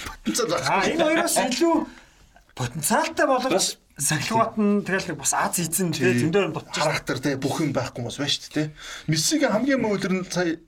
а 0.65 0.81
энэ 0.87 1.03
хоёроос 1.03 1.37
илүү 1.45 1.75
потенциалтай 2.57 3.27
боловч 3.27 3.67
Сахилгат 3.97 4.61
нь 4.61 4.85
тэгэл 4.85 5.17
бас 5.17 5.33
Аз 5.33 5.57
эзэн 5.57 5.89
тий. 5.93 6.13
зөндөө 6.21 6.53
дутчих. 6.53 6.85
Характер 6.85 7.17
тий 7.17 7.35
бүх 7.41 7.65
юм 7.65 7.73
байхгүй 7.73 8.05
хүмүүс 8.05 8.21
байна 8.21 8.33
шүү 8.33 8.45
дээ 8.53 8.53
тий. 8.53 8.67
Мессигийн 9.09 9.53
хамгийн 9.57 9.81
муу 9.81 9.97
үлэр 9.97 10.21
нь 10.21 10.29
сая 10.29 10.61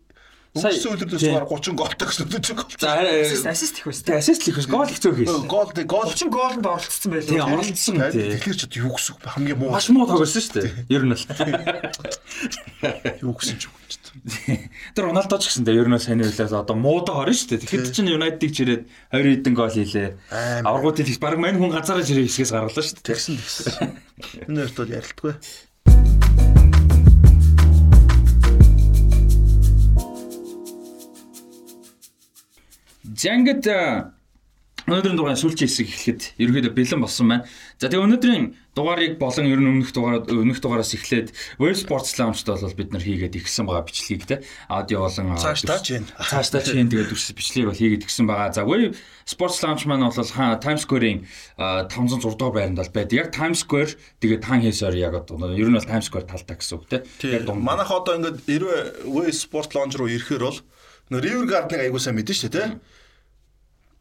Өнгөрсөн 0.59 0.91
үлрээс 0.99 1.25
баг 1.39 1.47
30 1.47 1.79
голтой 1.79 2.07
гэсэн 2.11 2.27
үг 2.27 2.35
гол. 2.59 2.75
За 2.79 3.51
ассист 3.55 3.79
их 3.79 3.87
байсан. 3.87 4.19
Ассист 4.19 4.43
их 4.49 4.59
байсан. 4.59 4.73
Гол 4.75 4.91
их 4.91 4.99
зөөх 4.99 5.17
хийсэн. 5.23 5.47
Гол 5.47 5.71
гол 5.87 6.11
30 6.11 6.29
гоолд 6.29 6.67
оролцсон 6.67 7.11
байлаа. 7.15 7.31
Тийм 7.31 7.47
оролцсон. 7.47 7.97
Тэгэхээр 7.99 8.57
ч 8.59 8.65
юу 8.83 8.93
гэсэн 8.93 9.15
үг 9.15 9.23
хамгийн 9.23 9.59
муу. 9.59 9.71
Маш 9.73 9.89
муу 9.89 10.07
тоглосон 10.11 10.43
шүү 10.43 10.55
дээ. 10.59 10.91
Ер 10.91 11.05
нь 11.07 11.15
л. 11.15 11.23
Юу 13.23 13.35
гэсэн 13.39 13.57
ч 13.63 13.71
үг 13.71 13.77
ч. 13.87 13.99
Тэр 14.95 15.09
Роналдо 15.09 15.39
ч 15.39 15.49
гэсэн 15.49 15.65
дээ 15.65 15.79
ер 15.79 15.89
нь 15.89 15.99
сайн 16.03 16.21
үйлээс 16.27 16.53
одоо 16.53 16.75
муудаа 16.75 17.23
орно 17.23 17.35
шүү 17.35 17.55
дээ. 17.55 17.63
Тэгэхэд 17.63 17.95
чинь 17.95 18.11
Юнайтед 18.11 18.53
чирээд 18.53 18.83
20 19.15 19.47
хэдэн 19.47 19.55
гол 19.55 19.71
хийлээ. 19.71 20.19
Аврагуудыг 20.67 21.07
баг 21.23 21.39
мань 21.39 21.59
хүн 21.61 21.71
ганцаараа 21.73 22.03
жирээ 22.03 22.27
хэсгээс 22.27 22.53
гаргалаа 22.53 22.85
шүү 22.85 22.97
дээ. 22.99 23.09
Тэгсэн 23.15 23.37
тэгсэн. 23.39 23.95
Энэ 24.49 24.59
хоёрт 24.67 24.77
бол 24.79 24.97
ярилтгүй. 24.99 25.33
За 33.17 33.33
ингээд 33.33 33.65
өнөөдрийн 34.89 35.17
дугаар 35.21 35.37
сүүлчийн 35.37 35.69
хэсэг 35.69 35.89
эхлэхэд 35.89 36.23
ерөөдөө 36.41 36.73
бэлэн 36.73 37.01
болсон 37.05 37.27
байна. 37.29 37.45
За 37.77 37.93
тэгээ 37.93 38.05
өнөөдрийн 38.09 38.45
дугаарыг 38.73 39.21
болон 39.21 39.47
ер 39.49 39.61
нь 39.61 39.69
өмнөх 39.69 39.93
дугаар 39.93 40.25
өмнөх 40.25 40.61
дугаараас 40.65 40.97
эхлээд 40.97 41.33
Web 41.61 41.77
Sports 41.77 42.17
Lounge-д 42.17 42.49
бол 42.49 42.79
бид 42.79 42.91
нар 42.93 43.05
хийгээд 43.05 43.37
ихсэн 43.37 43.69
байгаа 43.69 43.85
бичлэгийг 43.85 44.25
те 44.25 44.37
аудио 44.73 45.05
болон 45.05 45.37
цаашдаа 45.37 45.81
ч 45.85 46.01
юм. 46.01 46.09
Цаашдаа 46.09 46.63
ч 46.65 46.73
юм 46.73 46.89
тэгээд 46.89 47.13
үс 47.13 47.29
бичлэгийг 47.37 47.69
бол 47.69 47.81
хийгээд 47.81 48.07
ихсэн 48.09 48.25
байгаа. 48.25 48.53
За 48.57 48.65
Web 48.65 48.97
Sports 49.29 49.61
Lounge 49.61 49.85
маань 49.85 50.09
бол 50.09 50.33
Times 50.65 50.83
Square-ийн 50.89 51.29
506 51.61 52.37
дугаар 52.41 52.57
байранд 52.57 52.81
бол 52.81 52.93
байдаг. 52.97 53.29
Яг 53.29 53.29
Times 53.37 53.61
Square 53.65 53.93
тэгээд 54.25 54.41
таан 54.41 54.65
хийсээр 54.65 54.97
яг 54.97 55.21
одоо 55.21 55.53
ер 55.53 55.69
нь 55.69 55.77
бол 55.77 55.85
Times 55.85 56.09
Square 56.09 56.29
талтай 56.33 56.57
гэсэн 56.57 56.77
үг 56.81 56.85
те. 56.89 57.05
Яг 57.29 57.45
манайх 57.53 57.93
одоо 57.93 58.17
ингээд 58.17 58.41
90 58.49 59.05
Web 59.05 59.37
Sports 59.37 59.77
Lounge 59.77 60.01
руу 60.01 60.09
ирэхээр 60.09 60.45
бол 60.49 60.61
River 61.13 61.45
Garden-ыг 61.49 61.89
аягүй 61.89 62.01
сайн 62.01 62.17
мэдэн 62.21 62.37
шүү 62.37 62.53
дээ 62.53 62.69
те 62.73 62.98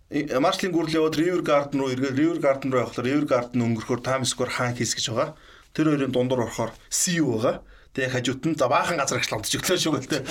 Маршлийн 0.08 0.72
гүрэл 0.72 1.04
яваад 1.04 1.20
River 1.20 1.44
Garden 1.44 1.84
руу 1.84 1.92
эргээд 1.92 2.16
River 2.16 2.40
Garden 2.40 2.72
руу 2.72 2.88
явхлаар 2.88 3.08
River 3.12 3.28
Garden 3.28 3.60
өнгөрөхөөр 3.60 4.00
Times 4.00 4.32
Square 4.32 4.56
хаан 4.56 4.72
хийс 4.72 4.96
гэж 4.96 5.12
байгаа. 5.12 5.36
Тэр 5.76 5.92
хоёрын 5.92 6.16
дундуур 6.16 6.48
орохоор 6.48 6.72
CU 6.88 7.36
байгаа. 7.36 7.60
Тэгээ 7.92 8.14
хажууд 8.16 8.44
нь 8.48 8.56
за 8.56 8.72
баахан 8.72 8.96
газар 8.96 9.20
агш 9.20 9.28
лонч 9.28 9.52
өглөө 9.52 9.78
шүү 9.84 9.94
гэлтэй. 10.00 10.22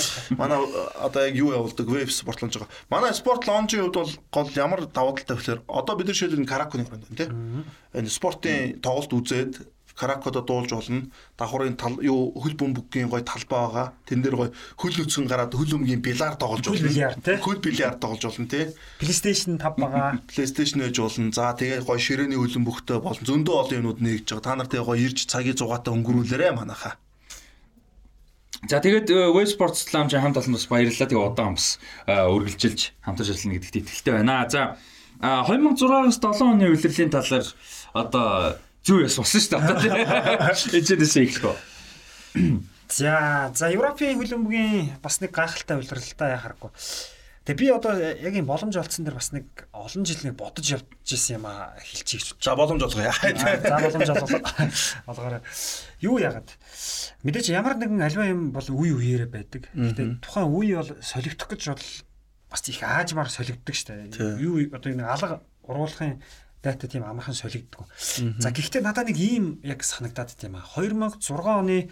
Манай 0.41 0.65
одоо 0.97 1.29
яг 1.29 1.37
юу 1.37 1.53
явуулдаг 1.53 1.87
веб 1.93 2.09
спорт 2.09 2.41
лонж 2.41 2.57
байгаа. 2.57 2.73
Манай 2.89 3.13
спорт 3.13 3.45
лонжийн 3.45 3.85
хувьд 3.85 4.01
бол 4.01 4.13
гол 4.33 4.49
ямар 4.57 4.81
давуу 4.89 5.13
талтай 5.13 5.37
вэ 5.37 5.41
гэхээр 5.45 5.61
одоо 5.69 5.95
бид 6.01 6.09
нар 6.09 6.17
шилэн 6.17 6.49
каракуны 6.49 6.89
хүрээнд 6.89 7.05
байна 7.13 7.21
тийм. 7.21 7.69
Энэ 7.93 8.09
спортын 8.09 8.81
тоглолт 8.81 9.13
үзээд 9.13 9.53
Каракодо 9.97 10.43
дуулж 10.45 10.71
болно. 10.71 11.09
Давхрын 11.39 11.77
тал 11.77 11.97
юу 12.05 12.37
хөл 12.37 12.53
бөмбөгийн 12.53 13.09
гой 13.09 13.25
талбай 13.25 13.61
байгаа. 13.65 13.87
Тэн 14.05 14.21
дээр 14.21 14.37
гой 14.37 14.51
хөл 14.77 14.93
нүцгэн 14.93 15.27
гараад 15.27 15.57
хөл 15.57 15.81
өмгийн 15.81 16.05
бильярд 16.05 16.39
тоглож 16.39 16.69
болно. 16.69 17.41
Хөл 17.41 17.61
бильярд 17.65 18.01
тоглож 18.01 18.25
болно 18.29 18.47
тий. 18.47 18.77
PlayStation 19.01 19.57
5 19.57 19.81
байгаа. 19.81 20.21
PlayStation 20.31 20.85
ээж 20.85 21.01
болно. 21.01 21.33
За 21.33 21.57
тэгээ 21.57 21.89
гой 21.89 21.99
ширээний 21.99 22.37
хөлн 22.37 22.69
бөхтөө 22.69 23.01
болно. 23.01 23.25
Зөндөө 23.25 23.57
олон 23.57 23.79
юмнууд 23.81 24.01
нэгж 24.05 24.37
байгаа. 24.37 24.45
Та 24.45 24.57
нар 24.61 24.69
тэгээ 24.69 24.85
гой 24.85 25.01
ирж 25.01 25.25
цагийн 25.25 25.57
зугаатай 25.57 25.97
өнгөрүүлээрэ 25.97 26.53
манайхаа. 26.53 27.01
За 28.69 28.81
тэгээд 28.81 29.09
Web 29.33 29.49
Sports 29.49 29.89
Lounge 29.93 30.17
хамт 30.17 30.37
олон 30.37 30.57
бас 30.57 30.67
баярлалаа. 30.67 31.09
Тэгээ 31.09 31.25
удаан 31.25 31.55
бас 31.55 31.79
үргэлжилж 32.09 32.81
хамтарч 33.05 33.31
ажиллана 33.31 33.57
гэдэгт 33.61 33.81
итгэлтэй 33.81 34.13
байна. 34.17 34.45
За 34.51 34.77
2006-аас 35.21 36.41
7 36.41 36.45
оны 36.45 36.69
улирлын 36.73 37.13
талаар 37.13 37.47
одоо 37.95 38.57
зүү 38.87 39.03
яс 39.03 39.19
болсон 39.19 39.43
шүү 39.43 39.59
дээ. 39.59 40.79
Эцэдээс 40.79 41.17
эхлэх 41.19 41.51
үү. 41.51 41.57
За 42.87 43.51
за 43.51 43.67
Европын 43.75 44.15
хөлбөмбөгийн 44.15 45.03
бас 45.03 45.19
нэг 45.19 45.35
гайхалтай 45.35 45.83
улиралтай 45.83 46.39
яхахгүй. 46.39 46.71
Тэгээ 47.47 47.63
би 47.63 47.71
одоо 47.71 47.95
яг 47.99 48.35
юм 48.35 48.47
боломж 48.47 48.75
олцсон 48.79 49.07
дээр 49.07 49.19
бас 49.19 49.31
нэг 49.31 49.47
олон 49.71 50.03
жил 50.07 50.23
нэг 50.23 50.35
бодож 50.35 50.67
явж 50.67 50.87
исэн 51.07 51.39
юм 51.43 51.47
а 51.47 51.75
хэлчихье. 51.79 52.35
За 52.43 52.55
боломж 52.59 52.83
олгоё. 52.83 53.11
За 53.11 53.79
боломж 53.83 54.11
олгоо. 54.11 54.43
Олгоорой. 55.07 55.43
Юу 56.03 56.19
яагаад? 56.19 56.51
Мэдээч 57.23 57.55
ямар 57.55 57.79
нэгэн 57.79 58.03
альва 58.03 58.27
юм 58.27 58.51
бол 58.51 58.67
үе 58.67 58.95
үеэрээ 58.99 59.31
байдаг. 59.31 59.71
Гэтэ 59.75 60.23
тухайн 60.27 60.51
үе 60.51 60.75
бол 60.79 60.91
солигдох 61.03 61.55
гэж 61.55 61.63
бол 61.71 61.87
бас 62.51 62.63
их 62.67 62.83
аажмаар 62.83 63.31
солигддог 63.31 63.75
штэ. 63.79 64.11
Юу 64.43 64.67
одоо 64.75 64.91
энэ 64.91 65.07
алга 65.07 65.43
уруулахын 65.67 66.19
дата 66.67 66.91
тийм 66.91 67.07
амархан 67.07 67.35
солигддог. 67.35 67.87
За 68.43 68.51
гэхдээ 68.51 68.83
надад 68.83 69.07
нэг 69.07 69.19
ийм 69.19 69.63
яг 69.63 69.87
санагдаад 69.87 70.35
тийм 70.35 70.59
а 70.59 70.67
2006 70.67 71.31
оны 71.31 71.89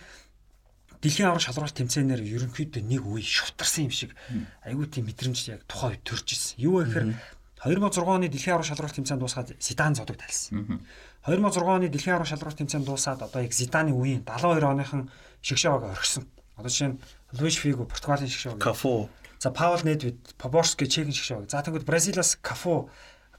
дэлхийн 0.99 1.31
аврах 1.31 1.47
шалралт 1.47 1.79
тэмцээнээр 1.79 2.27
ерөнхийдөө 2.27 2.83
нэг 2.83 3.07
үе 3.07 3.23
шутарсан 3.23 3.87
юм 3.87 3.95
шиг 3.95 4.19
айгүй 4.67 4.91
тийм 4.91 5.07
мэдрэмж 5.07 5.39
яг 5.55 5.63
тухайн 5.71 5.95
үед 5.95 6.03
төрж 6.03 6.27
ирсэн. 6.35 6.59
Юу 6.59 6.83
гэхээр 6.83 7.15
2006 7.63 8.03
оны 8.03 8.27
дэлхийн 8.27 8.59
аврах 8.59 8.69
шалралт 8.69 8.97
тэмцээн 8.99 9.21
дуусгаад 9.23 9.55
Зидан 9.63 9.95
зодог 9.95 10.19
тайлсан. 10.19 10.83
2006 11.23 11.63
оны 11.63 11.87
дэлхийн 11.87 12.19
аврах 12.19 12.33
шалралт 12.35 12.59
тэмцээн 12.59 12.83
дуусаад 12.83 13.23
одоо 13.23 13.41
яг 13.47 13.55
Зиданы 13.55 13.95
үеийн 13.95 14.27
72 14.27 14.67
оныхон 14.67 15.13
шигшаваг 15.41 15.95
орхисон. 15.95 16.27
Одоо 16.59 16.73
жишээ 16.73 16.91
нь 16.91 17.01
Луиш 17.39 17.63
Фиго 17.63 17.87
Португалийн 17.87 18.33
шигшаваг. 18.33 18.59
Кафу 18.59 19.09
За 19.45 19.51
Паул 19.51 19.81
Недвид, 19.85 20.17
Поборски 20.39 20.87
чехийн 20.87 21.13
шиг 21.13 21.25
шав. 21.25 21.51
За 21.51 21.61
тэгвэл 21.61 21.85
Бразилиас 21.85 22.39
Кафу, 22.41 22.89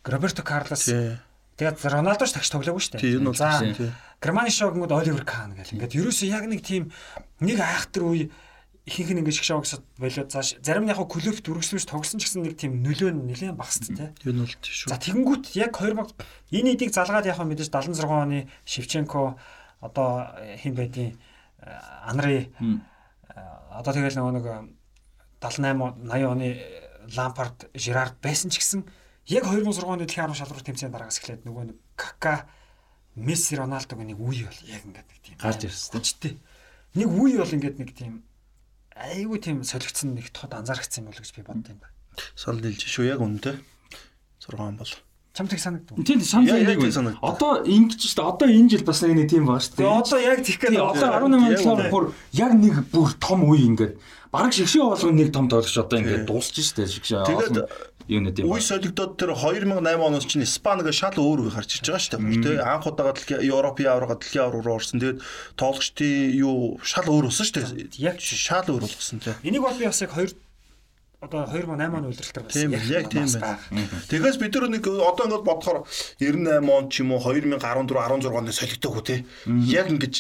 Роберто 0.04 0.44
Карлос. 0.44 0.86
Тэгээд 1.56 1.80
Роналдоч 1.88 2.36
тагч 2.36 2.52
тоглоогүй 2.52 2.84
шүү 2.84 3.00
дээ. 3.00 3.32
За 3.32 3.64
Германы 4.20 4.52
шогнгууд 4.52 4.92
Оливер 4.92 5.24
Кан 5.24 5.56
гэл. 5.56 5.72
Ингээд 5.80 5.96
ерөөсөө 5.96 6.28
яг 6.28 6.46
нэг 6.52 6.60
тийм 6.60 6.92
нэг 7.40 7.64
айхтар 7.64 8.04
үе 8.04 8.28
ихэнх 8.86 9.16
нь 9.16 9.20
ингээд 9.26 9.38
шиг 9.40 9.48
шавгсад 9.50 9.82
болоод 9.98 10.30
за 10.30 10.44
зарим 10.44 10.86
нь 10.86 10.92
яг 10.92 11.00
клубт 11.00 11.42
үргэлжлүүлж 11.42 11.88
тогсон 11.90 12.20
ч 12.22 12.30
гэсэн 12.30 12.46
нэг 12.46 12.54
тийм 12.60 12.86
нөлөө 12.86 13.18
нь 13.18 13.26
нэлээд 13.32 13.58
багассан 13.58 13.96
тий. 13.98 14.10
Энэ 14.30 14.46
бол 14.46 14.56
тийм 14.62 14.76
шүү. 14.78 14.90
За 14.94 15.02
тэгэнгүүт 15.02 15.46
яг 15.58 15.74
2000 15.74 16.14
энэ 16.54 16.72
эдийг 16.78 16.92
залгаад 16.94 17.26
яг 17.26 17.42
мэдээж 17.42 17.72
76 17.74 18.04
оны 18.04 18.46
Шевченко 18.68 19.40
одоо 19.82 20.10
хин 20.62 20.78
байдیں۔ 20.78 21.18
Анри 22.06 22.54
одоо 23.74 23.92
тэгэл 23.96 24.22
нөгөө 24.22 24.70
78 25.42 26.04
80 26.04 26.30
оны 26.30 26.48
Лампард, 27.18 27.70
Жирард 27.74 28.18
байсан 28.22 28.54
ч 28.54 28.62
гэсэн 28.62 28.86
яг 29.28 29.44
2006 29.50 29.86
оны 29.86 30.06
дэлхийн 30.06 30.30
10 30.30 30.38
шалралт 30.38 30.66
тэмцээн 30.66 30.94
дараагаас 30.94 31.20
эхлээд 31.20 31.46
нөгөө 31.46 31.64
нэг 31.74 31.78
Кака, 31.98 32.46
Месси, 33.16 33.56
Роналдог 33.56 34.00
нэг 34.00 34.20
үе 34.20 34.46
бол 34.46 34.62
яг 34.70 34.84
ингээд 34.86 35.08
нэг 35.10 35.20
тийм 35.24 35.36
гарч 35.40 35.62
ирсэн 35.66 36.04
тийм. 36.20 36.38
Нэг 36.94 37.10
үе 37.10 37.38
бол 37.40 37.56
ингээд 37.56 37.78
нэг 37.80 37.90
тийм 37.96 38.24
айгүй 38.96 39.40
тийм 39.40 39.64
солигдсон 39.64 40.16
нэг 40.16 40.30
тод 40.32 40.54
анзаарчихсан 40.54 41.04
юм 41.04 41.12
бол 41.12 41.20
гэж 41.20 41.32
би 41.36 41.44
боддог 41.44 41.72
юм 41.74 41.80
байна. 41.80 41.96
Санал 42.36 42.64
нийлж 42.64 42.86
шүү 42.86 43.12
яг 43.12 43.20
үнэтэй. 43.20 43.60
6 44.40 44.60
он 44.62 44.78
бол 44.78 44.92
Чамд 45.36 45.52
их 45.52 45.60
санагдав. 45.60 46.00
Тийм 46.06 46.22
санал 46.22 46.56
нэг. 46.64 47.20
Одоо 47.20 47.60
ингэж 47.68 48.00
шүү 48.00 48.16
дээ. 48.16 48.30
Одоо 48.32 48.48
энэ 48.48 48.70
жил 48.72 48.84
бас 48.88 49.02
нэг 49.04 49.28
тийм 49.28 49.44
байна 49.44 49.60
шүү 49.60 49.76
дээ. 49.76 49.92
Одоо 49.92 50.20
яг 50.24 50.40
гээд 50.48 50.80
одоо 50.80 51.10
18 51.28 51.60
оноос 51.60 51.92
бүр 51.92 52.04
яг 52.32 52.52
нэг 52.56 52.76
бүр 52.88 53.12
том 53.20 53.44
үе 53.44 53.68
ингээд 53.68 54.00
бараг 54.32 54.56
шигшээ 54.56 54.80
болгоно 54.80 55.20
нэг 55.20 55.36
том 55.36 55.52
тоглогч 55.52 55.76
одоо 55.76 56.00
ингээд 56.00 56.24
дуусч 56.24 56.56
штэ 56.64 56.88
шигшээ. 56.88 57.28
Тэгээд 57.28 57.68
юу 58.08 58.22
нэ 58.24 58.32
тийм. 58.32 58.48
Үе 58.48 58.64
солигдоод 58.64 59.20
тэр 59.20 59.36
2008 59.36 59.76
оноос 60.00 60.24
чинь 60.24 60.48
Испаниг 60.48 60.88
шал 60.96 61.20
өөр 61.20 61.48
үе 61.48 61.52
гарч 61.52 61.84
ирж 61.84 61.88
байгаа 61.92 62.00
штэ. 62.00 62.16
Тэ 62.16 62.64
анх 62.64 62.88
удаага 62.88 63.20
дэлхийн 63.20 63.44
Европын 63.44 63.92
аврага 63.92 64.16
дэлхийн 64.16 64.46
авраг 64.48 64.64
руу 64.64 64.80
орсон. 64.80 65.04
Тэгээд 65.04 65.20
тоглогчдын 65.60 66.32
юу 66.32 66.80
шал 66.80 67.12
өөр 67.12 67.28
болсон 67.28 67.44
штэ. 67.44 67.92
Яг 68.00 68.24
шал 68.24 68.64
өөр 68.72 68.88
болгосон 68.88 69.20
тэ. 69.20 69.36
Энийг 69.44 69.68
бол 69.68 69.76
би 69.76 69.84
бас 69.84 70.00
яг 70.00 70.16
2 70.16 70.45
одоо 71.26 71.46
2008 71.50 71.98
оны 71.98 72.08
үйлрэлтэр 72.14 72.44
байсан. 72.46 72.62
Тийм 72.62 72.72
яг 72.94 73.10
тийм 73.10 73.28
байна. 73.28 73.58
Тэгээс 74.10 74.38
бид 74.40 74.54
нар 74.56 74.70
нэг 74.70 74.86
одоо 74.86 75.26
ингээд 75.26 75.46
бодохоор 75.46 75.78
98 76.22 76.70
он 76.70 76.86
ч 76.90 77.02
юм 77.02 77.12
уу 77.12 77.22
2014 77.22 77.60
16 77.60 78.30
оны 78.30 78.52
солигдоог 78.54 78.96
үү 79.02 79.06
те. 79.06 79.16
Яг 79.66 79.90
ингэж 79.90 80.16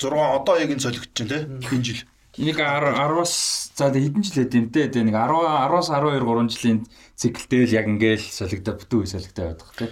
6 0.00 0.16
одоо 0.16 0.54
яг 0.56 0.70
энэ 0.72 0.80
солигдож 0.80 1.12
байна 1.12 1.30
те. 1.30 1.38
Энэ 1.68 1.84
жил. 1.84 2.02
Нэг 2.40 2.56
10-аас 2.56 3.34
за 3.76 3.90
хэдэн 3.92 4.22
жил 4.24 4.38
хэдэм 4.48 4.66
те 4.72 5.02
нэг 5.04 5.14
10 5.14 5.68
10-аас 5.68 5.88
12 5.92 6.24
3 6.24 6.48
жилийн 6.48 6.78
циклтэй 7.20 7.66
л 7.68 7.76
яг 7.76 7.86
ингээл 7.90 8.24
солигдоо 8.24 8.74
бүтэн 8.80 8.98
үе 9.02 9.08
солигдоо 9.12 9.44
байдаг 9.52 9.70
те. 9.76 9.86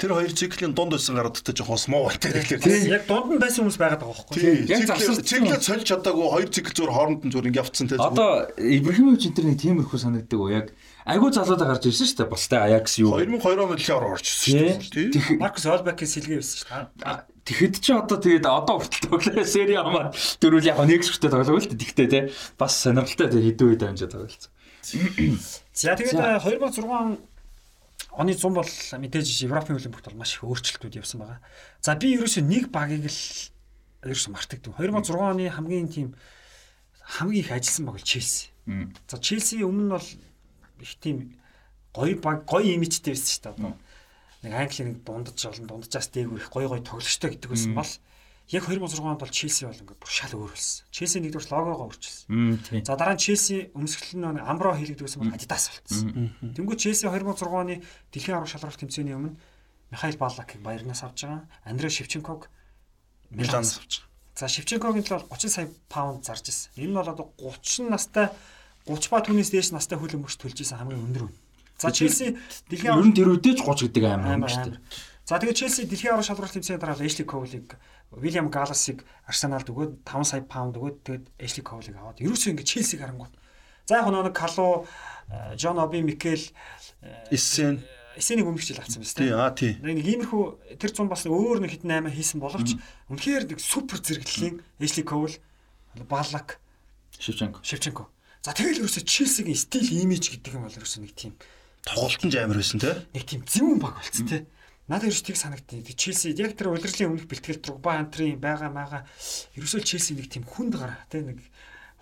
Тэр 0.00 0.16
хоёр 0.16 0.32
циклийн 0.32 0.72
дунд 0.72 0.96
байсан 0.96 1.14
гаруудтай 1.20 1.52
жоох 1.52 1.76
осмоо 1.76 2.08
байтай 2.08 2.32
тэгэхээр 2.32 2.88
яг 2.88 3.04
дунд 3.04 3.36
нь 3.36 3.42
байсан 3.44 3.68
хүмүүс 3.68 3.76
байгаад 3.76 4.00
байгаа 4.00 4.16
байхгүй 4.16 4.64
яг 4.64 4.88
завсар 4.88 5.20
циклээ 5.20 5.60
сольж 5.60 5.84
чадаагүй 5.84 6.26
хоёр 6.32 6.48
цикл 6.48 6.72
зур 6.72 6.90
хооронд 6.96 7.28
нь 7.28 7.32
зур 7.36 7.44
ингэ 7.44 7.60
явцсан 7.60 7.84
те 7.84 8.00
одоо 8.00 8.48
Ибрахимович 8.56 9.28
энэ 9.28 9.52
нэг 9.52 9.60
тиймэрхүү 9.60 10.00
санагддаг 10.00 10.40
уу? 10.40 10.48
Яг 10.48 10.72
айгуу 11.04 11.28
залуудаа 11.28 11.76
гарч 11.76 11.92
ирсэн 11.92 12.08
шүү 12.08 12.18
дээ 12.24 12.32
бас 12.32 12.44
те 12.48 12.56
Аякс 12.56 12.96
юу? 12.96 13.12
2002 13.20 13.60
онд 13.60 13.76
дэлхийн 13.76 13.96
авраг 14.00 14.16
орж 14.16 14.24
ирсэн 14.24 14.80
шүү 14.80 15.12
дээ 15.12 15.36
Маркус 15.36 15.68
Олбекийн 15.68 16.08
сэлгээ 16.08 16.40
байсан 16.40 16.56
шүү 16.56 16.68
дээ. 16.96 17.28
Тэгэхэд 17.40 17.74
чи 17.80 17.92
одоо 17.92 18.18
тэгээд 18.20 18.46
одоо 18.46 18.76
хүртэл 18.80 19.08
тоглоо 19.10 19.44
сери 19.44 19.76
хамаа 19.76 20.12
дөрүүл 20.40 20.70
яг 20.70 20.80
нэг 20.80 21.04
шүртээ 21.04 21.30
тоглоо 21.32 21.60
л 21.60 21.68
тэгтээ 21.72 22.08
те. 22.08 22.20
Бас 22.56 22.72
сонирхолтой 22.84 23.32
хэдэн 23.32 23.68
үед 23.68 23.82
амжаа 23.84 24.08
тоглолцсон. 24.12 24.52
За 25.72 25.96
тэгээд 25.96 26.40
2006 26.40 27.29
оны 28.12 28.34
100 28.34 28.50
бол 28.54 28.66
мэдээж 28.66 29.28
Европын 29.46 29.76
хөлбөмбөгт 29.78 30.10
бол 30.10 30.20
маш 30.20 30.34
их 30.34 30.44
өөрчлөлтүүд 30.44 30.98
явсан 30.98 31.22
байгаа. 31.22 31.40
За 31.80 31.94
би 31.94 32.14
ерөөсөө 32.18 32.42
нэг 32.42 32.70
багийг 32.74 33.06
л 33.06 33.22
ерөөсөө 34.02 34.32
мартагдав. 34.34 34.74
2006 34.78 35.14
оны 35.14 35.46
хамгийн 35.50 35.88
тийм 35.88 36.08
хамгийн 37.06 37.44
их 37.44 37.52
ажилласан 37.52 37.86
баг 37.86 37.94
бол 37.98 38.08
Челси. 38.10 38.50
За 39.06 39.16
Челси 39.18 39.62
өмнө 39.62 39.84
нь 39.86 39.94
бол 39.94 40.08
их 40.82 40.94
тийм 40.98 41.38
гоё 41.94 42.18
баг 42.18 42.46
гоё 42.46 42.74
имижтэй 42.74 43.14
байсан 43.14 43.30
шүү 43.30 43.42
дээ 43.42 43.54
одоо. 43.54 43.72
Нэг 44.42 44.52
Англи 44.56 44.82
нэг 44.88 44.96
дундаж 45.04 45.38
олон 45.44 45.66
дунджаас 45.68 46.08
дээгүүр 46.10 46.40
их 46.40 46.50
гоё 46.50 46.68
гоё 46.70 46.82
тоглогчтой 46.82 47.30
гэдэг 47.36 47.50
байсан 47.50 47.74
бол 47.74 47.90
яг 48.50 48.66
2006 48.66 48.98
онд 49.06 49.20
бол 49.22 49.30
Челси 49.30 49.64
бол 49.70 49.78
ингээд 49.78 50.02
бүр 50.02 50.10
шал 50.10 50.34
өөр 50.34 50.50
болсон. 50.50 50.84
Челси 50.90 51.22
нэгдүгээр 51.22 51.54
логогоо 51.54 51.86
өөрчилсөн. 51.86 52.82
За 52.82 52.98
дараа 52.98 53.14
нь 53.14 53.22
Челси 53.22 53.70
өмсгөл 53.78 54.18
нь 54.18 54.42
Амбро 54.42 54.74
хийлэгдсэн 54.74 55.22
бол 55.22 55.34
Adidas 55.34 55.70
болсон. 55.70 56.34
Тэнгүү 56.42 56.74
Челси 56.74 57.06
2006 57.06 57.46
оны 57.46 57.78
дэлхийн 58.10 58.34
аврах 58.34 58.50
шалралт 58.50 58.82
тэмцээний 58.82 59.14
өмнө 59.14 59.38
Михаил 59.94 60.18
Баллакийг 60.18 60.62
Баярнаас 60.62 61.02
авч 61.06 61.30
байгаа. 61.30 61.46
Андре 61.62 61.90
Шевченког 61.90 62.50
Миланаас 63.30 63.78
авч 63.78 64.02
байгаа. 64.02 64.10
За 64.34 64.48
Шевченкогийн 64.50 65.06
төлөө 65.06 65.30
30 65.30 65.50
сая 65.50 65.68
паунд 65.86 66.26
зарж 66.26 66.50
ирсэн. 66.50 66.74
Энэ 66.74 66.90
нь 66.90 66.98
бол 66.98 67.06
одоо 67.06 67.30
30 67.38 67.90
настай 67.90 68.30
30 68.86 69.10
ба 69.14 69.22
түүнээс 69.22 69.50
дээш 69.54 69.70
настай 69.74 69.98
хөлбөмбөгч 69.98 70.36
төлж 70.42 70.58
исэн 70.62 70.78
хамгийн 70.82 71.06
өндөр 71.06 71.24
үн. 71.28 71.34
За 71.78 71.90
Челси 71.90 72.38
дэлхийн 72.70 72.98
ер 72.98 73.06
нь 73.06 73.14
ч 73.14 73.22
30 73.22 73.94
гэдэг 73.94 74.04
аймаг 74.06 74.30
юм 74.40 74.46
шүү 74.48 74.74
дээ. 74.74 74.82
За 75.26 75.38
тэгээд 75.38 75.58
Челси 75.60 75.80
дэлхийн 75.86 76.12
аврах 76.14 76.26
шалралт 76.26 76.54
тэмцээний 76.56 76.80
дараа 76.80 76.98
Эшли 76.98 77.24
Ковлиг 77.24 77.76
Вильям 78.12 78.50
Галасыг 78.50 79.04
Арсеналд 79.26 79.70
өгөөд 79.70 80.02
5 80.02 80.26
сая 80.26 80.42
паунд 80.42 80.74
өгөөд 80.76 80.96
тэгээд 81.06 81.26
Эшли 81.38 81.62
Ковлиг 81.62 81.94
аваад 81.94 82.18
ерөөсөө 82.18 82.58
ингэ 82.58 82.66
Челсиг 82.66 83.00
харангуут. 83.00 83.30
За 83.86 84.02
яг 84.02 84.10
нэг 84.10 84.34
Калу, 84.34 84.86
Жон 85.54 85.78
Оби, 85.78 86.02
Микел, 86.02 86.42
Иссен 87.30 87.82
Эсэнийг 88.18 88.50
өмнөх 88.50 88.66
жил 88.66 88.82
авсан 88.82 89.06
байсан 89.06 89.22
тийм. 89.22 89.38
Аа 89.38 89.54
тийм. 89.54 89.78
Нэг 89.86 90.02
иймэрхүү 90.02 90.76
тэр 90.82 90.90
зун 90.90 91.06
бас 91.06 91.22
өөр 91.30 91.62
нэг 91.62 91.78
хитэн 91.78 92.10
8 92.10 92.10
хийсэн 92.10 92.42
боловч 92.42 92.74
үнэхээр 93.06 93.54
нэг 93.54 93.62
супер 93.62 94.02
зэрэглэлийн 94.02 94.58
Эшли 94.82 95.06
Ковл, 95.06 95.38
Баллак, 96.10 96.58
Шевченко. 97.14 97.62
Шевченко. 97.62 98.10
За 98.42 98.50
тэгэл 98.50 98.82
ерөөсөө 98.82 99.06
Челсигийн 99.06 99.54
стил 99.54 99.86
имиж 99.86 100.34
гэдэг 100.34 100.58
юм 100.58 100.66
бол 100.66 100.74
ерөөсөө 100.74 101.06
нэг 101.06 101.14
тийм 101.14 101.38
тоглолтын 101.86 102.32
амар 102.40 102.58
байсан 102.58 102.80
те. 102.80 103.06
Нэг 103.14 103.24
тийм 103.28 103.44
зөвүүн 103.44 103.80
баг 103.80 104.00
болсон 104.00 104.26
те. 104.26 104.38
Надад 104.90 105.06
ерөөс 105.06 105.22
тийг 105.22 105.38
санагдтыг. 105.38 105.86
Челси 105.94 106.34
яг 106.34 106.58
тэр 106.58 106.74
удирдлын 106.74 107.14
өмнөх 107.14 107.30
бэлтгэл 107.30 107.62
Дрогба 107.62 108.02
антрын 108.02 108.42
байгаа 108.42 108.74
мага 108.74 109.06
ерөөсөө 109.54 109.86
Челси 109.86 110.18
нэг 110.18 110.26
тийм 110.26 110.42
хүнд 110.42 110.74
гараа 110.74 110.98
тий 111.06 111.22
нэг 111.22 111.38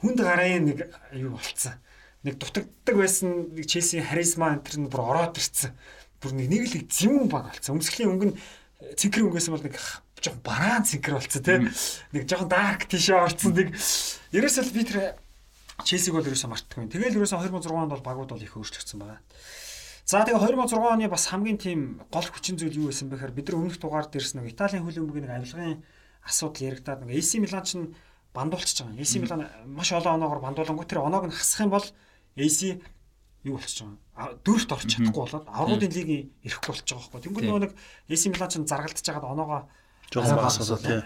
хүнд 0.00 0.16
гарааны 0.24 0.72
нэг 0.72 0.88
юу 1.12 1.36
болцсон. 1.36 1.76
Нэг 2.24 2.40
дутагддаг 2.40 2.96
байсан 2.96 3.52
нэг 3.52 3.68
Челси 3.68 4.00
харизма 4.00 4.56
антер 4.56 4.80
нь 4.80 4.88
бүр 4.88 5.04
ороод 5.04 5.36
ирсэн. 5.36 5.76
Бүр 6.24 6.32
нэг 6.32 6.48
нэг 6.48 6.64
л 6.64 6.88
зэвүүн 6.88 7.28
баг 7.28 7.52
болцсон. 7.52 7.76
Өмсглийн 7.76 8.08
өнгө 8.08 8.26
нь 8.32 8.38
цэнхэр 8.96 9.24
өнгөөсөн 9.28 9.52
бол 9.52 9.66
нэг 9.68 9.76
жоохон 10.24 10.40
бараан 10.48 10.88
цэнхэр 10.88 11.12
болцсон 11.20 11.44
тий. 11.44 11.60
Нэг 12.16 12.24
жоохон 12.24 12.48
dark 12.48 12.88
тийшээ 12.88 13.20
орцсон 13.20 13.52
нэг 13.52 13.76
ерөөсөө 14.32 14.64
би 14.72 14.88
тэр 14.88 14.98
Челсиг 15.84 16.16
бол 16.16 16.24
ерөөсөө 16.24 16.50
мартахгүй. 16.56 16.88
Тэгэл 16.88 17.20
ерөөсөө 17.20 17.52
2006 17.52 17.68
онд 17.68 17.92
бол 17.92 18.02
багууд 18.02 18.32
бол 18.32 18.42
их 18.42 18.56
өөрчлөгдсөн 18.56 18.98
байна. 18.98 19.20
За 20.08 20.24
тэгээ 20.24 20.40
2006 20.40 20.72
оны 20.72 21.04
бас 21.12 21.28
хамгийн 21.28 21.60
тийм 21.60 22.00
гол 22.08 22.24
хүчин 22.24 22.56
зүйл 22.56 22.80
юу 22.80 22.88
байсан 22.88 23.12
бэхээр 23.12 23.36
бид 23.36 23.52
нар 23.52 23.60
өмнөх 23.60 23.76
дугаар 23.76 24.08
дээрс 24.08 24.40
нэг 24.40 24.56
Италийн 24.56 24.88
хөлбөмбөгийн 24.88 25.28
нэг 25.28 25.36
авилгын 25.36 25.84
асуудал 26.24 26.64
яригадаад 26.64 27.04
нэг 27.04 27.12
AC 27.12 27.36
Milan 27.36 27.60
ч 27.68 27.76
бандуулчихж 28.32 28.88
байгаа. 28.88 29.04
AC 29.04 29.12
Milan 29.20 29.44
маш 29.68 29.92
олон 29.92 30.16
оноогоор 30.16 30.40
бандуулангууд 30.48 30.88
тэр 30.88 31.04
оноог 31.04 31.28
нь 31.28 31.36
хасах 31.36 31.68
юм 31.68 31.76
бол 31.76 31.84
AC 32.40 32.80
юу 33.44 33.60
болчихж 33.60 33.84
байгаа. 33.84 34.32
Дөрөвт 34.48 34.72
орч 34.72 34.88
чадахгүй 34.96 35.22
болоод 35.28 35.44
аврагын 35.44 35.92
лигийн 35.92 36.32
ирэхгүй 36.40 36.70
болчихж 36.72 36.88
байгаа 36.88 37.04
байхгүй. 37.12 37.24
Тэнгүүд 37.28 37.44
нөгөө 37.44 37.62
нэг 37.68 37.72
AC 38.08 38.22
Milan 38.32 38.48
ч 38.48 38.54
заргалдаж 38.64 39.04
байгаад 39.04 39.28
оноогоо 39.28 39.60
жоохон 40.08 40.40
багасаа 40.40 40.80
тий. 40.80 41.04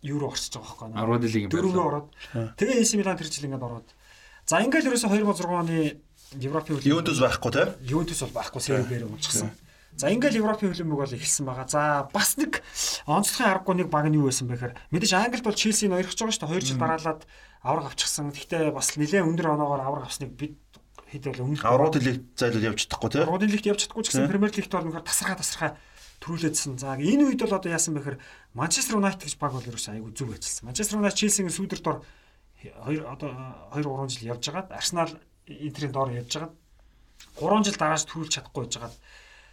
Юу 0.00 0.16
руу 0.16 0.32
орчиж 0.32 0.56
байгаа 0.56 0.80
байхгүй. 0.80 0.96
Аврагын 0.96 1.28
лигийн 1.28 1.52
дөрөвөө 1.52 1.84
ороод. 1.84 2.08
Тэгээ 2.56 2.80
AC 2.80 2.96
Milan 2.96 3.20
тэр 3.20 3.28
жил 3.28 3.52
ингээд 3.52 3.68
ороод. 3.68 3.88
За 4.48 4.64
ингээл 4.64 4.96
ерөөсө 4.96 5.12
2006 5.12 5.44
оны 5.44 6.00
Европын 6.38 6.78
хөлбөмбөг 6.78 6.92
Ювентус 6.94 7.18
байхгүй 7.18 7.50
тий. 7.50 7.66
Ювентус 7.90 8.20
бол 8.22 8.36
байхгүй 8.38 8.60
Сербээр 8.62 9.04
уулзсан. 9.10 9.50
За 9.98 10.06
ингээл 10.14 10.38
Европын 10.38 10.70
хөлбөмбөг 10.70 11.00
бол 11.02 11.16
эхэлсэн 11.18 11.44
байгаа. 11.46 11.66
За 11.66 11.82
бас 12.14 12.38
нэг 12.38 12.62
онцлогийн 13.10 13.50
аргагүй 13.50 13.74
нэг 13.82 13.88
баг 13.90 14.06
нь 14.06 14.14
юу 14.14 14.30
байсан 14.30 14.46
бэхээр 14.46 14.78
мэдээж 14.94 15.12
Англид 15.18 15.42
бол 15.42 15.58
Челси 15.58 15.90
ноёрхож 15.90 16.14
байгаа 16.14 16.34
шүү 16.38 16.46
дээ. 16.46 16.62
2 16.62 16.70
жил 16.70 16.78
дараалаад 16.78 17.20
авраг 17.66 17.86
авчихсан. 17.90 18.30
Гэхдээ 18.30 18.70
бас 18.70 18.94
нэлээд 18.94 19.26
өндөр 19.26 19.58
оноогоор 19.58 19.82
авраг 19.82 20.06
авсныг 20.06 20.30
бид 20.38 20.54
хэд 21.10 21.26
бол 21.34 21.42
өмнөх 21.50 21.66
аврагын 21.66 22.06
лиг 22.06 22.18
зайлууд 22.38 22.68
явж 22.70 22.86
чадахгүй 22.86 23.10
тий. 23.10 23.22
Аврагын 23.26 23.50
лигт 23.50 23.66
явж 23.66 23.80
чадахгүй 23.82 24.04
ч 24.06 24.14
гэсэн 24.14 24.30
Премьер 24.30 24.54
лигт 24.54 24.70
бол 24.70 24.86
нөхөр 24.86 25.02
тасархаа 25.02 25.42
тасархаа 25.42 25.70
төрүүлээдсэн. 26.22 26.78
За 26.78 26.94
энэ 26.94 27.26
үед 27.26 27.42
бол 27.42 27.58
одоо 27.58 27.70
яасан 27.74 27.98
бэхээр 27.98 28.22
Манчестер 28.54 29.02
Юнайтед 29.02 29.26
гэж 29.26 29.34
баг 29.42 29.58
бол 29.58 29.66
ерөөсөө 29.66 29.98
айгүй 29.98 30.14
зүг 30.14 30.38
ажилласан. 30.38 30.64
Манчестер 30.70 31.02
Юнайтед 31.02 31.18
Челсигийн 31.18 31.50
сүүдэр 31.50 31.82
дор 31.82 31.98
2 32.62 33.02
одоо 33.10 33.34
2 33.74 33.82
3 33.82 34.14
жил 34.14 34.30
явж 34.38 34.42
байгаад 34.46 34.70
Арсенал 34.70 35.10
Интерийн 35.50 35.92
дор 35.92 36.14
явж 36.14 36.30
байгаад 36.30 36.54
3 37.36 37.64
жил 37.66 37.76
дарааж 37.76 38.04
төрүүлж 38.06 38.32
чадахгүй 38.38 38.64
байж 38.64 38.74
байгаад 38.78 38.96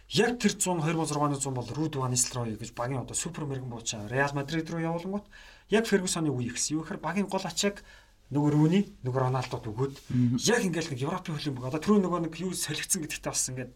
яг 0.08 0.38
тэр 0.40 0.52
100 0.56 0.80
2006 0.86 1.18
оны 1.18 1.36
100 1.36 1.52
бол 1.52 1.68
Руд 1.74 1.94
Ван 1.96 2.12
Нистелрой 2.14 2.56
гэж 2.56 2.72
багийн 2.72 3.02
одоо 3.02 3.14
супер 3.18 3.44
мэрэгэн 3.44 3.68
буучаа 3.68 4.08
Реал 4.08 4.32
Мадрид 4.32 4.70
руу 4.70 4.80
явуулангууд 4.80 5.26
яг 5.68 5.84
Фергюсоны 5.84 6.32
үе 6.32 6.48
ихсэн. 6.48 6.80
Юу 6.80 6.82
гэхээр 6.86 7.02
багийн 7.04 7.28
гол 7.28 7.44
ачааг 7.44 7.84
нөгөө 8.32 8.50
Рүүни 8.56 8.80
нөгөө 9.04 9.20
Роналдод 9.20 9.64
өгөөд 9.68 9.94
яг 10.48 10.60
ингээл 10.64 10.90
нэг 10.96 11.00
Европын 11.04 11.36
хөлбөмбөг 11.36 11.68
одоо 11.68 11.80
түрүү 11.80 12.00
нөгөө 12.04 12.20
нэг 12.28 12.34
юу 12.40 12.52
солигдсон 12.52 13.04
гэдэгтээ 13.04 13.32
бас 13.32 13.48
ингээд 13.52 13.72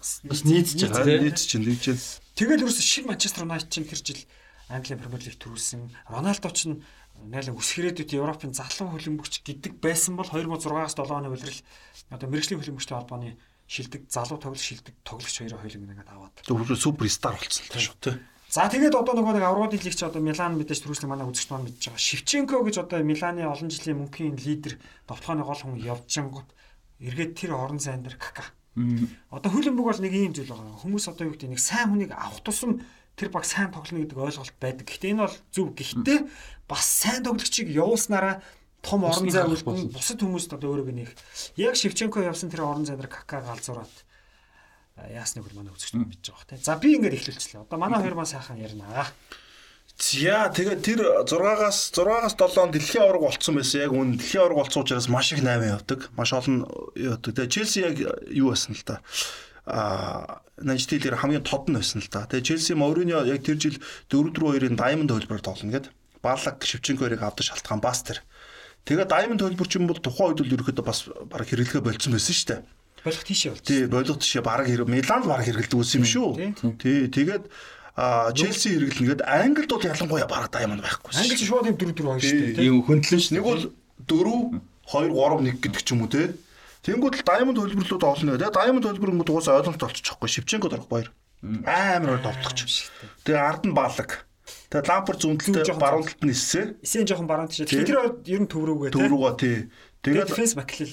бас 0.00 0.40
нийцж 0.44 0.80
байгаа 0.84 1.24
нийцж 1.24 1.44
чинь 1.48 1.64
нийцж. 1.64 2.20
Тэгэл 2.36 2.64
ерөөсө 2.64 2.84
шиг 2.84 3.04
Манчестер 3.08 3.48
Юнайтед 3.48 3.72
чинь 3.72 3.88
тэр 3.88 4.00
жил 4.00 4.20
Английн 4.68 5.00
Премьер 5.00 5.22
Лиг 5.24 5.40
төрүүлсэн. 5.40 5.80
Роналдо 6.12 6.50
ч 6.52 6.76
найлаа 7.24 7.56
үсгэрээдүйд 7.56 8.12
Европын 8.20 8.52
залуу 8.52 8.92
хөлбөмбөгч 8.92 9.40
гэдэг 9.46 9.72
байсан 9.80 10.16
бол 10.20 10.28
2006-аас 10.28 10.96
7 10.98 11.10
оны 11.16 11.32
улирал 11.32 11.60
одоо 12.12 12.28
мэрэгжлийн 12.28 12.60
хөлбөмбөгчтэй 12.60 12.96
холбооны 12.96 13.36
шилдэг 13.66 14.02
залуу 14.12 14.38
тоглох 14.38 14.62
шилдэг 14.62 14.94
тоглогч 15.02 15.36
хоёроо 15.40 15.58
хоёуланг 15.58 15.90
ингээд 15.90 16.12
аваад. 16.12 16.34
Зөвхөн 16.44 16.78
супер 16.78 17.06
стар 17.10 17.34
болсон 17.34 17.64
л 17.66 17.82
шүү 17.82 17.98
дээ. 18.04 18.16
За 18.46 18.70
тэгээд 18.70 18.94
одоо 18.94 19.14
нөгөө 19.18 19.34
нэг 19.36 19.44
аврагын 19.44 19.82
лигч 19.82 20.00
одоо 20.06 20.22
Милан 20.22 20.54
мэдээж 20.54 20.86
төрүүлсэн 20.86 21.10
манай 21.10 21.26
үзэгч 21.26 21.50
маань 21.50 21.66
мэдж 21.66 21.90
байгаа. 21.90 21.98
Шевченко 21.98 22.62
гэж 22.62 22.76
одоо 22.86 23.02
Миланы 23.02 23.42
олон 23.42 23.68
жилийн 23.68 24.06
мөнхийн 24.06 24.38
лидер 24.38 24.78
товтгооны 25.10 25.42
гол 25.42 25.58
хүн 25.58 25.82
явжингууд 25.82 26.50
эргээд 27.02 27.32
тэр 27.34 27.58
орон 27.58 27.82
зайн 27.82 28.06
дээр 28.06 28.16
кака 28.22 28.54
Одоо 28.76 29.50
хөлбөмбөг 29.56 29.88
бол 29.88 30.02
нэг 30.04 30.12
ийм 30.12 30.32
зүйл 30.36 30.52
байгаа. 30.52 30.84
Хүмүүс 30.84 31.08
одоо 31.08 31.32
юу 31.32 31.32
гэдэг 31.32 31.48
нэг 31.56 31.62
сайн 31.64 31.96
хүнийг 31.96 32.12
авах 32.12 32.44
тусам 32.44 32.84
тэр 33.16 33.32
баг 33.32 33.48
сайн 33.48 33.72
тоглоно 33.72 34.04
гэдэг 34.04 34.20
ойлголт 34.20 34.52
байдаг. 34.60 34.84
Гэхдээ 34.84 35.12
энэ 35.16 35.24
бол 35.24 35.36
зөв. 35.48 35.72
Гэхдээ 35.72 36.18
бас 36.68 36.84
сайн 36.86 37.22
тоглогчийг 37.24 37.70
явуулснараа 37.70 38.42
том 38.82 39.04
орон 39.04 39.30
зай 39.30 39.46
үлдэн 39.46 39.90
бусад 39.90 40.20
хүмүүст 40.22 40.54
одоо 40.54 40.74
өөрөг 40.74 40.90
нэх. 40.94 41.10
Яг 41.58 41.74
Шевченко 41.74 42.22
явсан 42.22 42.50
тэр 42.50 42.66
орон 42.66 42.86
зай 42.86 42.96
дээр 42.96 43.10
кака 43.10 43.42
галзуураад 43.42 43.90
яасныг 45.10 45.44
бол 45.44 45.62
манай 45.62 45.72
үзэгч 45.74 45.94
мэдж 45.94 46.30
байгаа 46.30 46.46
хэрэг. 46.56 46.64
За 46.64 46.78
би 46.78 46.96
ингээд 46.96 47.16
эхлүүлчихлээ. 47.18 47.66
Одоо 47.66 47.78
манай 47.78 48.00
хоёр 48.00 48.16
маань 48.16 48.30
сайхан 48.30 48.56
ярина. 48.56 49.06
За 49.96 50.52
тэгээд 50.52 50.80
тэр 50.84 51.00
6-аас 51.24 51.92
6-аас 51.92 52.36
7 52.36 52.72
дэлхийн 52.72 53.04
аварга 53.04 53.28
болцсон 53.28 53.56
байсан. 53.56 53.80
Яг 53.80 53.92
үн 53.92 54.16
дэлхийн 54.16 54.42
аварга 54.44 54.60
болцсон 54.60 54.82
учраас 54.84 55.08
маш 55.08 55.32
их 55.32 55.40
8 55.40 55.64
явдаг. 55.66 56.10
Маш 56.16 56.32
олон 56.32 56.68
явдаг. 56.96 57.32
Тэгээд 57.32 57.52
Челси 57.52 57.78
яг 57.80 57.96
юу 58.28 58.52
байсан 58.52 58.76
л 58.76 58.84
да. 58.84 59.00
А 59.66 60.40
Нажтилэр 60.60 61.16
хамгийн 61.16 61.44
тод 61.44 61.68
нь 61.68 61.76
байсан 61.76 62.00
л 62.00 62.08
да. 62.12 62.28
Тэгээд 62.28 62.44
Челси 62.44 62.72
Мориньо 62.76 63.24
яг 63.24 63.40
тэр 63.44 63.56
жил 63.56 63.76
4-4-2-ын 64.12 64.76
Diamond 64.76 65.12
хөлбөрөөр 65.12 65.44
тоглоно 65.44 65.72
гэд. 65.72 65.88
Баллаг 66.26 66.56
Шевченко-ыг 66.58 67.22
авдаг 67.22 67.46
шалтгаан 67.46 67.78
бас 67.78 68.02
тэр. 68.02 68.18
Тэгээд 68.86 69.10
Diamond 69.10 69.40
хөлбөр 69.42 69.68
чинь 69.70 69.86
бол 69.86 70.02
тухайн 70.02 70.34
үед 70.34 70.42
л 70.42 70.54
ерөөхдөө 70.58 70.86
бас 70.86 71.06
баг 71.30 71.46
хэрэглэгээ 71.46 71.86
болцсон 71.86 72.18
байсан 72.18 72.34
шүү 72.34 72.48
дээ. 72.50 72.60
Болох 73.06 73.24
тийшээ 73.26 73.50
бол. 73.54 73.62
Тий, 73.62 73.82
болох 73.86 74.18
тийшээ 74.18 74.42
баг 74.42 74.66
Миланд 74.66 75.26
баг 75.26 75.42
хэрэглэдэг 75.46 75.78
үс 75.78 75.94
юм 75.94 76.06
шүү. 76.06 76.28
Тий, 76.82 77.06
тэгээд 77.06 77.46
а 77.96 78.30
Челси 78.34 78.76
хэрэглэнгээд 78.76 79.22
Англид 79.24 79.70
бол 79.70 79.86
ялангуяа 79.86 80.28
бараг 80.28 80.50
дайман 80.50 80.82
байхгүй. 80.82 81.14
Англи 81.16 81.38
шууд 81.38 81.66
юм 81.70 81.78
4 81.80 81.94
4 81.96 82.14
2 82.14 82.20
шүү 82.20 82.38
дээ. 82.54 82.66
Ийм 82.66 82.84
хөндлөн 82.84 83.22
шүү. 83.24 83.34
Нэг 83.38 83.44
бол 83.46 83.62
4 84.06 84.62
2 84.90 85.10
3 85.10 85.50
1 85.50 85.62
гэдэг 85.64 85.82
ч 85.82 85.88
юм 85.94 86.04
уу 86.04 86.10
те. 86.12 86.36
Тэнгүүд 86.84 87.14
л 87.16 87.26
даймонд 87.26 87.58
хөлбөрлүүд 87.58 88.04
олно 88.04 88.36
те. 88.36 88.52
Даймонд 88.52 88.84
хөлбөрөнгүүд 88.84 89.30
угаасаа 89.32 89.58
ойлголт 89.64 89.82
олчихгүй. 89.82 90.28
Шивченко 90.28 90.68
дөрөх 90.68 90.86
баяр. 90.92 91.08
Амар 91.42 92.20
тоглох. 92.20 92.54
Тэгээ 93.24 93.40
ард 93.40 93.64
нь 93.64 93.74
балаг. 93.74 94.28
Тэгээ 94.70 94.90
лампер 94.90 95.16
зүүнтэлтэй 95.22 95.78
баруун 95.78 96.06
талд 96.06 96.22
нь 96.26 96.34
эссэн. 96.34 96.74
Эссэн 96.82 97.06
жоохон 97.06 97.30
баруун 97.30 97.48
тийш. 97.48 97.70
Тэр 97.70 98.18
ер 98.26 98.40
нь 98.42 98.50
төв 98.50 98.66
рүүгээ 98.66 98.90
те. 98.90 98.98
Төв 98.98 99.06
рүүгээ 99.14 99.34
тий. 99.38 99.56
Тэгээд 100.02 100.28
дефенс 100.30 100.54
маклил. 100.58 100.92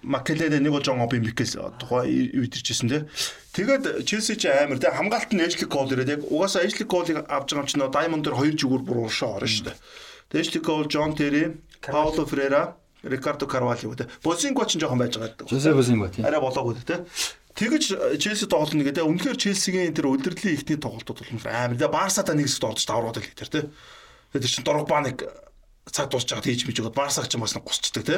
Макеледэ 0.00 0.62
нэг 0.62 0.72
бол 0.72 0.82
Жон 0.86 1.02
Оби 1.02 1.18
Микес 1.18 1.58
тухай 1.76 2.30
үдирчсэн 2.32 2.88
те. 2.88 2.98
Тэгээд 3.52 4.06
Челси 4.06 4.38
чи 4.38 4.48
амар 4.48 4.78
те 4.78 4.94
хамгаалт 4.94 5.34
нь 5.34 5.42
Эжлик 5.42 5.68
гол 5.68 5.90
ирээд 5.90 6.22
яг 6.22 6.22
угаасаа 6.30 6.64
Эжлик 6.64 6.86
голыг 6.86 7.26
авч 7.26 7.52
байгаа 7.52 7.66
юм 7.66 7.68
чи 7.68 7.76
нөө 7.76 7.90
Даймонд 7.90 8.24
дээр 8.24 8.38
хоёр 8.38 8.54
зүгүүр 8.54 8.82
бүр 8.86 8.98
уршаа 9.10 9.42
орно 9.42 9.50
шүү 9.50 9.66
дээ. 9.68 9.76
Тэгээд 10.30 10.40
Эжлик 10.46 10.64
гол 10.64 10.86
Жон 10.86 11.12
Терри, 11.18 11.58
Пауло 11.82 12.24
Фрера, 12.24 12.78
Рикардо 13.02 13.46
Карвалио 13.46 13.94
те. 13.94 14.06
Босинго 14.22 14.64
ч 14.64 14.78
жоохон 14.78 15.02
байж 15.02 15.18
байгаа 15.18 15.34
гэдэг. 15.34 15.50
Жосе 15.50 15.74
Босинго 15.74 16.08
тий. 16.08 16.24
Арай 16.24 16.40
болоогүй 16.40 16.80
те. 16.86 17.02
Тэгэж 17.60 18.16
Челси 18.16 18.48
тоглоно 18.48 18.88
гэдэг. 18.88 19.04
Үнэхээр 19.04 19.36
Челсигийн 19.36 19.92
тэр 19.92 20.08
удирдлагын 20.08 20.56
ихний 20.56 20.80
тоглолтууд 20.80 21.20
бол 21.20 21.44
амар. 21.44 21.76
Тэгээ 21.76 21.92
Барсата 21.92 22.32
нэг 22.32 22.48
хэсэгт 22.48 22.64
орж 22.64 22.88
даврууд 22.88 23.20
л 23.20 23.28
хитэр 23.28 23.52
те. 23.52 23.60
Тэгээд 24.32 24.44
тэр 24.48 24.52
чин 24.56 24.64
Дорогба 24.64 25.04
нэг 25.04 25.28
цаг 25.84 26.08
дуусч 26.08 26.32
байгаа 26.32 26.48
хийж 26.48 26.64
мэж 26.64 26.80
байгаа. 26.80 26.96
Барсаг 26.96 27.28
ч 27.28 27.36
бас 27.36 27.52
гусчдаг 27.60 28.04
те. 28.08 28.16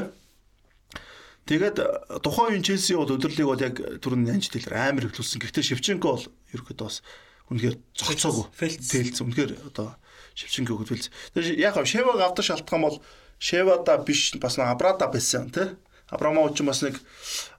Тэгээд 1.51 1.77
тухайн 2.23 2.55
үеийн 2.55 2.63
Челси 2.63 2.95
бол 2.95 3.11
өдрлийг 3.19 3.49
бол 3.51 3.59
яг 3.59 3.75
түрүүн 3.99 4.31
нянж 4.31 4.47
дэлгэр 4.55 4.79
амар 4.79 5.11
хөвлөсөн. 5.11 5.43
Гэхдээ 5.43 5.75
Шевченко 5.75 6.07
бол 6.07 6.25
ерөөхдөө 6.55 6.87
бас 6.87 7.03
үнэхээр 7.51 7.77
зогцоогүй. 7.99 8.47
Тэлц 8.79 9.19
үнэхээр 9.27 9.75
одоо 9.75 9.99
Шевченко 10.39 10.79
хөвлөс. 10.79 11.11
Тэгээд 11.35 11.59
яг 11.59 11.75
Шеваг 11.83 12.23
авдаг 12.23 12.47
шалтгаан 12.47 12.87
бол 12.87 13.03
Шевада 13.43 13.99
биш 14.07 14.39
бас 14.39 14.55
Абрада 14.63 15.11
байсан 15.11 15.51
тий. 15.51 15.75
Абрамович 16.15 16.63
бас 16.63 16.87
нэг 16.87 17.01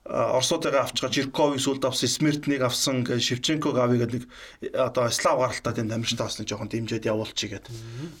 Оросуудаа 0.04 0.84
авч 0.84 1.00
байгаа 1.00 1.16
Жирковыг 1.16 1.60
сүлд 1.64 1.88
авсан, 1.88 2.12
Смертнийг 2.12 2.60
авсан, 2.60 3.08
Шевченког 3.08 3.72
авъя 3.80 4.04
гэдэг 4.04 4.28
нэг 4.60 4.76
одоо 4.76 5.08
Слав 5.08 5.40
гаралтай 5.40 5.80
тэнд 5.80 5.96
амирчтай 5.96 6.28
бас 6.28 6.36
нэг 6.36 6.44
жоохон 6.44 6.68
дэмжиж 6.68 7.08
явуулчих 7.08 7.56
гээд. 7.56 7.72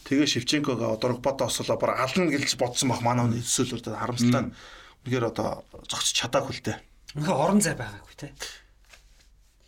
Тэгээ 0.08 0.24
Шевченког 0.24 0.80
Дорогбата 0.80 1.44
ослоо 1.44 1.76
бар 1.76 2.00
ална 2.00 2.32
гэлж 2.32 2.56
бодсон 2.56 2.88
бах 2.88 3.04
манай 3.04 3.28
хүний 3.28 3.44
төсөөлөөр 3.44 4.00
харамсалтай. 4.00 4.56
Үнэхээр 5.04 5.28
одоо 5.28 5.68
зогсож 5.84 6.16
чадаагүй 6.16 6.56
л 6.56 6.64
дээ. 6.72 6.80
Үнэхээр 7.20 7.36
орон 7.36 7.60
зай 7.60 7.76
байгаагүй 7.76 8.16
те. 8.16 8.32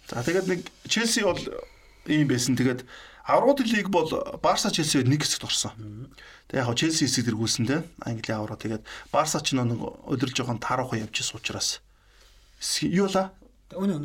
За 0.09 0.25
тэгээд 0.25 0.49
нэг 0.49 0.61
Челси 0.89 1.21
бол 1.21 1.37
ийм 2.09 2.33
байсан. 2.33 2.57
Тэгээд 2.57 2.89
Аврагын 3.29 3.69
лиг 3.69 3.93
бол 3.93 4.09
Барса 4.41 4.73
Челси 4.73 5.05
нэг 5.05 5.21
хэсэгт 5.21 5.45
орсон. 5.45 6.09
Тэгээ 6.49 6.65
яг 6.65 6.81
Челси 6.81 7.05
хэсэг 7.05 7.29
дэргүүлсэн 7.29 7.69
те. 7.69 7.85
Английн 8.01 8.41
авраг 8.41 8.65
тэгээд 8.65 8.89
Барса 9.13 9.45
ч 9.45 9.53
нэг 9.53 9.77
өдрөл 10.09 10.33
жоохон 10.33 10.65
таарахгүй 10.65 11.05
явчихсан 11.05 11.37
учраас 11.37 11.85
юу 12.83 13.09
ла? 13.13 13.33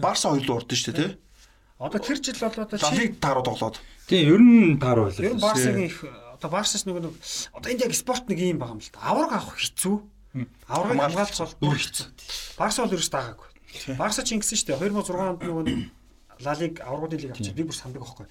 Барса 0.02 0.30
хоёулаа 0.30 0.58
урд 0.62 0.72
нь 0.72 0.80
шүү 0.80 0.94
дээ, 0.94 1.08
тий? 1.08 1.18
Одоо 1.82 2.00
тэр 2.02 2.18
жил 2.22 2.38
бол 2.42 2.58
одоо 2.62 2.78
чи 2.78 3.10
тааруу 3.18 3.44
тоглоод. 3.46 3.82
Тий, 4.06 4.22
ер 4.26 4.42
нь 4.42 4.78
тааруу 4.78 5.10
байлаа. 5.10 5.26
Ер 5.26 5.34
нь 5.34 5.42
Барсагийн 5.42 5.90
их 5.90 6.06
одоо 6.42 6.50
Барсас 6.50 6.86
нөгөө 6.86 7.02
нэг 7.06 7.14
одоо 7.54 7.70
энд 7.72 7.82
яг 7.86 7.94
спорт 7.94 8.30
нэг 8.30 8.38
юм 8.38 8.62
байгаа 8.62 8.78
юм 8.78 8.82
л 8.82 8.92
да. 8.94 9.02
Авраг 9.02 9.32
авах 9.34 9.58
хэцүү. 9.58 9.96
Аврагыг 10.70 11.02
хамгаалах 11.02 11.38
бол 11.38 11.74
бүр 11.74 11.78
хэцүү. 11.82 12.08
Барса 12.58 12.82
бол 12.86 12.94
ерөөс 12.98 13.12
даагаагүй. 13.14 13.50
Барса 13.98 14.22
ч 14.26 14.34
ингэсэн 14.38 14.58
шүү 14.58 14.68
дээ. 14.74 14.94
2006 14.94 15.10
онд 15.22 15.42
нөгөө 15.42 15.66
Ла 16.42 16.54
Лиг 16.58 16.82
аврагын 16.82 17.22
лиг 17.22 17.32
авчиж 17.38 17.54
би 17.54 17.66
бүр 17.66 17.78
сандаг 17.78 18.02
байхгүй. 18.02 18.26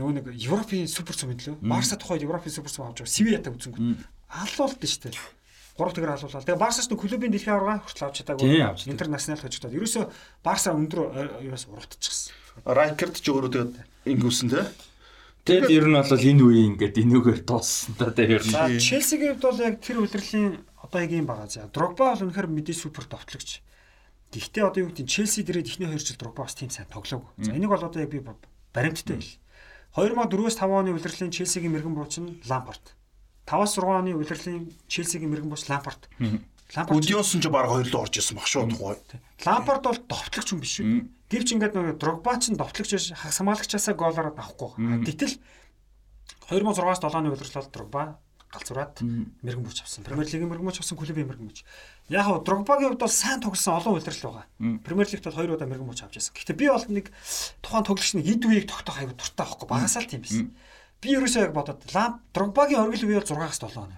Нөгөө 0.00 0.12
нэг 0.16 0.26
Европын 0.32 0.88
супер 0.88 1.16
цом 1.16 1.32
мэдлээ. 1.32 1.60
Барса 1.60 2.00
тухайд 2.00 2.24
Европын 2.24 2.52
супер 2.52 2.72
цом 2.72 2.88
авч 2.88 3.04
байгаа. 3.04 3.12
Сивиятаг 3.12 3.52
үзэнгүүт. 3.56 4.04
Алуулт 4.32 4.80
шүү 4.80 5.12
дээ. 5.12 5.39
3 5.78 5.94
тэгэр 5.94 6.12
алуулаа. 6.16 6.42
Тэгээ 6.42 6.62
Барсаас 6.62 6.88
нь 6.90 6.98
клубын 6.98 7.30
дэлхийн 7.30 7.54
аварга 7.54 7.84
хүртэл 7.86 8.06
авч 8.10 8.16
чадаагүй. 8.24 8.62
Интернационал 8.90 9.42
хожигдоод. 9.42 9.76
Ерөөсө 9.76 10.10
Барса 10.42 10.74
өндөр 10.74 11.00
ерөөс 11.44 11.64
урагдчихсан. 11.70 12.34
Райкерд 12.66 13.16
ч 13.20 13.26
өөрөө 13.30 13.50
тэгээд 13.54 13.74
ингэвсэн 14.10 14.48
те. 14.50 14.68
Тэгээд 15.46 15.72
ер 15.72 15.86
нь 15.88 15.96
бол 15.96 16.12
энэ 16.12 16.42
үе 16.44 16.60
ингээд 16.68 17.00
энүүгээр 17.00 17.40
дууссан 17.48 17.94
та 17.96 18.12
тэр 18.12 18.38
ер 18.38 18.44
нь. 18.44 18.76
Челсигийн 18.76 19.40
хувьд 19.40 19.46
бол 19.48 19.60
яг 19.64 19.74
тэр 19.80 20.04
үлрэлийн 20.04 20.60
одоо 20.84 20.98
яг 21.00 21.10
юм 21.16 21.24
байгаа 21.24 21.48
за. 21.48 21.70
Дрогба 21.72 22.12
бол 22.12 22.24
үнэхээр 22.28 22.48
мэдээ 22.50 22.76
супер 22.76 23.08
товтлогч. 23.08 23.64
Гэхдээ 24.30 24.62
одоо 24.68 24.80
юу 24.84 24.90
гэдэг 24.92 25.04
нь 25.08 25.10
Челси 25.10 25.42
дээрээ 25.42 25.64
ихний 25.64 25.88
2 25.88 25.96
жил 25.96 26.20
Дрогба 26.20 26.44
бас 26.44 26.54
тийм 26.54 26.68
сайн 26.68 26.86
тоглоог. 26.92 27.32
За 27.40 27.56
энийг 27.56 27.72
бол 27.72 27.80
одоо 27.80 28.00
яг 28.04 28.12
би 28.12 28.20
баримттай 28.20 29.16
байл. 29.16 29.32
2004-5 29.96 30.60
оны 30.70 30.94
үлрэлийн 30.94 31.34
Челсигийн 31.34 31.72
мэрэгэн 31.72 31.96
бууч 31.96 32.14
нь 32.20 32.38
Лампарт. 32.46 32.94
5-6 33.50 33.82
оны 33.82 34.14
үлрэлийн 34.14 34.70
Челсигийн 34.86 35.30
мэрэгэн 35.34 35.50
бууч 35.50 35.66
Лампарт. 35.66 36.06
Лампарт 36.70 36.94
Удиосон 36.94 37.42
ч 37.42 37.50
баг 37.50 37.66
хоёр 37.66 37.90
руу 37.90 38.06
орж 38.06 38.14
исэн 38.22 38.38
баг 38.38 38.46
шүү 38.46 38.70
тухай. 38.70 38.96
Лампарт 39.42 39.82
бол 39.82 39.98
довтлогч 40.06 40.54
хүн 40.54 40.62
биш 40.62 40.78
шүү. 40.78 40.86
Гэвч 41.26 41.48
ингээд 41.58 41.74
нөгөө 41.74 41.98
Дрогба 41.98 42.38
ч 42.38 42.54
довтлогч 42.54 42.90
биш 42.94 43.10
хагас 43.10 43.42
хамгаалагчаасаа 43.42 43.94
гоолоор 43.98 44.30
авахгүй. 44.38 44.70
Гэтэл 45.02 45.34
2006-аас 46.46 47.02
7 47.02 47.18
оны 47.18 47.34
удирдлал 47.34 47.66
Дрогба 47.74 48.22
галзуураад 48.50 48.98
мэрэгэн 49.02 49.62
бүч 49.62 49.78
авсан. 49.86 50.02
Премьер 50.02 50.26
лигийн 50.26 50.50
мэрэгэн 50.50 50.66
бүч 50.66 50.78
авсан, 50.82 50.98
клубын 50.98 51.26
мэрэгэн 51.30 51.46
бүч. 51.46 51.62
Яг 52.10 52.26
нь 52.26 52.42
Дрогбагийн 52.42 52.90
хувьд 52.90 53.02
бол 53.06 53.14
сайн 53.14 53.38
тогсон 53.38 53.78
олон 53.78 53.94
удирдал 53.94 54.42
байгаа. 54.42 54.46
Премьер 54.82 55.06
лигт 55.06 55.22
бол 55.22 55.38
хоёр 55.38 55.54
удаа 55.54 55.70
мэрэгэн 55.70 55.86
бүч 55.86 56.02
авч 56.02 56.14
байсан. 56.18 56.34
Гэхдээ 56.34 56.58
би 56.58 56.66
бол 56.66 56.86
нэг 56.90 57.06
тухайн 57.62 57.86
тоглогч 57.86 58.10
нэг 58.18 58.26
эд 58.26 58.42
үеийг 58.42 58.66
тогтоох 58.66 58.98
аягүй 58.98 59.14
дуртай 59.14 59.46
байхгүй. 59.46 59.66
Багасаал 59.70 60.10
тийм 60.10 60.22
байсан. 60.26 60.50
Би 61.00 61.16
ерөөсөө 61.16 61.48
яг 61.48 61.54
бодоод 61.56 61.80
Ламп 61.96 62.20
Дрогбагийн 62.36 62.84
оргил 62.84 63.08
үе 63.08 63.20
бол 63.20 63.24
6-аас 63.24 63.60
7 63.64 63.80
он. 63.80 63.92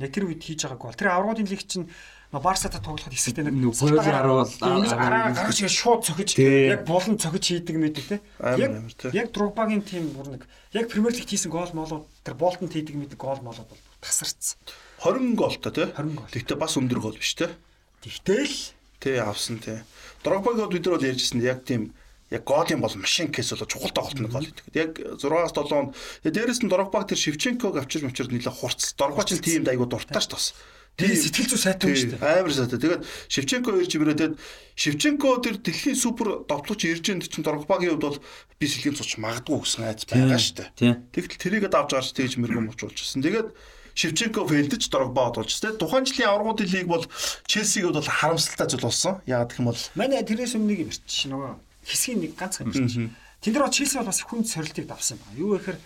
Яг 0.00 0.10
тэр 0.12 0.26
үед 0.26 0.40
хийж 0.40 0.64
байгааг 0.64 0.80
бол 0.80 0.96
тэр 0.96 1.12
аврагуудын 1.12 1.48
лиг 1.48 1.62
чинь 1.68 1.88
Барсата 2.32 2.80
тоглоход 2.80 3.12
хэсэгтээ 3.12 3.44
нэг 3.44 3.76
хоёулын 3.76 4.08
харуу 4.08 4.48
бол 4.48 4.52
гарч 4.56 5.58
ирээ 5.60 5.68
шууд 5.68 6.00
цохиж 6.08 6.40
яг 6.40 6.88
болон 6.88 7.20
цохиж 7.20 7.44
хийдэг 7.60 7.76
мэдэг 7.76 8.04
те. 8.08 8.16
Яг 8.56 8.88
яг 9.12 9.28
Дрогбагийн 9.36 9.84
тим 9.84 10.08
бүр 10.16 10.40
нэг 10.40 10.48
яг 10.72 10.88
Премьер 10.88 11.12
лигт 11.12 11.28
хийсэн 11.28 11.52
гол 11.52 11.68
молууд 11.76 12.08
тэр 12.24 12.40
Болтонд 12.40 12.72
хийдэг 12.72 12.96
мэдэг 12.96 13.20
гол 13.20 13.36
молууд 13.44 13.68
бол 13.68 13.84
тасарцсан. 14.00 14.56
20 15.04 15.36
голтой 15.36 15.72
те. 15.76 15.84
20 15.92 16.16
гол. 16.16 16.32
Тэгтээ 16.32 16.56
бас 16.56 16.80
өндөр 16.80 17.00
гол 17.04 17.20
биш 17.20 17.36
те. 17.36 17.52
Тэгтэл 18.00 18.48
тий 18.96 19.16
авсан 19.20 19.60
тий. 19.60 19.84
Дрогбагийн 20.24 20.72
бид 20.72 20.88
нар 20.88 20.96
бол 20.96 21.04
ярьжсэн 21.04 21.44
яг 21.44 21.68
тийм 21.68 21.92
яг 22.32 22.42
голын 22.48 22.80
бол 22.80 22.96
машин 22.96 23.28
кейс 23.28 23.52
бол 23.52 23.68
чухал 23.68 23.92
тоглолт 23.92 24.18
нэг 24.18 24.32
гол 24.32 24.48
гэдэг. 24.48 24.64
Яг 24.72 24.90
6-аас 25.20 25.52
7 25.52 25.68
онд 25.76 25.92
дээрээс 26.24 26.64
нь 26.64 26.72
Дрогбаг 26.72 27.12
тэр 27.12 27.20
Шевченког 27.20 27.76
авчир 27.76 28.08
мчир 28.08 28.32
нэлээ 28.32 28.48
хурц. 28.48 28.96
Дрогбаг 28.96 29.28
ч 29.28 29.36
тийм 29.36 29.68
айгу 29.68 29.84
дуртай 29.84 30.24
ш 30.24 30.32
тас. 30.32 30.56
Тийм 30.96 31.16
сэтгэл 31.16 31.48
зүй 31.48 31.60
сайтай 31.60 31.88
юм 31.88 31.96
шүү 31.96 32.10
дээ. 32.20 32.40
Амар 32.44 32.52
сайтай. 32.52 32.76
Тэгээд 32.76 33.02
Шевченко 33.32 33.70
ирж 33.80 33.92
ирээ 33.96 34.16
тэгээд 34.16 34.36
Шевченко 34.76 35.28
тэр 35.40 35.56
дэлхийн 35.64 35.96
супер 35.96 36.44
довтлогч 36.44 36.84
ирж 36.84 37.04
энэ 37.16 37.24
чинь 37.24 37.44
Дрогбагийн 37.44 37.96
хувьд 37.96 38.04
бол 38.04 38.18
би 38.60 38.66
сэлгийн 38.68 39.00
цуч 39.00 39.16
магадгүй 39.16 39.56
гэсэн 39.56 39.88
айц 39.88 40.04
байгаа 40.04 40.36
шүү 40.36 40.68
дээ. 40.76 41.00
Тэгтэл 41.16 41.40
тэрийг 41.40 41.64
давж 41.72 41.96
гарч 41.96 42.12
тэгж 42.12 42.36
мэрэгэн 42.36 42.68
болчулчихсан. 42.68 43.24
Тэгээд 43.24 43.56
Шевченко 43.96 44.44
фэлдэж 44.44 44.92
Дрогба 44.92 45.32
одуулж 45.32 45.52
тэ. 45.56 45.76
Тухайн 45.80 46.04
жилийн 46.04 46.28
аврагуудын 46.28 46.68
лиг 46.68 46.86
бол 46.88 47.04
Челсиг 47.48 47.88
бол 47.88 48.04
харамсалтай 48.04 48.68
зүйл 48.68 48.88
болсон. 48.88 49.20
Яагаад 49.24 49.48
гэх 49.52 49.60
юм 49.64 49.68
бол 49.72 49.80
манай 49.96 50.24
тэрээс 50.24 50.56
өмнө 50.56 50.76
нэг 50.76 50.80
ирч 50.92 51.28
нөгөө 51.28 51.71
хэсгийн 51.84 52.20
нэг 52.22 52.32
ганц 52.38 52.62
юм 52.62 52.70
ирч. 52.70 52.98
Тэнд 53.42 53.54
дээр 53.58 53.70
Челси 53.74 53.98
бол 53.98 54.10
бас 54.10 54.22
хүнд 54.22 54.46
сорилтыг 54.46 54.86
давсан 54.86 55.18
байна. 55.18 55.38
Юу 55.38 55.58
гэхээр 55.58 55.78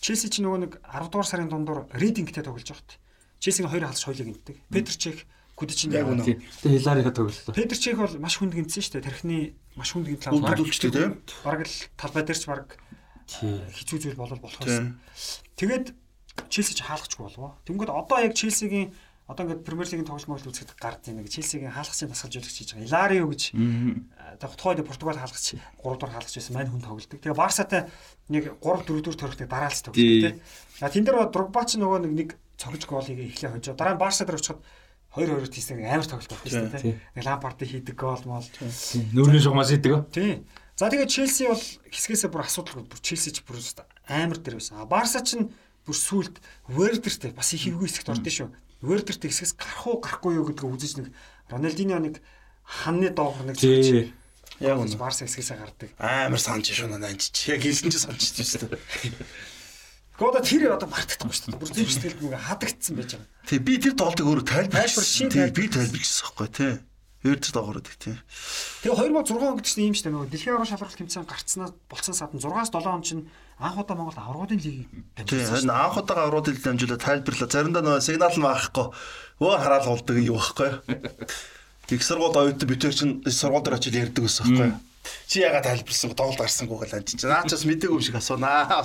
Челси 0.00 0.28
чи 0.32 0.40
нөгөө 0.40 0.60
нэг 0.64 0.72
10 0.80 1.12
дугаар 1.12 1.28
сарын 1.28 1.52
дундуур 1.52 1.84
Ридингтэй 1.92 2.40
тоглож 2.40 2.64
байхад 2.64 2.96
Челсигийн 3.44 3.68
хоёр 3.68 3.84
халж 3.84 4.02
хоёлыг 4.08 4.28
гинтдэг. 4.32 4.56
Петр 4.72 4.96
Чех 4.96 5.28
Кудичин 5.52 5.92
яг 5.92 6.08
үнэ. 6.08 6.24
Тэгээ 6.64 6.80
Хиларига 6.80 7.12
тоглолоо. 7.12 7.52
Петр 7.52 7.76
Чех 7.76 8.00
бол 8.00 8.16
маш 8.16 8.40
хүнд 8.40 8.56
гинтсэн 8.56 8.80
шүү 8.80 8.92
дээ. 8.98 9.04
Тархины 9.04 9.52
маш 9.76 9.92
хүнд 9.92 10.08
гинтлээ. 10.08 10.32
Үлдүүлчтэй 10.32 10.90
тийм. 10.90 11.20
Бараг 11.44 11.68
л 11.68 11.76
талбай 12.00 12.24
дээр 12.24 12.40
ч 12.40 12.44
бараг 12.48 12.68
хэцүү 13.28 13.98
зүйл 14.00 14.16
болол 14.16 14.40
болохоос. 14.40 14.96
Тэгээд 15.60 15.92
Челси 16.48 16.72
ч 16.72 16.80
хаалгачгүй 16.88 17.22
болов. 17.28 17.54
Тэнгүүд 17.68 17.92
одоо 17.92 18.18
яг 18.24 18.32
Челсигийн 18.32 18.96
одоо 19.28 19.44
ингээд 19.46 19.64
Премьер 19.64 19.88
лигийн 19.88 20.08
тоглолт 20.08 20.28
мөглөл 20.28 20.50
үзэхэд 20.50 20.74
гард 20.76 21.04
нэг 21.08 21.28
Челсигийн 21.30 21.72
хаалгачийн 21.72 22.10
дасгалжуулагч 22.10 22.56
хийж 22.58 22.70
байгаа. 22.74 22.88
Иларио 22.88 23.28
гэж 23.28 23.42
тухайд 24.40 24.84
Португал 24.86 25.18
хаалгач 25.18 25.54
3 25.54 25.60
дугаар 25.82 26.12
хаалгач 26.14 26.34
байсан 26.34 26.54
мань 26.54 26.70
хүн 26.70 26.82
тоглолдог. 26.82 27.20
Тэгээ 27.20 27.36
Барсатай 27.36 27.88
нэг 28.28 28.56
3 28.60 28.84
4 28.84 29.02
дугаар 29.02 29.18
төрөхтэй 29.18 29.48
дараалц 29.48 29.80
тоглолдог 29.84 30.00
тийм. 30.00 30.40
А 30.80 30.90
тэн 30.90 31.04
дээр 31.04 31.28
Дрогба 31.30 31.62
ч 31.64 31.76
нөгөө 31.78 32.08
нэг 32.08 32.36
цогж 32.58 32.82
голыг 32.88 33.18
эхлээ 33.18 33.50
хожоо. 33.52 33.74
Дараа 33.76 33.94
нь 33.94 34.02
Барса 34.02 34.24
дээр 34.24 34.40
очиход 34.40 34.62
2-2-т 35.14 35.54
хийсэн 35.54 35.84
амар 35.86 36.06
тоглолт 36.08 36.32
болсон 36.42 36.70
тийм. 36.74 36.98
Нэг 37.14 37.24
Лампард 37.24 37.60
хийдэг 37.62 37.94
гол 37.94 38.22
мол. 38.26 38.46
Нүүрний 39.14 39.42
шугамаас 39.42 39.70
хийдэг. 39.70 40.10
Тийм. 40.10 40.46
За 40.74 40.90
тэгээд 40.90 41.10
Челси 41.12 41.46
бол 41.46 41.64
хэсгээсээ 41.86 42.30
бүр 42.34 42.42
асуудалгүй 42.42 42.84
бүр 42.90 42.98
Челси 42.98 43.30
ч 43.30 43.46
бүр 43.46 43.62
амар 44.10 44.38
дээр 44.42 44.58
байсан. 44.58 44.82
А 44.82 44.90
Барса 44.90 45.22
ч 45.22 45.38
бүр 45.38 45.94
сүулт 45.94 46.42
Вердертэй 46.66 47.30
бас 47.30 47.54
их 47.54 47.62
хэвгүй 47.62 47.86
хэсэгт 47.86 48.10
ордон 48.10 48.34
шүү. 48.34 48.48
Вердертэй 48.82 49.30
хэсгээс 49.30 49.54
гарах 49.54 49.86
уу 49.86 50.02
гарахгүй 50.02 50.34
юу 50.34 50.50
гэдгийг 50.50 50.74
үзэж 50.74 50.92
нэг 50.98 51.06
Роналдиньо 51.46 52.02
нэг 52.02 52.18
ханны 52.64 53.12
доогор 53.12 53.46
нэг 53.46 53.60
зөвч 53.60 54.10
Яг 54.62 54.78
үнэ 54.78 54.94
Барса 54.94 55.26
хэсгээсээ 55.26 55.58
гардаг. 55.58 55.90
Амар 55.98 56.38
санаж 56.38 56.70
шунаа 56.70 57.02
нанчиж. 57.02 57.34
Яг 57.50 57.60
хэлсэн 57.60 57.90
чи 57.90 57.98
санаж 57.98 58.22
шүү 58.22 58.70
дээ. 58.70 58.78
Года 60.14 60.38
тэр 60.38 60.70
одоо 60.78 60.86
мартагдахгүй 60.86 61.34
шүү 61.34 61.50
дээ. 61.50 61.58
Бүр 61.58 61.70
зөв 61.74 61.90
сэтгэлд 61.90 62.22
нэг 62.22 62.38
хадагдсан 62.38 62.94
байж 62.94 63.10
байгаа. 63.18 63.50
Тий 63.50 63.58
би 63.58 63.82
тэр 63.82 63.98
доолтыг 63.98 64.30
өөрөө 64.30 64.46
тайлбарлаж 64.46 65.10
шин 65.10 65.26
би 65.26 65.66
тайлбарлажсан 65.66 66.22
байхгүй 66.38 66.48
тий. 66.54 66.72
Эрдэж 67.24 67.50
доогороод 67.50 67.88
тий. 67.98 68.14
Тэгээ 68.84 68.94
2006 68.94 69.42
он 69.42 69.56
гэдэг 69.58 69.66
чинь 69.66 69.88
юм 69.90 69.96
шүү 69.96 70.06
дээ. 70.06 70.14
Нөгөө 70.14 70.30
дэлхийн 70.30 70.54
аврал 70.54 70.70
шалралт 70.70 70.98
тэмцээн 71.02 71.24
гарцснаа 71.26 71.68
болцсон 71.88 72.14
садан 72.14 72.38
6-аас 72.38 72.70
7 72.70 72.94
он 72.94 73.02
чинь 73.02 73.24
анх 73.58 73.80
удаа 73.80 73.96
Монгол 73.96 74.20
аврагуудын 74.22 74.60
лигийг 74.60 74.92
дамжуулсан. 75.18 75.66
Тий 75.66 75.72
анх 75.72 75.96
удаа 75.98 76.28
аврагуудын 76.28 76.52
лиг 76.52 76.62
дамжуулаад 76.62 77.00
тайлбарлаа. 77.00 77.48
Заримдаа 77.48 77.82
нөгөө 77.82 78.04
сигнал 78.04 78.36
нь 78.36 78.44
байхгүй. 78.44 78.86
Өө 79.40 79.56
хараалгуулдаг 79.56 80.16
юу 80.20 80.36
байхгүй. 80.36 80.70
Их 81.90 82.02
сургууль 82.02 82.36
оюутан 82.36 82.68
битэр 82.68 82.94
чинь 82.94 83.20
сургууль 83.28 83.64
дээр 83.64 83.76
очил 83.76 83.98
ярьдаг 83.98 84.24
гэсэн 84.24 84.44
байхгүй. 84.48 84.72
Чи 85.28 85.44
ягаад 85.44 85.68
тайлбарсан 85.68 86.16
доолд 86.16 86.40
гарсангүй 86.40 86.78
гэл 86.80 86.96
анч 86.96 87.12
чи 87.20 87.26
наачаас 87.28 87.68
мэдээгүй 87.68 88.00
юм 88.00 88.04
шиг 88.04 88.16
асуунаа. 88.16 88.80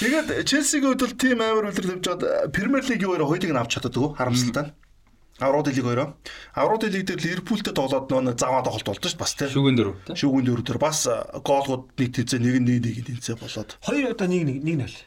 Тэгээд 0.00 0.48
Челсигийн 0.48 0.96
хувьд 0.96 1.04
бол 1.04 1.20
тим 1.20 1.40
амар 1.44 1.68
үлрэл 1.68 2.00
явж 2.00 2.04
байгаад 2.08 2.52
Премьер 2.56 2.84
лигийн 2.88 3.12
өөрөө 3.12 3.28
хоёулыг 3.28 3.52
нь 3.52 3.60
авч 3.60 3.76
чаддаг 3.76 4.16
харамсалтай. 4.16 4.72
Аврууд 5.38 5.70
лиг 5.70 5.86
өөрөө. 5.86 6.08
Аврууд 6.58 6.82
лиг 6.90 7.06
дээр 7.06 7.22
Ливерпултэй 7.22 7.70
тоглоод 7.70 8.10
нөө 8.10 8.34
заваа 8.34 8.66
тоглолт 8.66 8.90
болдог 8.90 9.06
шүү 9.06 9.22
бас 9.22 9.38
тийм. 9.38 9.54
Шүүгэн 9.54 9.76
дөрөв. 9.78 9.94
Шүүгэн 10.18 10.44
дөрөв 10.50 10.66
дээр 10.66 10.80
бас 10.82 11.06
гоолгууд 11.06 11.94
нэг 11.94 12.10
тэнцээ 12.10 12.42
нэг 12.42 12.58
нэг 12.58 12.78
нэг 12.82 13.06
тэнцээ 13.06 13.38
болоод. 13.38 13.78
Хоёр 13.86 14.18
удаа 14.18 14.26
нэг 14.26 14.42
нэг 14.50 14.58
нэг 14.66 14.90
0. 14.90 14.98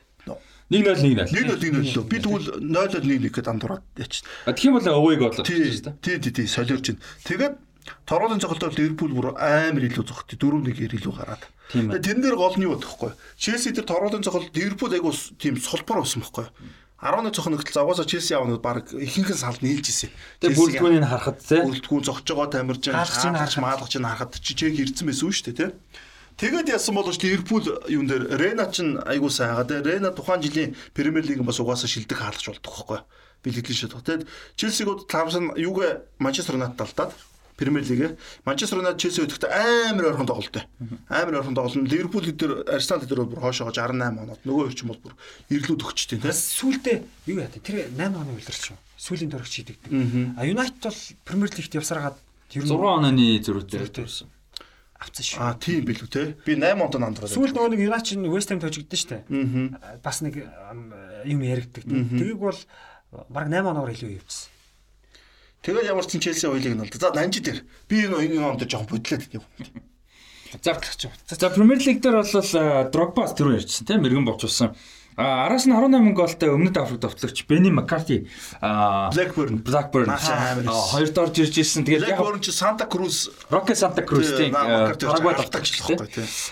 1-0 0.72 1.04
1-0. 1.04 1.28
1-0 1.36 1.60
1-0 1.60 1.92
лөө. 1.92 2.06
Би 2.08 2.18
тэгвэл 2.24 2.48
0-0 2.64 3.04
1-1 3.04 3.28
гэхэд 3.28 3.52
андуураад 3.52 3.84
яач. 4.00 4.24
А 4.48 4.56
тэгэх 4.56 4.72
юм 4.72 4.76
бол 4.80 4.88
өвөйг 4.88 5.20
болоо 5.20 5.44
шүү 5.44 5.92
дээ. 5.92 6.00
Тий, 6.00 6.16
тий, 6.24 6.32
тий, 6.32 6.48
солиорч 6.48 6.96
байна. 6.96 7.04
Тэгээд 7.28 7.56
Торолын 8.06 8.40
цогцолтоор 8.40 8.74
Ливерпул 8.78 9.12
бүр 9.12 9.28
амар 9.36 9.84
илүү 9.84 10.06
зогт 10.06 10.32
4-1-ээр 10.38 10.96
илүү 10.96 11.14
гараад. 11.18 11.44
Тэрэн 11.74 12.22
дээр 12.24 12.38
гол 12.38 12.56
нь 12.56 12.66
юу 12.68 12.78
гэхгүй. 12.78 13.12
Челси 13.36 13.74
тэр 13.76 13.90
Торолын 13.90 14.24
цогцолт 14.24 14.54
Ливерпул 14.56 14.94
айгу 14.94 15.12
тийм 15.42 15.58
сулбар 15.58 16.06
байсан 16.06 16.22
байхгүй. 16.22 16.48
11 17.02 17.34
цохно 17.34 17.58
нөхцөл 17.58 17.82
завгаасаа 17.82 18.06
Челси 18.06 18.38
авнууд 18.38 18.62
баг 18.62 18.86
ихэнх 18.94 19.34
нь 19.34 19.42
салд 19.42 19.66
нийлж 19.66 19.90
ирсэн. 19.90 20.14
Тэгээ 20.38 20.54
бүрэлдэхүүнийг 20.54 21.10
харахад 21.10 21.42
те. 21.42 21.66
Бүрэлдэхүүн 21.66 22.06
зогч 22.06 22.28
байгаа 22.30 22.54
тамирж 22.54 22.84
байгаа. 22.86 23.10
Хаалгач 23.10 23.56
маалгач 23.58 23.94
нь 23.98 24.06
харахад 24.06 24.38
чи 24.38 24.54
чек 24.54 24.78
ирсэн 24.78 25.10
байсан 25.10 25.26
үү 25.26 25.34
шүү 25.34 25.46
дээ 25.50 25.58
те. 25.58 25.68
Тэгээд 26.38 26.72
яасан 26.72 26.96
бол 26.96 27.10
Ливерпул 27.10 27.66
юун 27.88 28.08
дээр 28.08 28.38
Рена 28.38 28.66
ч 28.72 28.82
айгуу 28.82 29.30
сайн 29.30 29.56
хагаа 29.56 29.68
те. 29.68 29.82
Рена 29.82 30.12
тухайн 30.12 30.42
жилийн 30.42 30.76
Премьер 30.94 31.26
лигийн 31.26 31.46
бас 31.46 31.60
угаасаа 31.60 31.88
шилдэг 31.88 32.18
хаалгач 32.18 32.48
болдог 32.48 32.72
байхгүй. 32.72 33.00
Бэлгэдэл 33.44 33.76
шат. 33.76 33.94
Тэгээд 33.98 34.28
Челсигүүд 34.58 35.10
таамсан 35.10 35.54
юугээ 35.58 36.18
Манчестер 36.20 36.56
Юнайтед 36.56 36.82
алдаад 36.82 37.14
Премьер 37.58 37.86
лигээр 37.86 38.14
Манчестер 38.46 38.82
Юнайтед 38.82 39.02
Челси 39.02 39.22
өдөрт 39.26 39.46
амар 39.50 40.06
ойрхон 40.14 40.30
тоглолттой. 40.30 40.64
Амар 41.10 41.42
ойрхон 41.42 41.56
тоглолт. 41.58 41.90
Ливерпул 41.90 42.26
дээр 42.26 42.66
Арсенал 42.70 43.06
дээр 43.06 43.26
бүр 43.26 43.42
хоошоогоо 43.42 43.74
68 43.74 44.18
оноод 44.18 44.42
нөгөө 44.46 44.62
хоёр 44.66 44.76
ч 44.78 44.82
юм 44.82 44.94
бол 44.94 45.02
бүр 45.02 45.14
ирлүүд 45.50 45.86
өгчтэй 45.86 46.18
тийм. 46.18 46.34
Сүүлдээ 46.34 46.98
юу 47.30 47.38
яа 47.42 47.54
тэр 47.54 47.86
8 47.94 48.18
оны 48.18 48.34
үлдэрч 48.34 48.62
шүү. 48.74 48.78
Сүүлийн 48.98 49.30
дөрөгч 49.30 49.54
хийдэг. 49.62 49.78
А 50.38 50.46
Юнайтед 50.46 50.86
бол 50.86 51.02
Премьер 51.26 51.50
лигт 51.54 51.74
явсараад 51.78 52.18
6 52.50 52.66
онооны 52.66 53.38
зөрүүтэй 53.46 53.90
төрсэн 53.94 54.41
авцсан 55.02 55.26
шүү. 55.26 55.42
Аа 55.42 55.58
тийм 55.58 55.86
билүү 55.90 56.10
те. 56.14 56.24
Би 56.46 56.54
8 56.56 56.78
онд 56.78 56.96
андраад. 57.02 57.34
Сүүлд 57.34 57.58
нөгөө 57.58 57.74
нэг 57.74 57.82
Юнайтед 57.90 58.22
нь 58.22 58.30
West 58.30 58.54
Ham 58.54 58.62
тожигдсон 58.62 59.00
шүү 59.02 59.10
дээ. 59.26 60.00
Бас 60.06 60.22
нэг 60.22 60.38
юм 61.26 61.42
яригддаг. 61.42 61.84
Тэгээг 61.90 62.38
бол 62.38 62.60
баг 63.34 63.50
8 63.50 63.66
оноор 63.66 63.90
илүү 63.90 64.22
явчихсан. 64.22 64.54
Тэгээд 65.62 65.90
ямар 65.90 66.06
ч 66.06 66.18
Челси 66.18 66.50
хоёлыг 66.50 66.74
нь 66.74 66.82
бол. 66.82 66.94
За 66.94 67.14
Нанжи 67.14 67.42
дээр 67.42 67.66
би 67.90 68.06
энэ 68.06 68.30
энэ 68.30 68.46
онд 68.46 68.66
жоохон 68.66 68.98
бодлоод 68.98 69.26
юм. 69.34 69.46
За 70.62 70.74
за 71.38 71.50
Премьер 71.50 71.82
Лиг 71.82 72.02
дээр 72.02 72.22
бол 72.22 72.90
Дрогбас 72.90 73.34
тэр 73.34 73.58
ярьжсэн 73.58 73.86
тийм 73.86 74.02
мэрэгэн 74.02 74.26
болчихсон. 74.26 74.74
А 75.18 75.46
араас 75.46 75.66
нь 75.68 75.74
18 75.76 76.14
голтой 76.16 76.50
өмнөд 76.56 76.78
Африк 76.78 77.02
товтлогч 77.02 77.46
Бени 77.48 77.70
Маккарти 77.70 78.28
Blackburn 78.62 79.60
Blackburn 79.60 80.08
хоёр 80.08 81.10
дорж 81.12 81.40
ирж 81.40 81.58
ирсэн. 81.60 81.84
Тэгээд 81.84 82.16
Blackburn 82.16 82.40
чи 82.40 82.52
Санта 82.52 82.86
Крус 82.88 83.30
Rocket 83.52 83.76
Santa 83.76 84.06
Cruz 84.08 84.32
тийм 84.38 84.56
Парагвай 84.56 85.36
товтлогч 85.36 85.84
тийм. 85.84 86.00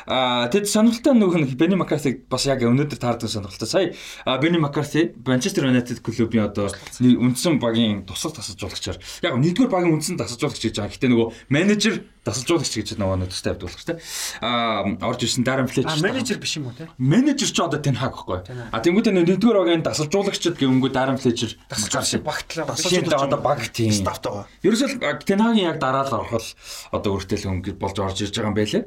А 0.06 0.48
тэгэд 0.52 0.68
сонирхолтой 0.68 1.14
нөх 1.15 1.36
нь 1.40 1.48
Бени 1.56 1.76
Маккарти 1.76 2.19
бас 2.30 2.45
яг 2.45 2.61
өнөөдөр 2.64 2.99
таардаг 2.99 3.30
сонирхолтой. 3.31 3.68
Сая 3.68 4.40
Бени 4.40 4.60
Маккарти 4.60 5.15
Манчестер 5.26 5.65
Юнайтед 5.65 6.03
клубын 6.03 6.52
одоо 6.52 6.68
үндсэн 6.99 7.60
багийн 7.64 8.03
тусал 8.03 8.36
тасалжуулагчаар 8.36 8.99
яг 9.23 9.34
нэгдүгээр 9.40 9.72
багийн 9.72 9.95
үндсэн 9.95 10.19
тасалжуулагч 10.19 10.60
гэж 10.68 10.76
байгаа. 10.76 10.91
Гэтэ 10.91 11.07
нөгөө 11.07 11.27
менежер 11.48 12.03
тасалжуулагч 12.30 12.73
гэж 12.77 12.89
нөгөө 13.01 13.27
төстэй 13.34 13.51
авдуулах 13.57 13.84
тийм. 13.84 13.97
А 14.45 14.85
орж 15.10 15.26
ирсэн 15.26 15.43
Дарren 15.43 15.68
Fletcher. 15.68 15.97
А 15.97 16.06
менежер 16.06 16.38
биш 16.38 16.56
юм 16.56 16.69
уу 16.69 16.77
те? 16.77 16.88
Менежер 17.01 17.49
ч 17.49 17.57
одоо 17.60 17.81
тэн 17.81 17.97
хаг 17.97 18.14
байхгүй. 18.14 18.45
А 18.69 18.77
тэнгуүтээ 18.80 19.14
нэгдүгээр 19.18 19.60
багийн 19.60 19.84
дасалжуулагчд 19.84 20.56
гэвнгүү 20.56 20.91
Дарren 20.93 21.18
Fletcher 21.18 21.57
Дасалжуулагч 21.65 22.22
багтлаа. 22.22 22.77
Шинэ 22.77 23.10
одоо 23.10 23.41
баг 23.41 23.65
тийм. 23.73 23.91
Стафтайгаа. 23.91 24.45
Ерөөсөл 24.61 25.01
Тенхагийн 25.26 25.73
яг 25.73 25.81
дараалал 25.81 26.23
орох 26.23 26.38
л 26.38 26.53
одоо 26.93 27.18
өртөл 27.18 27.45
хөнгө 27.49 27.76
болж 27.81 27.97
орж 27.97 28.22
ирж 28.23 28.35
байгаа 28.38 28.53
юм 28.53 28.57
байлээ. 28.57 28.84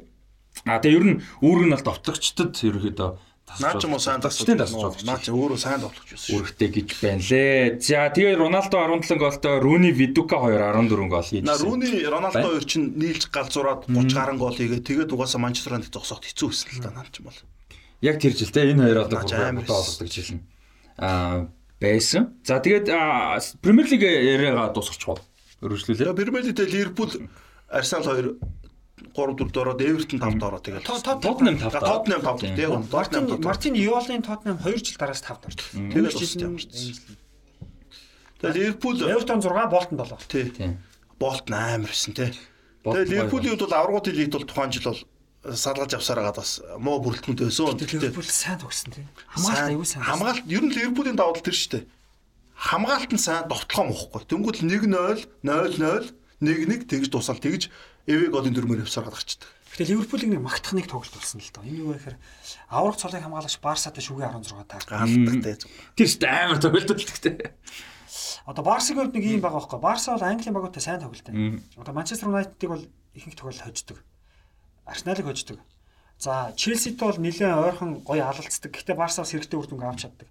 А 0.69 0.79
тэгээ 0.79 0.97
ер 1.01 1.05
нь 1.05 1.19
үүрэг 1.41 1.67
нь 1.67 1.75
бол 1.75 1.87
товтлогчдод 1.87 2.55
ерөөхдөө 2.55 3.11
Наа 3.61 3.77
ч 3.77 3.85
юм 3.85 3.93
уу 3.93 4.03
сайн 4.03 4.21
тасалжуулагч 4.25 4.71
тасалжуулагч. 4.71 5.05
Наа 5.05 5.19
ч 5.21 5.29
өөрөө 5.29 5.59
сайн 5.61 5.81
тоглож 5.85 6.09
байсан 6.09 6.25
шүү. 6.25 6.37
Үүрэгтэй 6.41 6.69
гэж 6.73 6.89
байна 7.03 7.23
лээ. 7.27 7.83
За 7.83 8.09
тэгээ 8.09 8.35
Роналдо 8.41 8.77
17 8.81 9.19
голтой, 9.21 9.55
Руни 9.61 9.91
Видука 9.93 10.37
2 10.41 10.57
14 10.57 11.13
гол 11.13 11.27
хийж. 11.27 11.45
На 11.45 11.57
Руни 11.61 11.89
Роналдо 12.07 12.41
хоёр 12.41 12.65
чинь 12.65 12.97
нийлж 12.97 13.29
галзуураад 13.29 13.91
30 13.93 14.17
гаруй 14.17 14.37
гол 14.41 14.57
хийгээ 14.57 14.81
тэгээд 14.81 15.11
угаасаа 15.13 15.41
Манчестер 15.43 15.77
Юнайтед 15.77 15.93
зогсоход 15.93 16.25
хэцүү 16.25 16.49
байсан 16.49 16.71
л 16.73 16.81
да 16.81 16.91
наа 16.97 17.07
ч 17.13 17.21
юм 17.21 17.29
бол. 17.29 17.41
Яг 18.01 18.17
тэр 18.23 18.33
жил 18.33 18.49
те 18.49 18.73
энэ 18.73 18.83
хоёр 18.89 18.99
одоо 19.05 19.21
бүр 19.21 19.67
болгодог 19.69 20.09
жил 20.09 20.31
нь. 20.39 20.43
Аа 20.97 21.51
байсан. 21.83 22.39
За 22.47 22.63
тэгээд 22.63 22.89
Премьер 23.61 23.87
лиг 23.91 24.03
яриагаа 24.07 24.73
дуусгачихвол 24.73 25.21
өргөжлүүлээ. 25.61 26.15
Премьер 26.15 26.45
лигт 26.47 26.63
Ливерпул 26.63 27.11
Арсенал 27.69 28.05
2 28.17 28.39
3 29.13 29.37
4 29.37 29.53
дороод 29.53 29.81
Эвертон 29.81 30.19
5 30.21 30.39
дороо 30.41 30.61
тэгээд 30.61 30.85
Тоттенхэм 30.85 31.57
5 31.61 31.73
дороо. 31.73 32.03
Тоттенхэм 32.03 32.37
5 32.37 32.57
дороо 32.57 32.81
тийм 32.83 32.89
Мартин 32.91 33.23
Мартин 33.45 33.75
Йолын 33.75 34.23
Тоттенхэм 34.25 34.59
2 34.59 34.85
жил 34.85 34.97
дараас 34.99 35.23
5 35.23 35.41
дороо. 35.45 35.57
Тэгээд 35.93 36.17
устж 36.17 36.41
ямарч. 36.41 36.73
Тэгээд 38.41 38.57
Ливерпул 38.57 38.97
Эвертон 38.99 39.41
6 39.41 39.71
Болтон 39.71 39.97
7. 39.99 40.29
Тий. 40.29 40.77
Болтон 41.21 41.55
амар 41.55 41.93
байсан 41.93 42.15
тий. 42.17 42.33
Тэгээд 42.83 43.09
Ливерпулийн 43.13 43.55
хувьд 43.55 43.65
бол 43.69 43.79
аврагуудын 43.79 44.17
лигт 44.17 44.33
бол 44.33 44.49
тухайн 44.49 44.73
жил 44.73 44.91
бол 44.91 45.01
салгаж 45.55 45.95
авсараад 45.95 46.37
бас 46.37 46.63
муу 46.79 46.99
бүрэлдэхүүнтэй 47.03 47.47
байсан. 47.47 47.79
Ливерпул 47.79 48.27
сайн 48.27 48.59
тогсон 48.59 48.91
тий. 48.91 49.07
Хамгаалалт 49.31 49.71
аюу 49.71 49.85
сайн. 49.87 50.03
Хамгаалалт 50.03 50.47
ер 50.51 50.63
нь 50.67 50.75
Ливерпулийн 50.75 51.17
давуу 51.19 51.39
тал 51.39 51.47
тэр 51.47 51.55
шүү 51.55 51.71
дээ. 51.79 51.85
Хамгаалалт 52.59 53.13
нь 53.15 53.23
сайн 53.23 53.47
довтлохоо 53.47 53.87
мөхгүй. 53.91 54.23
Тэнгүүл 54.27 54.59
1-0 54.67 55.27
0-0 55.47 56.15
1-1 56.43 56.91
тэгж 56.91 57.07
дуусаал 57.11 57.39
тэгж 57.39 57.71
эвэг 58.07 58.31
голын 58.35 58.55
дөрмөр 58.55 58.83
явсараад 58.83 59.15
гарчдаг. 59.15 59.49
Гэтэ 59.73 59.89
Ливерпулийг 59.89 60.31
нэг 60.37 60.43
магтах 60.45 60.77
нэг 60.77 60.87
тоглолт 60.91 61.17
болсон 61.17 61.41
л 61.41 61.49
доо. 61.49 61.65
Энэ 61.65 61.81
юу 61.81 61.97
вэ 61.97 61.97
гэхээр 61.97 62.17
аврах 62.69 63.01
цолыг 63.01 63.25
хамгаалагч 63.25 63.57
Барсатай 63.63 64.05
шүгэ 64.05 64.29
16 64.29 64.69
таа. 64.69 64.85
Галдагтай. 64.85 65.57
Тэр 65.97 66.09
ч 66.13 66.21
амар 66.29 66.61
тоглолт 66.61 66.93
л 66.93 67.09
гэхдээ. 67.09 67.57
Одоо 68.45 68.65
Барсагийн 68.69 69.09
хувьд 69.09 69.17
нэг 69.17 69.25
юм 69.25 69.41
байгаа 69.41 69.65
байхгүй. 69.65 69.81
Барса 69.81 70.13
бол 70.13 70.29
Английн 70.29 70.53
багуудтай 70.53 70.83
сайн 70.85 71.01
тоглолттой. 71.01 71.63
Одоо 71.81 71.95
Манчестер 71.97 72.29
Юнайтедыг 72.29 72.69
бол 72.69 72.85
ихэнх 73.17 73.37
тохиолдолд 73.39 73.65
хождог. 73.65 73.99
Арсеналыг 74.85 75.25
хождог. 75.25 75.59
За 76.19 76.53
Челситэй 76.53 77.07
бол 77.09 77.17
нэлээд 77.17 77.57
ойрхон 77.57 78.05
гоё 78.05 78.29
алалцдаг. 78.29 78.77
Гэхдээ 78.77 78.99
Барса 78.99 79.25
бас 79.25 79.33
хэрэгтэй 79.33 79.57
үр 79.57 79.67
дүнг 79.71 79.89
авч 79.89 80.05
чаддаг. 80.05 80.29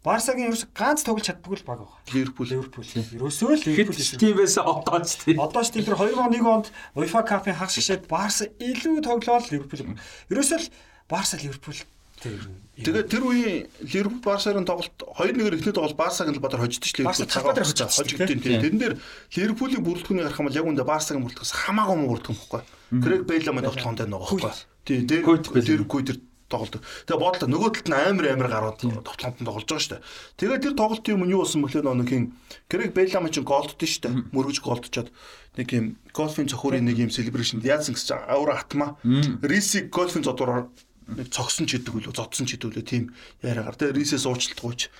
Барсагийн 0.00 0.48
ерөөс 0.48 0.64
ганц 0.72 1.04
тоглож 1.04 1.28
чаддгүй 1.28 1.60
л 1.60 1.66
баг 1.68 1.84
байгаа. 1.84 2.00
Ливерпул. 2.08 2.48
Ливерпул. 2.48 2.88
Ерөөсөө 2.88 3.52
л 3.52 3.64
Ливерпул 3.68 4.00
тийм 4.16 4.34
байсан 4.40 4.64
одоо 4.64 5.04
ч 5.04 5.20
тийм. 5.20 5.36
Одоо 5.36 5.60
ч 5.60 5.68
тийм 5.76 5.84
тэр 5.84 6.00
2001 6.00 6.40
онд 6.40 6.66
UEFA 6.96 7.20
Cup-ын 7.28 7.52
хагас 7.60 7.76
шишээд 7.76 8.08
Барса 8.08 8.48
илүү 8.56 9.04
тоглоод 9.04 9.52
Ливерпул. 9.52 10.00
Ерөөсөө 10.32 10.56
л 10.56 10.72
Барса 11.04 11.36
Ливерпул 11.36 11.76
Тэгээ 12.20 13.08
тэр 13.08 13.22
үеийн 13.24 13.64
Ливерпул 13.80 14.20
Барсарын 14.20 14.68
тоглолт 14.68 14.92
2-1-ээр 14.92 15.56
эхлээд 15.56 15.80
бол 15.80 15.96
Барсаг 15.96 16.28
л 16.28 16.36
бодор 16.36 16.60
хожид 16.60 16.84
ч 16.84 17.00
Ливерпул 17.00 17.24
цагаар 17.24 17.64
хожигдтiin 17.64 18.40
тийм. 18.40 18.60
Тэрэн 18.60 18.76
дээр 18.76 18.94
Ливерпулийн 19.36 19.80
бүрэлдэхүүнийг 19.80 20.28
харах 20.28 20.40
юм 20.40 20.48
бол 20.52 20.60
яг 20.60 20.68
үндэ 20.68 20.84
Барсагийн 20.84 21.24
бүрэлдэхүүнээс 21.24 21.56
хамаагүй 21.64 21.96
муу 21.96 22.08
бүрэлдэхүүн 22.12 22.40
байхгүй. 22.40 22.62
Крэг 23.00 23.22
Бэйл 23.24 23.48
маань 23.56 23.68
тоглоход 23.72 24.00
байна 24.04 24.16
уу 24.20 24.36
байхгүй. 24.36 24.52
Тийм. 24.84 25.08
Тэр 25.08 25.84
тэр 26.04 26.18
тоглолт. 26.50 26.82
Тэгээ 27.06 27.22
бодлоо 27.22 27.48
нөгөө 27.48 27.70
талд 27.80 27.88
нь 27.88 27.96
амар 27.96 28.26
амар 28.34 28.48
гарууд 28.50 28.78
тоглолтод 29.06 29.46
тоглож 29.46 29.64
байгаа 29.70 29.80
шүү 29.80 29.92
дээ. 29.96 30.04
Тэгээ 30.36 30.62
тэр 30.66 30.74
тоглолтын 30.74 31.14
юм 31.14 31.22
нь 31.24 31.32
юу 31.32 31.46
болсон 31.46 31.62
бөхлөө 31.62 31.94
нэг 31.94 32.10
хин 32.10 32.24
Крэг 32.66 32.90
Бейлам 32.92 33.30
чинь 33.30 33.46
голддсон 33.46 33.86
шүү 33.86 34.02
дээ. 34.02 34.14
Мөргөж 34.34 34.58
голдчоод 34.60 35.08
нэг 35.56 35.68
юм 35.70 35.86
гольфын 36.10 36.50
цохорын 36.50 36.84
нэг 36.84 36.98
юм 36.98 37.10
селебрашн 37.14 37.62
яасан 37.62 37.94
гэж 37.94 38.10
авра 38.26 38.58
хатма. 38.58 38.98
Рисик 39.46 39.94
гольфын 39.94 40.26
зодороор 40.26 40.68
нэг 41.10 41.30
цогсон 41.30 41.66
ч 41.66 41.78
идэг 41.78 41.94
үлээ 41.94 42.14
зодсон 42.14 42.46
ч 42.46 42.54
идэг 42.54 42.70
үлээ 42.70 42.86
тийм 42.86 43.04
яриагаар 43.42 43.74
тэгээ 43.74 43.98
рисээс 43.98 44.26
уучлалтгүйч 44.30 44.90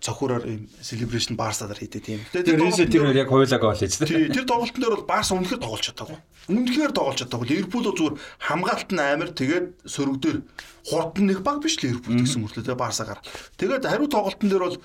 цохороор 0.00 0.44
юм 0.48 0.64
celebration 0.80 1.36
барсадаар 1.36 1.76
хийдэг 1.76 2.02
тийм. 2.02 2.20
Тэр 2.32 2.56
яг 3.12 3.28
хойлоо 3.28 3.60
гол 3.60 3.76
хийж 3.76 4.00
тийм. 4.00 4.32
Тэр 4.32 4.48
тоглолтын 4.48 4.80
дээр 4.80 4.96
бол 4.96 5.08
барс 5.08 5.28
үнэхээр 5.30 5.60
тоглож 5.60 5.84
чадаагүй. 5.92 6.18
Үнэхээр 6.48 6.92
тоглож 6.96 7.18
чадаагүй. 7.20 7.46
Ливерпул 7.52 7.84
зүгээр 7.84 8.16
хамгаалалт 8.40 8.90
нь 8.96 9.04
амар 9.04 9.30
тэгээд 9.36 9.66
сөрөг 9.84 10.16
дээр 10.24 10.38
хурдан 10.88 11.24
нэг 11.28 11.44
баг 11.44 11.60
биш 11.60 11.76
Ливерпул 11.84 12.16
гэсэн 12.16 12.40
мөртлөө 12.40 12.64
тэгээ 12.64 12.80
барсагаар. 12.80 13.20
Тэгээд 13.60 13.84
хариу 13.84 14.08
тоглолтын 14.08 14.48
дээр 14.48 14.64
бол 14.64 14.80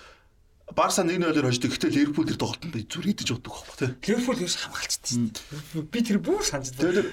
Барса 0.74 1.06
1-0-оор 1.06 1.46
хождог. 1.46 1.72
Гэтэл 1.78 1.94
Ливерпул 1.94 2.26
тэр 2.26 2.42
тоглолтод 2.42 2.74
зүр 2.90 3.06
идэж 3.06 3.38
уддаг 3.38 3.54
байхгүй 3.54 3.78
тийм. 3.78 3.92
Ливерпул 4.02 4.42
ерөөс 4.42 4.58
хамгаалцсан. 4.66 5.24
Би 5.94 6.00
тэр 6.02 6.18
бүр 6.26 6.42
санаж 6.42 6.74
байна. 6.74 7.06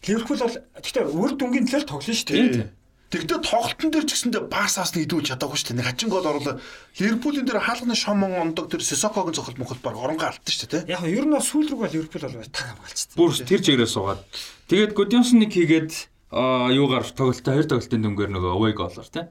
Ливерпул 0.00 0.40
бол 0.40 0.56
гэхдээ 0.80 1.04
үр 1.04 1.32
дүнгийн 1.36 1.68
төлөө 1.68 1.84
тоглоно 1.92 2.16
шүү 2.16 2.32
дээ. 2.32 2.72
Тэгтээ 3.06 3.38
тоглолтын 3.38 3.90
дээр 3.94 4.06
ч 4.06 4.18
гэсэндээ 4.18 4.50
Барсаас 4.50 4.98
нь 4.98 5.06
идүүлж 5.06 5.30
чадаагүй 5.30 5.54
шүү 5.54 5.68
дээ. 5.70 5.78
Нэг 5.78 5.86
хачин 5.86 6.10
гол 6.10 6.26
оруулаа. 6.26 6.58
Ливерпулийн 6.98 7.46
дээр 7.46 7.62
хаалганы 7.62 7.94
шомон 7.94 8.34
ондог 8.34 8.66
тэр 8.66 8.82
Сисокогийн 8.82 9.38
цохол 9.38 9.54
мохол 9.62 9.78
баг 9.78 9.94
оронгоо 9.94 10.34
алдсан 10.34 10.50
шүү 10.50 10.86
дээ. 10.86 10.90
Яг 10.90 11.06
ер 11.06 11.22
нь 11.22 11.38
сүүл 11.38 11.70
рүү 11.70 11.80
бол 11.86 11.94
Ливерпул 11.94 12.26
бол 12.26 12.50
таг 12.50 12.66
хамгаалцсан. 12.74 13.14
Бүр 13.14 13.30
тэр 13.30 13.60
чигээрээ 13.62 13.90
суугаад. 13.94 14.20
Тэгээд 14.66 14.98
Гудионсон 14.98 15.38
нэг 15.38 15.54
хийгээд 15.54 15.92
юугаар 16.34 17.06
тоглолтоо 17.14 17.54
хоёр 17.54 17.66
тоглолтын 17.70 18.02
дөнгөөр 18.02 18.30
нөгөө 18.34 18.52
away 18.58 18.72
голоор 18.74 19.06
тий 19.06 19.30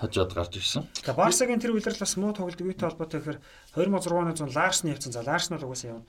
хожоод 0.00 0.32
гарч 0.34 0.56
ирсэн. 0.58 0.88
Тэгээ 0.98 1.14
Барсагийн 1.14 1.62
тэр 1.62 1.76
үйлрэл 1.76 2.02
бас 2.02 2.16
муу 2.18 2.34
тоглолт 2.34 2.58
үйтэй 2.58 2.86
холбоотой 2.90 3.20
гэхээр 3.22 3.38
2006 3.78 4.10
оны 4.10 4.34
зун 4.34 4.50
Ларсны 4.50 4.90
явцсан. 4.90 5.14
За 5.14 5.22
Ларс 5.22 5.46
нь 5.46 5.54
бол 5.54 5.70
угаасаа 5.70 6.02
явна. 6.02 6.06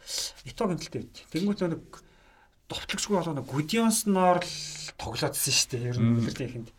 Итогийн 0.49 0.81
тэлтэй 0.81 1.01
байд. 1.05 1.17
Тэнгүүт 1.29 1.61
нэг 1.69 1.83
довтлогчгүй 2.65 3.13
болоо 3.13 3.35
нэг 3.37 3.45
Гудионсноор 3.45 4.41
л 4.41 4.53
тоглоодсэн 4.97 5.53
шүү 5.53 5.69
дээ. 5.69 5.89
Ер 5.93 5.97
нь 6.01 6.17
үйлрлийн 6.17 6.49
ихэнд. 6.49 6.69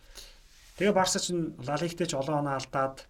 Тэгээ 0.79 0.95
Барса 0.95 1.19
ч 1.23 1.31
Лалигтэй 1.35 2.07
ч 2.07 2.19
олон 2.19 2.43
оноо 2.43 2.59
алдаад 2.59 3.07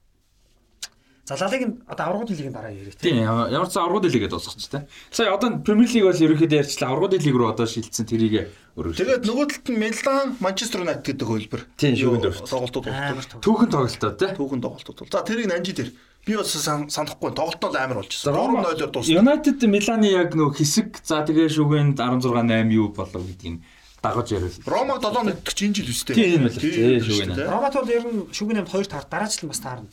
За 1.24 1.36
Лалиг 1.40 1.62
нь 1.64 1.80
одоо 1.88 2.04
аврагуудын 2.12 2.36
лигийн 2.36 2.52
дараа 2.52 2.68
яриа 2.68 2.92
тийм. 2.92 3.24
Ямар 3.24 3.68
ч 3.72 3.80
аврагуудын 3.80 4.12
лигээд 4.12 4.28
дуусгач 4.36 4.68
тийм. 4.68 4.84
Сая 5.08 5.32
одоо 5.32 5.56
Премьер 5.64 5.88
лиг 5.88 6.04
бол 6.04 6.12
ерөөхдөө 6.12 6.60
ярьчлаа 6.60 6.92
аврагуудын 6.92 7.24
лиг 7.24 7.32
рүү 7.32 7.48
одоо 7.48 7.64
шилжсэн 7.64 8.04
тэрийг 8.04 8.52
Тэгээд 8.76 8.76
өргөжлөө. 8.76 9.24
нөгөө 9.24 9.46
талд 9.48 9.68
нь 9.72 9.80
Милан, 9.80 10.36
Манчестер 10.44 10.84
Юнайтед 10.84 11.06
гэдэг 11.16 11.24
хөлбөр. 11.24 11.62
Тийм 11.80 11.96
шүүгэн 11.96 12.20
дөрөвт. 12.28 12.44
Тоглолтууд 12.44 12.84
болдог. 12.92 13.38
Түүхэн 13.40 13.70
тоглолтоо 13.72 14.10
тийм. 14.20 14.32
Түүхэн 14.36 14.60
тоглолтууд. 14.60 15.08
За 15.08 15.24
тэрийг 15.24 15.48
нанжи 15.48 15.72
дээр. 15.72 15.90
Би 16.28 16.36
бас 16.36 16.52
санахгүй 16.52 17.32
тоглолтоо 17.32 17.72
амар 17.72 18.04
болж 18.04 18.12
байна. 18.12 18.76
3-0-оор 18.76 18.90
дууссан. 18.92 19.16
Юнайтед 19.16 19.64
Миланы 19.64 20.12
яг 20.12 20.36
нөгөө 20.36 20.60
хэсэг 20.60 21.00
за 21.00 21.24
тэгээ 21.24 21.48
шүүгэнд 21.54 21.96
16 22.04 22.34
8 22.34 22.68
юу 22.68 22.92
болов 22.92 23.22
гэдгийг 23.24 23.64
дагаж 24.04 24.28
яриул. 24.36 24.52
Ромаг 24.68 25.00
7 25.00 25.24
нэгт 25.24 25.48
чинь 25.56 25.72
жил 25.72 25.88
үстэй. 25.88 26.14
Тийм 26.14 26.44
байлаа. 26.44 26.60
Тийм 26.60 27.00
шүүгэн. 27.00 27.32
Ромат 27.48 27.74
бол 27.74 27.88
ер 27.88 28.04
нь 28.04 28.28
шүүгэн 28.28 28.60
8 28.68 28.84
2 28.84 28.92
таар 28.92 29.06
дараа 29.08 29.28
жил 29.32 29.48
бас 29.48 29.64
таарна. 29.64 29.88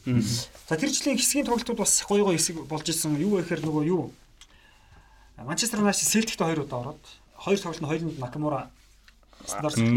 За 0.68 0.76
тэр 0.76 0.92
жилийн 0.92 1.16
хэсгийн 1.16 1.48
тоглолтууд 1.48 1.80
бас 1.80 2.04
гоё 2.04 2.28
гоё 2.28 2.36
хэсэг 2.36 2.68
болж 2.68 2.86
исэн. 2.92 3.16
Юу 3.16 3.40
вэ 3.40 3.48
гэхээр 3.48 3.64
нөгөө 3.64 3.84
юу 3.88 4.12
Манчестер 5.40 5.80
Юнайтед 5.80 6.06
Селтиктэй 6.06 6.54
2 6.54 6.68
удаа 6.68 6.92
ороод 6.92 7.04
хоёр 7.40 7.58
тоглолт 7.58 7.82
нь 7.82 7.90
хоёуланд 7.90 8.20
Накамура 8.20 8.70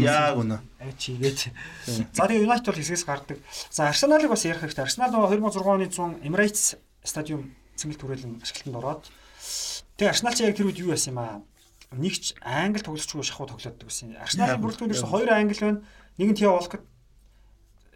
Яг 0.01 0.37
үнэ. 0.41 0.57
Чигээд. 0.97 1.53
За 1.85 2.25
тэгээ 2.25 2.49
Юнайтед 2.49 2.65
бол 2.65 2.79
хэсгээс 2.81 3.05
гардаг. 3.05 3.37
За 3.69 3.89
Арсеналыг 3.89 4.29
бас 4.29 4.45
ярих 4.45 4.65
хэрэгтэй. 4.65 4.85
Арсенал 4.85 5.13
нөгөө 5.13 5.37
2006 5.37 5.69
оны 5.69 5.85
100 5.85 6.25
Emirates 6.25 6.81
стадиум 7.05 7.53
цэнгэл 7.77 8.01
түрээлэн 8.01 8.41
ашиглалтанд 8.41 8.79
ороод 8.81 9.03
тэгээ 10.01 10.09
Арсенал 10.09 10.33
ч 10.33 10.41
яг 10.41 10.57
тэр 10.57 10.73
үед 10.73 10.81
юу 10.81 10.89
яасан 10.89 11.13
юм 11.13 11.19
аа? 11.21 11.41
Нэгч 11.93 12.41
англи 12.41 12.81
тоглогчгүй 12.81 13.21
шахуу 13.21 13.45
тоглоод 13.49 13.77
байсан. 13.77 14.15
Арсеналын 14.17 14.61
бүрэлдэхүүнээс 14.63 15.05
хоёр 15.05 15.29
англи 15.29 15.59
байна. 15.61 15.81
Нэг 16.17 16.29
нь 16.33 16.37
Тиа 16.39 16.49
Волкот 16.55 16.83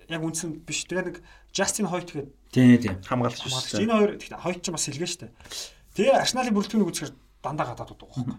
яг 0.09 0.21
үндсэн 0.21 0.61
биш. 0.65 0.85
Тэгээ 0.85 1.05
нэг 1.09 1.17
Justin 1.49 1.89
Hoyt 1.89 2.09
гэдэг. 2.13 2.29
Тийм 2.53 2.77
тийм. 2.77 2.95
Хамгаалагч 3.01 3.41
биш. 3.43 3.73
Энэ 3.77 3.93
хоёр 3.93 4.11
гэхдээ 4.17 4.43
Hoyt 4.45 4.61
ч 4.61 4.67
бас 4.69 4.83
сэлгээ 4.85 5.09
штэ. 5.09 5.33
Тэгээ 5.97 6.15
Арсеналын 6.21 6.53
бүрэлдэхүүнийг 6.53 6.89
үзэхээр 6.93 7.13
дандаа 7.41 7.73
гадаад 7.73 7.93
удаг 7.97 8.09
байхгүй. 8.13 8.37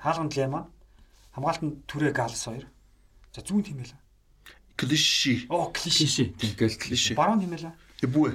Хаалганд 0.00 0.34
Лема 0.36 0.60
хамгаалтанд 1.34 1.86
түрээ 1.86 2.12
Галс 2.12 2.48
2. 2.48 2.66
За 3.34 3.40
зүүн 3.44 3.62
байла. 3.62 3.98
Клиши. 4.76 5.46
Оо, 5.48 5.70
клиши. 5.70 6.32
Тийм 6.34 6.56
клиши. 6.56 7.14
Баруун 7.14 7.44
хэмээлээ. 7.44 7.72
Ибүэ. 8.02 8.30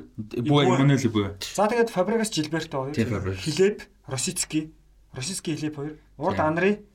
Ибүэ 0.45 0.61
Эммануэл 0.69 1.09
Ибүэ. 1.09 1.41
За 1.41 1.65
тэгээд 1.67 1.89
Фабрегас 1.89 2.29
Жилберто 2.29 2.93
хоёр. 2.93 3.35
Хилеп, 3.35 3.81
Росицки. 4.07 4.71
Росицки 5.15 5.55
Хилеп 5.55 5.75
хоёр. 5.75 5.97
Урд 6.17 6.39
Анри, 6.39 6.85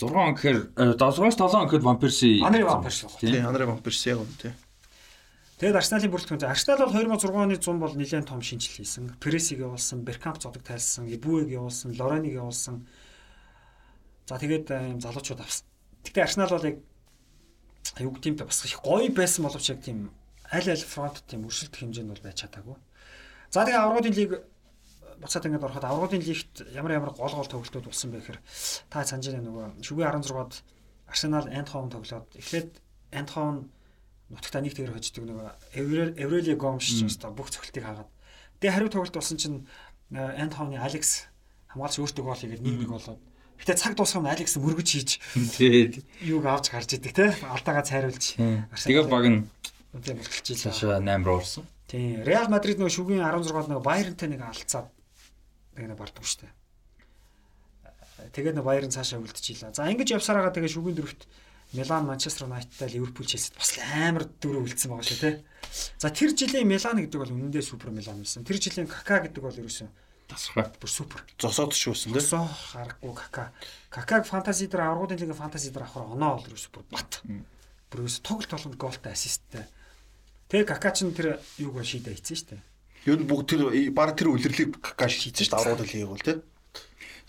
6 0.00 0.16
он 0.16 0.34
гэхээр 0.34 0.72
7-оос 0.96 1.36
7 1.36 1.52
он 1.52 1.68
гэхэд 1.68 1.82
Вампирси. 1.84 2.40
Анри 2.40 2.62
Вампирс. 2.62 3.04
Тийм, 3.20 3.46
Андре 3.46 3.66
Вампирс 3.66 4.06
яг 4.06 4.18
үнэ 4.24 4.36
тий. 4.40 4.52
Тэгээд 5.60 5.76
Арсеналын 5.76 6.08
бүрэлдэхүүн. 6.08 6.48
Арсенал 6.48 6.88
бол 6.88 7.20
2006 7.20 7.36
оны 7.36 7.60
100 7.60 7.76
бол 7.76 7.92
нэлээд 7.92 8.24
том 8.32 8.40
шинжил 8.40 8.72
хийсэн. 8.80 9.12
Прессиг 9.20 9.60
явуулсан, 9.60 10.00
Беркамп 10.00 10.40
зодог 10.40 10.64
тайлсан, 10.64 11.04
Ибүэг 11.04 11.52
явуулсан, 11.52 11.92
Лораниг 12.00 12.32
явуулсан. 12.32 12.88
За 14.24 14.40
тэгээд 14.40 14.72
э, 14.72 14.96
юм 14.96 15.00
залуучууд 15.04 15.44
авсан. 15.44 15.68
Гэтэ 16.00 16.24
Арсенал 16.24 16.48
бол 16.48 16.64
яг 16.64 16.80
юу 18.00 18.12
гэдэг 18.16 18.28
юм 18.32 18.36
бэ 18.40 18.48
бас 18.48 18.64
их 18.64 18.80
гоё 18.80 19.12
байсан 19.12 19.44
боловч 19.44 19.68
яг 19.68 19.84
тийм 19.84 20.08
аль 20.48 20.64
аль 20.64 20.80
фронт 20.80 21.20
тийм 21.28 21.44
өршөлтөх 21.44 21.76
хэмжээнд 21.76 22.08
бол 22.08 22.24
байж 22.24 22.40
чадаагүй. 22.40 22.76
За 23.52 23.68
тэгээ 23.68 23.84
аврагын 23.84 24.16
лиг 24.16 24.30
буцаад 25.20 25.46
ингээд 25.46 25.66
ороход 25.68 25.84
аврагын 25.84 26.24
лигт 26.24 26.64
ямар 26.72 26.96
ямар 26.96 27.12
гол 27.12 27.32
гол 27.32 27.46
тоглолтууд 27.46 27.86
болсон 27.86 28.10
бэ 28.10 28.24
гэхээр 28.24 28.40
та 28.88 29.04
санаж 29.04 29.28
байна 29.28 29.46
нөгөө 29.46 29.84
шүгэ 29.84 30.02
16-д 30.08 30.64
Арсенал 31.10 31.46
Эндховн 31.50 31.90
тоглоод 31.92 32.28
эхлээд 32.38 32.70
Эндховн 33.12 33.68
нутагтаа 34.30 34.62
нэг 34.62 34.74
тэгэр 34.78 34.94
хождог 34.94 35.24
нөгөө 35.26 36.16
Эврели 36.16 36.54
Гомш 36.54 36.86
ч 36.86 37.02
гэсэн 37.02 37.34
бүх 37.34 37.50
цогцолтыг 37.50 37.82
хаагаад. 37.82 38.10
Тэгээ 38.62 38.74
хариу 38.78 38.90
тоглолт 38.94 39.14
болсон 39.18 39.36
чинь 39.36 39.66
Эндховны 40.14 40.78
Алекс 40.78 41.26
хамгаалч 41.74 41.98
өөртөө 41.98 42.24
гол 42.24 42.38
хийгээд 42.38 42.62
1-1 42.62 42.86
болоод 42.86 43.20
Гэтэ 43.60 43.76
цаг 43.76 43.92
дуусгах 43.92 44.24
нь 44.24 44.32
Алекс 44.32 44.56
мөргөж 44.56 44.88
хийж 44.88 45.10
юуг 46.24 46.46
авч 46.48 46.72
гарч 46.72 46.96
идэг 46.96 47.12
те 47.12 47.36
алдаагаа 47.44 47.84
цайруулж. 47.84 48.40
тэгээ 48.40 49.04
баг 49.04 49.26
нь 49.28 49.44
үнтэй 49.92 50.16
илаа. 50.16 50.72
цаашаа 50.72 50.96
8 50.96 51.28
руу 51.28 51.44
орсон. 51.44 51.68
Тийм. 51.84 52.24
Реал 52.24 52.48
Мадрид 52.48 52.80
нөгөө 52.80 52.94
шүгийн 52.94 53.20
16-д 53.20 53.68
нөгөө 53.68 53.84
Байернтэй 53.84 54.28
нэг 54.32 54.48
алцаад 54.48 54.88
нэг 55.80 55.88
нэг 55.90 55.98
бардгүй 55.98 56.26
штэ. 56.28 56.52
Тэгээд 58.36 58.60
нөгөө 58.60 58.68
Байерн 58.68 58.92
цаашаа 58.92 59.24
үлдчихийла. 59.24 59.72
За 59.72 59.88
ингэж 59.88 60.20
явсараагаа 60.20 60.52
тэгээ 60.52 60.76
шүгийн 60.76 60.96
дөрөвт 61.00 61.24
Милан, 61.72 62.04
Манчестер 62.06 62.46
Юнайтед, 62.50 62.92
Ливерпул, 62.92 63.24
Челси 63.24 63.54
бас 63.54 63.78
амар 63.78 64.26
дөрөв 64.42 64.66
үлдсэн 64.66 64.90
байгаа 64.90 65.06
шүү 65.06 65.20
те. 65.22 65.30
За 66.02 66.10
тэр 66.10 66.34
жилийн 66.34 66.66
Милан 66.66 66.98
гэдэг 66.98 67.16
бол 67.16 67.30
үнэндээ 67.30 67.62
супер 67.62 67.94
Милан 67.94 68.18
байсан. 68.18 68.42
Тэр 68.42 68.58
жилийн 68.58 68.90
Кака 68.90 69.22
гэдэг 69.22 69.38
бол 69.38 69.54
ерөөсөн 69.54 69.86
Тасрах. 70.26 70.74
бүр 70.82 70.90
супер. 70.90 71.22
Зосоод 71.38 71.70
ч 71.70 71.94
үүсэн 71.94 72.10
тий. 72.10 72.18
Өсөө 72.18 72.42
харахгүй 72.74 73.14
Кака. 73.14 73.54
Какаг 73.86 74.26
фэнтези 74.26 74.66
дээр 74.66 74.82
аврагын 74.90 75.18
лигийн 75.22 75.38
фэнтези 75.38 75.70
дээр 75.70 75.86
авахаар 75.86 76.10
оноо 76.10 76.42
бол 76.42 76.48
ерөөсө 76.50 76.70
бүр 76.74 76.84
бат. 76.90 77.22
Бүр 77.90 77.98
ерөөсө 78.02 78.22
тоглолт 78.26 78.50
болгонд 78.50 78.78
голтой 78.78 79.12
ассисттэй. 79.14 79.66
Тэгээ 80.50 80.70
Кака 80.74 80.90
ч 80.90 81.06
тэр 81.06 81.38
юуг 81.58 81.78
шийдэ 81.86 82.14
хийсэн 82.18 82.34
шүү 82.34 82.48
дээ. 82.50 82.62
Юу 83.08 83.16
н 83.16 83.24
бүгд 83.24 83.46
тэр 83.48 83.60
баг 83.96 84.12
тэр 84.16 84.32
үлрэлийг 84.34 84.76
какаш 84.80 85.16
хийсэн 85.16 85.48
шүү 85.48 85.56
дээ. 85.56 85.60
Аврууд 85.60 85.88
лиг 85.88 86.08
бол 86.08 86.20
тий. 86.20 86.36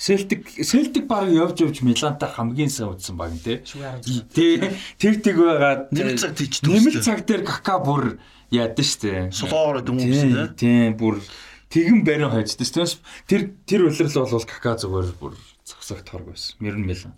Селтик 0.02 0.49
Селтик 0.49 1.06
баг 1.07 1.30
явж 1.30 1.61
явж 1.61 1.80
Милантай 1.85 2.27
хамгийн 2.27 2.73
сайн 2.73 2.89
удсан 2.91 3.15
баг 3.15 3.31
нь 3.31 3.39
тий. 3.39 3.61
Шүгэ 3.64 4.02
16. 4.03 4.34
Тэ 4.34 4.73
тэг 4.98 5.22
тэг 5.22 5.35
байгаад 5.38 5.93
Нэмэлт 5.93 6.19
цаг 6.19 6.34
тийч 6.35 6.65
Нэмэлт 6.65 7.06
цаг 7.06 7.22
дээр 7.23 7.45
кака 7.45 7.77
бүр 7.80 8.18
яадаг 8.49 8.81
штэ. 8.81 9.30
Сулоор 9.30 9.85
дүмсэн 9.85 10.57
тий. 10.57 10.91
Тийм 10.91 10.98
бүр 10.98 11.22
тэгэн 11.69 12.02
барин 12.02 12.34
хойцдог. 12.34 12.65
Тэрс 12.65 12.98
тэр 13.30 13.53
тэр 13.69 13.88
үлрэл 13.88 14.10
бол 14.10 14.43
кака 14.49 14.73
зүгээр 14.76 15.14
бүр 15.22 15.38
зогсогт 15.64 16.10
хорг 16.10 16.34
байсан. 16.34 16.57
Мэрэн 16.60 16.81
Милан. 16.81 17.14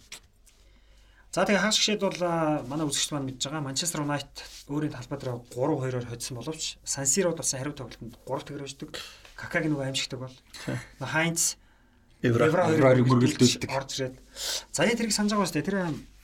За 1.34 1.50
тэгээ 1.50 1.66
хагас 1.66 1.82
гişэд 1.82 2.02
бол 2.06 2.22
манай 2.70 2.86
үзэгчд 2.86 3.10
маань 3.10 3.26
мэдж 3.26 3.50
байгаа 3.50 3.66
Манчестер 3.66 4.06
Юнайтед 4.06 4.38
өөрийн 4.70 4.94
талбай 4.94 5.18
дээр 5.18 5.42
3-2-оор 5.50 6.06
хоцсон 6.06 6.38
боловч 6.38 6.78
Сан 6.86 7.10
Сирод 7.10 7.42
болсон 7.42 7.58
хариу 7.58 7.74
тоглолтод 7.74 8.22
3 8.22 8.54
тэгэр 8.54 8.66
өждөг. 8.70 8.94
Какаг 9.34 9.66
нөгөө 9.66 9.82
аимшигдаг 9.90 10.30
бол. 10.30 10.36
Хайнц 11.02 11.58
Евро. 12.22 12.46
Евро 12.46 12.70
Еврорыг 12.70 12.86
хоёрыг 12.86 13.08
мөргөлдүүлдэг. 13.10 13.66
Орж 13.66 13.92
ирээд. 13.98 14.16
За 14.70 14.86
яа 14.86 14.94
тэрийг 14.94 15.10
санаж 15.10 15.34
байгаа 15.34 15.50
шүү 15.50 15.58
дээ. 15.58 15.68
Тэр 15.74 15.78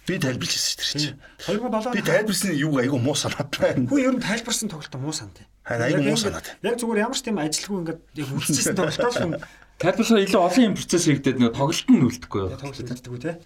Би 0.05 0.17
тайлбарлаж 0.21 0.53
хэлсэн 0.53 0.77
шүү 0.77 1.01
дээ. 1.01 1.57
2007 1.57 1.97
Би 1.97 2.01
тайлбарсан 2.05 2.53
юу 2.53 2.77
айгу 2.77 2.97
муу 3.01 3.17
санаад 3.17 3.49
байна. 3.57 3.89
Хүү 3.89 3.99
ер 4.05 4.13
нь 4.13 4.21
тайлбарсан 4.21 4.69
тоглолт 4.69 4.93
муу 5.01 5.13
санд. 5.13 5.41
Харин 5.65 5.85
айгу 5.89 6.01
муу 6.05 6.17
санаад. 6.21 6.45
Яг 6.61 6.77
зүгээр 6.77 7.01
ямар 7.01 7.17
ч 7.17 7.25
тийм 7.25 7.37
ажилгүй 7.41 7.77
ингээд 7.81 8.01
яг 8.13 8.29
үлдчихсэн 8.29 8.77
тоглолтоо 8.77 9.09
л 9.09 9.41
хүн 9.79 9.95
Тайлбарлаа 9.95 10.23
илүү 10.27 10.41
олон 10.43 10.65
юм 10.67 10.75
процесс 10.75 11.07
хийгдээд 11.07 11.39
нөгөө 11.39 11.55
тоглолт 11.55 11.87
нь 11.87 12.03
үлдэхгүй 12.03 12.39
юу? 12.43 12.59
тоглолт 12.59 12.83
үлддэггүй 12.83 13.21
те. 13.23 13.39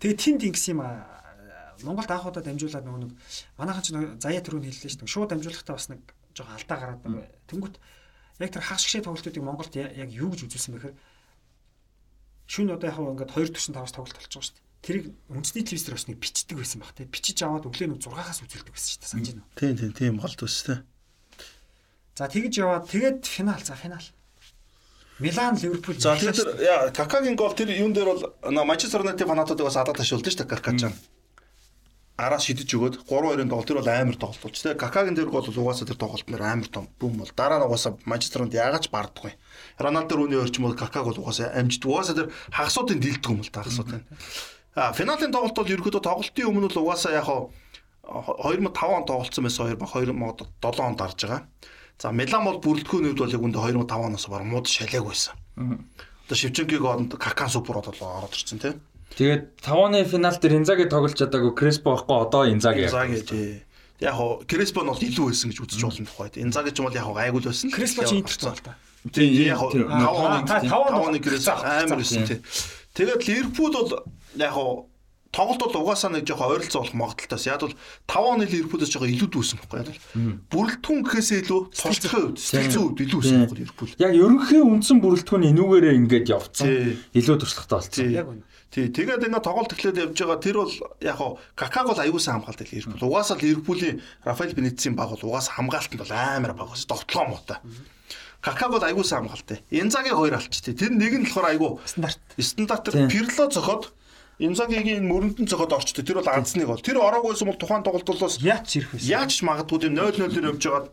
Тэгээ 0.00 0.16
тэнд 0.16 0.42
ингэсэн 0.48 0.72
юм 0.72 0.80
аа. 0.80 1.04
Монголд 1.84 2.08
анхудаа 2.08 2.40
дамжуулаад 2.40 2.88
нөгөө 2.88 3.00
нэг 3.04 3.12
манайхан 3.60 3.84
ч 3.84 3.92
заяа 3.92 4.40
түрүүнд 4.40 4.64
хэллээ 4.64 4.92
шүү 4.96 5.00
дээ. 5.04 5.12
Шууд 5.12 5.28
дамжуулахдаа 5.28 5.76
бас 5.76 5.88
нэг 5.92 6.00
жоохон 6.32 6.56
алдаа 6.56 6.78
гараад 6.80 7.00
байгаа. 7.04 7.28
Тэнгүүт 7.52 7.76
яг 8.40 8.50
тэр 8.56 8.64
хагас 8.64 8.84
гişээ 8.88 9.04
тоглолтуудыг 9.04 9.44
Монголд 9.44 9.76
яг 9.76 10.08
юу 10.08 10.32
гэж 10.32 10.40
үзүүлсэн 10.48 10.72
бэхээр 10.72 10.96
шүн 12.48 12.72
одоо 12.72 12.88
яг 12.88 12.96
ингээд 12.96 13.36
2 13.36 13.52
4 13.52 13.76
5-аас 13.76 13.92
тоглолт 13.92 14.16
болж 14.16 14.32
байгаа 14.32 14.40
шүү 14.40 14.56
дээ. 14.56 14.64
Тэрийг 14.84 15.04
үндэсний 15.28 15.64
телевизээр 15.68 15.96
бас 16.00 16.08
нэг 16.08 16.18
бичдэг 16.20 16.56
байсан 16.56 16.80
баг 16.80 16.92
те. 16.96 17.04
Бичиж 17.04 17.38
аваад 17.44 17.68
өглөө 17.68 17.88
нэг 17.92 18.00
6-аас 18.00 18.40
үзүүлдэг 18.40 18.72
байсан 18.72 18.88
шүү 18.88 19.00
дээ. 19.04 19.12
Санаж 19.12 19.28
байна 19.32 19.44
уу? 19.44 19.56
Тийм 19.60 19.74
тийм 19.76 19.92
тийм 19.92 20.14
голд 20.16 20.40
өс 20.40 20.58
тий. 20.64 20.78
За 22.16 22.24
тэгж 22.28 22.54
яваад 22.56 22.84
тэгээд 22.88 23.20
финал 23.24 23.60
за 23.60 23.76
финал. 23.76 24.06
Милан 25.18 25.54
Ливерпул 25.54 25.94
тэр 25.94 26.58
яа 26.58 26.90
Какагийн 26.90 27.36
гол 27.38 27.54
тэр 27.54 27.70
юун 27.70 27.94
дээр 27.94 28.10
бол 28.10 28.64
Манчестер 28.66 29.06
Юнайтед 29.06 29.28
фанатуудыг 29.28 29.66
бас 29.66 29.78
адаа 29.78 29.94
ташуулдаг 29.94 30.26
шүү 30.26 30.42
дээ 30.42 30.50
Кака 30.50 30.74
ч. 30.74 30.90
Араас 32.18 32.46
шидэж 32.46 32.70
өгөөд 32.74 32.94
3-2-ын 33.06 33.50
тоглолт 33.50 33.68
тэр 33.70 33.78
бол 33.78 33.90
амар 33.90 34.18
тоглолт 34.18 34.54
тий. 34.58 34.74
Какагийн 34.74 35.14
дээр 35.14 35.30
гол 35.30 35.46
бол 35.46 35.70
угаасаа 35.70 35.86
тэр 35.86 35.98
тоглолт 36.02 36.26
нэр 36.26 36.42
амар 36.42 36.66
том 36.66 36.90
бүм 36.98 37.22
бол 37.22 37.30
дараа 37.30 37.62
нь 37.62 37.66
угаасаа 37.66 37.94
Манчестер 38.06 38.42
Юнайтед 38.42 38.58
яагаад 38.58 38.82
ч 38.82 38.90
бардаггүй. 38.90 39.32
Роналдо 39.78 40.14
рууны 40.18 40.34
орчим 40.38 40.66
бол 40.66 40.74
Какаг 40.74 41.06
бол 41.06 41.18
угаасаа 41.18 41.54
амжид 41.58 41.86
угаасаа 41.86 42.14
тэр 42.18 42.28
хагасуудын 42.50 42.98
дилдэг 42.98 43.30
юм 43.30 43.42
л 43.42 43.50
та 43.54 43.62
хагасуудын. 43.62 44.02
А 44.74 44.90
финалийн 44.94 45.30
тоглолт 45.30 45.58
бол 45.58 45.74
ерөөдөө 45.74 46.02
тоглолтын 46.02 46.50
өмнө 46.50 46.70
л 46.74 46.82
угаасаа 46.82 47.18
яг 47.18 47.26
хаа 47.26 47.50
2005 48.04 48.82
он 48.82 49.06
тоглолцсон 49.06 49.46
байсан 49.46 49.74
2007 49.78 50.14
онд 50.82 50.98
дарж 50.98 51.18
байгаа. 51.22 51.42
За 51.98 52.10
Милан 52.12 52.44
бол 52.44 52.58
бүрэлдэхүүн 52.60 53.06
үед 53.14 53.18
бол 53.18 53.30
яг 53.32 53.42
үндэ 53.42 53.58
2005 53.58 54.06
оноос 54.08 54.26
баруун 54.28 54.50
мууд 54.50 54.66
шалааг 54.66 55.04
байсан. 55.08 55.34
Одоо 55.56 56.36
Шевченкиг 56.36 56.82
оронд 56.84 57.14
Какан 57.16 57.48
супер 57.48 57.78
одоо 57.78 57.94
ороод 57.94 58.34
ирсэн 58.34 58.58
тий. 58.58 58.72
Тэгээд 59.14 59.62
5-ны 59.62 60.04
финал 60.04 60.36
дээр 60.40 60.58
Инзаги 60.58 60.88
тоглож 60.90 61.14
чадаагүй 61.14 61.54
Креспо 61.54 61.94
байхгүй 61.94 62.16
одоо 62.18 62.42
Инзаги. 62.50 62.84
Инзаги 62.90 63.20
тий. 63.22 63.62
Яг 64.00 64.14
хоо 64.18 64.42
Креспо 64.48 64.82
нь 64.82 64.90
бол 64.90 64.98
илүү 64.98 65.26
байсан 65.30 65.48
гэж 65.54 65.58
үзэж 65.62 65.82
болно 65.86 66.06
тухайд. 66.10 66.34
Инзаги 66.42 66.74
ч 66.74 66.78
юм 66.82 66.90
бол 66.90 66.96
яг 66.98 67.04
хоо 67.06 67.14
гайгүй 67.14 67.40
л 67.40 67.48
байсан. 67.48 67.70
Креспо 67.70 68.02
чи 68.04 68.18
интерт 68.18 68.42
бол 68.42 68.58
та. 68.64 68.74
Тийм 69.14 69.30
Яг 69.46 69.58
хоо 69.62 69.70
тэр- 69.70 69.86
5 69.86 70.18
оны 70.18 70.38
та- 70.48 70.60
таван 70.66 70.92
5 70.98 71.06
оны 71.08 71.18
Креспо 71.22 71.54
амар 71.62 71.98
байсан 72.02 72.26
тий. 72.26 72.38
Тэгээд 72.98 73.22
Ливерпул 73.22 73.70
бол 73.70 73.90
яг 74.34 74.50
хоо 74.50 74.86
тоглолт 75.34 75.60
бол 75.66 75.82
угаасаа 75.82 76.14
нэг 76.14 76.24
жоохон 76.30 76.54
ойролцоо 76.54 76.86
болох 76.86 76.94
магадaltaас 76.94 77.44
яг 77.50 77.60
бол 77.66 77.74
5 78.06 78.32
оны 78.38 78.44
Ливерпулээс 78.46 78.90
жоохон 78.94 79.10
илүү 79.10 79.28
дүүсэн 79.34 79.58
байхгүй 79.58 79.78
яг 79.82 79.88
бол 79.90 80.00
бүрэлдэхүүн 80.54 81.02
гэхээсээ 81.02 81.38
илүү 81.42 81.60
тулцлахын 81.74 82.24
үед 82.30 82.38
сэтгэцэн 82.38 82.82
үед 82.86 82.98
илүү 83.02 83.18
өссөн 83.18 83.38
байхгүй 83.42 83.58
Ливерпул. 83.58 83.92
Яг 83.98 84.12
ерөнхий 84.14 84.62
үндсэн 84.62 84.98
бүрэлдэхүүн 85.02 85.48
энүүгээрээ 85.50 85.94
ингээд 85.98 86.26
явцсан. 86.30 86.66
Илүү 87.18 87.36
туршлагатай 87.42 87.76
болсон. 87.82 88.14
Яг 88.14 88.28
үнэ. 88.30 88.42
Тий, 88.74 88.90
тэгээд 88.90 89.26
ингээд 89.26 89.46
тоглолт 89.46 89.70
эхлээд 89.70 90.02
явж 90.02 90.18
байгаа 90.18 90.38
тэр 90.42 90.56
бол 90.62 90.74
яг 90.98 91.16
хоо 91.18 91.38
Какаг 91.54 91.86
бол 91.86 91.98
аюулсан 91.98 92.42
хамгаалт 92.42 92.62
Ливерпул. 92.66 93.06
Угаасаа 93.06 93.38
Ливерпулийн 93.38 94.02
Рафаэл 94.26 94.54
Бенитсийн 94.54 94.98
баг 94.98 95.14
бол 95.14 95.30
угаасаа 95.30 95.62
хамгаалтанд 95.62 96.02
бол 96.02 96.10
амар 96.10 96.52
баг 96.58 96.74
ус 96.74 96.82
довтлоо 96.82 97.26
муутай. 97.30 97.62
Какаг 98.42 98.74
бол 98.74 98.82
аюулсан 98.82 99.30
хамгаалтай. 99.30 99.62
Инзагийн 99.70 100.18
хоёр 100.18 100.42
алчтэй. 100.42 100.74
Тэр 100.74 100.90
нэг 100.90 101.14
нь 101.14 101.22
болохоор 101.22 101.54
аюу 101.54 101.78
Стандарт. 101.86 102.18
стандартаар 102.34 103.06
Тийм. 103.06 103.08
Пирло 103.08 103.46
зохиод 103.46 103.94
Инзагийн 104.38 105.06
мөрөндөн 105.06 105.46
зохиод 105.46 105.72
орчтой. 105.72 106.02
Тэр 106.04 106.18
бол 106.18 106.28
анцныг 106.32 106.66
бол. 106.66 106.82
Тэр 106.82 106.98
ороогүйсэн 106.98 107.46
бол 107.46 107.58
тухайн 107.60 107.82
тоглолт 107.86 108.06
бол 108.08 108.18
бас 108.26 108.38
Яач 108.42 108.76
ирэх 108.82 108.90
вэ? 108.94 109.06
яаж 109.06 109.30
ч 109.30 109.46
магадгүй 109.46 109.78
тийм 109.86 109.94
0-0 109.94 110.32
дээр 110.34 110.50
явж 110.50 110.62
байгаа 110.66 110.90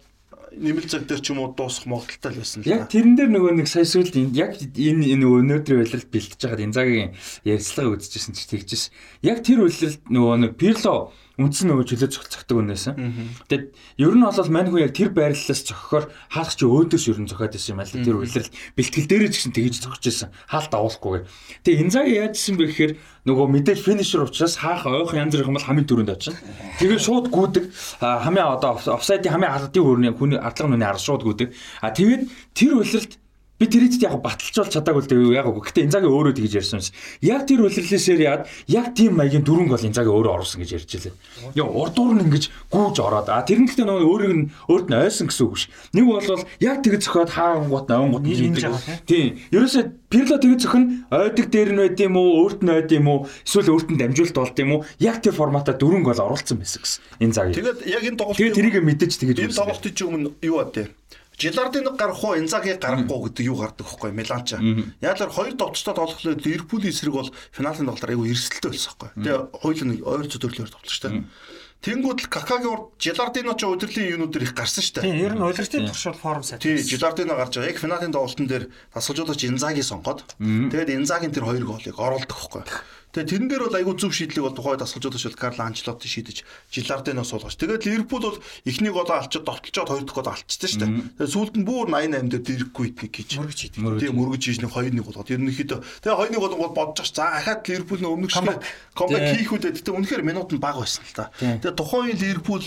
нэмэлт 0.52 0.92
цаг 0.92 1.08
дээр 1.08 1.22
ч 1.24 1.32
юм 1.32 1.40
уу 1.42 1.56
дуусах 1.56 1.88
магадaltaй 1.88 2.32
л 2.36 2.40
байсан 2.44 2.60
л 2.62 2.68
Яг 2.70 2.86
да. 2.86 2.92
тэрэн 2.92 3.16
дээр 3.18 3.30
нөгөө 3.32 3.52
нэг 3.56 3.68
сая 3.72 3.88
сүүлд 3.88 4.14
энэ- 4.20 4.36
яг 4.36 4.52
энэ 4.60 5.08
энэ 5.16 5.26
өнөөдрийн 5.26 5.80
үйлрэлт 5.82 6.12
бэлтэж 6.12 6.40
байгаад 6.44 6.66
Инзагийн 6.70 7.16
ярьцлага 7.48 7.96
үзчихсэн 7.96 8.36
чи 8.36 8.44
тэгжсэн. 8.52 8.92
Яг 9.24 9.42
тэр 9.48 9.64
үйлрэлт 9.64 10.06
нөгөө 10.12 10.36
нэг 10.44 10.52
Пирло 10.60 11.16
үндсэн 11.46 11.68
нөгөө 11.72 11.86
чөлөө 11.90 12.10
зохицохдаг 12.12 12.58
үнээсэн. 12.58 12.94
Тэгээд 13.50 13.66
ер 14.02 14.14
нь 14.16 14.24
бол 14.26 14.50
мань 14.54 14.70
хүн 14.70 14.84
яг 14.86 14.94
тэр 14.94 15.10
байрлалаас 15.12 15.62
зохихоор 15.66 16.06
хаалгач 16.30 16.60
өөдөөс 16.62 17.06
ер 17.10 17.20
нь 17.22 17.30
зохиод 17.30 17.54
байсан 17.56 17.74
юм 17.76 17.82
аа 17.82 17.88
л 17.90 17.98
тэр 18.02 18.18
үйлрэлт 18.22 18.54
бэлтгэл 18.78 19.10
дээрээ 19.10 19.32
ч 19.32 19.36
гэсэн 19.42 19.54
тэгж 19.56 19.76
зохиж 19.86 20.04
байсан. 20.08 20.30
Хаалт 20.50 20.74
авуулахгүйгээр. 20.74 21.26
Тэгээд 21.66 21.84
Инзаги 21.86 22.14
яажсэн 22.22 22.56
бэ 22.58 22.66
гэхээр 22.70 22.94
нөгөө 23.22 23.48
мэдээж 23.54 23.80
финишер 23.86 24.26
учраас 24.26 24.58
хаах 24.58 24.90
ойх 24.90 25.14
янз 25.14 25.38
бүрийн 25.38 25.54
бол 25.54 25.68
хамгийн 25.70 25.86
түрүүнд 25.86 26.14
очино. 26.18 26.42
Тэгээд 26.82 27.06
шууд 27.06 27.30
гүдэг 27.30 27.70
хамгийн 28.02 28.50
одоо 28.58 28.82
офсайдын 28.82 29.30
хамгийн 29.30 29.54
ардын 29.54 29.86
хөрний 29.86 30.12
хүний 30.18 30.42
ардлага 30.42 30.74
нүний 30.74 30.90
ард 30.90 31.06
шууд 31.06 31.22
гүдэг. 31.22 31.54
А 31.86 31.94
тэгээд 31.94 32.26
тэр 32.58 32.82
үйлрэлт 32.82 33.21
би 33.62 33.70
тэрэд 33.70 34.02
яг 34.02 34.18
баталжуулж 34.26 34.74
чадаагүй 34.74 35.02
л 35.06 35.10
дээ 35.14 35.38
яг 35.38 35.46
үгүй. 35.46 35.70
Гэтэ 35.70 35.86
Инзаги 35.86 36.10
өөрөө 36.10 36.34
тэгж 36.34 36.54
ярьсан 36.58 36.82
юм. 36.82 36.90
Яг 37.22 37.46
тэр 37.46 37.62
үлрэлээсээр 37.70 38.22
яад 38.26 38.42
яг 38.66 38.98
тийм 38.98 39.22
маягийн 39.22 39.46
дөрөнгө 39.46 39.78
бол 39.78 39.86
Инзаги 39.86 40.10
өөрөө 40.10 40.34
оруулсан 40.42 40.66
гэж 40.66 40.70
ярьж 40.82 40.90
байлаа. 40.98 41.14
Яг 41.54 41.70
урд 41.70 41.94
дуур 41.94 42.18
нь 42.18 42.26
ингэж 42.26 42.46
гүүж 42.74 42.98
ороод 42.98 43.30
а 43.30 43.46
тэр 43.46 43.62
нь 43.62 43.70
гэхдээ 43.70 43.86
нөгөө 43.86 44.10
өөрийг 44.10 44.34
нь 44.34 44.50
өөрт 44.66 44.88
нь 44.90 44.98
ойсон 44.98 45.30
гэсэн 45.30 45.46
үг 45.46 45.58
ш. 45.62 45.70
Нэг 45.94 46.06
бол 46.10 46.42
яг 46.58 46.78
тэгж 46.82 47.02
зөхиод 47.06 47.30
хаангууд 47.30 47.86
ойнгууд 47.86 48.26
нийлдэг. 48.26 48.74
Тийм. 49.06 49.38
Ерөөсөө 49.54 50.02
Пирло 50.12 50.36
тэгж 50.44 50.68
зөхөн 50.68 51.08
ойдаг 51.08 51.48
дээр 51.48 51.72
нь 51.72 51.80
байд 51.80 52.00
юм 52.04 52.20
уу, 52.20 52.44
өөрт 52.44 52.68
нь 52.68 52.68
байд 52.68 52.92
юм 52.92 53.08
уу, 53.08 53.20
эсвэл 53.48 53.72
өөрт 53.72 53.96
нь 53.96 54.00
дамжуулалт 54.02 54.36
болд 54.36 54.60
юм 54.60 54.72
уу? 54.76 54.84
Яг 55.00 55.24
тэр 55.24 55.32
форматаа 55.32 55.80
дөрөнгө 55.80 56.12
бол 56.12 56.36
оруулсан 56.36 56.60
байсан 56.60 56.84
гэсэн. 56.84 57.00
Энэ 57.24 57.32
цаг. 57.32 57.56
Тэгээд 57.56 57.80
яг 57.88 58.04
энэ 58.04 58.20
тоглолт 58.20 58.36
Тэгээд 58.36 58.58
тэрийг 58.60 58.76
мэдээж 58.84 59.14
тэгэж 59.24 59.38
энэ 59.40 59.56
тоглолтын 59.56 59.96
чинь 59.96 60.12
өмнө 60.12 60.36
юу 60.44 60.60
бат 60.60 60.76
Жилардиныг 61.42 61.98
гарах 61.98 62.22
уу, 62.22 62.38
Инзагийг 62.38 62.78
гарахгүй 62.78 63.34
гэдэг 63.34 63.46
юу 63.50 63.58
гардаг 63.58 63.88
хөхгүй 63.90 64.14
Миланча. 64.14 64.62
Яг 65.02 65.18
л 65.18 65.34
хоёр 65.34 65.58
товчтой 65.58 65.98
тоглохлоо 65.98 66.38
Ливерпулийн 66.38 66.94
эсрэг 66.94 67.14
бол 67.18 67.34
финалийн 67.50 67.90
тоглолтоор 67.90 68.14
айгүй 68.14 68.30
эрсдэлтэй 68.30 68.70
байсан 68.70 68.92
хөхгүй. 68.94 69.10
Тэгээ 69.26 69.40
хоёул 69.58 69.82
нь 69.90 69.94
ойр 70.06 70.26
зөвдөрлөөр 70.30 70.70
тоглож 70.70 70.94
штэ. 70.94 71.26
Тэнгүүд 71.82 72.20
л 72.22 72.30
Какагийн 72.30 72.70
урд 72.70 72.86
Жилардино 73.02 73.58
ч 73.58 73.66
өдрлийн 73.66 74.14
юунууд 74.14 74.38
их 74.38 74.54
гарсан 74.54 74.86
штэ. 74.86 75.02
Тийм, 75.02 75.18
ер 75.18 75.34
нь 75.34 75.42
удирдлагын 75.42 75.90
туршил 75.90 76.14
форм 76.14 76.46
сайт. 76.46 76.62
Тийм, 76.62 76.78
Жилардино 76.78 77.34
гарч 77.34 77.58
байгаа. 77.58 77.74
Яг 77.74 77.82
финалийн 77.82 78.14
тоглолтын 78.14 78.46
дээр 78.46 78.70
тасгалжуулагч 78.94 79.50
Инзаги 79.50 79.82
сонгоод 79.82 80.38
тэгээд 80.38 80.94
Инзагийн 80.94 81.34
тэр 81.34 81.50
хоёр 81.50 81.66
голыг 81.66 81.98
оруулдаг 81.98 82.38
хөхгүй. 82.38 82.62
Тэгээ 83.12 83.28
тэрэн 83.28 83.48
дээр 83.52 83.64
бол 83.68 83.76
айгүй 83.76 83.96
зөв 84.00 84.16
шийдлийг 84.16 84.46
бол 84.48 84.56
тухай 84.56 84.80
дасгалжуулагч 84.80 85.26
бол 85.28 85.42
Карло 85.44 85.64
Анчелотти 85.68 86.08
шийдэж 86.08 86.38
Жиларденоо 86.72 87.28
суулгаж. 87.28 87.60
Тэгээд 87.60 87.84
Ливерпул 87.84 88.24
бол 88.24 88.40
эхнийг 88.64 88.96
голоо 88.96 89.20
алчаад 89.20 89.44
довтлцоод 89.44 89.90
хоёр 89.92 90.06
дахь 90.08 90.16
голоо 90.16 90.34
алчсан 90.40 90.70
шүү 90.72 90.80
дээ. 90.80 90.92
Тэгээд 91.20 91.34
сүүлд 91.36 91.56
нь 91.60 91.68
бүр 91.68 91.92
88 91.92 92.32
дээр 92.32 92.44
дэрхгүй 92.48 92.86
идэх 92.96 93.12
гэж 93.12 93.30
мөргөж 93.36 93.60
идэх. 93.68 94.00
Тийм 94.00 94.16
мөргөж 94.16 94.42
хийж 94.48 94.60
нэг 94.64 94.72
2-1 94.72 95.04
болгоод 95.04 95.28
ерөнхийдөө 95.28 95.80
тэгээ 96.08 96.20
2-1 96.32 96.40
болгоод 96.40 96.72
бодож. 96.72 97.08
За 97.12 97.24
ахаад 97.36 97.68
Ливерпул 97.68 98.00
нь 98.00 98.08
өмнөх 98.08 98.32
шиг 98.32 98.48
комбек 98.96 99.24
хийх 99.36 99.52
үедээ 99.52 99.76
тэгтээ 99.76 99.92
үнэхээр 99.92 100.24
минут 100.24 100.56
нь 100.56 100.64
бага 100.64 100.88
байсан 100.88 101.04
л 101.04 101.12
та. 101.12 101.36
Тэгээ 101.36 101.76
тухайн 101.76 102.16
Ливерпул 102.16 102.64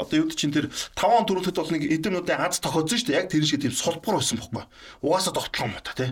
одоо 0.00 0.24
юу 0.24 0.32
чинь 0.32 0.52
тэр 0.52 0.72
5 0.96 1.04
он 1.04 1.24
дөрөвдөд 1.28 1.60
бол 1.60 1.72
нэг 1.76 1.84
эдэн 1.84 2.16
минутын 2.16 2.40
аз 2.40 2.64
тохиолсон 2.64 2.96
шүү 2.96 3.08
дээ. 3.12 3.20
Яг 3.20 3.28
тэр 3.28 3.44
шиг 3.44 3.60
тийм 3.60 3.76
сулбар 3.76 4.16
байсан 4.16 4.40
бохгүй. 4.40 4.64
Угаасаа 5.04 5.36
довтлоо 5.36 5.68
юм 5.68 5.76
та 5.84 5.92
тий. 5.92 6.10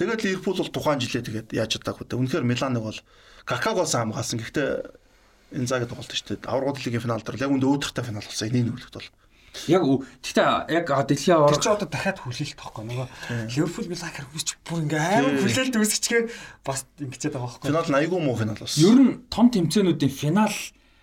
Тэгээд 0.00 0.24
Ливерпул 0.24 0.56
бол 0.56 0.72
тухайн 0.72 0.96
жилээ 1.04 1.28
тэгээд 1.28 1.48
яаж 1.52 1.76
чадаагүй 1.76 2.08
дээ. 2.08 2.20
Үнэхээр 2.24 2.48
Миланыг 2.48 2.80
бол 2.88 3.00
Какагоос 3.44 3.92
хамгаалсан. 3.92 4.40
Гэхдээ 4.40 5.60
энэ 5.60 5.68
цагт 5.68 5.92
тоглолт 5.92 6.08
шүү 6.08 6.40
дээ. 6.40 6.48
Аврагууд 6.48 6.80
лигийн 6.80 7.04
финал 7.04 7.20
дээр 7.20 7.36
яг 7.44 7.52
үндэ 7.52 7.68
өөдөртэй 7.68 8.04
финал 8.08 8.24
болсон. 8.24 8.48
Энийг 8.48 8.64
нүглэхэд 8.72 8.96
бол 8.96 9.08
Яг 9.66 9.82
гэхдээ 9.82 10.72
яг 10.72 10.86
дэлхийн 10.88 11.36
авраг 11.36 11.58
чи 11.58 11.68
одоо 11.68 11.88
дахиад 11.90 12.22
хүлээлт 12.22 12.54
тахгүй 12.54 12.86
нөгөө 12.86 13.06
Ливерпул 13.50 13.90
Милан 13.90 14.14
хэрвч 14.14 14.48
бүр 14.62 14.78
ингээ 14.86 15.02
амар 15.02 15.36
хүлээлт 15.42 15.74
үүсчихгээ 15.74 16.22
бас 16.62 16.86
ингэчээд 17.02 17.34
байгаа 17.34 17.58
байхгүй. 17.58 17.68
Финал 17.68 17.90
нь 17.90 17.98
айгүй 17.98 18.20
муу 18.22 18.38
финал 18.38 18.62
болсон. 18.62 18.78
Ер 18.78 18.98
нь 19.02 19.12
том 19.26 19.50
тэмцээнүүдийн 19.50 20.14
финал 20.14 20.54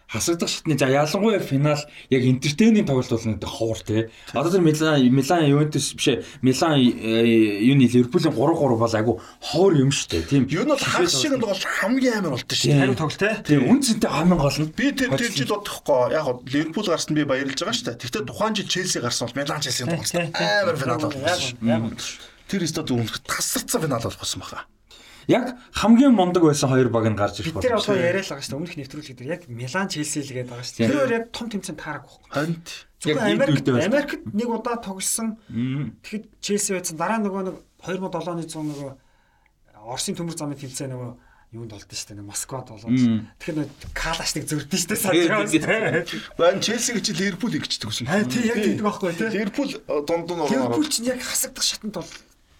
хасагдах 0.07 0.49
шатны 0.49 0.77
за 0.77 0.88
ялангуяа 0.88 1.39
финал 1.39 1.79
яг 2.09 2.23
энтертейнинг 2.23 2.88
тоглолт 2.88 3.09
бол 3.11 3.25
нэг 3.25 3.43
ховор 3.43 3.79
тий. 3.84 4.09
Одоо 4.34 4.51
тэр 4.51 4.61
Милан 4.61 5.03
Милан 5.11 5.45
Ювентус 5.45 5.93
биш 5.93 6.23
Милан 6.41 6.79
э, 6.79 7.59
юуны 7.61 7.88
Ливерпулийн 7.91 8.31
3-3 8.31 8.77
бол 8.77 8.95
айгу 8.95 9.21
ховор 9.41 9.73
юм 9.75 9.91
шүү 9.91 10.09
дээ. 10.11 10.21
Тийм. 10.31 10.47
Юу 10.47 10.63
нь 10.63 10.71
бол 10.71 10.79
хагас 10.79 11.11
шиг 11.19 11.35
нь 11.35 11.43
бол 11.43 11.59
хамгийн 11.59 12.23
амар 12.23 12.39
болтой 12.39 12.55
шүү 12.55 12.71
дээ. 12.71 12.79
Хариу 12.79 12.95
тоглолт 12.95 13.19
тий. 13.19 13.35
Тийм 13.43 13.61
үн 13.67 13.79
цэнтэй 13.84 14.09
хамгийн 14.09 14.39
гол 14.39 14.59
нь. 14.63 14.71
Би 14.71 14.91
тэр 14.95 15.11
тэр 15.11 15.31
жил 15.35 15.51
бодохгүй 15.51 16.15
яг 16.15 16.27
Ливерпул 16.47 16.88
гарсан 16.88 17.11
би 17.11 17.27
баярлж 17.27 17.59
байгаа 17.59 17.75
шүү 17.75 17.88
дээ. 17.91 17.99
Гэхдээ 17.99 18.23
тухайн 18.31 18.55
жил 18.55 18.67
Челси 18.71 19.03
гарсан 19.03 19.27
бол 19.27 19.38
Милан 19.43 19.59
Челсигийн 19.59 19.91
тоглолт 19.91 20.39
амар 20.39 20.75
финал 20.79 21.03
болсон. 21.03 21.99
Тэр 22.47 22.63
өстө 22.63 22.88
зөвхөн 22.88 23.27
тасарсан 23.27 23.84
финал 23.84 24.07
болсон 24.07 24.39
баха 24.39 24.63
яг 25.28 25.60
хамгийн 25.76 26.16
мундаг 26.16 26.44
байсан 26.44 26.72
хоёр 26.72 26.90
баг 26.90 27.06
нь 27.12 27.20
гарч 27.20 27.44
ирэх 27.44 27.60
байна. 27.60 27.68
Тэр 27.68 27.78
одоо 27.78 27.95
яриа 27.95 28.24
л 28.24 28.32
байгаа 28.32 28.44
шүү 28.44 28.52
дээ. 28.52 28.60
Өмнөх 28.64 28.76
нэвтрүүлэг 28.80 29.16
дээр 29.20 29.34
яг 29.36 29.41
Милан 29.52 29.88
Челси 29.91 30.24
л 30.24 30.34
гээд 30.34 30.48
байгаа 30.48 30.66
шүү 30.66 30.76
дээ. 30.80 30.88
Тэр 30.88 30.98
хоёр 30.98 31.14
яг 31.20 31.26
том 31.36 31.48
тэмцээн 31.52 31.78
таарах 31.78 32.04
байхгүй. 32.08 32.32
Харин 32.32 32.56
зөвхөн 33.04 33.32
Америкт 33.36 33.68
Америкт 33.68 34.22
нэг 34.32 34.48
удаа 34.48 34.78
тоглосон. 34.80 35.36
Тэгэхэд 35.48 36.26
Челси 36.40 36.72
байсан. 36.80 36.95
Дараа 36.95 37.20
нөгөө 37.20 37.44
нэг 37.44 37.56
2007 37.84 38.32
оны 38.32 38.44
100 38.48 38.72
нөгөө 38.72 38.91
Оросын 39.88 40.16
төмөр 40.20 40.36
замын 40.36 40.60
тэмцээн 40.60 40.91
нөгөө 40.95 41.12
юунд 41.56 41.72
болд 41.72 41.88
нь 41.88 41.95
шүү 41.95 42.12
дээ 42.12 42.28
Москвад 42.28 42.68
болоод 42.68 42.91
тэгэхээр 43.40 43.72
калаш 43.95 44.32
нэг 44.36 44.45
зөрдөн 44.52 44.80
шүү 44.84 45.56
дээ. 45.56 46.04
Байн 46.36 46.60
Челси 46.60 46.99
гэж 46.99 47.08
Ливерпул 47.16 47.56
игчдэг 47.56 47.88
гэсэн. 47.88 48.08
Аа 48.12 48.28
тий 48.28 48.52
яг 48.52 48.60
гэдэг 48.60 48.84
байхгүй 48.84 49.16
тий. 49.16 49.32
Ливерпул 49.32 49.72
дунд 50.04 50.28
нь 50.28 50.44
ороо. 50.44 50.52
Ливерпул 50.52 50.91
чинь 50.91 51.08
яг 51.08 51.24
хасагдах 51.24 51.64
шатанд 51.64 51.95
бол 51.95 52.12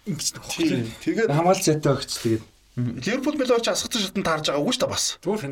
ингэждэг 0.08 0.40
байхгүй. 0.40 0.88
Тэгээд 1.04 1.28
хамгаалц 1.28 1.64
зайтай 1.68 1.92
багч 1.92 2.12
тэгээд 2.16 2.44
Ливерпул 2.78 3.34
Милан 3.34 3.58
ч 3.58 3.68
асгацсан 3.74 4.02
шатнд 4.06 4.22
таарж 4.22 4.46
байгаа 4.46 4.62
үгүй 4.62 4.74
шүү 4.78 4.82
дээ 4.86 4.94
бас. 4.94 5.04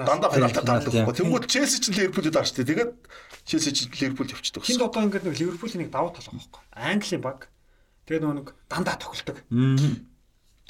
Дандаа 0.07 0.31
финалта 0.31 0.63
таардаг 0.63 0.95
байхгүй. 0.95 1.15
Тэнгүүд 1.19 1.45
Челси 1.51 1.79
ч 1.83 1.91
Ливерпулд 1.91 2.31
даарчтэй. 2.31 2.63
Тэгээд 2.63 2.91
Челси 3.43 3.71
ч 3.75 3.79
Ливерпулд 3.99 4.31
явчихдаг. 4.31 4.63
Хинд 4.63 4.87
одоо 4.87 5.03
ингээд 5.11 5.27
нэг 5.27 5.35
Ливерпулийн 5.35 5.81
нэг 5.83 5.91
давуу 5.91 6.15
тал 6.15 6.23
байгаа 6.23 6.39
байхгүй. 6.39 6.63
Английн 6.79 7.23
баг. 7.27 7.51
Тэгээд 8.07 8.23
нөгөө 8.23 8.39
нэг 8.39 8.49
дандаа 8.71 8.97
тоглолдог. 9.03 9.43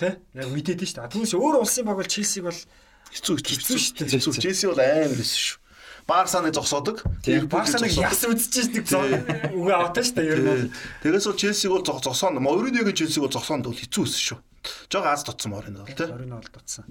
Тэ? 0.00 0.16
Яг 0.32 0.48
мэдээд 0.48 0.80
шүү 0.80 0.96
дээ. 1.04 1.12
Түүнээс 1.12 1.36
өөр 1.36 1.60
улсын 1.60 1.84
баг 1.84 2.00
бол 2.00 2.08
Челсиг 2.08 2.48
бол 2.48 2.60
хэцүү 3.12 3.34
хэцүү 3.36 3.76
шүү 3.76 3.94
дээ. 4.00 4.16
Хэцүү. 4.16 4.40
Челси 4.40 4.64
бол 4.72 4.80
амар 4.80 5.12
байсан 5.12 5.40
шүү. 5.44 5.60
Барсаныг 6.06 6.54
зогсоодог. 6.54 7.02
Барсаныг 7.50 7.92
яс 7.98 8.22
үзчихэж 8.22 8.70
нэг 8.70 8.86
үгүй 9.58 9.72
аваад 9.74 9.98
шүү 9.98 10.14
дээ 10.14 10.30
ер 10.30 10.40
нь. 10.40 10.70
Тэгээс 11.02 11.26
бол 11.26 11.40
Челсиг 11.40 11.70
бол 11.74 11.82
зогсоон. 11.82 12.38
Мориньогийн 12.38 12.94
Челсиг 12.94 13.26
бол 13.26 13.34
зогсоонд 13.34 13.66
бол 13.66 13.74
хэцүү 13.74 14.06
байсан 14.06 14.22
шүү. 14.22 14.38
Жог 14.92 15.04
аз 15.06 15.24
дутсан 15.24 15.52
Морино 15.52 15.84
бол 15.84 15.94
тий. 15.94 16.06
Морино 16.06 16.36
бол 16.36 16.50
дутсан. 16.52 16.84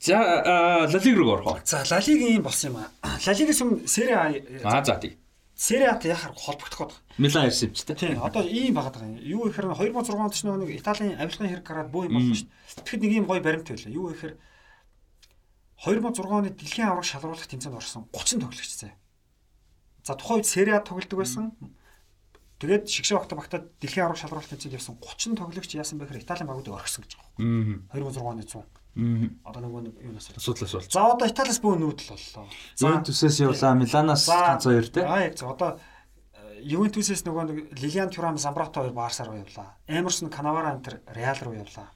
За 0.00 0.16
Ла 0.16 0.86
Лиг 0.86 1.16
руу 1.16 1.30
орох. 1.32 1.60
За 1.64 1.84
Ла 1.90 1.98
Лигийн 2.00 2.42
болсон 2.42 2.70
юм 2.72 2.76
аа. 2.78 3.18
Ла 3.26 3.32
Лигээс 3.32 3.60
өмнө 3.62 3.86
Сери 3.88 4.12
А 4.12 4.28
Аа 4.64 4.84
за 4.84 4.96
тий. 5.00 5.18
Сери 5.56 5.84
Ат 5.84 6.04
яхаар 6.04 6.34
холбогдох 6.34 6.78
байгаа. 6.78 6.98
Милан 7.18 7.46
ирсэн 7.46 7.68
юм 7.68 7.74
ч 7.74 7.84
тий. 7.86 7.94
Тий. 7.94 8.18
Одоо 8.18 8.42
ийм 8.42 8.74
байгаад 8.74 8.98
байгаа 8.98 9.08
юм. 9.08 9.22
Юу 9.22 9.48
гэхээр 9.48 9.70
2006 9.72 10.12
онд 10.18 10.34
ч 10.34 10.44
нэг 10.44 10.70
Италийн 10.76 11.16
авилгын 11.16 11.48
хэрэг 11.48 11.64
гараад 11.64 11.90
буу 11.94 12.04
юм 12.04 12.18
болсон 12.18 12.34
шүү 12.34 12.48
дээ. 12.50 12.84
Тэгэхэд 12.84 13.02
нэг 13.06 13.12
ийм 13.14 13.24
гоё 13.24 13.40
баримт 13.40 13.68
байлаа. 13.70 13.92
Юу 13.94 14.10
гэхээр 14.12 14.34
2006 15.84 16.26
оны 16.26 16.50
дэлхийн 16.50 16.88
авраг 16.90 17.06
шалруулах 17.06 17.46
тэмцээнд 17.46 17.78
орсон 17.78 18.04
30 18.12 18.42
тоглогч 18.42 18.72
заяа. 18.74 18.98
За 20.04 20.14
тухайн 20.18 20.42
үед 20.42 20.48
Сери 20.50 20.72
А 20.74 20.84
тоглодог 20.84 21.18
байсан. 21.22 21.54
Тэгээд 22.64 22.88
шигшээ 22.88 23.20
багта 23.20 23.36
багта 23.36 23.56
дэлхийн 23.76 24.08
авраг 24.08 24.16
шалруулалт 24.16 24.48
тэмцээнд 24.48 24.80
явсан 24.80 24.96
30 24.96 25.36
тоглогч 25.36 25.76
яасан 25.76 26.00
бэ 26.00 26.08
гэхээр 26.08 26.24
Италийн 26.24 26.48
багуудыг 26.48 26.72
орхисон 26.72 27.04
гэж 27.04 27.20
байгаа. 27.20 27.92
2006 27.92 28.24
оны 28.24 28.40
100. 28.48 28.64
Одоо 29.44 29.60
нөгөө 29.68 30.00
юунаас 30.00 30.32
асуудлаас 30.32 30.72
бол. 30.72 30.88
За 30.88 31.04
одоо 31.12 31.28
Италиас 31.28 31.60
бөө 31.60 31.76
нүүдэл 31.76 32.16
боллоо. 32.16 32.48
Ювентусээс 32.80 33.36
явлаа, 33.44 33.76
Миланаас 33.76 34.24
ганц 34.24 34.64
хоёр 34.64 34.88
тий. 34.88 35.04
Аа 35.04 35.28
яг 35.28 35.36
за 35.36 35.52
одоо 35.52 35.76
э, 35.76 36.64
Ювентусээс 36.64 37.26
нөгөө 37.28 37.44
нэг 37.52 37.58
Лилиан 37.84 38.08
Тюрам 38.08 38.38
Замбрато 38.40 38.80
хоёр 38.80 38.96
Барсаар 38.96 39.28
руу 39.28 39.44
явлаа. 39.44 39.76
Эмерсон 39.84 40.30
Канавара 40.32 40.72
энтер 40.72 41.02
Реал 41.12 41.36
руу 41.42 41.52
явлаа. 41.52 41.92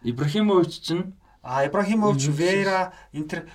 Ибрахимович 0.00 0.80
чинь 0.80 1.12
А 1.42 1.66
Ибрахимович 1.66 2.30
Вера 2.32 2.94
Интер 3.12 3.50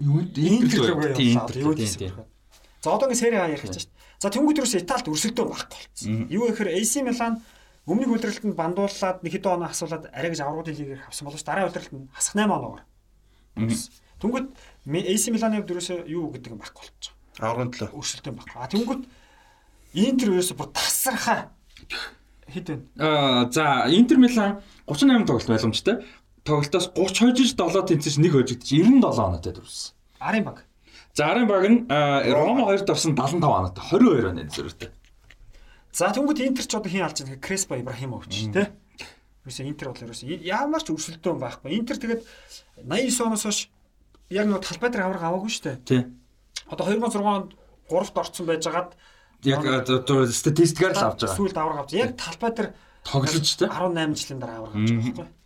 Интер 0.00 0.96
рүү 0.96 1.78
явлаа. 1.78 2.26
За 2.82 2.90
одоо 2.96 3.06
ингэ 3.06 3.20
сери 3.20 3.36
А 3.36 3.46
ярих 3.46 3.62
гэж 3.62 3.84
байна. 3.84 3.97
За 4.18 4.30
тэнгуүд 4.34 4.58
ерөөс 4.58 4.74
Италид 4.82 5.08
өрсөлдөө 5.08 5.46
байхгүй 5.46 5.78
болсон. 5.78 6.26
Юу 6.26 6.50
гэхээр 6.50 6.74
AC 6.74 7.02
Milan 7.06 7.38
өмнөх 7.86 8.10
удирдалтанд 8.18 8.58
бандуулаад 8.58 9.22
нэг 9.22 9.32
хэдэн 9.32 9.54
оноо 9.54 9.70
асуулаад 9.70 10.10
арай 10.10 10.30
гэж 10.34 10.40
аврагын 10.42 10.74
лигээр 10.74 11.06
авсан 11.06 11.24
боловч 11.30 11.44
дараа 11.46 11.70
удирдалтанд 11.70 12.10
хасах 12.10 12.34
8 12.34 12.50
оноор. 12.50 12.82
Тэнгуүд 14.18 14.46
AC 14.90 15.24
Milan-ы 15.30 15.62
хувьд 15.62 15.72
ерөөсөө 15.72 15.98
юу 16.10 16.34
гэдэг 16.34 16.50
юм 16.50 16.58
байхгүй 16.58 16.82
болчих. 16.82 17.14
Аврагын 17.38 17.70
төлөө 17.70 17.94
өрсөлдөө 17.94 18.32
байхгүй. 18.34 18.58
А 18.58 18.66
тэнгуүд 18.66 19.02
Интер 19.94 20.28
ерөөсөө 20.36 20.56
бүр 20.58 20.68
тасархаа 20.76 21.48
хэд 22.52 22.66
вэ? 22.68 22.76
Аа 23.00 23.48
за 23.48 23.88
Интер 23.88 24.20
Милан 24.20 24.60
38 24.84 25.24
тоглолт 25.24 25.48
ойлгомжтой 25.48 26.04
тоглолтоос 26.44 26.92
30 26.92 27.24
хожиж 27.24 27.56
7 27.56 27.88
тэнцэж 27.88 28.14
нэг 28.20 28.32
хожигдчих 28.36 28.84
97 28.84 29.00
оноотой 29.16 29.52
дөрвсөн. 29.56 29.96
Арын 30.20 30.44
баг. 30.44 30.67
За 31.14 31.32
арын 31.32 31.46
баг 31.48 31.64
нь 31.68 31.78
Рома 31.88 32.68
2-д 32.72 32.90
орсон 32.92 33.16
75 33.16 33.42
оноотой 33.42 33.84
22 33.84 34.28
оны 34.28 34.48
зэрэгтэй. 34.48 34.90
За 35.92 36.12
тэнгууд 36.12 36.38
Интер 36.40 36.64
ч 36.66 36.74
одоо 36.76 36.90
хин 36.90 37.02
алж 37.02 37.18
байгаа 37.22 37.40
Креспо 37.42 37.74
Ибрахимович 37.74 38.52
тий. 38.54 38.66
Юусе 39.44 39.64
Интер 39.66 39.90
бол 39.90 39.98
ерөөсөө 39.98 40.44
ямар 40.46 40.82
ч 40.84 40.92
өрсөлдөөн 40.94 41.40
байхгүй. 41.42 41.74
Интер 41.74 41.96
тэгээд 41.98 42.22
89 42.86 43.26
оноос 43.26 43.42
хойш 43.48 43.60
яг 44.30 44.46
нэг 44.46 44.62
талбай 44.62 44.90
дээр 44.92 45.04
авраг 45.08 45.24
аваагүй 45.24 45.50
шүү 45.50 45.64
дээ. 45.64 45.76
Тий. 45.88 46.00
Одоо 46.68 46.84
2006 46.86 47.24
онд 47.24 47.50
3-т 47.88 48.18
орцсон 48.20 48.46
байжгаад 48.46 48.90
яг 49.42 49.60
статистикаар 50.28 50.92
л 50.94 51.04
авч 51.08 51.24
байгаа. 51.24 51.38
Сүүлд 51.40 51.56
авраг 51.56 51.78
авч. 51.82 51.96
Яг 51.96 52.14
талбай 52.20 52.52
дээр 52.52 52.68
тоглож 53.02 53.48
тий. 53.56 53.66
18 53.66 54.20
жилийн 54.20 54.38
дараа 54.38 54.56
авраг 54.68 54.74
авч 54.76 54.90
байгаа 54.92 55.02
байхгүй. 55.16 55.37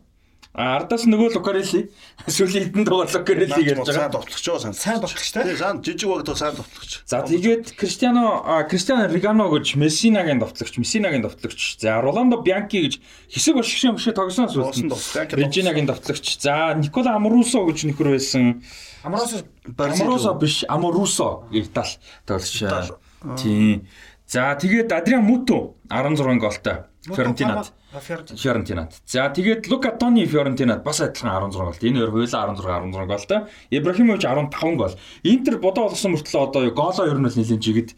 А 0.52 0.76
ардаас 0.76 1.06
нөгөө 1.08 1.32
Лукарелли 1.40 1.88
сүүлийн 2.28 2.76
хэдэн 2.76 2.84
дугаар 2.84 3.08
Лукарелли 3.08 3.56
гэж 3.56 3.88
Сайн 3.88 4.12
байгаа. 4.12 4.12
тоглогч 4.12 4.44
жоо 4.44 4.60
сайн. 4.60 4.76
Сайн 4.76 5.00
тоглогч. 5.00 5.32
Тий, 5.32 5.56
сайн 5.56 5.80
жижиг 5.80 6.10
багт 6.12 6.28
сайн 6.36 6.56
тоглогч. 6.60 6.92
За 7.08 7.24
тэгээд 7.24 7.72
Криштиано 7.80 8.68
Криштиано 8.68 9.08
Ригано 9.08 9.48
гэж 9.48 9.80
Мессинагийн 9.80 10.44
довтлогч, 10.44 10.76
Мессинагийн 10.76 11.24
довтлогч. 11.24 11.80
За 11.80 12.02
Роландо 12.04 12.44
Бянки 12.44 12.84
гэж 12.84 13.00
хэсэг 13.32 13.56
бошгшээ 13.64 13.96
мөшөө 13.96 14.12
тогсон 14.12 14.52
сүүлд. 14.52 14.92
тоглогч. 14.92 15.40
Бержинагийн 15.40 15.88
довтлогч. 15.88 16.36
За 16.44 16.76
Никола 16.76 17.16
Аморусо 17.16 17.64
гэж 17.64 17.88
нөхөр 17.88 18.20
байсан. 18.20 18.60
Амроос 19.08 19.48
Аморусо 19.80 20.36
биш, 20.36 20.66
Аморусо 20.68 21.48
Итали 21.56 21.96
тоглогч. 22.28 22.92
Тийм. 23.40 23.88
За 24.32 24.56
тэгээд 24.56 24.88
Адриан 24.96 25.28
Муто 25.28 25.76
16 25.92 26.40
голтой 26.40 26.88
Фиорентинад. 27.04 27.74
Фиорентина. 27.92 28.40
Фиорентинад. 28.40 28.96
За 29.06 29.28
тэгээд 29.28 29.68
Лука 29.68 29.92
Тони 29.92 30.26
Фиорентинад 30.26 30.84
бас 30.88 31.02
адилхан 31.02 31.52
16 31.52 31.60
голтой. 31.60 31.90
Энэ 31.90 32.00
хоёр 32.00 32.12
хоёулаа 32.16 32.48
16 32.48 32.64
16 32.64 33.08
голтой. 33.12 33.40
Ибрахимович 33.72 34.24
15 34.24 34.78
гол. 34.80 34.96
Интер 35.24 35.58
бодоо 35.60 35.92
олгосон 35.92 36.16
мөртлөө 36.16 36.44
одоо 36.48 36.72
голоо 36.72 37.06
ер 37.12 37.20
нь 37.20 37.28
л 37.28 37.36
нэлийн 37.36 37.60
жигэд 37.60 37.90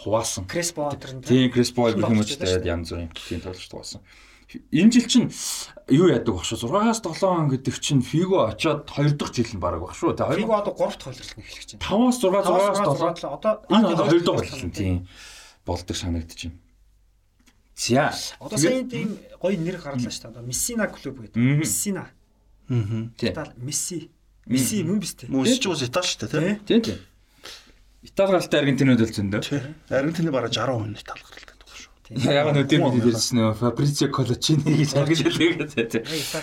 хуваасан. 0.00 0.48
Креспо 0.48 0.88
нь. 0.96 1.20
Тийм 1.28 1.52
Криспо 1.52 1.92
Ибрахимович 1.92 2.40
тэгээд 2.40 2.64
янз 2.64 2.88
бүрийн 2.88 3.12
тийм 3.12 3.44
тоглож 3.44 3.68
хуваасан. 3.68 4.00
Энэ 4.72 4.92
жил 4.96 5.06
чинь 5.12 5.28
юу 5.92 6.08
яадаг 6.08 6.40
багш 6.40 6.56
6-аас 6.56 7.04
7 7.04 7.20
он 7.28 7.48
гэдэг 7.52 7.76
чинь 7.84 8.00
Фиго 8.00 8.48
очоод 8.48 8.88
2 8.88 9.16
дахь 9.20 9.32
жил 9.36 9.48
нь 9.52 9.60
бараг 9.60 9.84
баг 9.84 9.92
шүү. 9.92 10.16
Тэгээ 10.16 10.40
Фиго 10.40 10.56
одоо 10.56 10.72
3 10.72 10.88
дахь 10.96 11.04
хөлөрлөн 11.04 11.40
эхлэж 11.40 11.68
байна. 11.76 11.84
5-аас 11.84 12.16
6 12.16 12.48
6-аас 12.48 12.80
7 12.80 13.28
одоо 13.28 13.52
энэ 13.68 13.88
одоо 13.92 14.06
2 14.08 14.24
дахь 14.24 14.36
боллоо 14.40 14.72
тийм 14.72 14.96
болдог 15.66 15.96
байна. 15.96 16.58
За 17.76 18.12
Одоо 18.38 18.58
сая 18.58 18.84
тийм 18.84 19.16
гоё 19.40 19.56
нэр 19.58 19.76
гарлаа 19.80 20.10
шүү 20.10 20.22
дээ. 20.22 20.30
Одоо 20.30 20.42
Мессина 20.44 20.86
клуб 20.88 21.16
гэдэг. 21.24 21.36
Мессина. 21.36 22.10
Аа. 22.68 23.10
тийм 23.16 23.32
Итали 23.32 23.52
Месси. 23.56 24.10
Месси 24.46 24.82
мөн 24.84 24.98
биз 25.00 25.14
дээ. 25.16 25.30
Мөсч 25.32 25.66
ус 25.66 25.82
Итали 25.82 26.06
шүү 26.06 26.28
дээ, 26.28 26.30
тий. 26.30 26.58
тийм 26.68 26.80
тийм. 26.82 26.98
Итали 28.02 28.32
галтай 28.36 28.60
Аргентинууд 28.60 29.00
л 29.00 29.08
зөндөө. 29.14 29.40
Тий. 29.46 29.60
Аргентины 29.88 30.30
бараг 30.34 30.52
60% 30.52 31.00
Итали 31.00 31.22
гаралтай 31.22 31.56
тоглож 31.58 31.80
шүү. 31.80 31.92
Яг 32.28 32.46
нь 32.52 32.60
өдөр 32.60 32.80
бид 32.92 33.04
хэлсэн 33.08 33.36
нөө 33.40 33.54
Фабрицио 33.62 34.08
Колочини 34.12 34.74
гэж 34.82 34.90
тийм. 35.88 36.02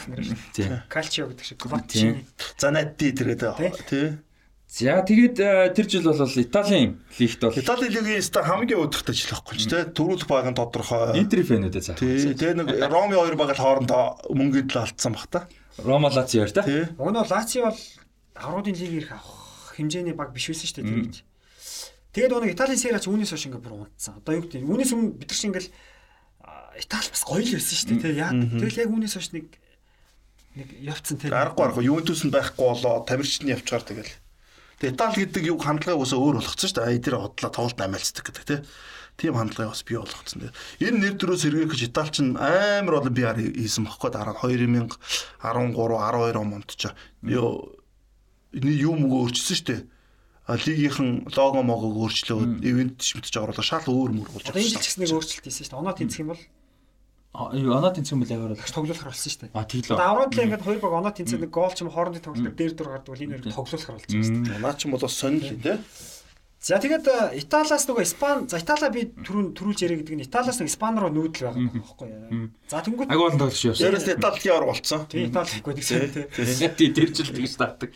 Нэр 0.09 0.23
шүү. 0.23 0.39
Тийм. 0.55 0.71
Калчио 0.89 1.27
гэдэг 1.29 1.45
шиг 1.45 1.59
Квачини. 1.61 2.25
Занатти 2.57 3.11
тэрээд 3.13 3.43
тий. 3.85 4.17
За 4.69 5.01
тэгээд 5.01 5.37
э, 5.41 5.73
тэр 5.73 5.89
жил 5.89 6.05
бол 6.05 6.29
Италийн 6.29 7.01
лигт 7.17 7.41
бол 7.41 7.57
Итали 7.57 7.89
лигийн 7.89 8.21
ста 8.21 8.45
хамгийн 8.45 8.85
өдөртэй 8.85 9.17
жил 9.17 9.33
байхгүй 9.33 9.57
ч 9.57 9.65
тий. 9.65 9.81
Төрүүлэх 9.81 10.29
баг 10.29 10.45
нь 10.45 10.53
тодорхой. 10.53 11.17
Интер 11.17 11.41
фэнүүдээ 11.41 11.81
цаах. 11.81 11.97
Тий. 11.97 12.37
Тэгээ 12.37 12.53
нэг 12.61 12.69
Роми 12.85 13.17
хоёр 13.17 13.33
баг 13.33 13.57
л 13.57 13.63
хоорондоо 13.65 14.21
мөнгөнд 14.29 14.69
л 14.69 14.85
алдсан 14.85 15.17
баг 15.17 15.25
та. 15.25 15.49
Рома 15.81 16.13
Лацио 16.13 16.45
хоёр 16.45 16.53
та. 16.53 16.61
Тий. 16.69 16.85
Өнөө 17.01 17.25
Лацио 17.33 17.73
бол 17.73 17.81
аврагын 18.37 18.77
лиг 18.77 18.93
ирэх 18.93 19.17
авах 19.17 19.73
хэмжээний 19.73 20.13
баг 20.13 20.37
биш 20.37 20.53
байсан 20.53 20.69
шүү 20.69 20.77
дээ 20.77 20.85
тэгээд. 20.85 21.17
Тэгээд 22.13 22.35
өнөө 22.37 22.53
Италийн 22.53 22.77
сериач 22.77 23.09
үүнээс 23.09 23.33
хойш 23.33 23.49
ингээ 23.49 23.65
бүр 23.65 23.89
унтсан. 23.89 24.21
Одоо 24.21 24.37
юу 24.37 24.45
гэдэг 24.45 24.69
үүнээс 24.69 24.93
өмнө 24.93 25.17
бид 25.17 25.33
нар 25.33 25.39
чинь 25.41 25.49
ингээл 25.49 25.73
Итали 26.77 27.09
бас 27.09 27.23
гоё 27.25 27.41
л 27.41 27.57
байсан 27.57 27.73
шүү 27.73 27.89
дээ. 27.89 28.01
Тэгээд 28.05 28.21
яа. 28.21 28.33
Тэгэл 28.37 28.81
яг 28.85 28.89
үүнээс 28.93 29.15
хойш 29.17 29.29
нэг 29.33 29.45
нэг 30.53 30.67
явцсан 30.77 31.17
те. 31.17 31.33
Аргагүй 31.33 31.63
аргагүй 31.65 31.85
Ювентус 31.89 32.21
нь 32.21 32.29
байхгүй 32.29 32.65
болоо 32.69 33.01
тамирчны 33.01 33.49
явчаар 33.49 33.81
тэгэл. 33.81 34.13
Тэгээ 34.79 34.95
Итали 34.95 35.15
гэдэг 35.27 35.43
юг 35.51 35.59
хандлагаа 35.59 35.99
уусаа 35.99 36.19
өөр 36.19 36.39
болгоцсон 36.39 36.67
шүү 36.71 36.77
дээ. 36.79 36.87
Ай 36.87 36.97
дээр 37.03 37.19
хотлоо 37.19 37.51
тоглолт 37.51 37.79
амиалцдаг 37.83 38.23
гэдэг 38.31 38.45
тий. 38.47 38.59
Тийм 39.19 39.35
хандлагаа 39.35 39.75
бас 39.75 39.83
бий 39.83 39.99
болгоцсон. 39.99 40.39
Тэгээ. 40.47 40.55
Энэ 40.87 40.99
нэр 41.03 41.15
төрөөс 41.19 41.43
эргээх 41.51 41.71
гэж 41.75 41.81
Итали 41.91 42.11
чинь 42.15 42.39
амар 42.39 43.03
олон 43.03 43.11
биар 43.11 43.35
хийсэн 43.35 43.83
баггүй 43.83 44.09
дараа 44.15 44.33
нь 44.33 44.39
2013 44.39 44.95
12 45.43 46.39
онд 46.39 46.69
ч 46.79 46.83
ёо 47.27 47.75
энэ 48.55 48.71
юм 48.79 49.03
өөрчилсөн 49.11 49.57
шүү 49.59 49.67
дээ. 49.67 49.81
Лигийнхэн 50.49 51.29
лого 51.35 51.61
могог 51.61 51.93
өөрчлөөд 52.09 52.63
ивент 52.65 53.03
шимтэж 53.03 53.35
оруулаад 53.37 53.67
шал 53.67 53.85
өөр 53.85 54.11
мөр 54.15 54.29
болж 54.33 54.49
Одоо 54.49 54.63
энэ 54.63 54.73
жил 54.73 54.81
ч 54.81 54.97
нэг 54.97 55.13
өөрчлөлт 55.13 55.45
хийсэн 55.45 55.67
шүү 55.67 55.73
дээ. 55.75 55.81
Оноо 55.83 55.93
тэнцэх 55.93 56.23
юм 56.25 56.33
бол 56.33 56.41
Юу 56.41 56.58
оноо 57.33 57.93
юм 57.93 58.19
бол 58.19 58.29
яг 58.33 58.41
багш 58.57 58.73
тоглуулахар 58.73 59.13
болсон 59.13 59.29
шүү 59.29 59.41
дээ. 59.45 59.51
А 59.53 59.63
тийм 59.63 59.81
лөө. 59.85 60.01
аврагд 60.01 60.33
л 60.33 60.43
ингээд 60.49 60.65
хоёр 60.65 60.79
баг 60.81 60.93
оноо 60.97 61.13
тэнцэх 61.13 61.39
нэг 61.39 61.51
гол 61.53 61.69
ч 61.69 61.85
юм 61.85 61.93
хоорондын 61.93 62.25
тоглолтод 62.25 62.57
дээр 62.57 62.73
дүр 62.73 62.89
гардаг 62.89 63.11
бол 63.13 63.21
энэ 63.21 63.33
хоёр 63.37 63.53
тоглуулахар 63.53 63.95
болж 63.95 64.05
байгаа 64.09 64.25
шүү 64.25 64.45
дээ. 64.49 64.63
Наа 64.65 64.73
ч 64.73 64.81
юм 64.89 64.91
бол 64.97 65.05
сонир 65.05 65.43
юм 65.45 65.61
тий. 65.61 65.77
За 66.59 66.75
тэгээд 66.75 67.07
э, 67.07 67.39
Италиас 67.39 67.87
нөгөө 67.87 68.03
Испани 68.03 68.49
за 68.51 68.59
Италиа 68.59 68.91
би 68.91 69.07
түрүүн 69.15 69.55
түрүүлж 69.55 69.79
яриа 69.79 70.03
гэдэг 70.03 70.15
нь 70.19 70.25
Италиас 70.27 70.59
нэг 70.59 70.67
Испани 70.67 70.99
руу 70.99 71.07
нүүдэл 71.07 71.55
байгаа 71.55 71.71
байхгүй 71.71 72.07
юу. 72.11 72.51
За 72.67 72.83
тэнгууд 72.83 73.07
Агуул 73.07 73.39
тоглож 73.39 73.63
явсан. 73.63 73.79
Дээрээс 73.79 74.07
Итали 74.19 74.43
явар 74.43 74.65
болцсон. 74.67 75.07
тийм 75.07 75.31
Итали 75.31 75.55
гэдэг 75.63 75.85
чинь 75.87 76.11
тий. 76.11 76.67
Тийм 76.75 76.91
тэр 76.99 77.07
жил 77.15 77.31
тэгж 77.31 77.55
таадаг. 77.55 77.89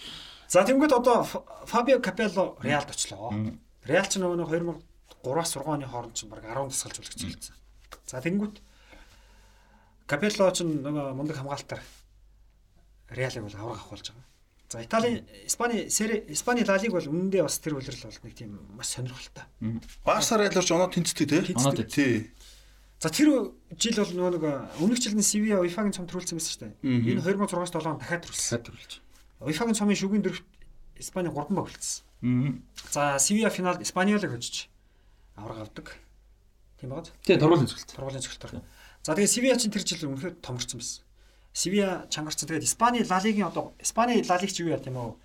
За 0.47 0.63
тэнгууд 0.63 0.95
одоо 0.95 1.27
Фабио 1.67 1.99
Капелло 1.99 2.55
Реалд 2.63 2.87
очлоо. 2.87 3.35
Реал 3.83 4.07
ч 4.07 4.15
нөгөө 4.23 4.39
нэг 4.39 4.79
2003-аас 5.27 5.59
6 5.59 5.67
оны 5.67 5.83
хооронд 5.83 6.15
ч 6.15 6.23
баг 6.31 6.47
10 6.47 6.71
тасгалж 6.71 7.03
үлгцүүлсэн. 7.03 7.55
За 8.07 8.23
тэнгууд 8.23 8.63
Капелло 10.07 10.51
ч 10.51 10.63
нөгөө 10.63 11.15
мундаг 11.15 11.37
хамгаалтаар 11.39 11.81
Реалыг 13.13 13.43
бол 13.45 13.55
авраг 13.55 13.79
авах 13.79 13.89
болж 13.89 14.07
байгаа. 14.11 14.25
За 14.69 14.81
Италийн 14.83 15.25
Испани 15.45 15.89
сери 15.89 16.25
Испани 16.29 16.63
Ла 16.65 16.77
лиг 16.77 16.91
бол 16.91 17.05
үнэндээ 17.05 17.43
бас 17.45 17.59
тэр 17.61 17.77
үлрэл 17.77 18.09
бол 18.09 18.19
нэг 18.25 18.33
тийм 18.33 18.57
маш 18.73 18.89
сонирхолтой. 18.97 19.45
Барса 20.03 20.37
Реалор 20.37 20.65
ч 20.65 20.71
оноо 20.73 20.89
тэнцдэг 20.89 21.29
тий. 21.29 21.53
Оноо. 21.53 21.77
Тий. 21.85 22.33
За 22.99 23.13
тэр 23.13 23.53
жил 23.77 23.97
бол 24.01 24.11
нөгөө 24.17 24.31
нэг 24.33 24.43
өмнөх 24.81 24.97
жилийн 24.97 25.21
Севиа 25.21 25.61
UEFA-гийн 25.61 25.93
цом 25.93 26.07
төрүүлсэн 26.09 26.39
байсан 26.39 26.51
шүү 26.55 26.61
дээ. 26.63 27.19
Энэ 27.19 27.21
2006-аас 27.21 27.69
7 27.69 27.85
он 27.85 27.99
дахиад 28.01 28.23
төрүүлсэн. 28.25 28.49
Дахиад 28.49 28.65
төрүүлж. 28.65 28.93
UEFA-гийн 29.43 29.77
цомын 29.77 29.99
шүгэн 29.99 30.23
дөрөвт 30.23 30.47
Испани 30.97 31.29
3 31.29 31.53
баг 31.53 31.67
үлдсэн. 31.69 32.63
За 32.89 33.19
Севиа 33.19 33.51
финалд 33.51 33.83
Испаниолыг 33.83 34.31
хожиж 34.31 34.71
авраг 35.35 35.67
авдаг. 35.67 35.99
Тийм 36.79 36.89
байгаад. 36.95 37.11
Тийм 37.27 37.39
тургуулын 37.43 37.67
зөвлөлт. 37.67 37.91
Тургуулын 37.91 38.23
цогтор. 38.23 38.63
За 39.03 39.13
тэгээ 39.13 39.27
Севиа 39.27 39.59
чинь 39.59 39.71
тэр 39.75 39.83
жил 39.83 40.15
үнэхээр 40.15 40.39
томорсон 40.39 40.79
байсан. 40.79 41.03
Севиа 41.51 42.07
чангарсан. 42.07 42.47
Тэгээд 42.47 42.63
Испани 42.63 43.03
Ла 43.03 43.19
лигийн 43.19 43.51
одоо 43.51 43.75
Испани 43.77 44.23
Ла 44.23 44.39
лиг 44.39 44.51
чи 44.55 44.63
юу 44.63 44.71
яа 44.71 44.79
тийм 44.79 44.95
үү? 44.95 45.19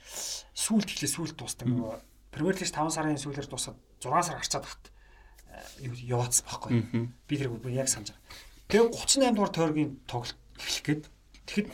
Сүүлд 0.52 0.92
эхлээ 0.92 1.14
сүүлд 1.14 1.36
дуустдаг 1.38 1.70
нөгөө 1.70 1.94
Премьер 2.34 2.58
лиг 2.58 2.68
5 2.68 2.90
сарын 2.90 3.16
сүүлээр 3.16 3.48
дуусаад 3.48 3.78
6 4.02 4.26
сар 4.26 4.36
гарцаад 4.36 4.66
тахт 4.66 4.84
юу 5.80 5.94
яваадсан 5.94 6.44
байхгүй. 6.44 7.08
Би 7.24 7.34
тэр 7.38 7.54
бүр 7.54 7.72
яг 7.72 7.88
санаж 7.88 8.12
байгаа. 8.12 8.26
Тэгээ 8.68 8.92
38 8.92 9.34
дугаар 9.38 9.52
тойргийн 9.54 9.90
тоглолт 10.04 10.36
эхлэх 10.58 10.84
гээд 10.84 11.02
тэгэхэд 11.48 11.68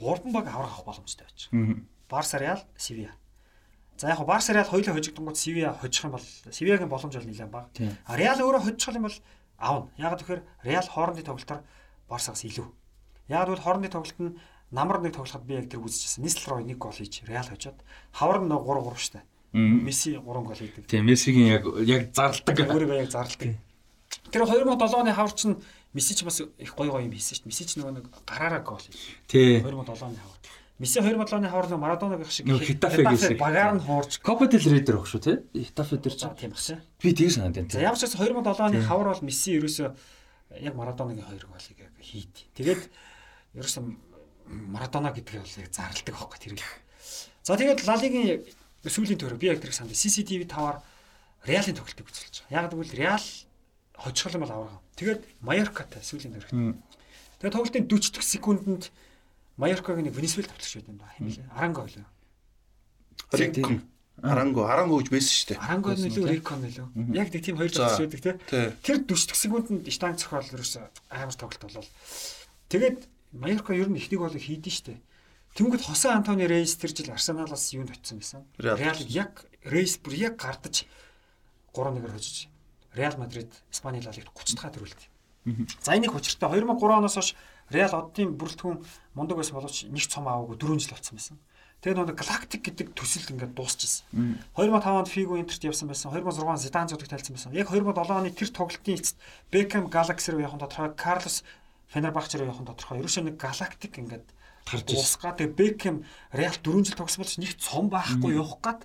3 0.00 0.32
баг 0.34 0.46
аврах 0.50 0.82
боломжтой 0.82 1.28
байж. 1.28 1.46
Мм. 1.52 1.86
Барса 2.10 2.38
Реал, 2.42 2.64
Севиа. 2.76 3.14
За 3.96 4.08
яг 4.08 4.18
хоо 4.18 4.26
Барса 4.26 4.52
Реал 4.52 4.66
хоёулаа 4.66 4.96
хожигдонгууд 4.98 5.38
Севиа 5.38 5.76
хожих 5.78 6.04
юм 6.04 6.12
бол 6.16 6.26
Севиагийн 6.50 6.88
боломж 6.88 7.14
бол 7.14 7.28
нэлээд 7.28 7.52
бага. 7.52 7.68
А 8.08 8.16
Реал 8.16 8.40
өөрөө 8.42 8.64
хожих 8.66 8.96
юм 8.96 9.06
бол 9.06 9.18
аавна. 9.60 9.92
Яг 10.00 10.16
тэгэхээр 10.18 10.42
Реал 10.64 10.88
хоорондын 10.88 11.28
тоглолтоор 11.28 11.62
Барсагаас 12.08 12.44
илүү. 12.48 12.66
Яг 13.28 13.48
бол 13.48 13.60
хоорондын 13.60 13.92
тоглолт 13.92 14.18
нь 14.18 14.36
намар 14.72 15.00
нэг 15.00 15.14
тоглоход 15.14 15.44
би 15.44 15.54
яг 15.54 15.68
тэр 15.68 15.84
үзчихсэн. 15.84 16.24
Нислрой 16.24 16.64
нэг 16.64 16.78
гол 16.78 16.96
хийж 16.96 17.22
Реал 17.28 17.46
хожоод 17.46 17.78
хавар 18.16 18.40
нь 18.40 18.48
3 18.48 18.58
3 18.58 18.96
штэ. 18.96 19.20
Месси 19.52 20.16
3 20.16 20.24
гол 20.24 20.54
хийдэг. 20.54 20.86
Тийм 20.86 21.06
Мессигийн 21.06 21.60
яг 21.60 21.64
яг 21.84 22.14
зарладаг. 22.14 22.70
Өөрийгөө 22.70 23.02
яг 23.04 23.10
зарладаг. 23.10 23.58
Тэр 24.30 24.42
2007 24.46 24.94
оны 24.94 25.12
хавар 25.12 25.34
чинь 25.34 25.58
Месси 25.92 26.14
ч 26.14 26.22
бас 26.22 26.40
их 26.40 26.74
гоё 26.78 26.94
гоё 26.94 27.02
юм 27.02 27.12
хийсэн 27.12 27.42
дээ. 27.42 27.50
Месси 27.50 27.66
ч 27.66 27.76
нөгөө 27.82 27.98
нэг 27.98 28.06
гараараа 28.26 28.62
гол 28.62 28.78
хийсэн. 28.78 29.18
Тий. 29.26 29.58
2007 29.58 30.06
оны 30.06 30.18
хавар. 30.22 30.38
Месси 30.80 31.04
2007 31.04 31.36
оны 31.36 31.48
хавар 31.52 31.68
нөгөө 31.68 31.84
Марадонаг 31.84 32.24
их 32.24 32.32
шиг 32.32 32.48
Хитафе 32.48 33.04
гэсэн. 33.04 33.36
багаар 33.36 33.76
нь 33.76 33.84
Copa 34.24 34.48
del 34.48 34.64
Rey 34.64 34.80
дээр 34.80 34.96
багш 34.96 35.12
шүү 35.12 35.20
тий. 35.20 35.36
Итафе 35.52 36.00
дээр 36.00 36.16
ч. 36.16 36.24
тийм 36.40 36.56
багш. 36.56 36.80
Би 36.96 37.12
тийг 37.12 37.28
санаад 37.36 37.52
байна. 37.52 37.68
За 37.68 37.84
ямар 37.84 38.00
ч 38.00 38.08
байсан 38.08 38.16
2007 38.16 38.64
оны 38.64 38.80
хавар 38.80 39.12
бол 39.12 39.20
Месси 39.20 39.60
ерөөсөө 39.60 39.88
яг 40.64 40.74
Марадонагийн 40.74 41.28
хоёр 41.28 41.44
голыг 41.52 41.76
яг 41.76 41.92
хийд. 42.00 42.32
Тэгээд 42.56 42.82
ерөөсөө 43.60 43.82
Марадона 44.72 45.12
гэдгийг 45.12 45.44
бол 45.44 45.60
яг 45.60 45.68
зарладаг 45.68 46.16
байхгүй 46.16 46.38
тэр. 46.40 46.56
За 47.44 47.60
тэгээд 47.60 47.84
Ла 47.84 48.00
Лигийн 48.00 48.40
сүүлийн 48.80 49.20
төрөө 49.20 49.36
би 49.36 49.52
яг 49.52 49.60
тэр 49.60 49.76
санд 49.76 49.92
CCTV 49.92 50.48
5-аар 50.48 50.80
Реалын 51.44 51.76
тоглолтыг 51.76 52.08
үзүүлж 52.08 52.48
байгаа. 52.48 52.64
Яг 52.64 52.72
гэвэл 52.72 52.96
Реал 52.96 53.26
хожихол 54.00 54.36
юм 54.40 54.44
бол 54.48 54.56
аврага. 54.56 54.80
Тэгээд 54.96 55.20
Майоркатай 55.44 56.00
сүүлийн 56.00 56.32
төрөгт. 56.40 56.56
Мм. 56.56 56.80
Тэгээд 57.40 57.52
тоглолтын 57.52 57.84
40 57.84 58.16
дэх 58.16 58.24
секундэд 58.24 58.84
Майоркагийн 59.60 60.08
нэг 60.08 60.16
Венесуэл 60.16 60.48
юм 60.88 60.96
да. 60.96 61.12
Хин 61.20 61.28
блэ? 61.28 61.44
Аранго 61.52 61.84
байлаа. 61.84 62.08
Ринкон. 63.32 63.84
Аранго, 64.22 64.64
Аранго 64.68 65.00
гэж 65.00 65.08
байсан 65.12 65.32
шүү 65.32 65.48
дээ. 65.52 65.60
Аранго 65.60 65.88
нөлөө 65.96 66.28
Рикон 66.32 66.60
нөлөө. 66.64 66.86
Яг 67.16 67.28
нэг 67.32 67.40
тийм 67.44 67.56
хоёр 67.56 67.72
тоглож 67.72 68.00
байдаг 68.04 68.40
тий. 68.48 68.72
Тэр 68.84 68.96
40 69.04 69.36
секундэд 69.36 69.88
штанг 69.92 70.20
цохол 70.20 70.44
ерөөсөө 70.44 70.84
амар 71.08 71.36
тоглолт 71.36 71.64
болол. 71.64 71.88
Тэгээд 72.68 72.98
Майорко 73.32 73.72
ер 73.72 73.88
нь 73.88 73.96
ихнийг 73.96 74.20
бол 74.20 74.32
хийдэн 74.32 74.72
штэ. 74.72 75.00
Тэнгүүд 75.56 75.82
Хосе 75.88 76.12
Антони 76.12 76.44
Рейс 76.44 76.76
тэр 76.76 76.92
жил 76.92 77.10
Арсеналаас 77.16 77.72
юунд 77.72 77.96
очсон 77.96 78.20
байсан. 78.20 78.44
Реал 78.60 79.00
яг 79.08 79.48
Рейс 79.64 79.96
бүр 79.98 80.14
яг 80.14 80.36
гардаж 80.36 80.84
3-1-ээр 81.72 82.12
хожиж 82.12 82.48
Реал 82.94 83.16
Мадрид 83.16 83.50
Испани 83.72 84.04
Ла 84.04 84.12
Лигт 84.12 84.30
30 84.36 84.56
дахь 84.60 84.74
төрүүлт. 84.76 85.00
За 85.82 85.96
энийг 85.96 86.14
учиртай 86.14 86.50
2003 86.60 86.98
оноос 86.98 87.14
хойш 87.16 87.34
Реал 87.70 87.94
оддын 87.94 88.34
бүрэлдэхүүн 88.34 88.78
мундаг 89.14 89.38
байсан 89.38 89.54
боловч 89.56 89.86
нэг 89.86 90.06
цом 90.10 90.26
аваагүй 90.26 90.58
4 90.58 90.78
жил 90.82 90.94
болсон 90.94 91.16
байсан. 91.16 91.38
Тэгээ 91.80 92.12
нэг 92.12 92.18
галактик 92.20 92.60
гэдэг 92.60 92.88
төсөл 92.92 93.32
ингээд 93.32 93.56
дуусчихсан. 93.56 94.04
2005 94.52 95.00
онд 95.00 95.08
Figo 95.08 95.40
Интерт 95.40 95.64
явсан 95.64 95.88
байсан. 95.88 96.12
2006 96.12 96.44
онд 96.44 96.60
Zidane 96.60 96.90
зүгт 96.92 97.08
тайлцсан 97.08 97.32
байсан. 97.32 97.56
Яг 97.56 97.72
2007 97.72 98.20
оны 98.20 98.34
тэр 98.36 98.52
тоглолтын 98.52 99.00
эцэст 99.00 99.16
Beckham 99.48 99.88
Galaxy 99.88 100.28
руу 100.28 100.44
явах 100.44 100.60
тодорхой, 100.60 100.92
Carlos 100.92 101.40
Fenerbahce 101.88 102.36
руу 102.36 102.52
явах 102.52 102.68
тодорхой. 102.68 103.00
Ерөөсөө 103.00 103.32
нэг 103.32 103.40
галактик 103.40 103.96
ингээд 103.96 104.28
гарч 104.68 104.92
уусгаа. 104.92 105.32
Тэгээ 105.40 105.56
Beckham 105.56 106.04
Real 106.36 106.52
4 106.52 106.84
жил 106.84 107.00
тогсон 107.00 107.24
бол 107.24 107.32
нэг 107.40 107.52
цом 107.56 107.88
байхгүй 107.88 108.32
явах 108.36 108.60
гад. 108.60 108.80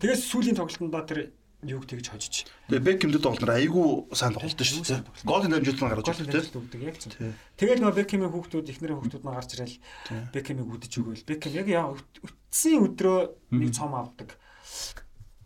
Тэгээд 0.00 0.24
сүүлийн 0.24 0.56
тоглолтондоо 0.56 1.04
тэр 1.04 1.36
юуг 1.66 1.90
тэгж 1.90 2.14
хожиж. 2.14 2.46
Тэгээ 2.70 2.86
Бекхэмдэд 2.86 3.22
тоглолт 3.26 3.50
айгүй 3.50 4.14
сайн 4.14 4.30
тоглолт 4.30 4.62
шүү 4.62 4.86
дээ. 4.86 5.02
Голын 5.26 5.50
дамжуулт 5.58 5.82
нь 5.82 5.90
гарч 5.90 6.06
ирсэн 6.14 6.30
тийм. 6.70 6.82
Яг 6.86 6.96
зөв. 7.02 7.12
Тэгээд 7.58 7.80
нөгөө 7.82 7.98
Бекхэмийн 7.98 8.30
хүүхдүүд 8.30 8.70
эхнэрийн 8.70 8.98
хүүхдүүд 9.02 9.24
нь 9.26 9.34
гарч 9.34 9.50
ирэл 9.58 9.76
Бекхэмийг 10.30 10.68
үдэж 10.70 10.92
өгөөл. 11.02 11.26
Бекхэм 11.26 11.66
яг 11.74 11.98
үтсэн 12.22 12.78
өдрөө 12.78 13.18
нэг 13.58 13.70
цом 13.74 13.90
авдаг. 13.98 14.38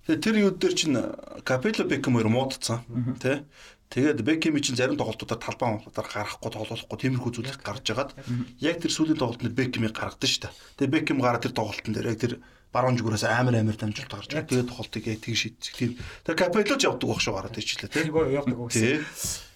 Тэр 0.05 0.37
өдөр 0.53 0.73
чинь 0.77 1.01
Капелло 1.49 1.89
Бекхэм 1.89 2.13
хоёр 2.21 2.29
муудцсан 2.29 2.85
тий. 3.17 3.49
Тэгээд 3.89 4.21
Бекхэм 4.21 4.61
чинь 4.61 4.77
зарим 4.77 5.01
тоглолтуудаар 5.01 5.41
талбай 5.41 5.69
хамгаалалтаар 5.81 6.09
гарахгүй 6.13 6.51
тоглохгүй 6.53 6.99
тиймэрхүү 7.01 7.33
зүйл 7.41 7.57
гарч 7.57 7.85
байгаад 7.89 8.13
яг 8.61 8.77
тэр 8.85 8.93
сүүлийн 8.93 9.21
тоглолтод 9.21 9.57
Бекхэмийг 9.57 9.97
гаргадаг 9.97 10.29
шүү 10.29 10.49
дээ. 10.49 10.57
Тэгээд 10.77 10.95
Бекхэм 10.97 11.21
гараад 11.25 11.45
тэр 11.45 11.55
тоглолтын 11.57 11.93
дээр 11.97 12.11
яг 12.13 12.19
тэр 12.21 12.35
баруун 12.73 12.97
зүгээрээс 12.97 13.25
амар 13.29 13.61
амар 13.61 13.77
дамжуулт 13.77 14.09
гарч 14.09 14.33
байгаа. 14.33 14.49
Тэгээд 14.49 14.71
тоглолтыг 14.73 15.05
яг 15.07 15.21
тэг 15.21 15.37
шийдчих 15.37 15.77
тийм. 15.77 15.93
Тэр 16.25 16.37
капеллож 16.41 16.81
явдаг 16.81 17.09
байх 17.13 17.21
шүү 17.21 17.35
гараад 17.37 17.61
ичлээ 17.61 17.93
тийм. 17.93 18.17
Явдаг 18.17 18.57
үгүйсэн. 18.57 19.05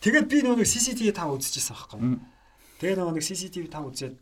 Тэгээд 0.05 0.27
би 0.29 0.39
нөгөө 0.45 0.69
CCTV 0.69 1.09
5 1.17 1.37
үзчихсэн 1.41 1.73
байхгүй. 1.73 2.01
Тэгээд 2.85 3.01
нөгөө 3.01 3.25
CCTV 3.25 3.65
5 3.73 3.89
үзээд 3.89 4.15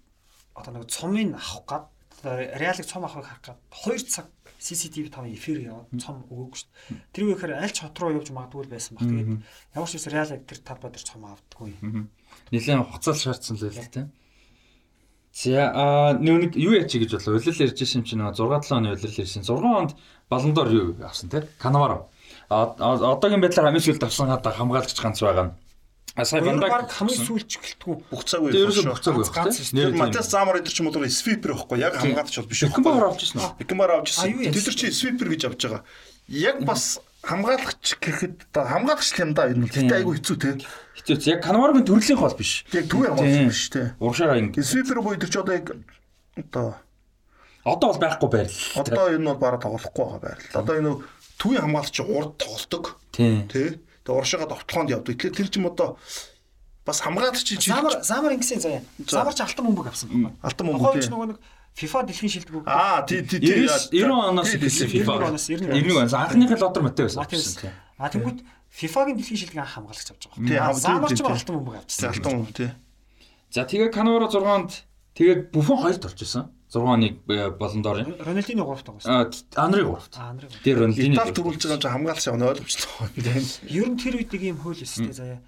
одоо 0.55 0.71
нөгөө 0.79 0.89
цомыг 0.95 1.35
авах 1.35 1.66
гад 1.66 1.85
реалик 2.25 2.87
цом 2.87 3.03
авахыг 3.05 3.27
харах 3.27 3.43
гад 3.43 3.59
2 3.83 3.99
цаг 4.07 4.31
CCTV 4.62 5.11
5 5.11 5.35
эфир 5.35 5.59
яваад 5.61 5.91
цом 5.99 6.23
өгөөгүй 6.31 6.57
шүү 6.57 6.71
дээ. 6.71 7.03
Тэр 7.12 7.25
үехээр 7.35 7.53
аль 7.59 7.75
ч 7.75 7.83
хот 7.83 7.99
руу 7.99 8.15
явж 8.16 8.31
магадгүй 8.31 8.71
байсан 8.71 8.97
баг. 8.97 9.11
Тэгээд 9.11 9.31
ямар 9.75 9.91
ч 9.91 9.95
үс 9.99 10.07
реалик 10.09 10.47
тэр 10.47 10.59
тав 10.62 10.79
бадар 10.81 11.03
цом 11.03 11.27
авдаггүй. 11.27 11.75
Нилээн 12.55 12.87
хуцаал 12.89 13.19
шаардсан 13.19 13.59
л 13.59 13.69
байл 13.69 13.91
тийм. 13.93 14.09
За 15.35 15.66
а 15.74 16.12
нэг 16.15 16.55
юу 16.55 16.78
яач 16.78 16.94
гэж 16.94 17.19
болов 17.19 17.43
улирал 17.43 17.66
ярьж 17.66 17.74
байсан 17.74 18.01
юм 18.01 18.06
чинь 18.06 18.23
6 18.23 18.39
7 18.39 18.70
оны 18.70 18.94
улирал 18.94 19.19
ярьсан. 19.19 19.43
6 19.43 19.51
онд 19.51 19.90
баландор 20.31 20.69
юу 20.70 20.94
авсан 21.02 21.28
те? 21.28 21.48
Канаваро. 21.59 22.06
А 22.48 22.70
одоогийн 22.78 23.43
байдлаар 23.43 23.74
хамгийн 23.74 23.82
сүүлд 23.82 24.06
авсан 24.06 24.31
хада 24.31 24.55
хамгаалагч 24.55 24.94
ганц 24.94 25.19
байгаа 25.19 25.51
нь. 25.51 25.55
А 26.15 26.24
сая 26.24 26.39
бандаа 26.39 26.86
хамгийн 26.86 27.19
сүүлч 27.27 27.51
гэлтгүү 27.59 27.94
бүх 28.15 28.23
цаг 28.23 28.47
үе. 28.47 28.55
Дээрээс 28.55 28.86
бүх 28.86 29.02
цаг 29.02 29.19
үе 29.19 29.27
байх 29.27 29.51
тийм. 29.74 29.98
Матас 29.98 30.31
Замар 30.31 30.62
эдэр 30.62 30.70
ч 30.70 30.78
юм 30.78 30.94
бол 30.94 31.02
свипер 31.11 31.59
байхгүй 31.59 31.82
яг 31.82 31.98
хамгаалагч 31.98 32.39
бол 32.39 32.51
биш. 32.55 32.62
Бекмар 32.70 33.02
авч 33.11 33.20
ирсэн 33.27 33.43
үү? 33.43 33.51
Бекмар 33.59 33.90
авч 33.98 34.15
ирсэн. 34.15 34.39
Тэд 34.39 34.55
нар 34.55 34.77
чи 34.78 34.86
свипер 34.94 35.35
гэж 35.35 35.43
авч 35.51 35.61
байгаа. 35.66 35.82
Яг 36.31 36.62
бас 36.62 37.02
хамгаалагч 37.25 37.85
гэхэд 37.99 38.35
одоо 38.53 38.65
хамгаалагч 38.69 39.17
юм 39.19 39.33
да 39.33 39.49
энэ 39.49 39.65
бол 39.65 39.73
тэгтээ 39.73 39.99
айгүй 40.01 40.15
хэцүү 40.21 40.37
те. 40.37 40.51
Хэцүү. 41.01 41.17
Яг 41.33 41.41
Канаваргийн 41.41 41.89
төрлийн 41.89 42.21
хол 42.21 42.37
биш. 42.37 42.69
Яг 42.73 42.87
төв 42.93 43.05
явуулсан 43.09 43.49
биш 43.49 43.63
те. 43.73 43.97
Уршаараа 43.99 44.39
ингэ. 44.39 44.61
Свипер 44.61 45.01
буй 45.01 45.17
тэр 45.17 45.33
ч 45.33 45.37
одоо 45.41 45.55
яг 45.57 45.73
одоо 46.37 46.77
одоо 47.65 47.89
бол 47.93 48.03
байхгүй 48.05 48.29
байрал. 48.29 48.61
Одоо 48.77 49.05
энэ 49.17 49.27
бол 49.33 49.41
бараа 49.41 49.61
тоглохгүй 49.61 50.05
байгаа 50.05 50.21
байрал. 50.21 50.53
Одоо 50.53 50.75
энэ 50.77 50.91
төвийн 51.41 51.63
хамгаалагч 51.65 51.97
урд 52.05 52.33
тоглодог. 52.37 52.85
Тий. 53.11 53.49
Тэ. 53.49 53.81
Тэгээ 54.05 54.19
уршаага 54.21 54.53
довтлохонд 54.53 54.93
явдаг. 54.93 55.17
Тэгэхээр 55.17 55.37
тэр 55.41 55.49
ч 55.49 55.55
юм 55.57 55.73
одоо 55.73 55.97
бас 56.85 57.01
хамгаалагч 57.01 57.41
чинь 57.41 57.73
Замар 57.73 58.05
замар 58.05 58.37
ингэсэн 58.37 58.61
заяа. 58.61 58.83
Замар 59.09 59.33
ч 59.33 59.41
алтан 59.41 59.65
бөмбөг 59.65 59.89
авсан 59.89 60.13
байна. 60.13 60.37
Алтан 60.45 60.69
бөмбөг. 60.69 60.93
Хойч 60.93 61.09
нөгөө 61.09 61.29
нэг 61.33 61.39
FIFA 61.75 62.07
дэлхийн 62.07 62.31
шилдэг 62.31 62.55
үг. 62.55 62.67
Аа 62.71 63.03
тий 63.03 63.27
тий 63.27 63.43
тий. 63.43 63.67
90 63.67 64.31
оноос 64.31 64.55
эхэлсэн 64.55 64.89
FIFA. 64.95 65.15
90 65.19 65.35
оноос 65.35 65.47
91 65.51 65.91
оноос 65.91 66.15
анхныхаа 66.15 66.59
лотер 66.63 66.83
Матео 66.87 67.07
байсан. 67.11 67.75
А 67.99 68.07
тэгвэл 68.11 68.47
FIFA-гийн 68.71 69.19
дэлхийн 69.19 69.41
шилдэг 69.43 69.59
анх 69.59 69.75
хамгаалагч 69.75 70.09
авч 70.15 70.23
байгаа. 70.31 70.47
Тий, 70.47 70.59
Замарч 70.79 71.19
алтан 71.19 71.55
бөмбөг 71.59 71.75
авчихсан. 71.83 72.11
Алтан 72.15 72.33
бөмбөг 72.39 72.55
тий. 72.55 72.71
За 73.51 73.67
тэгээ 73.67 73.91
Канаваро 73.91 74.31
6-нд 74.31 74.71
тэгээд 75.19 75.41
Буфон 75.51 75.83
2-д 75.83 76.07
орж 76.07 76.23
исэн. 76.23 76.51
6 76.71 76.83
оны 76.83 77.19
болондоор. 77.59 78.03
Рональдино 78.23 78.67
3-т 78.67 78.91
байгаас. 78.91 79.07
Аа, 79.07 79.31
Анри 79.63 79.83
3-т. 79.83 80.19
Анри. 80.19 80.47
Тэр 80.63 80.79
Рональдино. 80.83 81.15
Итали 81.15 81.35
төрүүлж 81.35 81.63
байгаа 81.63 81.75
юм 81.75 81.83
чи 81.83 81.91
хамгаалагч 81.91 82.27
явна 82.27 82.51
ойлгомжтой. 82.51 82.91
Ер 83.71 83.87
нь 83.91 83.99
тэр 83.99 84.15
үед 84.19 84.31
нэг 84.35 84.43
юм 84.43 84.59
хөл 84.59 84.79
өстэй 84.79 85.15
заяа. 85.15 85.39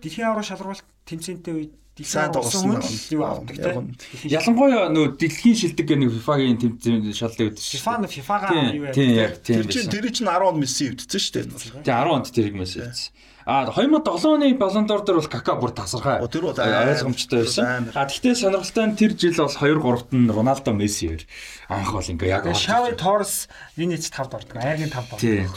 Дэлхийн 0.00 0.28
аврал 0.28 0.44
шалралт 0.44 0.84
тэмцээнтэй 1.08 1.54
үед 1.56 1.72
сайн 2.04 2.32
тоглосон 2.32 2.78
юу 3.10 3.22
авдаг 3.26 3.56
тийм. 3.56 3.96
Ялангуяа 4.28 4.88
нөө 4.92 5.18
дэлхийн 5.18 5.56
шилдэг 5.58 5.86
гэх 5.88 5.98
нэг 5.98 6.10
FIFA-гийн 6.14 6.58
тэмцээн 6.58 7.14
шаллын 7.14 7.50
үед 7.50 7.58
шүү. 7.58 7.80
FIFA 7.80 7.94
нь 7.98 8.12
FIFA-га 8.12 8.48
юу 8.74 8.84
яа. 8.86 9.34
Тэр 9.38 9.66
чинь 9.66 9.90
тэр 9.90 10.06
чинь 10.14 10.28
10 10.28 10.46
онд 10.46 10.58
Месси 10.62 10.92
өвдсөн 10.94 11.18
шүү 11.18 11.34
дээ. 11.34 11.82
Тэгээ 11.82 11.98
10 11.98 12.14
онд 12.14 12.26
тэрийг 12.30 12.56
Месси 12.58 12.78
өвдсөн. 12.84 13.10
А 13.48 13.64
2007 13.64 14.28
оны 14.28 14.52
Балондор 14.60 15.00
дээр 15.08 15.24
бол 15.24 15.32
Кака 15.32 15.56
бүр 15.56 15.72
тасархай. 15.72 16.20
Тэр 16.28 16.52
бол 16.52 16.58
ойлгомжтой 16.60 17.48
байсан. 17.48 17.88
А 17.96 18.04
тэгтээ 18.04 18.36
сонирхолтой 18.36 18.92
нь 18.92 18.96
тэр 19.00 19.16
жил 19.16 19.40
бол 19.40 19.48
2 19.48 19.80
3-т 19.80 20.12
нь 20.12 20.28
Роналдо 20.28 20.76
Месси 20.76 21.08
хоёр 21.08 21.24
анх 21.72 21.96
бол 21.96 22.04
ингээ 22.04 22.28
яг 22.28 22.44
Шави 22.52 22.92
Торрес 22.92 23.48
энэ 23.80 23.96
ч 23.96 24.12
5-д 24.12 24.36
ордог. 24.36 24.56
Айргийн 24.60 24.92
5-д 24.92 25.48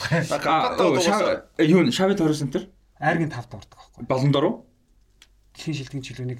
ордог. 0.47 1.03
Юу 1.59 1.91
Шави 1.91 2.15
Торрес 2.15 2.39
энэ 2.47 2.55
тэр? 2.55 2.71
Айргийн 2.95 3.27
5-д 3.27 3.59
ордог 3.59 3.75
байхгүй. 3.75 4.07
Балондор 4.07 4.43
уу? 4.47 4.55
Дэлхийн 5.61 5.77
шилдэг 5.77 6.01
жилүүнийг 6.01 6.39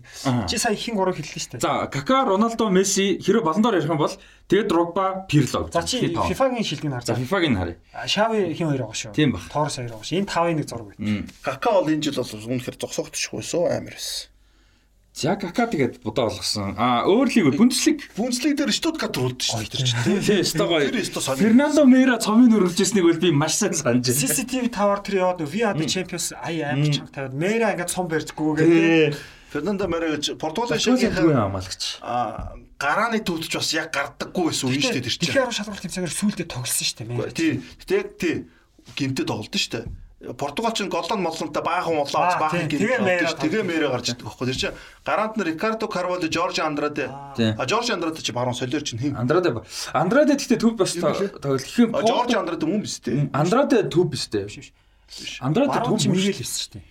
чи 0.49 0.57
сая 0.57 0.73
хин 0.73 0.97
гурав 0.97 1.13
хэллээ 1.13 1.37
шүү 1.37 1.51
дээ. 1.55 1.61
За, 1.61 1.85
Кака, 1.93 2.25
Роналдо, 2.25 2.73
Месси 2.73 3.21
хэрэв 3.21 3.45
баландаар 3.45 3.77
ярих 3.77 3.93
юм 3.93 4.01
бол 4.01 4.09
тэгээд 4.49 4.65
Дрогба, 4.65 5.29
Пирло. 5.29 5.69
За 5.69 5.85
чи 5.85 6.09
FIFA-гийн 6.09 6.65
шилдэг 6.65 6.89
нь 6.89 6.95
харж. 6.97 7.05
За, 7.05 7.13
FIFA-гийн 7.13 7.55
харъя. 7.61 7.77
Шави 8.09 8.49
хин 8.57 8.73
хоёр 8.73 8.89
байгаа 8.89 8.97
шүү. 8.97 9.13
Тийм 9.13 9.37
баг. 9.37 9.45
Торос 9.53 9.77
хоёр 9.77 9.93
байгаа 9.93 10.09
шүү. 10.09 10.17
Энэ 10.17 10.25
тавын 10.25 10.57
нэг 10.57 10.65
зураг 10.65 10.87
байт. 10.89 11.29
Кака 11.45 11.69
бол 11.77 11.85
энэ 11.93 12.01
жил 12.01 12.17
бол 12.17 12.33
үнэхээр 12.57 12.77
зогсоогдчих 12.81 13.31
байсан 13.37 13.69
амар 13.69 13.93
байсан. 13.93 14.30
За 15.21 15.35
кака 15.37 15.69
тэгээд 15.69 16.01
будаа 16.01 16.33
болгосон. 16.33 16.73
А 16.81 17.05
өөр 17.05 17.29
лиг 17.29 17.53
Бундслиг 17.53 18.09
Бундслиг 18.17 18.57
дээр 18.57 18.73
Штутгарт 18.73 19.13
руулдаг 19.21 19.45
шүү 19.45 19.69
дээ. 19.69 20.17
Тийм 20.17 20.41
Штогой. 20.41 20.89
Фернандо 20.89 21.85
Мейра 21.85 22.17
цомын 22.17 22.49
өргөж 22.57 22.81
ирснийг 22.81 23.05
бол 23.05 23.21
би 23.21 23.29
маш 23.29 23.61
сайн 23.61 23.77
санаж 23.77 24.01
байна. 24.01 24.17
CCTV 24.17 24.73
тавар 24.73 25.05
тэр 25.05 25.21
яваад 25.21 25.45
VR 25.45 25.77
Champions 25.85 26.33
ай 26.41 26.65
амар 26.65 26.89
чанга 26.89 27.13
тавиад 27.13 27.37
Мейра 27.37 27.69
ингээд 27.77 27.93
цом 27.93 28.09
барьдаггүй 28.09 28.49
гэдэг. 28.65 29.21
Фернандо 29.53 29.85
Мейра 29.85 30.17
гэж 30.17 30.41
Португалийн 30.41 30.81
шилгийн 30.81 31.13
хамгаалагч. 31.13 32.01
А 32.01 32.57
гарааны 32.81 33.21
төвдөж 33.21 33.61
бас 33.61 33.69
яг 33.77 33.93
гардаггүй 33.93 34.49
байсан 34.49 34.73
үе 34.73 34.81
шүү 34.81 34.97
дээ 34.97 35.05
тэр 35.05 35.13
чинь. 35.13 35.25
Тэгэхээр 35.29 35.53
шалралт 35.53 35.85
тэмцээгээр 35.85 36.17
сүулдэ 36.17 36.45
тогсон 36.49 36.81
шүү 36.81 36.97
дээ. 36.97 37.37
Тий. 37.37 37.53
Гэтэ 37.85 37.97
тий 38.17 38.35
гимтэд 38.97 39.29
тоглолт 39.29 39.53
шүү 39.53 39.85
дээ. 39.85 39.85
Португал 40.21 40.71
ч 40.73 40.85
голлон 40.85 41.21
моллонтой 41.25 41.63
баахан 41.65 41.97
улаан 41.97 42.37
баахан 42.37 42.69
гэмт 42.69 43.41
тэгээ 43.41 43.65
мэрэ 43.65 43.89
гарч 43.89 44.13
ирдэг 44.13 44.29
байхгүй. 44.29 44.45
Тэр 44.53 44.57
чинь 44.57 44.77
гарант 45.01 45.33
нар 45.37 45.47
Рикардо 45.49 45.87
Карвало, 45.89 46.29
Жорж 46.29 46.61
Андраде. 46.61 47.09
А 47.09 47.65
Жорж 47.65 47.89
Андраде 47.89 48.21
чи 48.21 48.31
баруун 48.31 48.53
солиор 48.53 48.85
чинь 48.85 49.01
хэн? 49.01 49.17
Андраде. 49.17 49.49
Андраде 49.93 50.37
гэхдээ 50.37 50.61
төв 50.61 50.77
бас 50.77 50.93
тоглох 50.93 51.25
юм. 51.73 51.97
Жорж 52.05 52.37
Андраде 52.37 52.65
мөн 52.69 52.85
биз 52.85 53.01
дээ. 53.01 53.33
Андраде 53.33 53.81
төв 53.89 54.13
биз 54.13 54.29
дээ. 54.29 54.45
Андраде 55.41 55.81
төв 55.89 55.97
Мигэл 56.05 56.37
биш 56.37 56.69
шүү 56.69 56.77
дээ. 56.77 56.85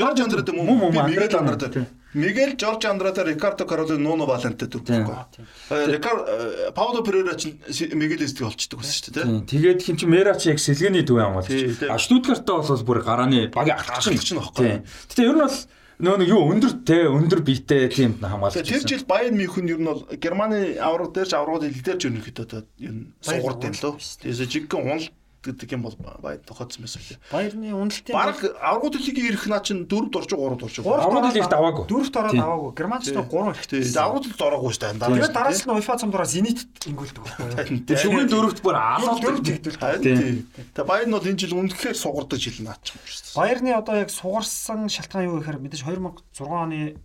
Жорж 0.00 0.18
Андраде 0.24 0.52
мөн 0.56 0.80
мөн 0.80 1.12
Мигэл 1.12 1.36
Андраде. 1.36 1.92
Мигэл 2.14 2.58
Жорж 2.58 2.84
Андраде 2.86 3.22
Рикардо 3.22 3.64
Кароло 3.66 3.96
Нуно 3.96 4.26
Валенте 4.26 4.66
төв 4.66 4.82
байхгүй. 4.82 5.46
Рикар 5.70 6.72
Пауло 6.74 7.04
Перейра 7.06 7.36
ч 7.38 7.54
Мигэл 7.94 8.26
эсдэг 8.26 8.50
болчдөг 8.50 8.82
байсан 8.82 8.94
шүү 8.98 9.12
дээ. 9.14 9.46
Тэгээд 9.46 9.78
хин 9.78 9.96
ч 9.96 10.10
Мера 10.10 10.34
ч 10.34 10.50
яг 10.50 10.58
сэлгээний 10.58 11.06
төв 11.06 11.22
хамгаалагч. 11.22 11.86
А 11.86 12.02
Штутгартаа 12.02 12.66
бол 12.66 12.82
бүр 12.82 13.02
гарааны 13.06 13.46
баг 13.54 13.70
ахлагч 13.70 14.34
нь 14.34 14.42
байхгүй. 14.42 14.82
Гэтэ 14.82 15.22
ер 15.22 15.38
нь 15.38 15.44
бол 15.46 15.58
нөө 16.00 16.16
нэг 16.18 16.28
юу 16.34 16.42
өндөр 16.50 16.72
те 16.82 17.06
өндөр 17.06 17.40
биетэй 17.46 17.86
тийм 17.94 18.18
хамгаалагч. 18.18 18.66
Тэр 18.66 18.82
жил 18.82 19.06
Баян 19.06 19.38
Мюнхен 19.38 19.70
ер 19.70 19.78
нь 19.78 19.86
бол 19.86 20.02
Германы 20.10 20.82
авраг 20.82 21.14
дээр 21.14 21.30
ч 21.30 21.38
аврагууд 21.38 21.70
хил 21.70 21.86
дээр 21.94 21.98
ч 22.00 22.10
ерөнхийдөө 22.10 22.44
одоо 22.50 22.66
ер 22.82 22.90
нь 22.90 23.14
суурд 23.22 23.62
юм 23.62 23.74
лөө. 23.78 24.02
Тэгээс 24.02 24.50
жиггэн 24.50 24.82
унал 24.82 25.06
гэдэг 25.40 25.68
юм 25.72 25.82
бол 25.88 25.96
баяр 26.20 26.40
тохиолдсон 26.44 26.84
байсан 26.84 27.00
лээ. 27.00 27.18
Баярны 27.32 27.68
үнэлтийн 27.72 28.12
Бараг 28.12 28.38
аврагууд 28.60 28.96
лигийн 29.00 29.28
ирэх 29.32 29.48
наа 29.48 29.64
чин 29.64 29.88
4-д 29.88 30.12
орж 30.20 30.28
3-д 30.36 30.62
орж. 30.68 30.76
Аврагууд 30.84 31.32
лигт 31.32 31.52
аваагүй. 31.56 31.84
Дөрөвт 31.88 32.16
ороод 32.20 32.36
аваагүй. 32.36 32.70
Германч 32.76 33.04
нь 33.08 33.16
3 33.16 33.24
Тий. 33.24 33.80
хэрэгтэй. 33.80 34.00
Аврагууд 34.04 34.26
лигт 34.28 34.42
ороогүй 34.44 34.70
шүү 34.76 34.82
дээ. 34.84 35.00
Тэгээд 35.00 35.32
дараас 35.32 35.60
нь 35.64 35.72
UEFA 35.72 35.94
цамдураа 35.96 36.28
Зенит 36.28 36.60
ингүүлдэг 36.84 37.22
байхгүй 37.24 37.44
юу? 37.56 37.96
Шүгэн 37.96 38.28
дөрөвт 38.28 38.60
бүр 38.60 38.76
Дөрөв 38.76 39.16
алуулдаг. 39.16 39.44
тэгдэл. 39.48 39.78
Тий. 40.04 40.44
Тэгээ 40.76 40.84
баяр 40.84 41.06
нь 41.08 41.14
бол 41.16 41.24
энэ 41.24 41.40
жил 41.40 41.56
үнэхээр 41.56 41.96
сугардаг 41.96 42.38
жил 42.38 42.58
наа 42.60 42.76
ч 42.84 42.92
юм 42.92 43.00
шүү 43.08 43.20
дээ. 43.24 43.36
Баярны 43.40 43.70
одоо 43.72 43.94
яг 43.96 44.10
сугарсан 44.12 44.92
шалтгаан 44.92 45.24
юу 45.24 45.40
гэхээр 45.40 45.58
мэдээж 45.64 45.82
2006 45.88 46.44
оны 46.44 47.00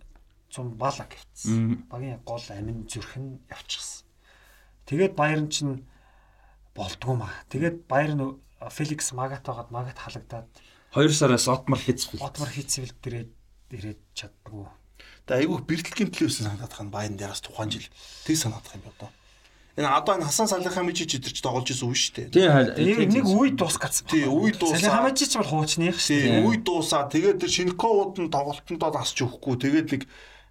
зам 0.52 0.76
баала 0.76 1.08
гэвчихсэн. 1.08 1.88
Багийн 1.88 2.20
гол 2.24 2.44
амин 2.52 2.84
зүрх 2.84 3.16
нь 3.16 3.40
явчихсан. 3.48 4.04
Тэгээд 4.86 5.16
Баярн 5.16 5.48
чинь 5.50 5.82
болдгоо 6.76 7.16
маа. 7.16 7.32
Тэгээд 7.48 7.88
Баярн 7.88 8.38
Феликс 8.60 9.12
Магатагаад 9.16 9.72
Магат 9.72 9.98
халагдаад 9.98 10.46
2 10.94 11.12
сараас 11.12 11.48
Отмар 11.48 11.80
Хитцфилд. 11.80 12.22
Отмар 12.22 12.48
хийцвэл 12.48 12.94
дээрээ 13.02 13.26
ирээд 13.72 14.00
чаддгүй. 14.14 14.64
Тэгээ 15.26 15.40
айгүйх 15.44 15.62
бэртлэгийн 15.66 16.10
төлөөс 16.14 16.36
санагдах 16.40 16.80
нь 16.80 16.94
баян 16.94 17.18
дээрээс 17.18 17.42
тухайн 17.44 17.68
жил 17.68 17.88
тэг 18.24 18.36
санагдах 18.38 18.78
юм 18.78 18.84
бодоо. 18.86 19.10
Энэ 19.76 19.92
одоо 19.92 20.16
энэ 20.16 20.24
Хасан 20.24 20.48
Салихаа 20.48 20.86
мижиж 20.88 21.20
идэрч 21.20 21.44
тоглож 21.44 21.68
исэн 21.68 21.92
үе 21.92 21.98
шүү 22.00 22.32
дээ. 22.32 22.32
Тий 22.32 23.04
Нэг 23.12 23.28
үе 23.28 23.52
дуусгацсан. 23.52 24.08
Тий, 24.08 24.24
үе 24.24 24.56
дуусаа. 24.56 24.80
Салих 24.80 24.96
хамаач 24.96 25.18
ч 25.20 25.36
бол 25.36 25.52
хуучных 25.52 26.00
шүү 26.00 26.16
дээ. 26.16 26.48
үе 26.48 26.56
дуусаа. 26.64 27.12
Тэгээд 27.12 27.44
тэр 27.44 27.52
Шинковууд 27.52 28.16
нь 28.16 28.32
тоглолтондоо 28.32 28.96
асч 28.96 29.20
өгөхгүй. 29.20 29.54
Тэгээд 29.60 29.88
нэг 29.92 30.02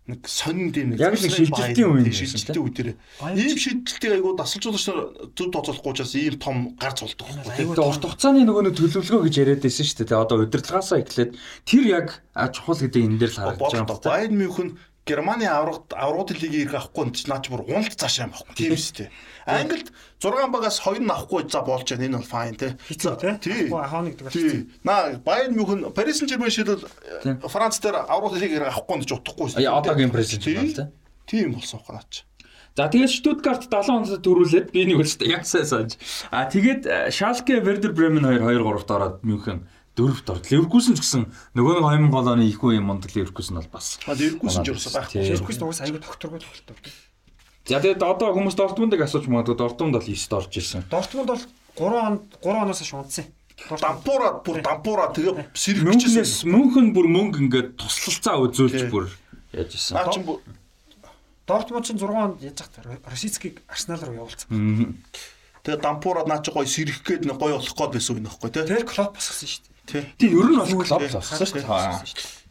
нэг 0.06 0.22
сонин 0.30 0.70
дэм 0.70 0.94
нэг 0.94 1.02
Яг 1.02 1.18
л 1.18 1.26
шилжилтийн 1.26 1.90
үе 1.90 2.14
шилжилтийн 2.14 2.62
үе 2.62 2.74
тэр. 2.78 2.90
Ийм 3.34 3.58
шилжилтийг 3.58 4.14
айгуу 4.22 4.38
дасалжуулагч 4.38 4.86
нар 4.86 5.00
зөв 5.34 5.50
тооцоолохгүй 5.50 5.92
учраас 5.98 6.14
ийм 6.14 6.38
том 6.38 6.58
гар 6.78 6.94
цулдаг 6.94 7.26
байхгүй. 7.26 7.74
Тэгээд 7.74 7.82
урт 7.82 8.06
хугацааны 8.06 8.46
нөгөө 8.46 8.64
нэг 8.70 8.76
төлөвлөгөө 8.78 9.26
гэж 9.26 9.36
яриад 9.42 9.66
байсан 9.66 9.86
шүү 9.90 10.06
дээ. 10.06 10.22
Одоо 10.22 10.38
удирдлагаасаа 10.46 11.02
эхлээд 11.02 11.32
тэр 11.66 11.84
яг 11.90 12.08
а, 12.38 12.54
чухал 12.54 12.78
гэдэг 12.86 13.02
энэ 13.02 13.18
дээр 13.18 13.34
л 13.34 13.40
харагдаж 13.42 13.66
байгаа 13.66 13.82
юм 13.82 13.90
байна. 13.90 14.06
Байерн 14.06 14.38
Мюнхен 14.38 14.70
Германы 15.06 15.46
аврагт 15.46 15.94
аврагын 15.94 16.38
лигийг 16.42 16.66
ирэх 16.74 16.90
авахгүй 16.90 17.06
нь 17.06 17.30
наач 17.30 17.46
бүр 17.54 17.62
уналт 17.70 17.94
цаашаа 17.94 18.26
юм 18.26 18.34
байхгүй. 18.34 18.56
Тийм 18.58 18.74
шүү 18.74 18.96
дээ. 19.06 19.10
Англид 19.62 19.88
6 20.18 20.50
багаас 20.50 20.78
2 20.82 21.06
нь 21.06 21.14
авахгүй 21.14 21.46
за 21.46 21.62
болж 21.62 21.86
байна. 21.86 22.06
Энэ 22.10 22.18
бол 22.26 22.58
те. 22.58 23.38
Тий. 23.38 23.70
Ахаа 23.70 24.02
нэгдэг 24.02 24.34
Тий. 24.34 24.66
Наа 24.82 25.22
Байерн 25.22 25.54
Мюнхен 25.54 25.94
Парис 25.94 26.26
Сен-Жермен 26.26 26.50
шилэл 26.50 26.82
Тийм. 27.22 27.38
Франц 27.46 27.78
дээр 27.78 28.02
аврагын 28.10 28.42
лигийг 28.42 28.58
ирэх 28.66 28.74
авахгүй 28.74 28.98
нь 28.98 29.06
ч 29.06 29.14
утахгүй 29.14 29.54
шүү 29.54 29.62
А, 29.62 29.78
одоогийн 29.78 30.10
президент 30.10 30.42
Тий. 30.42 30.58
байна 30.58 30.74
те. 30.74 30.86
Тийм 31.30 31.54
болсон 31.54 31.86
байхгүй 31.86 31.94
наач. 32.02 32.26
За 32.76 32.90
тэгээд 32.90 33.14
Штутгарт 33.14 33.70
70 33.70 33.94
онд 33.94 34.10
төрүүлээд 34.26 34.68
би 34.74 34.90
нэг 34.90 35.06
үст 35.06 35.22
яг 35.30 35.46
сайн 35.46 35.70
санаж. 35.70 36.02
А 36.34 36.50
тэгээд 36.50 37.14
Шалке 37.14 37.62
Вердер 37.62 37.94
Бремен 37.94 38.26
2 38.26 38.42
2 38.42 38.58
3-т 38.58 38.90
ороод 38.90 39.22
Мюнхен 39.24 39.70
дөрөвт 39.96 40.28
орд. 40.30 40.46
Ливеркусен 40.52 40.96
ч 40.96 41.02
гэсэн 41.02 41.24
нөгөө 41.56 41.80
нэг 41.80 42.12
2000 42.12 42.32
оны 42.36 42.46
их 42.46 42.60
үеийн 42.60 42.84
мундаг 42.84 43.16
Ливеркусен 43.16 43.58
бол 43.60 43.72
бас. 43.72 43.98
Ливеркусен 44.04 44.64
ч 44.64 44.76
ерөөсөө 44.76 44.92
байхгүй. 44.92 45.20
Тий. 45.24 45.32
Ширкус 45.32 45.58
дугаас 45.58 45.80
аягүй 45.82 46.00
докторгүй 46.04 46.40
тоглолтог. 46.44 46.78
За 47.66 47.82
тэгээд 47.82 48.04
одоо 48.04 48.30
хүмүүс 48.36 48.54
Дортмундыг 48.60 49.02
асууж 49.02 49.26
магадгүй 49.26 49.58
Дортмунд 49.58 49.98
бол 49.98 50.06
9-т 50.06 50.34
орж 50.38 50.54
ирсэн. 50.54 50.86
Дортмунд 50.92 51.30
бол 51.34 51.44
3 51.80 51.98
онд 52.06 52.22
3 52.44 52.62
оноос 52.62 52.80
хойш 52.84 52.94
унтсан. 52.94 53.26
Дампуураад 53.56 54.44
бүр 54.46 54.62
дампуураа 54.62 55.10
тэгээ 55.16 55.50
сэрэгчсэн. 55.56 56.52
Мөнхөн 56.52 56.92
бүр 56.94 57.08
мөнгө 57.10 57.40
ингээд 57.48 57.70
туслалцаа 57.80 58.38
үзүүлж 58.46 58.86
Тий. 58.86 58.92
бүр 58.92 59.10
яаж 59.56 59.72
исэн. 59.74 59.96
Наа 59.98 60.14
чин 60.14 60.28
бүр 60.28 60.44
Дортмунд 61.48 61.88
чинь 61.90 61.98
6 61.98 62.06
онд 62.06 62.38
яаж 62.44 62.58
захтаа 62.62 63.00
Росицкийг 63.10 63.64
Арсенал 63.66 64.04
руу 64.04 64.30
явуулсан. 64.30 65.02
Тэгээ 65.66 65.82
дампуураад 65.82 66.30
наа 66.30 66.46
чи 66.46 66.54
гоё 66.54 66.70
сэрэх 66.70 67.02
гээд 67.02 67.26
нэг 67.26 67.42
гоё 67.42 67.58
болох 67.58 67.74
гээд 67.74 67.98
байсан 67.98 68.22
юм 68.22 68.30
нөхгүй 68.30 68.50
те. 68.54 68.62
Тэр 68.62 68.86
клоп 68.86 69.18
босгосон 69.18 69.50
шүү 69.50 69.62
дээ. 69.66 69.75
Тий. 69.86 70.04
Тийм 70.18 70.40
ер 70.40 70.50
нь 70.52 70.58
бол 70.58 70.68
клуб 70.68 71.02
болсон 71.14 71.46
шүү 71.46 71.62
дээ. 71.62 72.44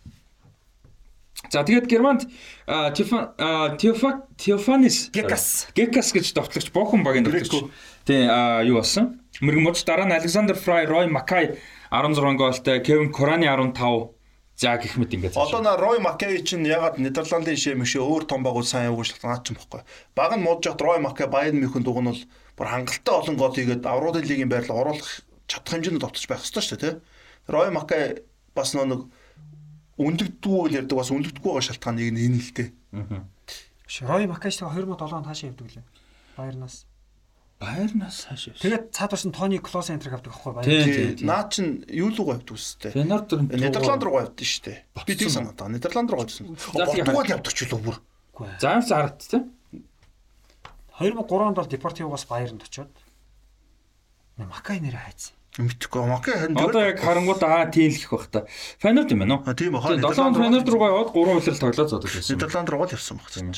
За 1.50 1.62
тэгээд 1.62 1.86
Германд 1.86 2.26
а, 2.66 2.90
Тифа 2.90 3.34
а, 3.38 3.76
Тифа 3.76 4.26
Тифанис 4.36 5.10
Гекас. 5.12 5.68
Гекас 5.76 6.10
гэж 6.12 6.32
товтлогч 6.32 6.72
бохон 6.72 7.04
багийн 7.04 7.24
товтлогч. 7.24 7.50
Греко. 7.50 7.70
Тий 8.06 8.26
а 8.26 8.62
юу 8.64 8.80
болсон? 8.80 9.20
Мөргөн 9.40 9.62
мууч 9.62 9.84
дараа 9.84 10.06
нь 10.08 10.16
Александр 10.16 10.54
Фрай, 10.54 10.86
Рой 10.86 11.06
Макай 11.06 11.58
16 11.90 12.38
гоолтой, 12.38 12.80
Кевин 12.80 13.12
Корани 13.12 13.46
15 13.46 14.14
за 14.56 14.78
гэх 14.78 14.96
мэт 14.96 15.14
ингээд. 15.14 15.36
Одоо 15.36 15.60
на 15.60 15.76
Рой 15.76 15.98
Макевич 15.98 16.54
нь 16.54 16.66
ягаад 16.66 16.98
Нидерландын 16.98 17.58
шээ 17.58 17.74
мөшөө 17.74 18.02
өөр 18.02 18.24
том 18.30 18.46
багууд 18.46 18.66
сайн 18.66 18.94
явуулж 18.94 19.18
наад 19.22 19.42
ч 19.42 19.50
юм 19.50 19.58
бохгүй. 19.58 19.82
Баг 20.14 20.38
нь 20.38 20.42
муудж 20.46 20.70
явахад 20.70 20.82
Рой 20.82 20.98
Маке 21.02 21.26
Байерн 21.26 21.58
Мюнхен 21.58 21.82
дуг 21.82 21.98
нь 21.98 22.06
бол 22.06 22.22
бүр 22.54 22.66
хангалттай 22.70 23.14
олон 23.14 23.36
гол 23.36 23.54
хийгээд 23.54 23.82
Авралын 23.82 24.22
лигийн 24.22 24.50
байрлал 24.50 24.78
оруулах 24.86 25.26
чадах 25.50 25.74
хэмжээнд 25.74 26.02
товтож 26.06 26.24
байх 26.30 26.46
ёстой 26.46 26.62
шүү 26.62 26.78
дээ, 26.78 26.92
тий. 26.94 26.94
Рой 27.48 27.70
Маке 27.70 28.24
бас 28.54 28.74
нэг 28.74 29.06
өндөгдгүү 30.00 30.58
гэж 30.66 30.72
ярьдаг 30.80 30.96
бас 30.98 31.10
өндөгдгүү 31.14 31.50
байгаа 31.50 31.66
шалтгааныг 31.68 32.08
нь 32.14 32.22
энэ 32.24 32.40
л 32.40 32.50
дээ. 32.56 32.68
Рой 34.08 34.24
Макаш 34.26 34.58
тэгээ 34.58 34.84
2007 34.90 35.14
онд 35.14 35.26
хаашаа 35.28 35.50
явдаг 35.52 35.68
лээ. 35.70 35.84
Баярнаас. 36.34 36.86
Байернаас 37.60 38.18
хааш. 38.26 38.58
Тэгээд 38.58 38.90
цаад 38.90 39.14
нь 39.14 39.30
Тони 39.30 39.58
Клос 39.62 39.88
энтриг 39.94 40.18
авдаг 40.18 40.34
аахгүй 40.34 40.66
Тий. 40.66 40.82
баяр. 40.82 41.14
Тий. 41.14 41.26
Наа 41.26 41.46
чин 41.46 41.86
юу 41.86 42.10
руу 42.10 42.34
говьд 42.34 42.50
үстэй. 42.50 42.90
Фенард 42.90 43.30
Нидерланд 43.30 44.02
руу 44.02 44.18
говьд 44.18 44.40
шүү 44.42 44.62
дээ. 44.66 44.78
Би 45.06 45.14
тийм 45.14 45.30
санаад 45.30 45.54
байгаа. 45.54 45.74
Нидерланд 45.78 46.10
руу 46.10 46.26
тийм 46.26 46.58
Португал 46.58 47.30
явдаг 47.30 47.52
ч 47.54 47.62
үлээ 47.64 47.78
бүр. 47.78 47.96
Заамс 48.58 48.90
харагд 48.90 49.22
тий. 49.22 49.42
2003 50.98 51.46
онд 51.46 51.56
бол 51.58 51.70
Депортивоос 51.70 52.26
Баярнд 52.26 52.66
очиод 52.66 52.90
Макай 54.36 54.82
нэрээ 54.82 54.98
хайцсан. 54.98 55.34
Мэдхгүй. 55.54 56.02
Маке 56.10 56.34
харин 56.34 56.58
Одоо 56.58 56.82
яг 56.82 56.98
харангууд 56.98 57.42
аа 57.46 57.70
тийм 57.70 57.94
л 57.94 57.94
их 57.94 58.10
бах 58.10 58.26
та. 58.26 58.46
Фенард 58.82 59.12
юм 59.14 59.22
байна 59.22 59.38
уу? 59.38 59.54
Тийм 59.54 59.78
баха. 59.78 59.94
7 59.94 60.02
онд 60.02 60.36
Фенард 60.42 60.66
руу 60.66 60.82
яваад 60.82 61.14
3 61.14 61.38
үлрэл 61.38 61.62
тоглоод 61.62 61.90
зодож 61.94 62.10
байсан. 62.10 62.34
Нидерланд 62.34 62.68
руу 62.74 62.82
л 62.82 62.90
явсан 62.90 63.22
баг 63.22 63.30
чинь. 63.30 63.54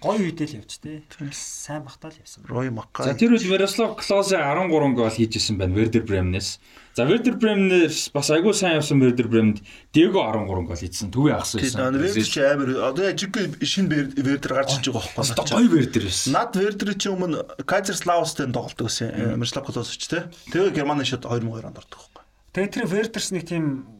Гоё 0.00 0.16
үедэл 0.16 0.64
явж 0.64 0.80
тээ. 0.80 1.04
Сайн 1.36 1.84
бахтаа 1.84 2.08
л 2.08 2.16
явсан. 2.16 2.40
Рой 2.48 2.72
За 2.72 2.72
Макай. 2.72 3.12
тэр 3.12 3.36
үед 3.36 3.44
Мирослав 3.44 4.00
Клозе 4.00 4.40
13 4.40 4.96
гол 4.96 5.12
хийжсэн 5.12 5.60
байна 5.60 5.76
Вердер 5.76 6.08
Бремнээс. 6.08 6.56
За 6.96 7.04
Вердер 7.04 7.36
Бремнээс 7.36 8.08
бас 8.08 8.32
айгүй 8.32 8.56
сайн 8.56 8.80
явсан 8.80 8.96
Вердер 8.96 9.28
Бремнд 9.28 9.60
Диего 9.92 10.24
13 10.24 10.48
гол 10.48 10.72
хийсэн. 10.72 11.12
Төвөө 11.12 11.36
ахсан 11.36 11.60
Тийм 11.60 12.00
Вердер 12.00 12.24
чи 12.24 12.40
амар 12.40 12.70
одоо 12.80 13.04
яг 13.12 13.20
жиг 13.20 13.36
шинэ 13.60 14.16
Вердер 14.16 14.52
гарч 14.56 14.80
иж 14.80 14.88
байгаа 14.88 15.12
байхгүй. 15.20 15.52
гоё 15.52 15.68
Вердер 15.68 16.02
байсан. 16.08 16.32
Над 16.32 16.56
Вердер 16.56 16.90
чи 16.96 17.08
өмнө 17.12 17.44
Кайзерслаустэй 17.68 18.48
тоглолдог 18.48 18.88
гэсэн. 18.88 19.36
Мирослав 19.36 19.68
Клоус 19.68 19.92
ч 20.00 20.08
тий. 20.08 20.24
Тэгээ 20.48 20.80
Германы 20.80 21.04
шат 21.04 21.28
2002 21.28 21.60
онд 21.60 21.76
ордог 21.76 22.00
байхгүй. 22.00 22.24
Тэгээд 22.56 22.72
тэр 22.72 22.86
Вердерс 22.88 23.30
нэг 23.36 23.44
тийм 23.44 23.99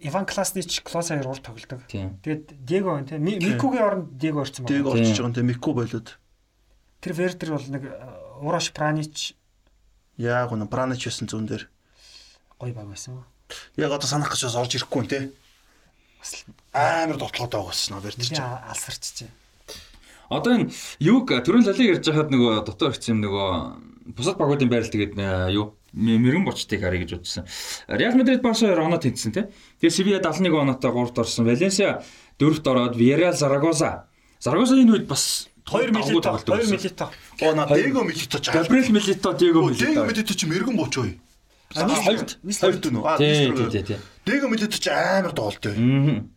Иван 0.00 0.24
Класнич 0.26 0.80
Клос 0.82 1.08
хоёр 1.08 1.28
урд 1.28 1.42
тоглодог. 1.44 1.84
Тийм. 1.86 2.16
Тэгээд 2.24 2.64
Диего 2.64 2.94
байна 2.96 3.06
те. 3.06 3.18
Микугийн 3.18 3.82
оронд 3.84 4.16
Диего 4.18 4.40
орсон 4.40 4.64
байна. 4.64 4.88
орчиж 4.88 5.20
байгаа 5.20 5.28
юм 5.28 5.34
тий. 5.34 5.42
Мику 5.44 5.72
болоод. 5.74 6.18
Тэр 7.00 7.12
Вердер 7.12 7.52
бол 7.52 7.66
нэг 7.68 7.82
Ураш 8.40 8.72
Пранич 8.72 9.34
Яг 10.16 10.52
үнэ 10.52 10.68
Браныч 10.68 11.04
байсан 11.04 11.28
зүүн 11.28 11.46
дээр. 11.48 11.68
гоё 12.60 12.72
баг 12.72 12.88
байсан. 12.88 13.24
Яг 13.76 13.92
одоо 13.92 14.08
санах 14.08 14.32
гэж 14.32 14.44
бас 14.48 14.56
орж 14.56 14.76
ирэхгүй 14.76 15.04
нэ. 15.08 15.32
Бас 16.20 16.44
Амар 16.72 17.16
дотлоготой 17.16 17.60
байгуулсан 17.60 18.00
Вердер 18.00 18.20
би 18.20 18.36
чи. 18.36 18.40
алсарч 18.40 19.04
чи. 19.16 19.26
Одоо 20.28 20.60
энэ 20.60 20.72
юг 21.00 21.28
түрүүн 21.32 21.64
лалиг 21.64 22.00
ярьж 22.00 22.06
хахад 22.08 22.28
нөгөө 22.30 22.64
дотор 22.68 22.92
ирсэн 22.92 23.20
нөгөө 23.20 24.12
бусад 24.16 24.36
багуудын 24.36 24.68
байрал 24.68 24.92
тэгээд 24.92 25.16
э, 25.16 25.52
юу 25.56 25.74
м- 25.94 26.22
мэрэгэн 26.22 26.44
бочтыг 26.44 26.80
харъя 26.80 27.02
гэж 27.04 27.10
бодсон. 27.18 27.44
Реал 27.88 28.14
Мадрид 28.14 28.42
Барса 28.42 28.66
2 28.66 28.78
оноо 28.78 28.98
тэнцсэн 28.98 29.32
тий. 29.32 29.44
Тэгээд 29.80 29.94
Севиа 29.94 30.18
71 30.22 30.54
оноотой 30.60 30.90
3-т 30.90 31.20
орсон. 31.20 31.46
Валенсиа 31.46 32.02
4-т 32.38 32.66
ороод 32.70 32.96
Villarreal 32.96 33.34
Zaragoza. 33.34 34.06
Zaragoza 34.40 34.74
энэ 34.78 34.92
үед 34.92 35.06
бас 35.06 35.48
2 35.66 35.90
милит 35.90 36.24
2 36.24 36.56
милит. 36.66 37.02
Оо 37.42 37.54
на 37.54 37.66
Дэго 37.66 38.02
Милито 38.04 38.38
ч. 38.40 38.50
Габриэл 38.50 38.90
Милито, 38.90 39.32
Диего 39.34 39.70
Дэго 39.70 39.70
Милито. 39.70 40.04
Милито 40.06 40.34
чи 40.34 40.46
мэрэгэн 40.46 40.76
боочоо. 40.76 41.06
Хоёрт. 41.70 42.38
Хоёрт 42.42 42.84
нү. 42.90 43.04
Аа 43.06 43.18
Тий, 43.18 43.52
тий, 43.54 43.70
тий, 43.70 43.82
тий. 43.82 43.96
Дэго 44.26 44.48
Милито 44.48 44.74
ч 44.78 44.88
амар 44.90 45.32
доолтой. 45.32 45.76
Мгм. 45.76 46.30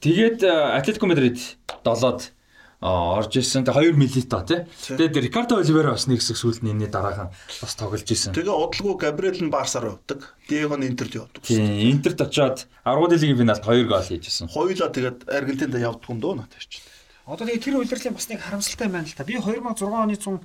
Тэгээд 0.00 0.44
Атлетико 0.44 1.06
Мадрид 1.06 1.38
7-од 1.84 2.20
а, 2.20 2.35
орж 2.80 3.40
исэн. 3.40 3.64
Тэгээ 3.64 3.92
2 3.92 3.96
милито 3.96 4.40
тий. 4.44 4.60
Тэгээд 4.96 5.32
Рикардо 5.32 5.56
Оливера 5.56 5.96
бас 5.96 6.06
нэг 6.06 6.20
хэсэг 6.20 6.36
сүүлд 6.36 6.60
нь 6.60 6.76
энэ 6.76 6.92
дараахан 6.92 7.32
бас 7.32 7.72
тоглож 7.72 8.04
исэн. 8.04 8.36
Тэгээ 8.36 8.52
удалгүй 8.52 8.94
Габриэл 9.00 9.44
нь 9.44 9.52
Барсаар 9.52 9.96
явдаг. 9.96 10.36
Дэго 10.48 10.76
нь 10.76 10.88
Интерд 10.92 11.12
явдаг. 11.16 11.40
Тийм, 11.40 11.64
Интерт 11.88 12.20
очоод 12.20 12.68
10 12.84 13.16
лигийн 13.16 13.40
финалд 13.40 13.64
2 13.64 13.88
гол 13.88 14.04
хийжсэн. 14.04 14.52
Хоёулаа 14.52 14.92
тэгээд 14.92 15.24
Аргентинд 15.24 15.74
явдаг 15.80 16.10
юм 16.12 16.20
дөө 16.20 16.44
тэр 16.52 16.64
чинь. 16.68 16.84
Одоо 17.26 17.42
тэгээ 17.42 17.58
тэр 17.58 17.82
удирдлын 17.82 18.14
бас 18.14 18.30
нэг 18.30 18.38
харамсалтай 18.38 18.86
байна 18.86 19.02
л 19.02 19.18
та. 19.18 19.26
Би 19.26 19.34
2006 19.34 19.82
оны 19.82 20.14
цун 20.14 20.38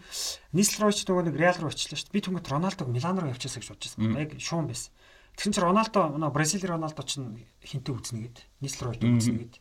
Нислройч 0.49 1.05
нөгөө 1.05 1.29
нэг 1.29 1.37
Реал 1.37 1.61
руу 1.61 1.69
очлоо 1.69 1.93
шүү 1.93 2.09
дээ. 2.09 2.15
Би 2.17 2.25
түнгэт 2.25 2.49
Роналдог 2.49 2.89
Милан 2.89 3.21
руу 3.21 3.29
явчихсан 3.29 3.61
гэж 3.61 3.69
бодож 3.69 3.93
байсан. 3.93 4.17
Яг 4.17 4.33
шуун 4.41 4.65
байсан. 4.65 4.89
Тэгсэн 5.37 5.53
чинь 5.53 5.61
Роналдо 5.61 6.09
Бразил 6.33 6.65
Роналдо 6.65 7.05
ч 7.05 7.21
хинтээ 7.61 7.93
үзнэ 7.93 8.19
гээд 8.25 8.37
Нислройч 8.65 8.97
үзнэ 8.97 9.37
гээд. 9.45 9.55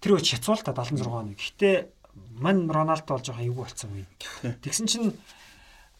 Тэр 0.00 0.16
үед 0.16 0.26
шацуул 0.26 0.62
та 0.62 0.72
76 0.72 1.06
оны. 1.06 1.34
Гэхдээ 1.34 1.74
мань 2.40 2.70
Роналдо 2.70 3.14
бол 3.14 3.24
жоохон 3.24 3.46
эвгүй 3.46 3.64
болсон 3.64 3.90
үе. 3.94 4.06
Тэгсэн 4.64 4.86
чинь 4.86 5.12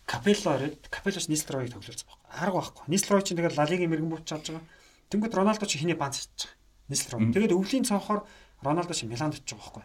Капелло 0.06 0.56
ирээд 0.58 0.88
Капеллоч 0.92 1.28
Нистройг 1.28 1.72
тоглуулсан 1.72 2.06
байхгүй. 2.06 2.28
Арга 2.38 2.58
байхгүй. 2.60 2.84
Нистрой 2.92 3.22
чинь 3.24 3.38
тэгээд 3.40 3.56
Ла 3.56 3.64
Лигийн 3.64 3.90
мэрэгэн 3.90 4.10
бууч 4.12 4.28
авч 4.28 4.52
байгаа. 4.52 4.68
Тэнгүүд 5.08 5.34
Роналдо 5.34 5.64
чи 5.64 5.80
хэний 5.80 5.96
банц 5.96 6.20
хийж 6.20 6.44
байгаа. 6.44 6.60
Нистрой. 6.92 7.20
Тэгээд 7.32 7.56
өвлийн 7.56 7.88
цонхоор 7.88 8.20
Роналдо 8.60 8.92
чи 8.92 9.06
Миланд 9.06 9.34
очиж 9.40 9.56
байгаа 9.56 9.64
байхгүй. 9.64 9.84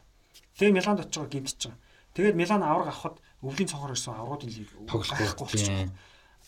Тэгээд 0.59 0.75
Миланд 0.75 0.99
очиж 0.99 1.15
байгаа 1.15 1.31
гимтэж 1.31 1.61
байгаа. 1.71 1.79
Тэгээд 2.13 2.35
Милан 2.35 2.63
авраг 2.63 2.87
авахад 2.91 3.15
өвлийн 3.39 3.69
цонхоор 3.71 3.95
ирсэн 3.95 4.13
аврагуудын 4.19 4.51
лиг 4.51 4.69
тоглохгүй 4.87 5.27
болчихсон. 5.39 5.91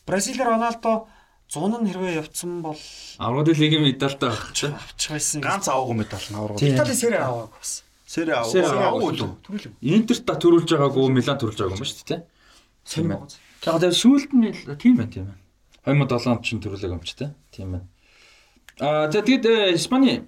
Бразил 0.05 0.39
Роналдо 0.43 1.07
100 1.51 1.83
нь 1.83 1.91
хэрвээ 1.91 2.23
явцсан 2.23 2.63
бол 2.63 2.79
аврагын 3.19 3.59
лигийн 3.59 3.83
медальтай 3.83 4.31
авах 4.31 4.55
чинь 4.55 4.71
авчих 4.71 5.11
байсан. 5.11 5.43
Ганц 5.43 5.67
аваагүй 5.67 5.95
медаль 5.99 6.27
нь 6.31 6.37
авраг. 6.39 6.63
Итали 6.63 6.95
сэрэ 6.95 7.19
аваагүй 7.19 7.59
бас. 7.59 7.83
Сэрэ 8.07 8.31
аваагүй 8.39 8.63
аваагүй 8.63 9.11
л 9.19 9.23
үү? 9.27 9.75
Интерт 9.83 10.23
та 10.23 10.39
төрүүлж 10.39 10.71
байгаагүй 10.71 11.11
Милан 11.11 11.35
төрүүлж 11.43 11.59
байгаагүй 11.59 11.75
юм 11.75 11.83
ба 11.83 11.91
шүү 11.91 12.07
дээ. 12.07 12.21
Сонь 12.87 13.11
байгаа. 13.11 13.27
Тэгэхээр 13.59 13.99
сүүлд 13.99 14.31
нь 14.31 14.47
тийм 14.79 14.95
байна 14.95 15.11
тийм 15.11 15.25
байна. 15.27 15.41
2007 15.83 16.31
онд 16.31 16.43
чинь 16.47 16.63
төрүүлэг 16.63 16.95
юм 16.95 17.03
ч 17.03 17.19
тийм 17.51 17.67
байна. 17.75 17.87
Аа 18.79 19.11
за 19.11 19.19
тэгэд 19.19 19.45
э, 19.45 19.75
Испани 19.75 20.23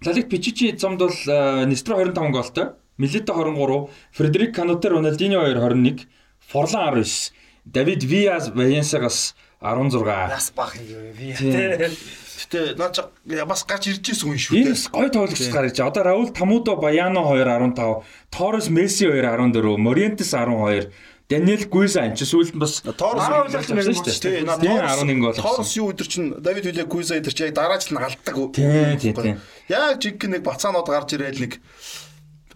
Лалиг 0.00 0.32
Пичичи 0.32 0.72
замд 0.80 1.04
бол 1.04 1.12
э, 1.12 1.68
Нестро 1.68 2.00
25 2.00 2.32
голтой, 2.32 2.66
Милито 2.96 3.36
23, 3.36 3.92
Фредерик 4.12 4.54
Кануте 4.56 4.88
Роналдиньо 4.88 5.44
2 5.44 5.60
21, 5.60 6.08
Форлан 6.40 6.94
19, 6.96 7.32
Давид 7.64 8.02
Виас 8.04 8.48
Ваенсагас 8.48 9.34
16. 9.60 10.04
Нас 10.28 10.52
бах 10.54 10.74
юм 10.76 11.12
би. 11.16 11.32
Гэтэ 11.34 12.74
наа 12.76 12.90
чи 12.90 13.02
бас 13.46 13.64
гарч 13.64 13.88
ирж 13.88 14.04
ирсэн 14.10 14.28
хүн 14.34 14.40
шүү 14.40 14.54
Энэ 14.58 14.74
дээ. 14.74 14.90
гой 14.92 15.08
тоглогч 15.10 15.48
гарч. 15.50 15.76
Одоо 15.80 16.02
Раул 16.04 16.28
Тамудо 16.34 16.76
Баяно 16.76 17.22
2 17.32 17.44
15, 17.44 18.02
Торрес 18.30 18.68
Месси 18.68 19.06
2 19.06 19.22
14, 19.22 19.78
Мориентес 19.78 20.34
12, 20.34 20.90
Даниэл 21.24 21.64
Гуйса 21.72 22.04
энэ 22.04 22.20
ч 22.20 22.28
сүүлд 22.28 22.52
нь 22.52 22.60
бас 22.60 22.84
Торрес 22.84 23.24
Дараа 23.24 23.48
үлээлт 23.48 23.72
үлээлт 23.72 23.72
мэрэгэн 23.72 23.96
шүү 23.96 24.04
дээ. 24.04 24.44
Тийм 24.44 24.44
Торрес 24.44 25.00
11 25.00 25.24
гол. 25.24 25.32
Торрес 25.40 25.72
юу 25.80 25.86
өдөр 25.94 26.08
чинь 26.10 26.28
Давид 26.36 26.64
Вилля 26.68 26.84
Куйса 26.84 27.16
өдөр 27.16 27.32
чинь 27.32 27.48
яг 27.48 27.54
дараа 27.56 27.80
жил 27.80 27.96
нь 27.96 28.04
алдаг. 28.04 28.36
Тий, 28.52 28.96
тий, 29.00 29.12
тий. 29.16 29.34
Яг 29.72 29.96
жиг 30.04 30.20
нэг 30.28 30.44
бацаанууд 30.44 30.84
гарч 30.84 31.16
ирээл 31.16 31.40
нэг 31.48 31.52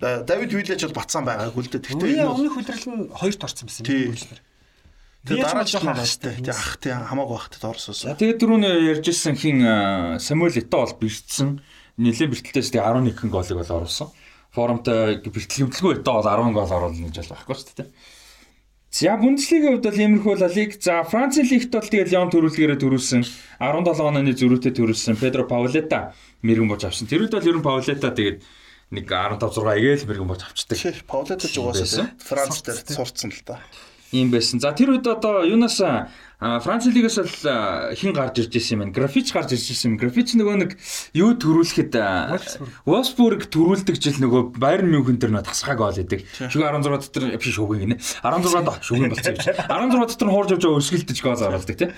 э, 0.05 0.21
Давид 0.29 0.53
Вилляч 0.53 0.85
бол 0.85 1.01
бацаан 1.01 1.25
байгаагүй 1.25 1.65
л 1.65 1.71
дээ. 1.73 1.97
Үе 1.97 2.21
энэ 2.21 2.29
өмнөх 2.29 2.55
хүлрэл 2.61 2.87
нь 2.93 3.09
хоёрт 3.09 3.41
орсон 3.41 3.73
байсан 3.73 3.89
юм 3.89 4.13
байна. 4.13 4.37
Тэгээ 5.27 5.43
дараа 5.43 5.67
жоохон 5.67 5.91
нь 5.91 5.95
ах 5.97 6.03
бастай. 6.05 6.33
штэ. 6.37 6.45
Тий 6.45 6.53
ах 6.55 6.77
тий 6.79 6.93
хамаагүй 6.95 7.39
Торрес 7.59 7.87
За 7.91 8.15
ус. 8.15 8.21
дөрөв 8.21 8.59
нь 8.63 8.69
ярьжсэн 8.69 9.35
хин 9.35 9.59
э, 9.65 10.19
Самуэль 10.23 10.63
Ито 10.63 10.85
бол 10.85 10.95
бэртсэн. 10.95 11.49
Нилээ 11.99 12.29
бэртэлтээс 12.31 12.71
тэгээд 12.71 13.19
11 13.19 13.33
голыг 13.33 13.57
бол 13.59 13.75
оруулсан. 13.83 14.09
Форумтай 14.55 15.19
бэртэл 15.19 15.67
хөвдлгүй 15.67 15.93
Ито 15.99 16.13
бол 16.15 16.27
10 16.27 16.55
гол 16.55 16.71
оруулна 16.71 17.11
гэж 17.11 17.17
бол 17.27 17.35
байхгүй 17.35 17.55
шүү 17.59 17.77
дээ. 17.83 17.91
За 18.91 19.17
Бундслигийн 19.21 19.77
хувьд 19.77 19.85
бол 19.85 20.01
иймэрхүү 20.01 20.35
Ла 20.41 20.49
Лиг. 20.49 20.81
За 20.81 21.05
Францын 21.05 21.45
лигт 21.45 21.69
бол 21.77 21.85
тэгээд 21.85 22.09
Лион 22.09 22.33
төрүүлгээрээ 22.33 22.81
төрүүлсэн. 22.81 23.21
17 23.61 24.01
онооны 24.01 24.33
зөрүүтэй 24.33 24.73
төрүүлсэн 24.73 25.21
Педро 25.21 25.45
Паулета 25.45 26.17
мэрэгэн 26.41 26.73
бож 26.73 26.89
авсан. 26.89 27.05
Тэр 27.05 27.29
үед 27.29 27.37
бол 27.37 27.45
ерөн 27.45 27.61
Паулета 27.61 28.09
тэгээд 28.09 28.41
нэг 28.97 29.05
15 29.05 29.45
6 29.45 29.77
эгээл 29.77 30.09
мэрэгэн 30.09 30.31
бож 30.33 30.41
авчдаг. 30.41 30.79
Тий 30.81 30.97
Паулетч 31.05 31.53
угаасаа 31.61 32.17
Франц 32.17 32.65
дээр 32.65 32.81
сурцсан 32.89 33.29
л 33.29 33.43
да. 33.45 33.61
Ийм 34.13 34.31
байсан. 34.33 34.61
За 34.61 34.73
тэр 34.73 34.97
үед 34.97 35.07
одоо 35.07 35.45
юунаас 35.45 35.81
Франц 36.39 36.87
лигээс 36.87 37.19
а, 37.51 37.91
хин 37.99 38.15
гарч 38.15 38.39
ирж 38.39 38.55
ирсэн 38.55 38.79
юм 38.79 38.81
байна. 38.87 38.95
Графич 38.95 39.33
гарч 39.35 39.59
ирж 39.59 39.75
ирсэн 39.75 39.91
юм. 39.91 39.97
Графич 39.99 40.39
нөгөө 40.39 40.55
нэг 40.63 40.71
юу 41.19 41.35
төрүүлэхэд 41.35 41.99
Wolfsburg 42.87 43.51
төрүүлдэг 43.51 43.99
жил 43.99 44.23
нөгөө 44.23 44.55
Bayern 44.55 44.87
München 44.87 45.19
дээр 45.19 45.35
нөгөө 45.35 45.51
тасгай 45.51 45.75
гол 45.75 45.99
идэг. 45.99 46.23
Шүгэ 46.39 46.63
16 46.63 47.11
дотор 47.11 47.27
биш 47.43 47.51
шүгэ 47.59 47.75
гинэ. 47.83 47.99
16 48.23 48.55
доо 48.63 48.79
шүгэ 48.79 49.11
болцсон 49.11 49.35
гэж. 49.35 49.67
16 49.67 49.99
дотор 49.99 50.31
хуурж 50.31 50.51
явж 50.55 50.63
байгаа 50.63 50.79
өсгөлтөж 50.79 51.19
гол 51.27 51.43
оруулдаг 51.43 51.75
тий. 51.75 51.91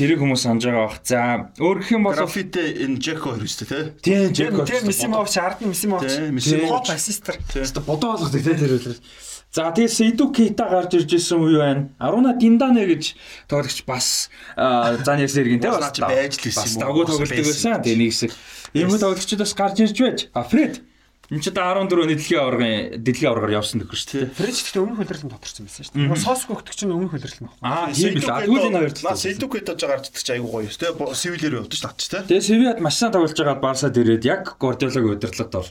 Тэрийг 0.00 0.24
хүмүүс 0.24 0.40
санаж 0.40 0.64
байгаа 0.64 0.88
бах. 0.88 0.96
За 1.04 1.20
өөр 1.60 1.76
гэх 1.84 1.92
юм 1.92 2.08
бол 2.08 2.16
Графите 2.16 2.64
энэ 2.72 2.96
Жеко 2.96 3.36
хоёр 3.36 3.44
шүү 3.44 3.68
дээ 3.68 3.92
тий. 4.00 4.32
тийм 4.32 4.32
Тэр 4.32 4.56
Жэко 4.56 4.64
тэр 4.72 4.88
Мисимов 4.88 5.28
ч 5.28 5.36
ард 5.36 5.60
нь 5.60 5.68
Мисимов 5.68 6.00
ч. 6.08 6.16
Тий, 6.16 6.32
Мисимов 6.32 6.80
Хот 6.80 6.96
ассистер. 6.96 7.36
Тэстэ 7.52 7.84
бодоо 7.84 8.16
болгодог 8.16 8.40
тий 8.40 8.56
тэр 8.56 8.80
үйлрэл. 8.80 9.04
За 9.52 9.68
тэгээд 9.68 9.92
Сейду 9.92 10.32
Кейта 10.32 10.64
гарч 10.64 10.96
ирж 10.96 11.12
исэн 11.12 11.36
үе 11.44 11.60
байна. 11.60 11.92
Аруна 12.00 12.32
Диндане 12.40 12.88
гэж 12.88 13.12
тоглогч 13.52 13.84
бас 13.84 14.32
а, 14.56 14.96
зан 15.04 15.20
ярьсан 15.20 15.44
иргэн 15.44 15.60
тий 15.60 15.68
Бас 15.68 15.92
байж 16.00 16.40
л 16.40 16.48
Бас 16.48 16.64
ирсэн 16.64 16.80
юм 16.80 16.88
уу? 16.88 17.04
дагуу 17.04 17.04
Бас 17.04 17.10
тоглолтог 17.20 17.44
байсан. 17.52 17.84
Тэгээ 17.84 18.00
нэг 18.00 18.10
хэсэг. 18.16 18.32
Иймэрхүү 18.72 19.00
тоглогчид 19.04 19.44
бас 19.44 19.52
гарч 19.52 19.76
ирж 19.84 19.98
байж. 20.00 20.20
А 20.32 20.48
Фред 20.48 20.80
энэ 21.28 21.42
ч 21.44 21.46
одоо 21.52 21.84
14 21.84 22.16
дэлхийн 22.16 22.40
аваргын 22.40 23.04
дэлхийн 23.04 23.28
аваргаар 23.28 23.56
явсан 23.60 23.76
нөхөр 23.84 24.00
шүү 24.00 24.12
дээ. 24.24 24.32
Фрэж 24.40 24.56
гэхдээ 24.56 24.82
өмнөх 24.88 24.98
хүлрэл 25.04 25.24
нь 25.28 25.32
тодорчсон 25.36 25.64
байсан 25.68 25.84
шүү 25.84 25.94
дээ. 26.00 26.24
Соско 26.24 26.50
өгдөг 26.56 26.72
чинь 26.72 26.92
өмнөх 26.96 27.12
нь 27.12 27.20
байна. 27.20 27.52
Аа 27.60 27.92
тийм 27.92 28.16
бил. 28.16 28.32
Адгүй 28.32 28.56
энэ 28.56 28.76
хоёр 28.80 28.92
Наа 28.92 29.00
талаа. 29.04 29.20
Сейдук 29.20 29.52
хэд 29.52 29.68
гарч 29.68 30.04
ирдэг 30.08 30.24
чи 30.24 30.32
айгуу 30.32 30.48
гоё 30.48 30.72
шүү 30.72 30.80
дээ. 30.80 31.12
Сивилээр 31.12 31.56
явдаг 31.60 31.76
ш 31.76 31.84
нат 31.84 31.96
чи 32.00 32.08
тий. 32.08 32.24
Тэгээ 32.24 32.48
Севиад 32.48 32.80
маш 32.80 32.96
сайн 32.96 33.12
тоглож 33.12 33.36
байгаа 33.36 33.60
Барсад 33.60 33.96
ирээд 34.00 34.24
яг 34.24 34.56
Гордиолагийн 34.56 35.16
удирдлагад 35.20 35.52
бол 35.56 35.68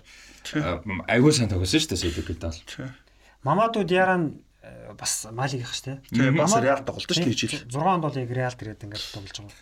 айгүй 1.10 1.34
сайн 1.34 1.50
тоглосон 1.50 1.82
шүү 1.82 1.94
дээ 1.94 2.02
Сейду 2.10 2.22
Кейта 2.26 2.54
бол. 2.54 2.62
Мамаду 3.44 3.84
Диаран 3.84 4.42
э, 4.62 4.94
бас 4.94 5.28
Малиг 5.32 5.62
их. 5.66 5.72
Тэгээ 5.82 6.38
бас 6.38 6.54
Реал 6.62 6.86
тоглож 6.86 7.10
шүү 7.10 7.26
дээ 7.26 7.38
жил. 7.38 7.58
6 7.70 7.76
онд 7.82 8.04
бол 8.06 8.14
яг 8.14 8.30
Реал 8.30 8.54
дээрээд 8.54 8.86
ингээд 8.86 9.06
тоглож 9.14 9.38
байгаа. 9.42 9.58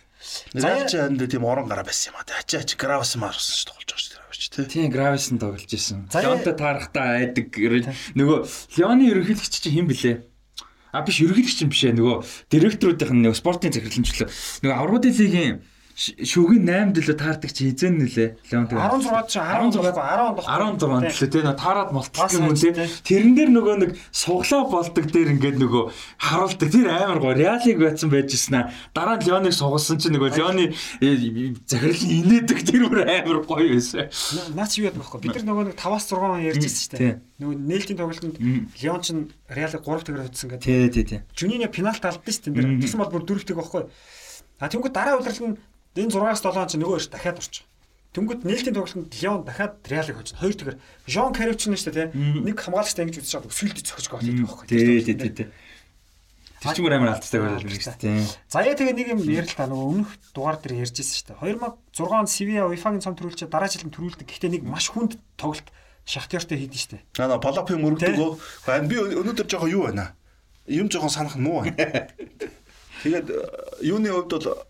Реал 0.52 0.84
ч 0.84 0.92
энд 1.00 1.20
тийм 1.24 1.44
орон 1.48 1.64
гараа 1.68 1.84
байсан 1.88 2.12
юм 2.12 2.20
а. 2.20 2.28
Ачи 2.28 2.76
Гравс 2.76 3.16
марсан 3.16 3.56
ш 3.56 3.64
тоглож 3.64 3.88
байгаа 3.88 4.34
шүү 4.36 4.52
дээ. 4.52 4.68
Тий. 4.68 4.84
Тийм 4.84 4.92
Гравис 4.92 5.32
нь 5.32 5.40
тоглож. 5.40 5.64
За, 5.72 6.20
Леонтой 6.20 6.52
таарахтаа 6.52 7.24
айдаг 7.24 7.48
нөгөө 7.56 8.38
Леоны 8.76 9.08
ерөнхийлөгч 9.08 9.54
чинь 9.64 9.80
хэн 9.80 9.88
блэ? 9.88 10.12
А 10.92 11.00
биш 11.06 11.22
ерөнхийлөгч 11.24 11.58
юм 11.64 11.70
биш 11.72 11.82
ээ 11.88 11.96
нөгөө 11.96 12.16
директоруудын 12.52 13.16
нөгөө 13.24 13.38
спортын 13.40 13.72
захирлэмжлэл 13.72 14.28
нөгөө 14.60 14.76
аврагын 14.76 15.14
лигийн 15.16 15.54
ш- 15.56 15.64
шүгэн 16.00 16.64
8 16.64 16.96
дэлөө 16.96 17.16
таардаг 17.20 17.52
чи 17.52 17.68
хизэн 17.68 18.00
нэлээ 18.00 18.28
Леон 18.48 18.72
тэгээ 18.72 18.88
16 19.04 19.28
ч 19.28 19.36
16 19.36 19.84
10 19.84 20.40
16 20.48 20.80
дэлөө 20.80 21.28
тэгээ 21.28 21.44
нөгөө 21.44 21.60
таарад 21.60 21.92
Бас 21.92 22.32
юм 22.32 22.48
хайж, 22.48 22.60
лээ. 22.64 22.72
тий. 22.72 22.88
Тэрэн 23.04 23.32
дээр 23.36 23.50
нөгөө 23.52 23.74
нэг 23.84 23.90
суглаа 24.08 24.64
болдог 24.64 25.04
дээр 25.12 25.28
ингээд 25.36 25.60
нөгөө 25.60 25.82
харуулдаг. 26.24 26.68
Тэр 26.72 26.88
амар 26.88 27.20
гоо 27.20 27.36
Реалиг 27.36 27.76
байцсан 27.76 28.08
байж 28.08 28.32
гисэн 28.32 28.56
аа. 28.56 28.72
Дараа 28.96 29.20
нь 29.20 29.28
Леоныг 29.28 29.52
сугалсан 29.52 30.00
чинь 30.00 30.16
нөгөө 30.16 30.30
Леоны 30.40 30.64
э, 31.04 31.52
захирал 31.68 32.04
инээдэг 32.08 32.58
тэр 32.64 32.82
бүр 32.88 33.00
амар 33.04 33.38
гоё 33.44 33.68
байсан. 33.76 34.08
Наач 34.56 34.80
юу 34.80 34.88
яд 34.88 34.96
байхгүй. 34.96 35.20
Бид 35.20 35.36
нар 35.36 35.44
нөгөө 35.52 35.64
нэг 35.68 35.76
5-аас 35.76 36.08
6 36.08 36.16
он 36.16 36.40
ярьжсэн 36.48 36.80
шүү 36.80 36.96
Тий. 36.96 37.12
дээ. 37.12 37.14
Нөгөө 37.44 37.54
нээлтийн 37.60 37.98
тоглолтод 38.00 38.36
Леон 38.40 39.00
ч 39.04 39.08
Реалыг 39.52 39.84
3 39.84 40.00
тэгэр 40.08 40.24
хоцсон 40.32 40.48
гэдэг. 40.48 40.64
Тий, 40.64 40.88
тий, 40.88 41.04
тий. 41.04 41.20
Жунино 41.36 41.68
пенальт 41.68 42.00
алдсан 42.00 42.24
шүү 42.24 42.56
дээ. 42.56 42.80
Тэгсэн 42.80 43.00
бол 43.04 43.12
бүр 43.12 43.24
дөрөвтэйг 43.28 43.56
байхгүй. 43.60 43.84
А 44.60 44.68
тэнгууд 44.68 44.92
дараа 44.92 45.16
удирдал 45.16 45.56
нь 45.56 45.60
энэ 45.96 46.12
6-аас 46.14 46.42
7 46.44 46.70
ч 46.70 46.72
нөгөө 46.78 46.94
хоёр 46.98 47.06
дахиад 47.10 47.40
орчих. 47.40 47.64
Тэнгууд 48.10 48.42
нээлтийн 48.42 48.74
тоглолтод 48.74 49.14
Леон 49.22 49.46
дахиад 49.46 49.78
Реалыг 49.86 50.18
хожно. 50.18 50.38
Хоёр 50.42 50.54
тэгэр 50.58 50.76
Жон 51.06 51.30
Каревч 51.30 51.62
нь 51.70 51.78
шүү 51.78 51.94
дээ. 51.94 52.10
Нэг 52.42 52.58
хамгаалагчтай 52.58 53.06
ингэж 53.06 53.22
үзэж 53.22 53.30
чад 53.30 53.46
өсвөлд 53.46 53.86
зөхөж 53.86 54.06
гол 54.10 54.18
хийдэг 54.18 54.46
байхгүй. 54.50 54.66
Тий, 54.66 55.02
тий, 55.06 55.14
тий, 55.14 55.30
тий. 55.30 55.46
Тэр 56.58 56.74
чинь 56.74 56.84
бүр 56.84 56.98
амар 56.98 57.14
алдтай 57.14 57.38
байлаа 57.38 57.62
юм 57.62 57.70
шүү 57.70 58.02
дээ. 58.02 58.26
За 58.50 58.66
яа 58.66 58.74
тэгээ 58.74 58.98
нэг 58.98 59.08
юм 59.14 59.22
ярил 59.22 59.54
та 59.54 59.70
нөгөө 59.70 59.86
өмнөх 59.94 60.10
дугаар 60.34 60.58
дээр 60.58 60.82
ярьжсэн 60.90 61.38
шүү 61.38 61.38
дээ. 61.38 61.54
2006 61.94 62.18
онд 62.18 62.28
Севиа 62.34 62.66
UEFA-гийн 62.66 63.00
цом 63.06 63.14
төрүүлчээ 63.14 63.48
дараа 63.48 63.70
жил 63.70 63.86
нь 63.86 63.94
төрүүлдэг. 63.94 64.26
Гэхдээ 64.26 64.50
нэг 64.58 64.62
маш 64.66 64.90
хүнд 64.90 65.16
тоглолт 65.38 65.70
Шахтяртай 66.04 66.58
хийдэн 66.60 66.76
шүү 66.76 66.92
дээ. 66.98 67.02
Наа 67.16 67.32
на 67.32 67.40
Полопи 67.40 67.78
мөрөгдөг. 67.78 68.42
Ган 68.66 68.90
би 68.90 68.98
өнөөдөр 68.98 69.46
жоохон 69.48 69.70
юу 69.72 69.88
байна? 69.88 70.12
Юм 70.66 70.92
жоохон 70.92 71.08
санах 71.08 71.40
нь 71.40 71.46
муу 71.48 71.64
байна. 71.64 72.10
Тэгээд 73.06 73.28
э, 73.32 73.40
юуны 73.80 74.12
хувьд 74.12 74.28
бол 74.28 74.68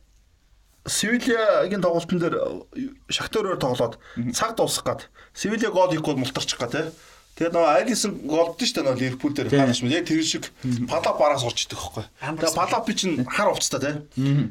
Севильягийн 0.86 1.82
тоглолтын 1.84 2.18
дээр 2.18 2.36
э, 2.40 2.88
Шахтараар 3.12 3.60
тоглоод 3.60 4.00
цаг 4.32 4.56
дуусах 4.56 4.84
гад 4.84 5.00
Севилья 5.34 5.70
гол 5.70 5.92
хийхгүй 5.92 6.16
мултарчих 6.16 6.56
га 6.56 6.68
тий. 6.72 6.88
Тэгээд 7.36 7.56
нөгөө 7.56 7.72
Алисон 7.72 8.12
голдсон 8.28 8.64
шүү 8.68 8.74
дээ 8.76 8.84
нөгөө 8.84 9.00
Ливерпул 9.00 9.32
дээр 9.32 9.48
хаач 9.48 9.80
мэд 9.80 9.96
яг 9.96 10.04
тэр 10.08 10.20
шиг 10.24 10.44
Палап 10.88 11.16
бараас 11.16 11.44
орж 11.44 11.64
идэг 11.64 11.78
хөхгүй. 11.80 12.04
Тэгээд 12.20 12.56
Палапи 12.56 12.92
чинь 12.92 13.24
хар 13.24 13.48
увцтай 13.52 13.80
тий. 13.80 13.94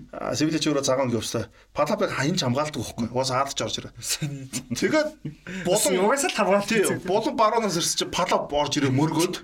Аа 0.09 0.33
Севилья 0.33 0.57
ч 0.57 0.69
өөрөө 0.69 0.85
цагаан 0.85 1.13
гөвстэй. 1.13 1.45
Палапыг 1.73 2.09
хаян 2.09 2.33
ч 2.33 2.45
хамгаалдаг 2.45 2.81
хөхгүй. 2.81 3.13
Уус 3.13 3.29
хаадч 3.29 3.61
орж 3.61 3.75
ирээ. 3.77 3.93
Тэгээд 4.73 5.09
Булан 5.69 5.93
булан 5.97 6.01
угаасаа 6.01 6.29
л 6.33 6.37
хамгаалт 6.39 7.05
булан 7.05 7.35
баруунаас 7.37 7.77
ирсэн 7.77 8.09
чинь 8.09 8.13
палап 8.13 8.49
орж 8.49 8.73
ирээ 8.81 8.89
мөргөөд. 8.89 9.35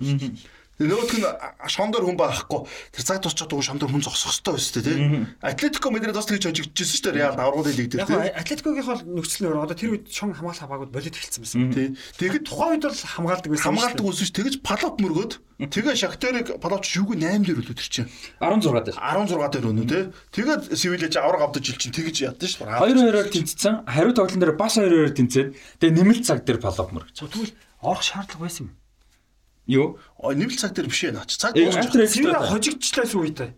Тэгээ 0.76 0.92
Нөгөөх 0.92 1.12
нь 1.16 1.24
шон 1.72 1.88
дээр 1.88 2.04
хүн 2.04 2.20
байхгүй. 2.20 2.60
Тэр 2.92 3.04
цаг 3.08 3.24
тусчаад 3.24 3.48
уг 3.56 3.64
шон 3.64 3.80
дээр 3.80 3.96
хүн 3.96 4.04
зогсох 4.04 4.28
хэрэгтэй 4.28 4.52
байсан 4.52 4.82
тий. 4.84 4.96
Атлетико 5.40 5.88
Мадрид 5.88 6.12
бас 6.12 6.28
тэгж 6.28 6.52
хожигдчихсэн 6.52 6.96
шүү 7.00 7.04
дээ. 7.16 7.16
Реал 7.16 7.40
аврагын 7.40 7.76
лиг 7.80 7.88
дээр 7.96 8.04
Яг 8.04 8.12
тий. 8.12 8.28
Атлетикогийн 8.36 8.84
хол 8.84 9.00
нөхцөл 9.08 9.48
нөр 9.48 9.64
одоо 9.64 9.72
тэр 9.72 9.96
үед 9.96 10.12
шон 10.12 10.36
хамгаалах 10.36 10.60
хаваагууд 10.60 10.92
болоод 10.92 11.16
эхэлсэн 11.16 11.40
байсан. 11.40 11.72
Тий. 11.72 11.96
Тэгээд 12.20 12.44
Тухайн 12.44 12.76
үед 12.76 12.84
бол 12.84 12.92
хамгаалдаг 12.92 13.50
байсан. 13.56 13.66
хамгаалдаг 13.72 14.04
үсэж 14.04 14.30
тэгэж 14.36 14.54
палап 14.60 14.96
мөргөөд 15.00 15.32
тэгээ 15.64 15.96
Шахтарыг 15.96 16.46
палапч 16.60 16.84
шүүг 16.92 17.16
8 17.16 17.40
дээр 17.40 17.58
үлдэр 17.64 17.88
чинь. 17.88 18.12
16 18.44 18.92
дээр. 18.92 19.00
16 19.00 19.56
дээр 19.56 19.66
өнөө 19.72 19.86
тий. 19.88 20.04
Тэгээд 20.36 20.62
Севилья 20.76 21.08
ч 21.08 21.16
авраг 21.16 21.40
авдаг 21.48 21.64
жил 21.64 21.80
чинь 21.80 21.96
тэгэж 21.96 22.36
ядсан 22.36 22.52
шүү 22.52 22.68
дээ. 22.68 22.84
2-2-оор 22.84 23.28
тэнцсэн. 23.32 23.74
Хариу 23.88 24.12
тоглолтын 24.12 24.44
дээр 24.44 24.52
бас 24.60 24.76
2-2-оор 24.76 25.16
тэнцээд 25.16 25.48
тэгээ 25.80 25.96
нэмэлт 25.96 26.24
цаг 26.28 26.44
дээр 26.44 26.60
палап 26.60 26.92
мөргөж. 26.92 27.16
Тэгвэл 27.16 27.56
орох 27.80 28.04
шаардлага 28.04 28.44
байсан 28.44 28.68
юм. 28.68 28.76
Юу? 29.66 29.98
Нэмэлт 30.22 30.58
цаг 30.62 30.72
дээр 30.74 30.88
биш 30.88 31.02
ээ 31.04 31.12
наач. 31.14 31.36
Цаг 31.36 31.54
дуусчих. 31.54 31.82
альтер 31.82 32.06
Севиа 32.06 32.38
экстра. 32.38 32.50
хожигдчихлаас 32.50 33.14
үедээ. 33.14 33.50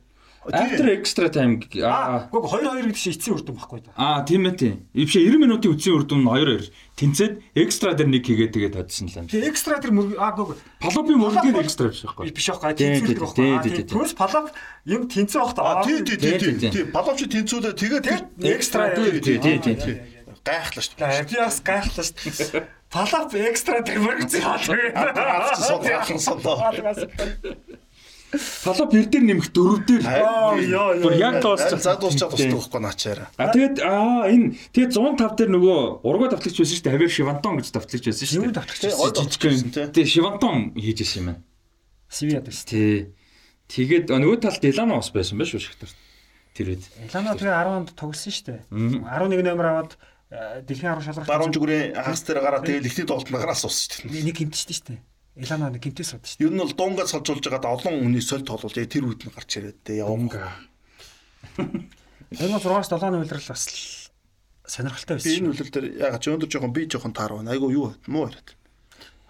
After 0.49 0.89
extra 0.89 1.29
time 1.29 1.61
аа 1.85 2.25
гоо 2.33 2.49
2 2.49 2.65
2 2.65 2.89
гэдэг 2.89 2.97
чинь 2.97 3.13
эцсийн 3.13 3.37
үр 3.37 3.45
дүн 3.45 3.57
баггүй 3.61 3.85
да. 3.85 3.93
Аа 4.01 4.25
тийм 4.25 4.49
ээ 4.49 4.57
тийм. 4.57 4.77
Ившээ 4.97 5.29
90 5.29 5.45
минутын 5.45 5.73
үтсийн 5.77 5.93
үр 5.93 6.05
дүн 6.09 6.25
2 6.25 6.73
2 6.73 6.73
тэнцээд 6.97 7.33
экстра 7.53 7.93
дээр 7.93 8.09
нэг 8.09 8.25
хийгээд 8.25 8.53
тэгээд 8.57 8.75
тодсон 8.81 9.13
л 9.13 9.17
юм. 9.19 9.27
Тэгээ 9.29 9.51
экстра 9.53 9.77
дээр 9.77 9.93
мөрг 9.93 10.17
аа 10.17 10.33
гоо 10.33 10.57
Палопын 10.81 11.21
мөргийн 11.21 11.53
экстра 11.61 11.93
биш 11.93 12.01
байхгүй. 12.01 12.33
Биш 12.33 12.49
байхгүй. 12.49 12.73
Тэнцүүлдэг 12.81 13.21
байхгүй. 13.29 13.85
Тэрс 13.93 14.15
палоп 14.17 14.47
юм 14.89 15.03
тэнцээ 15.05 15.37
бахта. 15.43 15.61
Аа 15.61 15.85
тий 15.85 16.01
тий 16.01 16.17
тий 16.17 16.55
тий. 16.57 16.85
Палоп 16.97 17.21
чи 17.21 17.29
тэнцүүлээ 17.29 17.75
тэгээд 17.77 18.05
экстра 18.49 18.97
тий 18.97 19.21
тий 19.21 19.37
тий. 19.37 19.97
Гайхлаа 20.49 20.81
шүү 20.81 20.97
дээ. 20.97 21.29
Би 21.29 21.37
бас 21.45 21.61
гайхлаа 21.61 22.05
шүү 22.09 22.17
дээ. 22.57 22.78
Палап 22.89 23.35
экстра 23.37 23.83
тэр 23.85 23.99
мөргөцөө 24.01 24.43
Палап 28.29 28.93
бэр 28.93 29.09
дээр 29.09 29.25
нэмэх 29.25 29.49
дөрөв 29.57 29.89
дээр. 29.89 30.05
Бүр 30.05 31.15
яг 31.17 31.41
дуусчих. 31.41 31.81
За 31.81 31.97
дуусчих 31.97 32.29
тусдаг 32.29 32.53
байхгүй 32.53 32.81
наачаараа. 32.85 33.33
А 33.41 33.49
тэгээд 33.49 33.81
аа 33.81 34.29
энэ 34.29 34.53
тэгээд 34.77 34.93
105 34.93 35.37
дээр 35.41 35.51
нөгөө 35.57 36.05
ургаа 36.05 36.29
давтлагч 36.37 36.61
байсан 36.61 36.77
шүү 36.77 36.85
дээ. 36.85 36.93
Хавер 36.93 37.09
Шивантон 37.09 37.57
гэж 37.57 37.73
давтлагч 37.73 38.05
байсан 38.05 38.29
шүү 38.29 38.37
дээ. 38.37 38.45
Юу 38.45 38.53
давтлагч 38.53 38.85
байсан? 38.85 39.69
Тэгээд 39.97 40.13
Шивантон 40.13 40.77
хийж 40.77 41.01
исэн 41.01 41.17
юм 41.17 41.27
байна. 41.33 41.41
Сивиад 42.13 42.45
байсан. 42.45 42.69
Тий. 42.69 43.17
Тэгээд 43.73 44.13
нөгөө 44.13 44.39
талд 44.45 44.65
Илано 44.65 45.01
бас 45.01 45.09
байсан 45.09 45.41
байх 45.41 45.49
шүү 45.49 45.65
шигтэр. 45.65 45.93
Тэр 46.53 46.67
үед. 46.77 46.85
Илано 47.09 47.33
тэгээ 47.33 47.57
10 47.65 47.81
онд 47.81 47.89
тоглосон 47.97 48.33
шүү 48.33 48.45
дээ. 48.45 48.61
11 49.09 49.41
номер 49.41 49.67
аваад 49.73 49.97
дэлхийн 50.29 50.93
10 50.93 51.09
шалралт 51.09 51.29
баруун 51.29 51.53
зүгрээ 51.57 51.97
хагас 51.97 52.21
дээр 52.29 52.45
гараад 52.45 52.69
тэгэл 52.69 52.85
ихний 52.85 53.09
тоглолтод 53.09 53.33
гараас 53.33 53.65
уусч 53.65 54.05
шүү 54.05 54.13
дээ. 54.13 54.29
Нэг 54.29 54.37
гимтэж 54.37 54.61
шүү 54.61 54.87
дээ. 54.93 55.01
Илана 55.41 55.73
нэг 55.73 55.81
гимтээс 55.81 56.13
сууд 56.13 56.25
шүү 56.29 56.37
дээ. 56.37 56.45
Ер 56.45 56.53
нь 56.53 56.61
бол 56.61 56.77
дунгаас 56.77 57.11
солжуулж 57.17 57.45
байгаад 57.49 57.65
олон 57.65 57.95
хүний 58.05 58.21
соль 58.21 58.45
тоглол 58.45 58.77
яг 58.77 58.93
тэр 58.93 59.09
үед 59.09 59.25
нь 59.25 59.33
гарч 59.33 59.51
ирээд 59.57 59.81
дээ 59.89 60.05
яваа. 60.05 60.53
2006-аас 62.29 62.93
7-ны 62.93 63.25
үйлрэл 63.25 63.49
бас 63.49 63.65
сонирхолтой 64.69 65.17
байсан. 65.17 65.33
Энэ 65.33 65.49
үйлрэл 65.49 65.73
дээр 65.73 65.87
яг 65.97 66.21
ч 66.21 66.29
өндөр 66.29 66.51
жоохон 66.53 66.77
би 66.77 66.85
жоохон 66.85 67.17
таарав. 67.17 67.41
Айгу 67.49 67.73
юу 67.73 67.97
муу 68.05 68.29
яриад. 68.29 68.53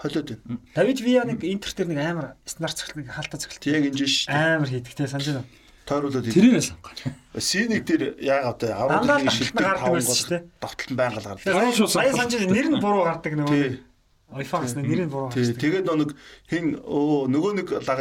Холиод 0.03 0.35
байна. 0.35 0.59
Давид 0.75 0.99
Виа 0.99 1.23
нэг 1.23 1.47
интер 1.47 1.79
дээр 1.79 1.95
нэг 1.95 1.99
амар 2.03 2.27
стандарт 2.43 2.75
цогцлог 2.75 3.07
хаалтаа 3.07 3.39
цогцлог. 3.39 3.71
Яг 3.71 3.87
энэ 3.87 4.03
шүү 4.03 4.35
дээ. 4.35 4.35
Амар 4.35 4.67
хийдэг 4.67 4.95
те 4.99 5.07
санаж 5.07 5.31
байна 5.31 5.47
тойруулаад 5.89 6.29
тэрийг 6.29 6.61
сонгоо. 6.61 6.93
Синик 7.41 7.83
дээр 7.89 8.21
яагаад 8.21 8.61
вэ? 8.61 8.73
Авралын 8.77 9.33
шилдэг 9.33 9.65
гардаг 9.65 9.93
байсан 9.97 10.17
шүү 10.21 10.31
дээ. 10.37 10.43
Давталт 10.61 10.91
нь 10.93 10.99
байнга 11.01 11.21
л 11.21 11.29
гардаг. 11.33 11.73
Шүү. 11.73 11.89
Сая 11.89 12.13
санаж 12.13 12.45
нэр 12.45 12.69
нь 12.69 12.81
буруу 12.83 13.05
гардаг 13.09 13.33
нөгөө. 13.33 13.89
iPhone-с 14.29 14.77
нэр 14.77 15.09
нь 15.09 15.13
буруу 15.13 15.33
гардаг. 15.33 15.57
Тэгээд 15.57 15.89
нэг 15.89 16.11
хин 16.45 16.77
өө 16.85 17.33
нөгөө 17.33 17.53
нэг 17.57 17.69
лаг 17.89 17.99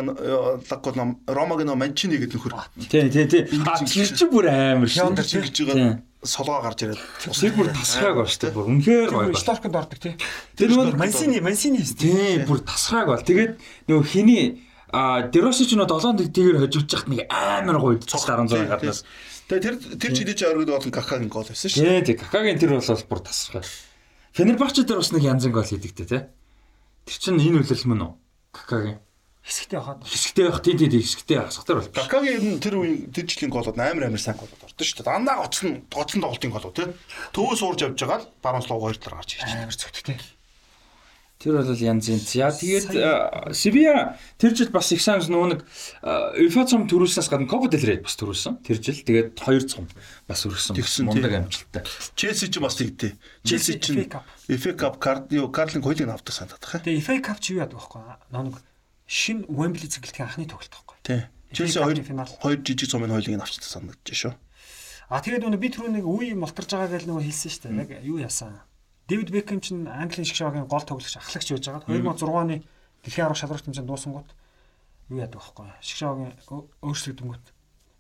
лаггол 0.68 0.96
ном 1.00 1.10
Ромагийн 1.24 1.72
ном 1.72 1.80
Манчини 1.80 2.20
гэдэг 2.20 2.36
нөхөр. 2.36 2.54
Тий, 2.92 3.08
тий, 3.08 3.24
тий. 3.24 3.48
Тэр 3.48 4.12
чинь 4.12 4.28
бүр 4.28 4.52
амар 4.52 4.92
шүү. 4.92 5.16
Тэр 5.16 5.24
чинь 5.24 5.48
гэж 5.48 5.58
байгаа 5.72 6.04
солгоо 6.28 6.60
гарч 6.62 6.84
ирээд. 6.84 7.00
Тэр 7.24 7.54
бүр 7.56 7.72
тасгааг 7.72 8.16
ба 8.20 8.26
шүү 8.28 8.42
дээ. 8.44 8.56
Бүр 8.58 8.68
үнэхээр 8.74 9.12
гоё. 9.14 9.38
Стоконд 9.38 9.78
ордог 9.80 10.00
тий. 10.02 10.14
Тэр 10.58 10.74
нөгөө 10.74 10.98
Мансини, 11.00 11.40
Мансини. 11.40 11.82
Тий, 11.86 12.44
бүр 12.44 12.60
тасгааг 12.66 13.08
бол. 13.08 13.24
Тэгээд 13.24 13.56
нөгөө 13.88 14.06
хиний 14.12 14.67
А 14.92 15.28
Дероси 15.28 15.68
ч 15.68 15.76
нөө 15.76 15.88
7 15.88 16.32
дэгээр 16.32 16.64
хоживч 16.64 16.90
яхад 16.96 17.12
нэг 17.12 17.28
амар 17.28 17.78
гоё 17.84 18.00
цогц 18.00 18.24
16 18.24 18.72
гаднаас. 18.72 19.04
Тэгээ 19.52 19.64
тэр 19.64 19.76
тэр 20.00 20.12
жилийн 20.16 20.52
оргид 20.56 20.72
болон 20.72 20.92
Какагийн 20.96 21.32
гол 21.32 21.44
байсан 21.44 21.68
шүү 21.68 21.84
дээ. 21.84 22.04
Тий, 22.08 22.16
тий. 22.16 22.24
Какагийн 22.24 22.60
тэр 22.60 22.72
бол 22.80 22.84
бүр 22.84 23.20
тасрах. 23.20 23.68
Фенербахче 24.32 24.88
дээр 24.88 25.04
бас 25.04 25.12
нэг 25.12 25.24
янзын 25.28 25.52
гол 25.52 25.68
хийдэгтэй 25.68 26.08
тий. 26.08 26.22
Тэр 27.04 27.18
чинь 27.20 27.40
энэ 27.40 27.64
үлрэл 27.64 27.88
мөн 27.88 28.04
үү? 28.08 28.12
Какагийн 28.56 29.00
хэсэгтэй 29.48 29.80
хаад. 29.80 30.04
Хэсэгтэй 30.04 30.44
байх 30.48 30.60
тий 30.64 30.76
тий 30.76 31.00
хэсэгтэй 31.04 31.38
хасахтар 31.48 31.80
бол. 31.80 31.92
Какагийн 31.92 32.60
тэр 32.60 32.76
үеийн 32.80 33.12
тэр 33.16 33.26
жилийн 33.28 33.52
голууд 33.52 33.80
амар 33.80 34.12
амар 34.12 34.20
сайн 34.20 34.36
голууд 34.36 34.60
ордоо 34.60 34.84
шүү 34.84 35.04
дээ. 35.04 35.08
Дандаа 35.08 35.48
гоцсон 35.48 35.88
гоцсон 35.88 36.20
тоглолтын 36.24 36.52
голууд 36.52 36.76
тий. 36.76 36.88
Төвөөс 37.32 37.62
уурж 37.64 37.80
явж 37.88 38.00
байгаа 38.04 38.20
л 38.24 38.32
баруун 38.44 38.64
слог 38.68 38.84
хоёр 38.84 39.00
талаар 39.00 39.24
гарч 39.24 39.40
байна. 39.40 39.64
Амар 39.64 39.76
зөвхт 39.80 40.04
тий. 40.04 40.20
Тэр 41.38 41.60
бол 41.62 41.70
янз 41.70 42.10
янз. 42.10 42.34
Яа 42.34 42.50
тэгээд 42.50 43.54
Сивиа 43.54 44.18
тэр 44.42 44.58
жил 44.58 44.72
бас 44.74 44.90
их 44.90 45.02
сайн 45.06 45.22
нөгөө 45.22 45.50
нэг 45.54 45.62
UEFA 46.42 46.66
цом 46.66 46.88
төрүүлснээс 46.90 47.30
гадна 47.30 47.46
Copa 47.46 47.70
del 47.70 47.86
Rey 47.86 48.02
бас 48.02 48.18
төрүүлсэн. 48.18 48.58
Тэр 48.66 48.82
жил 48.82 48.98
тэгээд 49.06 49.38
хоёр 49.38 49.64
цом 49.70 49.86
бас 50.26 50.42
өргөсөн. 50.50 51.06
Мундаг 51.06 51.38
амжилттай. 51.38 51.86
Челси 52.18 52.50
ч 52.50 52.58
бас 52.58 52.82
тэгдэ. 52.82 53.14
Челси 53.46 53.78
ч 53.78 54.10
FA 54.50 54.74
Cup 54.74 54.98
кардио 54.98 55.46
Карлин 55.54 55.86
Койлиг 55.86 56.10
авдаг 56.10 56.34
санагдах 56.34 56.66
хаа. 56.66 56.82
Тэгээд 56.82 57.06
FA 57.06 57.22
Cup 57.22 57.38
чи 57.38 57.54
юу 57.54 57.62
яадаг 57.62 57.78
байхгүй 57.78 58.02
нэг 58.34 58.58
шин 59.08 59.46
Wembley 59.48 59.88
цэглэлтийн 59.88 60.28
анхны 60.28 60.46
тоглолт 60.46 60.74
байхгүй. 60.74 60.98
Тий. 61.04 61.22
Челси 61.54 61.80
хоёр 61.80 62.02
хоёр 62.42 62.60
жижиг 62.60 62.90
цомын 62.92 63.14
хойлыг 63.14 63.40
авчихсан 63.40 63.88
санагдаж 63.88 64.18
шүү. 64.18 64.34
А 65.08 65.24
тэгээд 65.24 65.48
нөгөө 65.48 65.62
би 65.64 65.70
түрүү 65.72 65.92
нэг 65.96 66.04
үе 66.04 66.36
мултарж 66.36 66.76
байгаа 66.76 67.00
гэж 67.00 67.08
нөгөө 67.08 67.24
хэлсэн 67.24 67.52
шүү 67.56 67.64
дээ. 67.64 67.88
Яг 67.88 68.04
юу 68.04 68.20
яасан? 68.20 68.60
Дэвид 69.08 69.32
Бекхэм 69.32 69.60
чинь 69.64 69.88
Английн 69.88 70.28
шгшаагийн 70.28 70.68
гол 70.68 70.84
тоглогч 70.84 71.16
ахлагч 71.16 71.48
байж 71.52 71.66
байгаа. 71.68 71.88
2006 71.88 72.28
оны 72.28 72.56
дэлхийн 73.04 73.26
арга 73.28 73.40
шалралт 73.40 73.66
хэмжээнд 73.66 73.88
дуусангууд 73.88 74.30
юу 75.10 75.18
яадаг 75.24 75.40
байхгүй. 75.40 75.72
Шгшаагийн 75.80 76.36
өөрчлөгдөнгүүт 76.84 77.46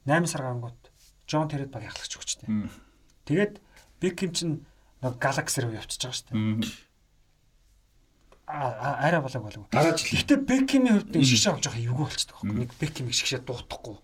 8 0.04 0.28
сар 0.28 0.44
гангууд 0.44 0.80
Джон 1.28 1.48
Террет 1.48 1.72
баг 1.72 1.88
ахлагч 1.88 2.12
өгчтэй. 2.12 2.48
Тэгээд 3.24 3.64
Бекхэм 4.04 4.32
чинь 4.36 4.56
нэг 5.00 5.16
Galaxy 5.16 5.64
руу 5.64 5.76
явчихж 5.80 6.04
байгаа 6.04 6.18
шүү 6.20 6.28
дээ 6.36 6.87
арай 8.48 9.20
болоог 9.20 9.44
болов. 9.44 9.68
Гэтэ 9.76 10.40
Беккимийн 10.48 11.04
хувьд 11.04 11.12
нэг 11.20 11.28
шигшээ 11.28 11.52
авч 11.52 11.68
байгаа 11.68 11.84
эвгүй 11.84 12.06
болчихдог 12.08 12.36
байхгүй. 12.40 12.56
Нэг 12.64 12.72
Беккимийг 12.80 13.16
шигшээ 13.20 13.44
дуутахгүй. 13.44 13.96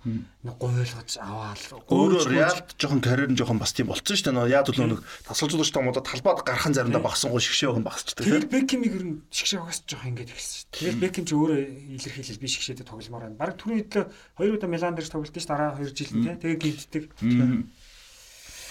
Нэг 0.44 0.56
гойлгож 0.60 1.12
аваал. 1.16 1.64
Өөрөө 1.88 2.28
Реалд 2.28 2.76
жоохон 2.76 3.00
карьер 3.00 3.32
нь 3.32 3.40
жоохон 3.40 3.64
бас 3.64 3.72
тийм 3.72 3.88
болцсон 3.88 4.20
шүү 4.20 4.36
дээ. 4.36 4.52
Яа 4.52 4.68
төлөө 4.68 4.88
нэг 4.92 5.00
тасалжуулагч 5.32 5.72
таамуудад 5.72 6.04
талбайд 6.04 6.44
гархан 6.44 6.76
заримдаа 6.76 7.00
багсан 7.00 7.32
гоо 7.32 7.40
шигшээ 7.40 7.72
өгөн 7.72 7.88
багсчдаг. 7.88 8.20
Тэгээд 8.28 8.52
Беккимийг 8.52 8.94
ер 9.00 9.06
нь 9.08 9.16
шигшээ 9.32 9.64
угаас 9.64 9.80
жоохон 9.88 10.12
ингэж 10.12 10.30
ихсэн 10.36 10.52
шүү 10.60 10.68
дээ. 10.68 10.76
Тэгээд 10.76 11.00
Бекким 11.00 11.24
ч 11.24 11.32
өөрөө 11.40 11.60
илэрхийлэл 12.04 12.44
би 12.44 12.48
шигшээдээ 12.52 12.88
тогломоор 12.92 13.24
байна. 13.32 13.40
Бараг 13.40 13.56
түрүү 13.64 13.80
хэдлээ 13.80 14.06
хоёр 14.44 14.54
удаа 14.60 14.68
Милан 14.68 14.96
дээр 15.00 15.08
тоглолт 15.08 15.32
шүү 15.40 15.48
дараа 15.48 15.72
2 15.80 15.88
жил 15.96 16.12
тий. 16.20 16.36
Тэгээд 16.36 16.60
гинтдэг. 16.60 17.04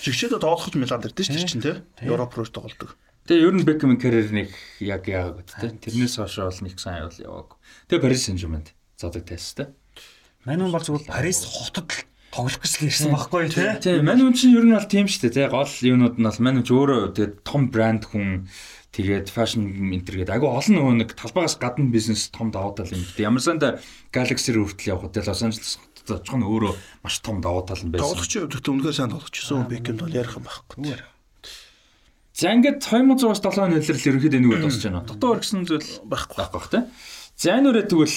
Шигшээдээ 0.05 0.36
тоглох 0.36 0.77
Милан 0.77 1.01
дээр 1.01 1.16
тий 1.16 1.24
чинь 1.24 1.65
тий. 1.65 1.81
Европ 2.05 2.36
руу 2.36 2.44
тоглолдог. 2.44 2.93
Тэгээ 3.23 3.47
ер 3.47 3.55
нь 3.55 3.62
Беккемийн 3.62 4.01
карьерийг 4.03 4.51
яг 4.82 5.07
яагаад 5.07 5.47
те 5.47 5.70
тэрнээс 5.70 6.19
хойш 6.19 6.43
бол 6.43 6.62
нэг 6.66 6.74
сайн 6.74 7.07
явал 7.07 7.23
яваагүй. 7.23 7.57
Тэгээ 7.86 8.03
Парис 8.03 8.23
Сен-Жермэнд 8.27 8.69
зодог 8.99 9.23
тайстай. 9.23 9.70
Манайд 10.43 10.74
бол 10.74 10.82
зүгээр 10.82 11.07
Парис 11.07 11.47
хотод 11.47 11.86
тоглох 12.35 12.59
гэж 12.59 12.73
л 12.82 12.89
ирсэн 12.90 13.15
байхгүй 13.15 13.47
тий. 13.47 13.70
Тийм, 13.78 14.11
манайд 14.11 14.35
чинь 14.35 14.59
ер 14.59 14.66
нь 14.66 14.74
бол 14.74 14.90
тийм 14.90 15.07
шүү 15.07 15.31
дээ 15.31 15.36
тий. 15.39 15.47
Гол 15.47 15.70
юунууд 15.70 16.16
нь 16.19 16.27
бол 16.27 16.40
манайд 16.43 16.66
өөрөө 16.66 17.01
тэгээд 17.15 17.35
том 17.47 17.70
брэнд 17.70 18.11
хүн 18.11 18.51
тэгээд 18.90 19.31
фэшн 19.31 19.70
энтер 19.70 20.19
гэдэг 20.19 20.35
айгүй 20.43 20.51
олон 20.51 20.74
нөгөө 20.82 20.94
нэг 21.07 21.11
талбайгаас 21.15 21.57
гадна 21.62 21.94
бизнес 21.94 22.27
том 22.35 22.51
давуу 22.51 22.74
тал 22.74 22.90
юм. 22.90 23.07
Ямар 23.23 23.39
санда 23.39 23.78
Galaxy 24.11 24.51
руу 24.51 24.66
хүртэл 24.66 24.99
явах 24.99 25.15
гэдэг 25.15 25.31
Лос 25.31 25.43
Анжелес 25.47 25.78
зочих 26.03 26.35
нь 26.35 26.43
өөрөө 26.43 26.74
маш 27.07 27.23
том 27.23 27.39
давуу 27.39 27.62
тал 27.62 27.78
юм 27.78 27.94
байсан. 27.94 28.19
Тоглогчийн 28.19 28.51
хувьд 28.51 28.66
үнэхээр 28.66 28.97
сайн 28.99 29.12
тоглогчсон. 29.15 29.70
Беккемд 29.70 30.03
бол 30.03 30.12
ярих 30.12 30.35
юм 30.36 30.44
байхгүй. 30.44 30.99
За 32.33 32.49
ингээд 32.49 32.81
2006-аас 32.81 33.45
7 33.45 33.61
оны 33.61 33.77
ерөнхийдөө 33.85 34.41
нэг 34.41 34.53
удаа 34.57 34.65
дуусч 34.65 34.83
байна. 34.89 35.05
Дотоо 35.05 35.37
өргсөн 35.37 35.69
зүйл 35.69 35.85
байхгүй 36.09 36.37
байхгүй 36.41 36.57
бах 36.57 36.71
тий. 36.73 36.83
За 37.37 37.61
энэ 37.61 37.69
үрээ 37.69 37.87
тэгвэл 37.93 38.17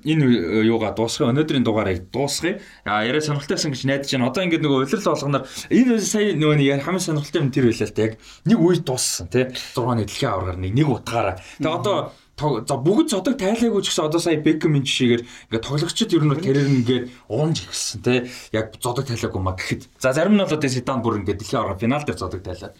энэ 0.00 0.24
юугаа 0.64 0.96
дуусгая. 0.96 1.28
Өнөөдрийн 1.28 1.64
дугаарыг 1.68 2.08
дуусгая. 2.08 2.56
А 2.88 3.04
яриа 3.04 3.20
сонирхолтойсэн 3.20 3.76
гэж 3.76 3.84
найдаж 3.84 4.08
байна. 4.16 4.32
Одоо 4.32 4.48
ингээд 4.48 4.64
нөгөө 4.64 4.80
улирал 4.88 5.12
болгоноор 5.12 5.44
энэ 5.44 6.00
сая 6.00 6.32
нөгөө 6.40 6.56
нэг 6.56 6.80
хамгийн 6.80 7.04
сонирхолтой 7.04 7.40
юм 7.44 7.52
тэр 7.52 7.68
байлаа 7.68 7.84
л 7.84 7.92
та 7.92 8.04
яг 8.08 8.14
нэг 8.48 8.58
үед 8.64 8.82
дууссан 8.88 9.28
тий. 9.28 9.44
6-ны 9.76 10.08
дэлхийн 10.08 10.32
аваргаар 10.32 10.56
нэг 10.56 10.72
нэг 10.72 10.88
утгаараа. 10.88 11.36
Тэгээ 11.60 11.76
одоо 11.84 11.96
за 12.40 12.76
бүгд 12.80 13.12
зодог 13.12 13.36
тайлаагүй 13.36 13.84
ч 13.84 13.92
гэсэн 13.92 14.08
одоо 14.08 14.20
сая 14.24 14.40
Беккемийн 14.40 14.88
жишээгээр 14.88 15.22
ингээд 15.52 15.66
тоглогчид 15.68 16.16
ер 16.16 16.24
нь 16.24 16.32
нь 16.32 16.78
ингээд 16.80 17.04
уунж 17.28 17.68
ихсэн 17.68 18.00
тий. 18.00 18.24
Яг 18.56 18.72
зодог 18.80 19.04
тайлаагүй 19.04 19.42
маа 19.44 19.60
гэхэд. 19.60 19.92
За 20.00 20.16
зарим 20.16 20.40
нь 20.40 20.40
бол 20.40 20.48
одоо 20.48 20.70
Зидан 20.72 21.04
бүр 21.04 21.20
ингээд 21.20 21.44
дэлхийн 21.44 21.60
аварга 21.60 21.84
финал 21.84 22.04
дээр 22.08 22.16
зодог 22.16 22.40
тайлаа 22.40 22.72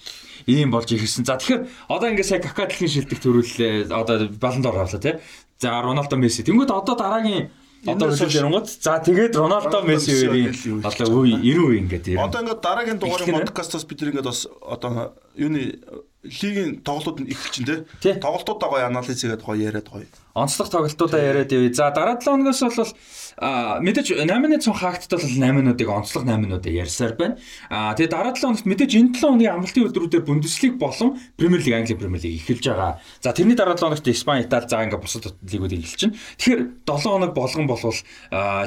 ийм 0.47 0.71
болж 0.71 0.93
ирсэн. 0.93 1.25
За 1.25 1.37
тэгэхээр 1.37 1.69
одоо 1.89 2.09
ингээд 2.09 2.29
сая 2.29 2.41
Кака 2.41 2.69
дэлхийн 2.69 2.91
шилдэг 2.91 3.19
төрүүллээ. 3.21 3.93
Одоо 3.93 4.29
баланд 4.39 4.67
оруулаа 4.67 5.01
тий. 5.01 5.19
За 5.59 5.81
Роналдо 5.83 6.17
Месси. 6.17 6.45
Тэнгүүд 6.47 6.71
одоо 6.71 6.95
дараагийн 6.97 7.51
Одоо 7.81 8.13
хөлөөр 8.13 8.45
янгууд 8.45 8.69
за 8.69 9.01
тэгээд 9.01 9.41
Роналдо 9.41 9.81
Месси 9.89 10.13
хоёрын 10.13 10.85
одоо 10.85 11.25
үе 11.25 11.41
90 11.41 11.65
үе 11.65 11.77
ингээд 11.81 12.07
ирнэ. 12.13 12.25
Одоо 12.29 12.45
ингээд 12.45 12.61
дараагийн 12.61 13.01
дугаарын 13.01 13.41
подкастаас 13.41 13.89
бид 13.89 14.05
ингээд 14.05 14.29
бас 14.29 14.45
одоо 14.61 15.17
юуны 15.33 15.81
лигийн 16.21 16.85
тоглолтууд 16.85 17.25
нь 17.25 17.33
эхэлчин 17.33 17.89
тий. 18.05 18.21
Тоглолтуудаа 18.21 18.69
гоё 18.69 18.85
анализ 18.85 19.17
хийгээд 19.17 19.41
гоё 19.41 19.57
яриад 19.57 19.89
гоё. 19.89 20.05
Онцлог 20.37 20.69
тоглолтуудаа 20.69 21.25
яриад 21.25 21.49
явъя. 21.49 21.73
За 21.73 21.89
дараа 21.89 22.21
7 22.21 22.29
хоногоос 22.29 22.61
бол 22.61 22.93
мэдээж 23.41 24.21
8-ны 24.21 24.61
цон 24.61 24.77
хаагтд 24.77 25.17
бол 25.17 25.25
8-нуудыг 25.25 25.89
онцлог 25.89 26.29
8-нуудыг 26.29 26.75
ярьсаар 26.77 27.17
байна. 27.17 27.41
Аа 27.73 27.97
тэгээ 27.97 28.13
дараа 28.13 28.37
7 28.37 28.53
хоногт 28.53 28.69
мэдээж 28.69 28.93
энэ 29.01 29.17
7 29.17 29.25
хоногийн 29.25 29.57
амралтын 29.57 29.89
өдрүүдээр 29.89 30.29
Бундеслиг 30.29 30.77
болон 30.77 31.17
Премьер 31.41 31.65
лиг, 31.65 31.73
Англи 31.73 31.97
Премьер 31.97 32.21
лиг 32.21 32.37
эхэлж 32.37 32.65
байгаа. 32.69 33.01
За 33.25 33.33
тэрний 33.33 33.57
дараа 33.57 33.81
7 33.81 33.97
хоногт 33.97 34.09
Испани, 34.13 34.45
Итали 34.45 34.69
за 34.69 34.85
ингээ 34.85 35.01
бусад 35.01 35.33
лигүүдийг 35.41 35.81
эхэлчихнэ. 35.89 36.17
Тэгэхээр 36.37 36.61
7 36.85 37.01
хоног 37.01 37.33
болгон 37.33 37.65
болвол 37.65 37.97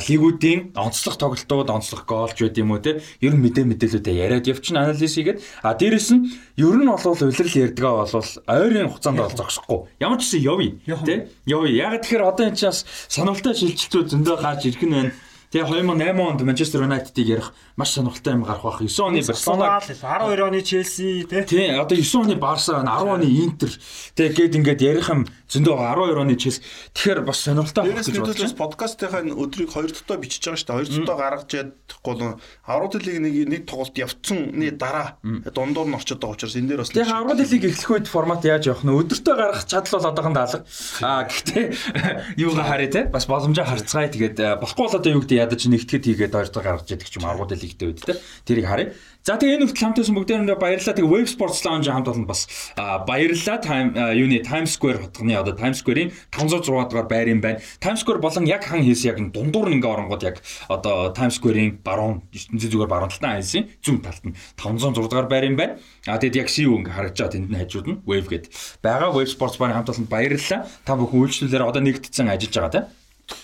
лигүүдийн 0.10 0.74
онцлог 0.74 1.16
тоглолтууд, 1.22 1.70
онцлог 1.70 2.02
гоолч 2.10 2.42
байд 2.42 2.58
юм 2.58 2.74
уу 2.74 2.82
те. 2.82 2.98
Ер 3.22 3.38
нь 3.38 3.46
мэдээ 3.46 3.70
мэдээлүүдээ 3.70 4.16
яриад 4.26 4.50
явчихна 4.50 4.90
анализ 4.90 5.14
хийгээд. 5.14 5.38
А 5.62 5.78
дээрэс 5.78 6.10
нь 6.18 6.34
ер 6.58 6.78
нь 6.82 6.90
бол 6.90 6.98
улирал 6.98 7.30
ярьдгаа 7.30 8.10
бол 8.10 8.30
ойрын 8.50 8.90
хугацаанд 8.90 9.22
бол 9.22 9.38
зогсохгүй. 9.38 9.80
Ямар 10.02 10.18
ч 10.18 10.34
гэсэн 10.34 10.42
явъя 10.42 10.98
те. 11.06 11.30
Явъя. 11.46 11.94
Яг 11.94 12.02
тэгэхээр 12.02 12.26
одоо 12.26 12.50
энэ 12.50 12.58
чинь 12.58 12.74
бас 12.74 12.82
сонирхолтой 13.12 13.54
шилжилтүүд 13.54 14.10
зөндөө 14.10 14.38
гарч 14.42 14.63
ирэх 14.70 14.84
нь 14.84 14.92
байна. 14.92 15.12
Тэгээ 15.54 15.70
2008 15.70 16.18
онд 16.18 16.42
Манчестер 16.42 16.82
Юнайтедыг 16.82 17.28
ярих 17.30 17.54
маш 17.78 17.94
сонирхолтой 17.94 18.34
юм 18.34 18.42
гарах 18.42 18.64
бах. 18.66 18.82
9 18.82 18.90
оны 19.06 19.22
Барселона 19.22 19.78
12 19.86 20.42
оны 20.50 20.62
Челси 20.66 21.28
тий. 21.30 21.44
Тий, 21.46 21.70
одоо 21.70 21.94
9 21.94 22.26
оны 22.26 22.36
Барса, 22.42 22.82
10 22.82 22.90
оны 22.90 23.30
Интер 23.30 23.70
тий 24.18 24.30
гээд 24.34 24.58
ингээд 24.58 24.82
ярих 24.82 25.10
юм 25.14 25.30
зөндөө 25.54 25.78
12 25.78 26.18
оны 26.26 26.36
Челси. 26.42 26.62
Тэгэхээр 26.98 27.22
бас 27.22 27.38
сонирхолтой 27.46 27.86
байх 27.86 28.02
гэж 28.02 28.18
бодож 28.18 28.42
байна. 28.42 28.58
Подкастынхаа 28.66 29.22
өдрийг 29.30 29.70
2 29.70 29.94
дотоо 29.94 30.18
бичиж 30.18 30.42
байгаа 30.42 30.58
шүү 30.58 30.74
дээ. 30.74 30.90
2 30.90 31.06
дотоо 31.06 31.18
гаргаж 31.22 31.50
ядахгүй 31.54 32.14
л 32.18 32.42
Аврал 32.66 32.98
лиг 32.98 33.18
нэг 33.22 33.34
нэг 33.46 33.62
тоглолт 33.70 33.94
явцсанны 33.94 34.72
дараа 34.74 35.22
дундуур 35.22 35.86
нь 35.86 35.94
орчод 35.94 36.18
байгаа 36.18 36.34
учраас 36.34 36.58
энэ 36.58 36.74
дээр 36.74 36.82
бас 36.82 36.90
Тэгээ 36.90 37.14
Аврал 37.14 37.38
лиг 37.38 37.62
эхлэх 37.62 37.92
үед 37.94 38.08
формат 38.10 38.42
яаж 38.42 38.74
явах 38.74 38.82
нь 38.82 38.96
өдөртөө 38.98 39.36
гаргах 39.38 39.70
чадал 39.70 40.02
бол 40.02 40.10
одоохон 40.10 40.34
даалга. 40.34 40.66
Аа 41.06 41.30
гэхдээ 41.30 41.66
юугаа 42.42 42.66
харъя 42.66 42.90
те 42.90 43.02
бас 43.06 43.30
боломжоо 43.30 43.70
харцгаая 43.70 44.10
тэгээд 44.10 44.38
болохгүй 44.58 44.84
бол 44.90 44.98
одоо 44.98 45.12
юу 45.14 45.22
гэдэг 45.22 45.43
ядаж 45.44 45.62
нэгтгэд 45.68 46.04
хийгээд 46.08 46.34
ойртоо 46.40 46.62
гаргаж 46.64 46.88
яадаг 46.88 47.08
ч 47.12 47.20
юм 47.20 47.28
аргууд 47.28 47.52
лигтэй 47.54 47.88
үед 47.92 48.02
те 48.02 48.16
тэрийг 48.48 48.68
харъя. 48.68 48.96
За 49.24 49.40
тэгээ 49.40 49.56
энэ 49.56 49.72
хүртэл 49.72 49.84
хамтсан 49.88 50.16
бүгдээрээ 50.20 50.60
баярлалаа. 50.60 50.96
Тэгээ 51.00 51.08
Wave 51.08 51.32
Sports 51.32 51.64
Lounge 51.64 51.88
хамт 51.88 52.12
олон 52.12 52.28
бас 52.28 52.44
баярлалаа. 52.76 53.56
Time 53.64 53.96
юуны 54.20 54.44
Times 54.44 54.76
Square 54.76 55.00
хотгоны 55.00 55.32
одоо 55.40 55.56
Times 55.56 55.80
Square-ийн 55.80 56.12
506 56.28 56.68
дугаар 56.68 57.08
байр 57.08 57.32
юм 57.32 57.40
байна. 57.40 57.64
Times 57.80 58.04
Square 58.04 58.20
болон 58.20 58.44
яг 58.52 58.68
хан 58.68 58.84
хийс 58.84 59.08
яг 59.08 59.24
дундуур 59.32 59.72
нь 59.72 59.80
ингээ 59.80 59.96
оронгод 59.96 60.28
яг 60.28 60.44
одоо 60.68 61.16
Times 61.16 61.40
Square-ийн 61.40 61.80
баруун 61.80 62.28
9 62.36 62.68
зүгээр 62.68 62.92
баруун 62.92 63.16
талтай 63.16 63.40
хайсын 63.40 63.72
зүүн 63.80 64.04
талд 64.04 64.24
нь 64.28 64.36
506 64.60 65.08
дугаар 65.08 65.32
байр 65.32 65.48
юм 65.48 65.56
байна. 65.56 65.80
А 66.04 66.20
тэгэд 66.20 66.44
яг 66.44 66.52
CU 66.52 66.76
ингээ 66.84 66.92
харагдаж 66.92 67.20
байгаа 67.24 67.32
тэнд 67.32 67.48
нь 67.48 67.60
хажууд 67.64 67.88
нь 67.88 67.98
Wave 68.04 68.28
гээд 68.28 68.52
байгаа 68.84 69.16
Wave 69.16 69.32
Sports 69.32 69.56
Bar-ын 69.56 69.80
хамт 69.80 69.88
олонд 69.88 70.12
баярлалаа. 70.12 70.68
Та 70.84 71.00
бүхэн 71.00 71.24
үйлчлүүлээр 71.24 71.64
одоо 71.64 71.80
нэгдсэн 71.80 72.28
ажиллаж 72.28 72.60
байгаа 72.60 72.76
тийм. 72.76 73.03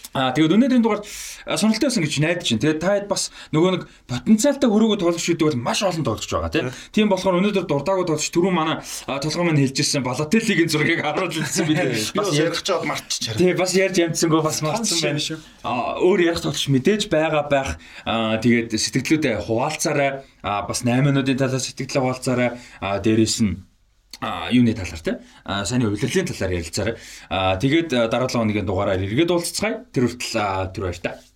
Аа 0.10 0.34
тэгээд 0.34 0.56
өнөөдрийн 0.58 0.82
дугаар 0.82 1.06
сонирхолтой 1.06 1.90
байсан 1.90 2.02
гэж 2.02 2.14
найдаж 2.18 2.48
байна. 2.50 2.64
Тэгээд 2.66 2.82
та 2.82 2.90
хэд 2.98 3.08
бас 3.10 3.24
нөгөө 3.54 3.72
нэг 3.78 3.84
потенциалтай 4.10 4.70
хөрөөгөө 4.70 4.98
тоглох 4.98 5.22
шийдэг 5.22 5.46
бол 5.46 5.62
маш 5.70 5.86
олон 5.86 6.02
тоглож 6.02 6.30
байгаа 6.34 6.50
тийм. 6.50 6.68
Тийм 6.90 7.08
болохоор 7.14 7.38
өнөөдөр 7.38 7.66
дуртаагүй 7.70 8.06
тоглож 8.10 8.30
түрүү 8.34 8.54
манай 8.54 8.82
толгой 9.06 9.46
маань 9.46 9.62
хэлжсэн 9.62 10.02
Балателлигийн 10.02 10.70
зургийг 10.74 11.06
харуулж 11.06 11.36
үзсэн 11.46 11.66
бид 11.70 11.78
бас 12.18 12.34
ярих 12.34 12.62
чад 12.66 12.90
мартчих 12.90 13.22
чараа. 13.30 13.38
Тийм 13.38 13.54
бас 13.54 13.72
ярьж 13.78 13.98
амтсангүй 14.02 14.42
бас 14.42 14.58
мартсан 14.66 14.98
байна 14.98 15.22
шүү. 15.22 15.38
Аа 15.62 16.02
өөр 16.02 16.20
ярих 16.34 16.42
тоглож 16.42 16.66
мэдээж 16.74 17.02
байгаа 17.14 17.46
байх. 17.46 17.78
Тэгээд 18.10 18.74
сэтгэлдээ 18.74 19.46
хуваалцаарай. 19.46 20.26
Аа 20.42 20.66
бас 20.66 20.82
8 20.82 21.06
минутын 21.06 21.38
талаас 21.38 21.70
сэтгэлээ 21.70 22.02
хуваалцаарай. 22.02 22.50
Аа 22.82 22.98
дээрээс 22.98 23.46
нь 23.46 23.54
а 23.54 23.69
юуны 24.52 24.74
талаар 24.76 25.02
те 25.04 25.20
сайн 25.46 25.88
удирдлагын 25.88 26.28
талаар 26.28 26.58
ярилцаарай. 26.60 26.96
Тэгээд 27.64 27.90
дараа 28.12 28.28
7 28.28 28.40
хоногийн 28.40 28.68
дугаараар 28.68 29.00
эргээд 29.00 29.32
уулзцгаая. 29.32 29.86
Тэр 29.94 30.12
хүртэл 30.12 30.74
түр 30.76 30.84
баяр 30.90 31.00
та. 31.00 31.29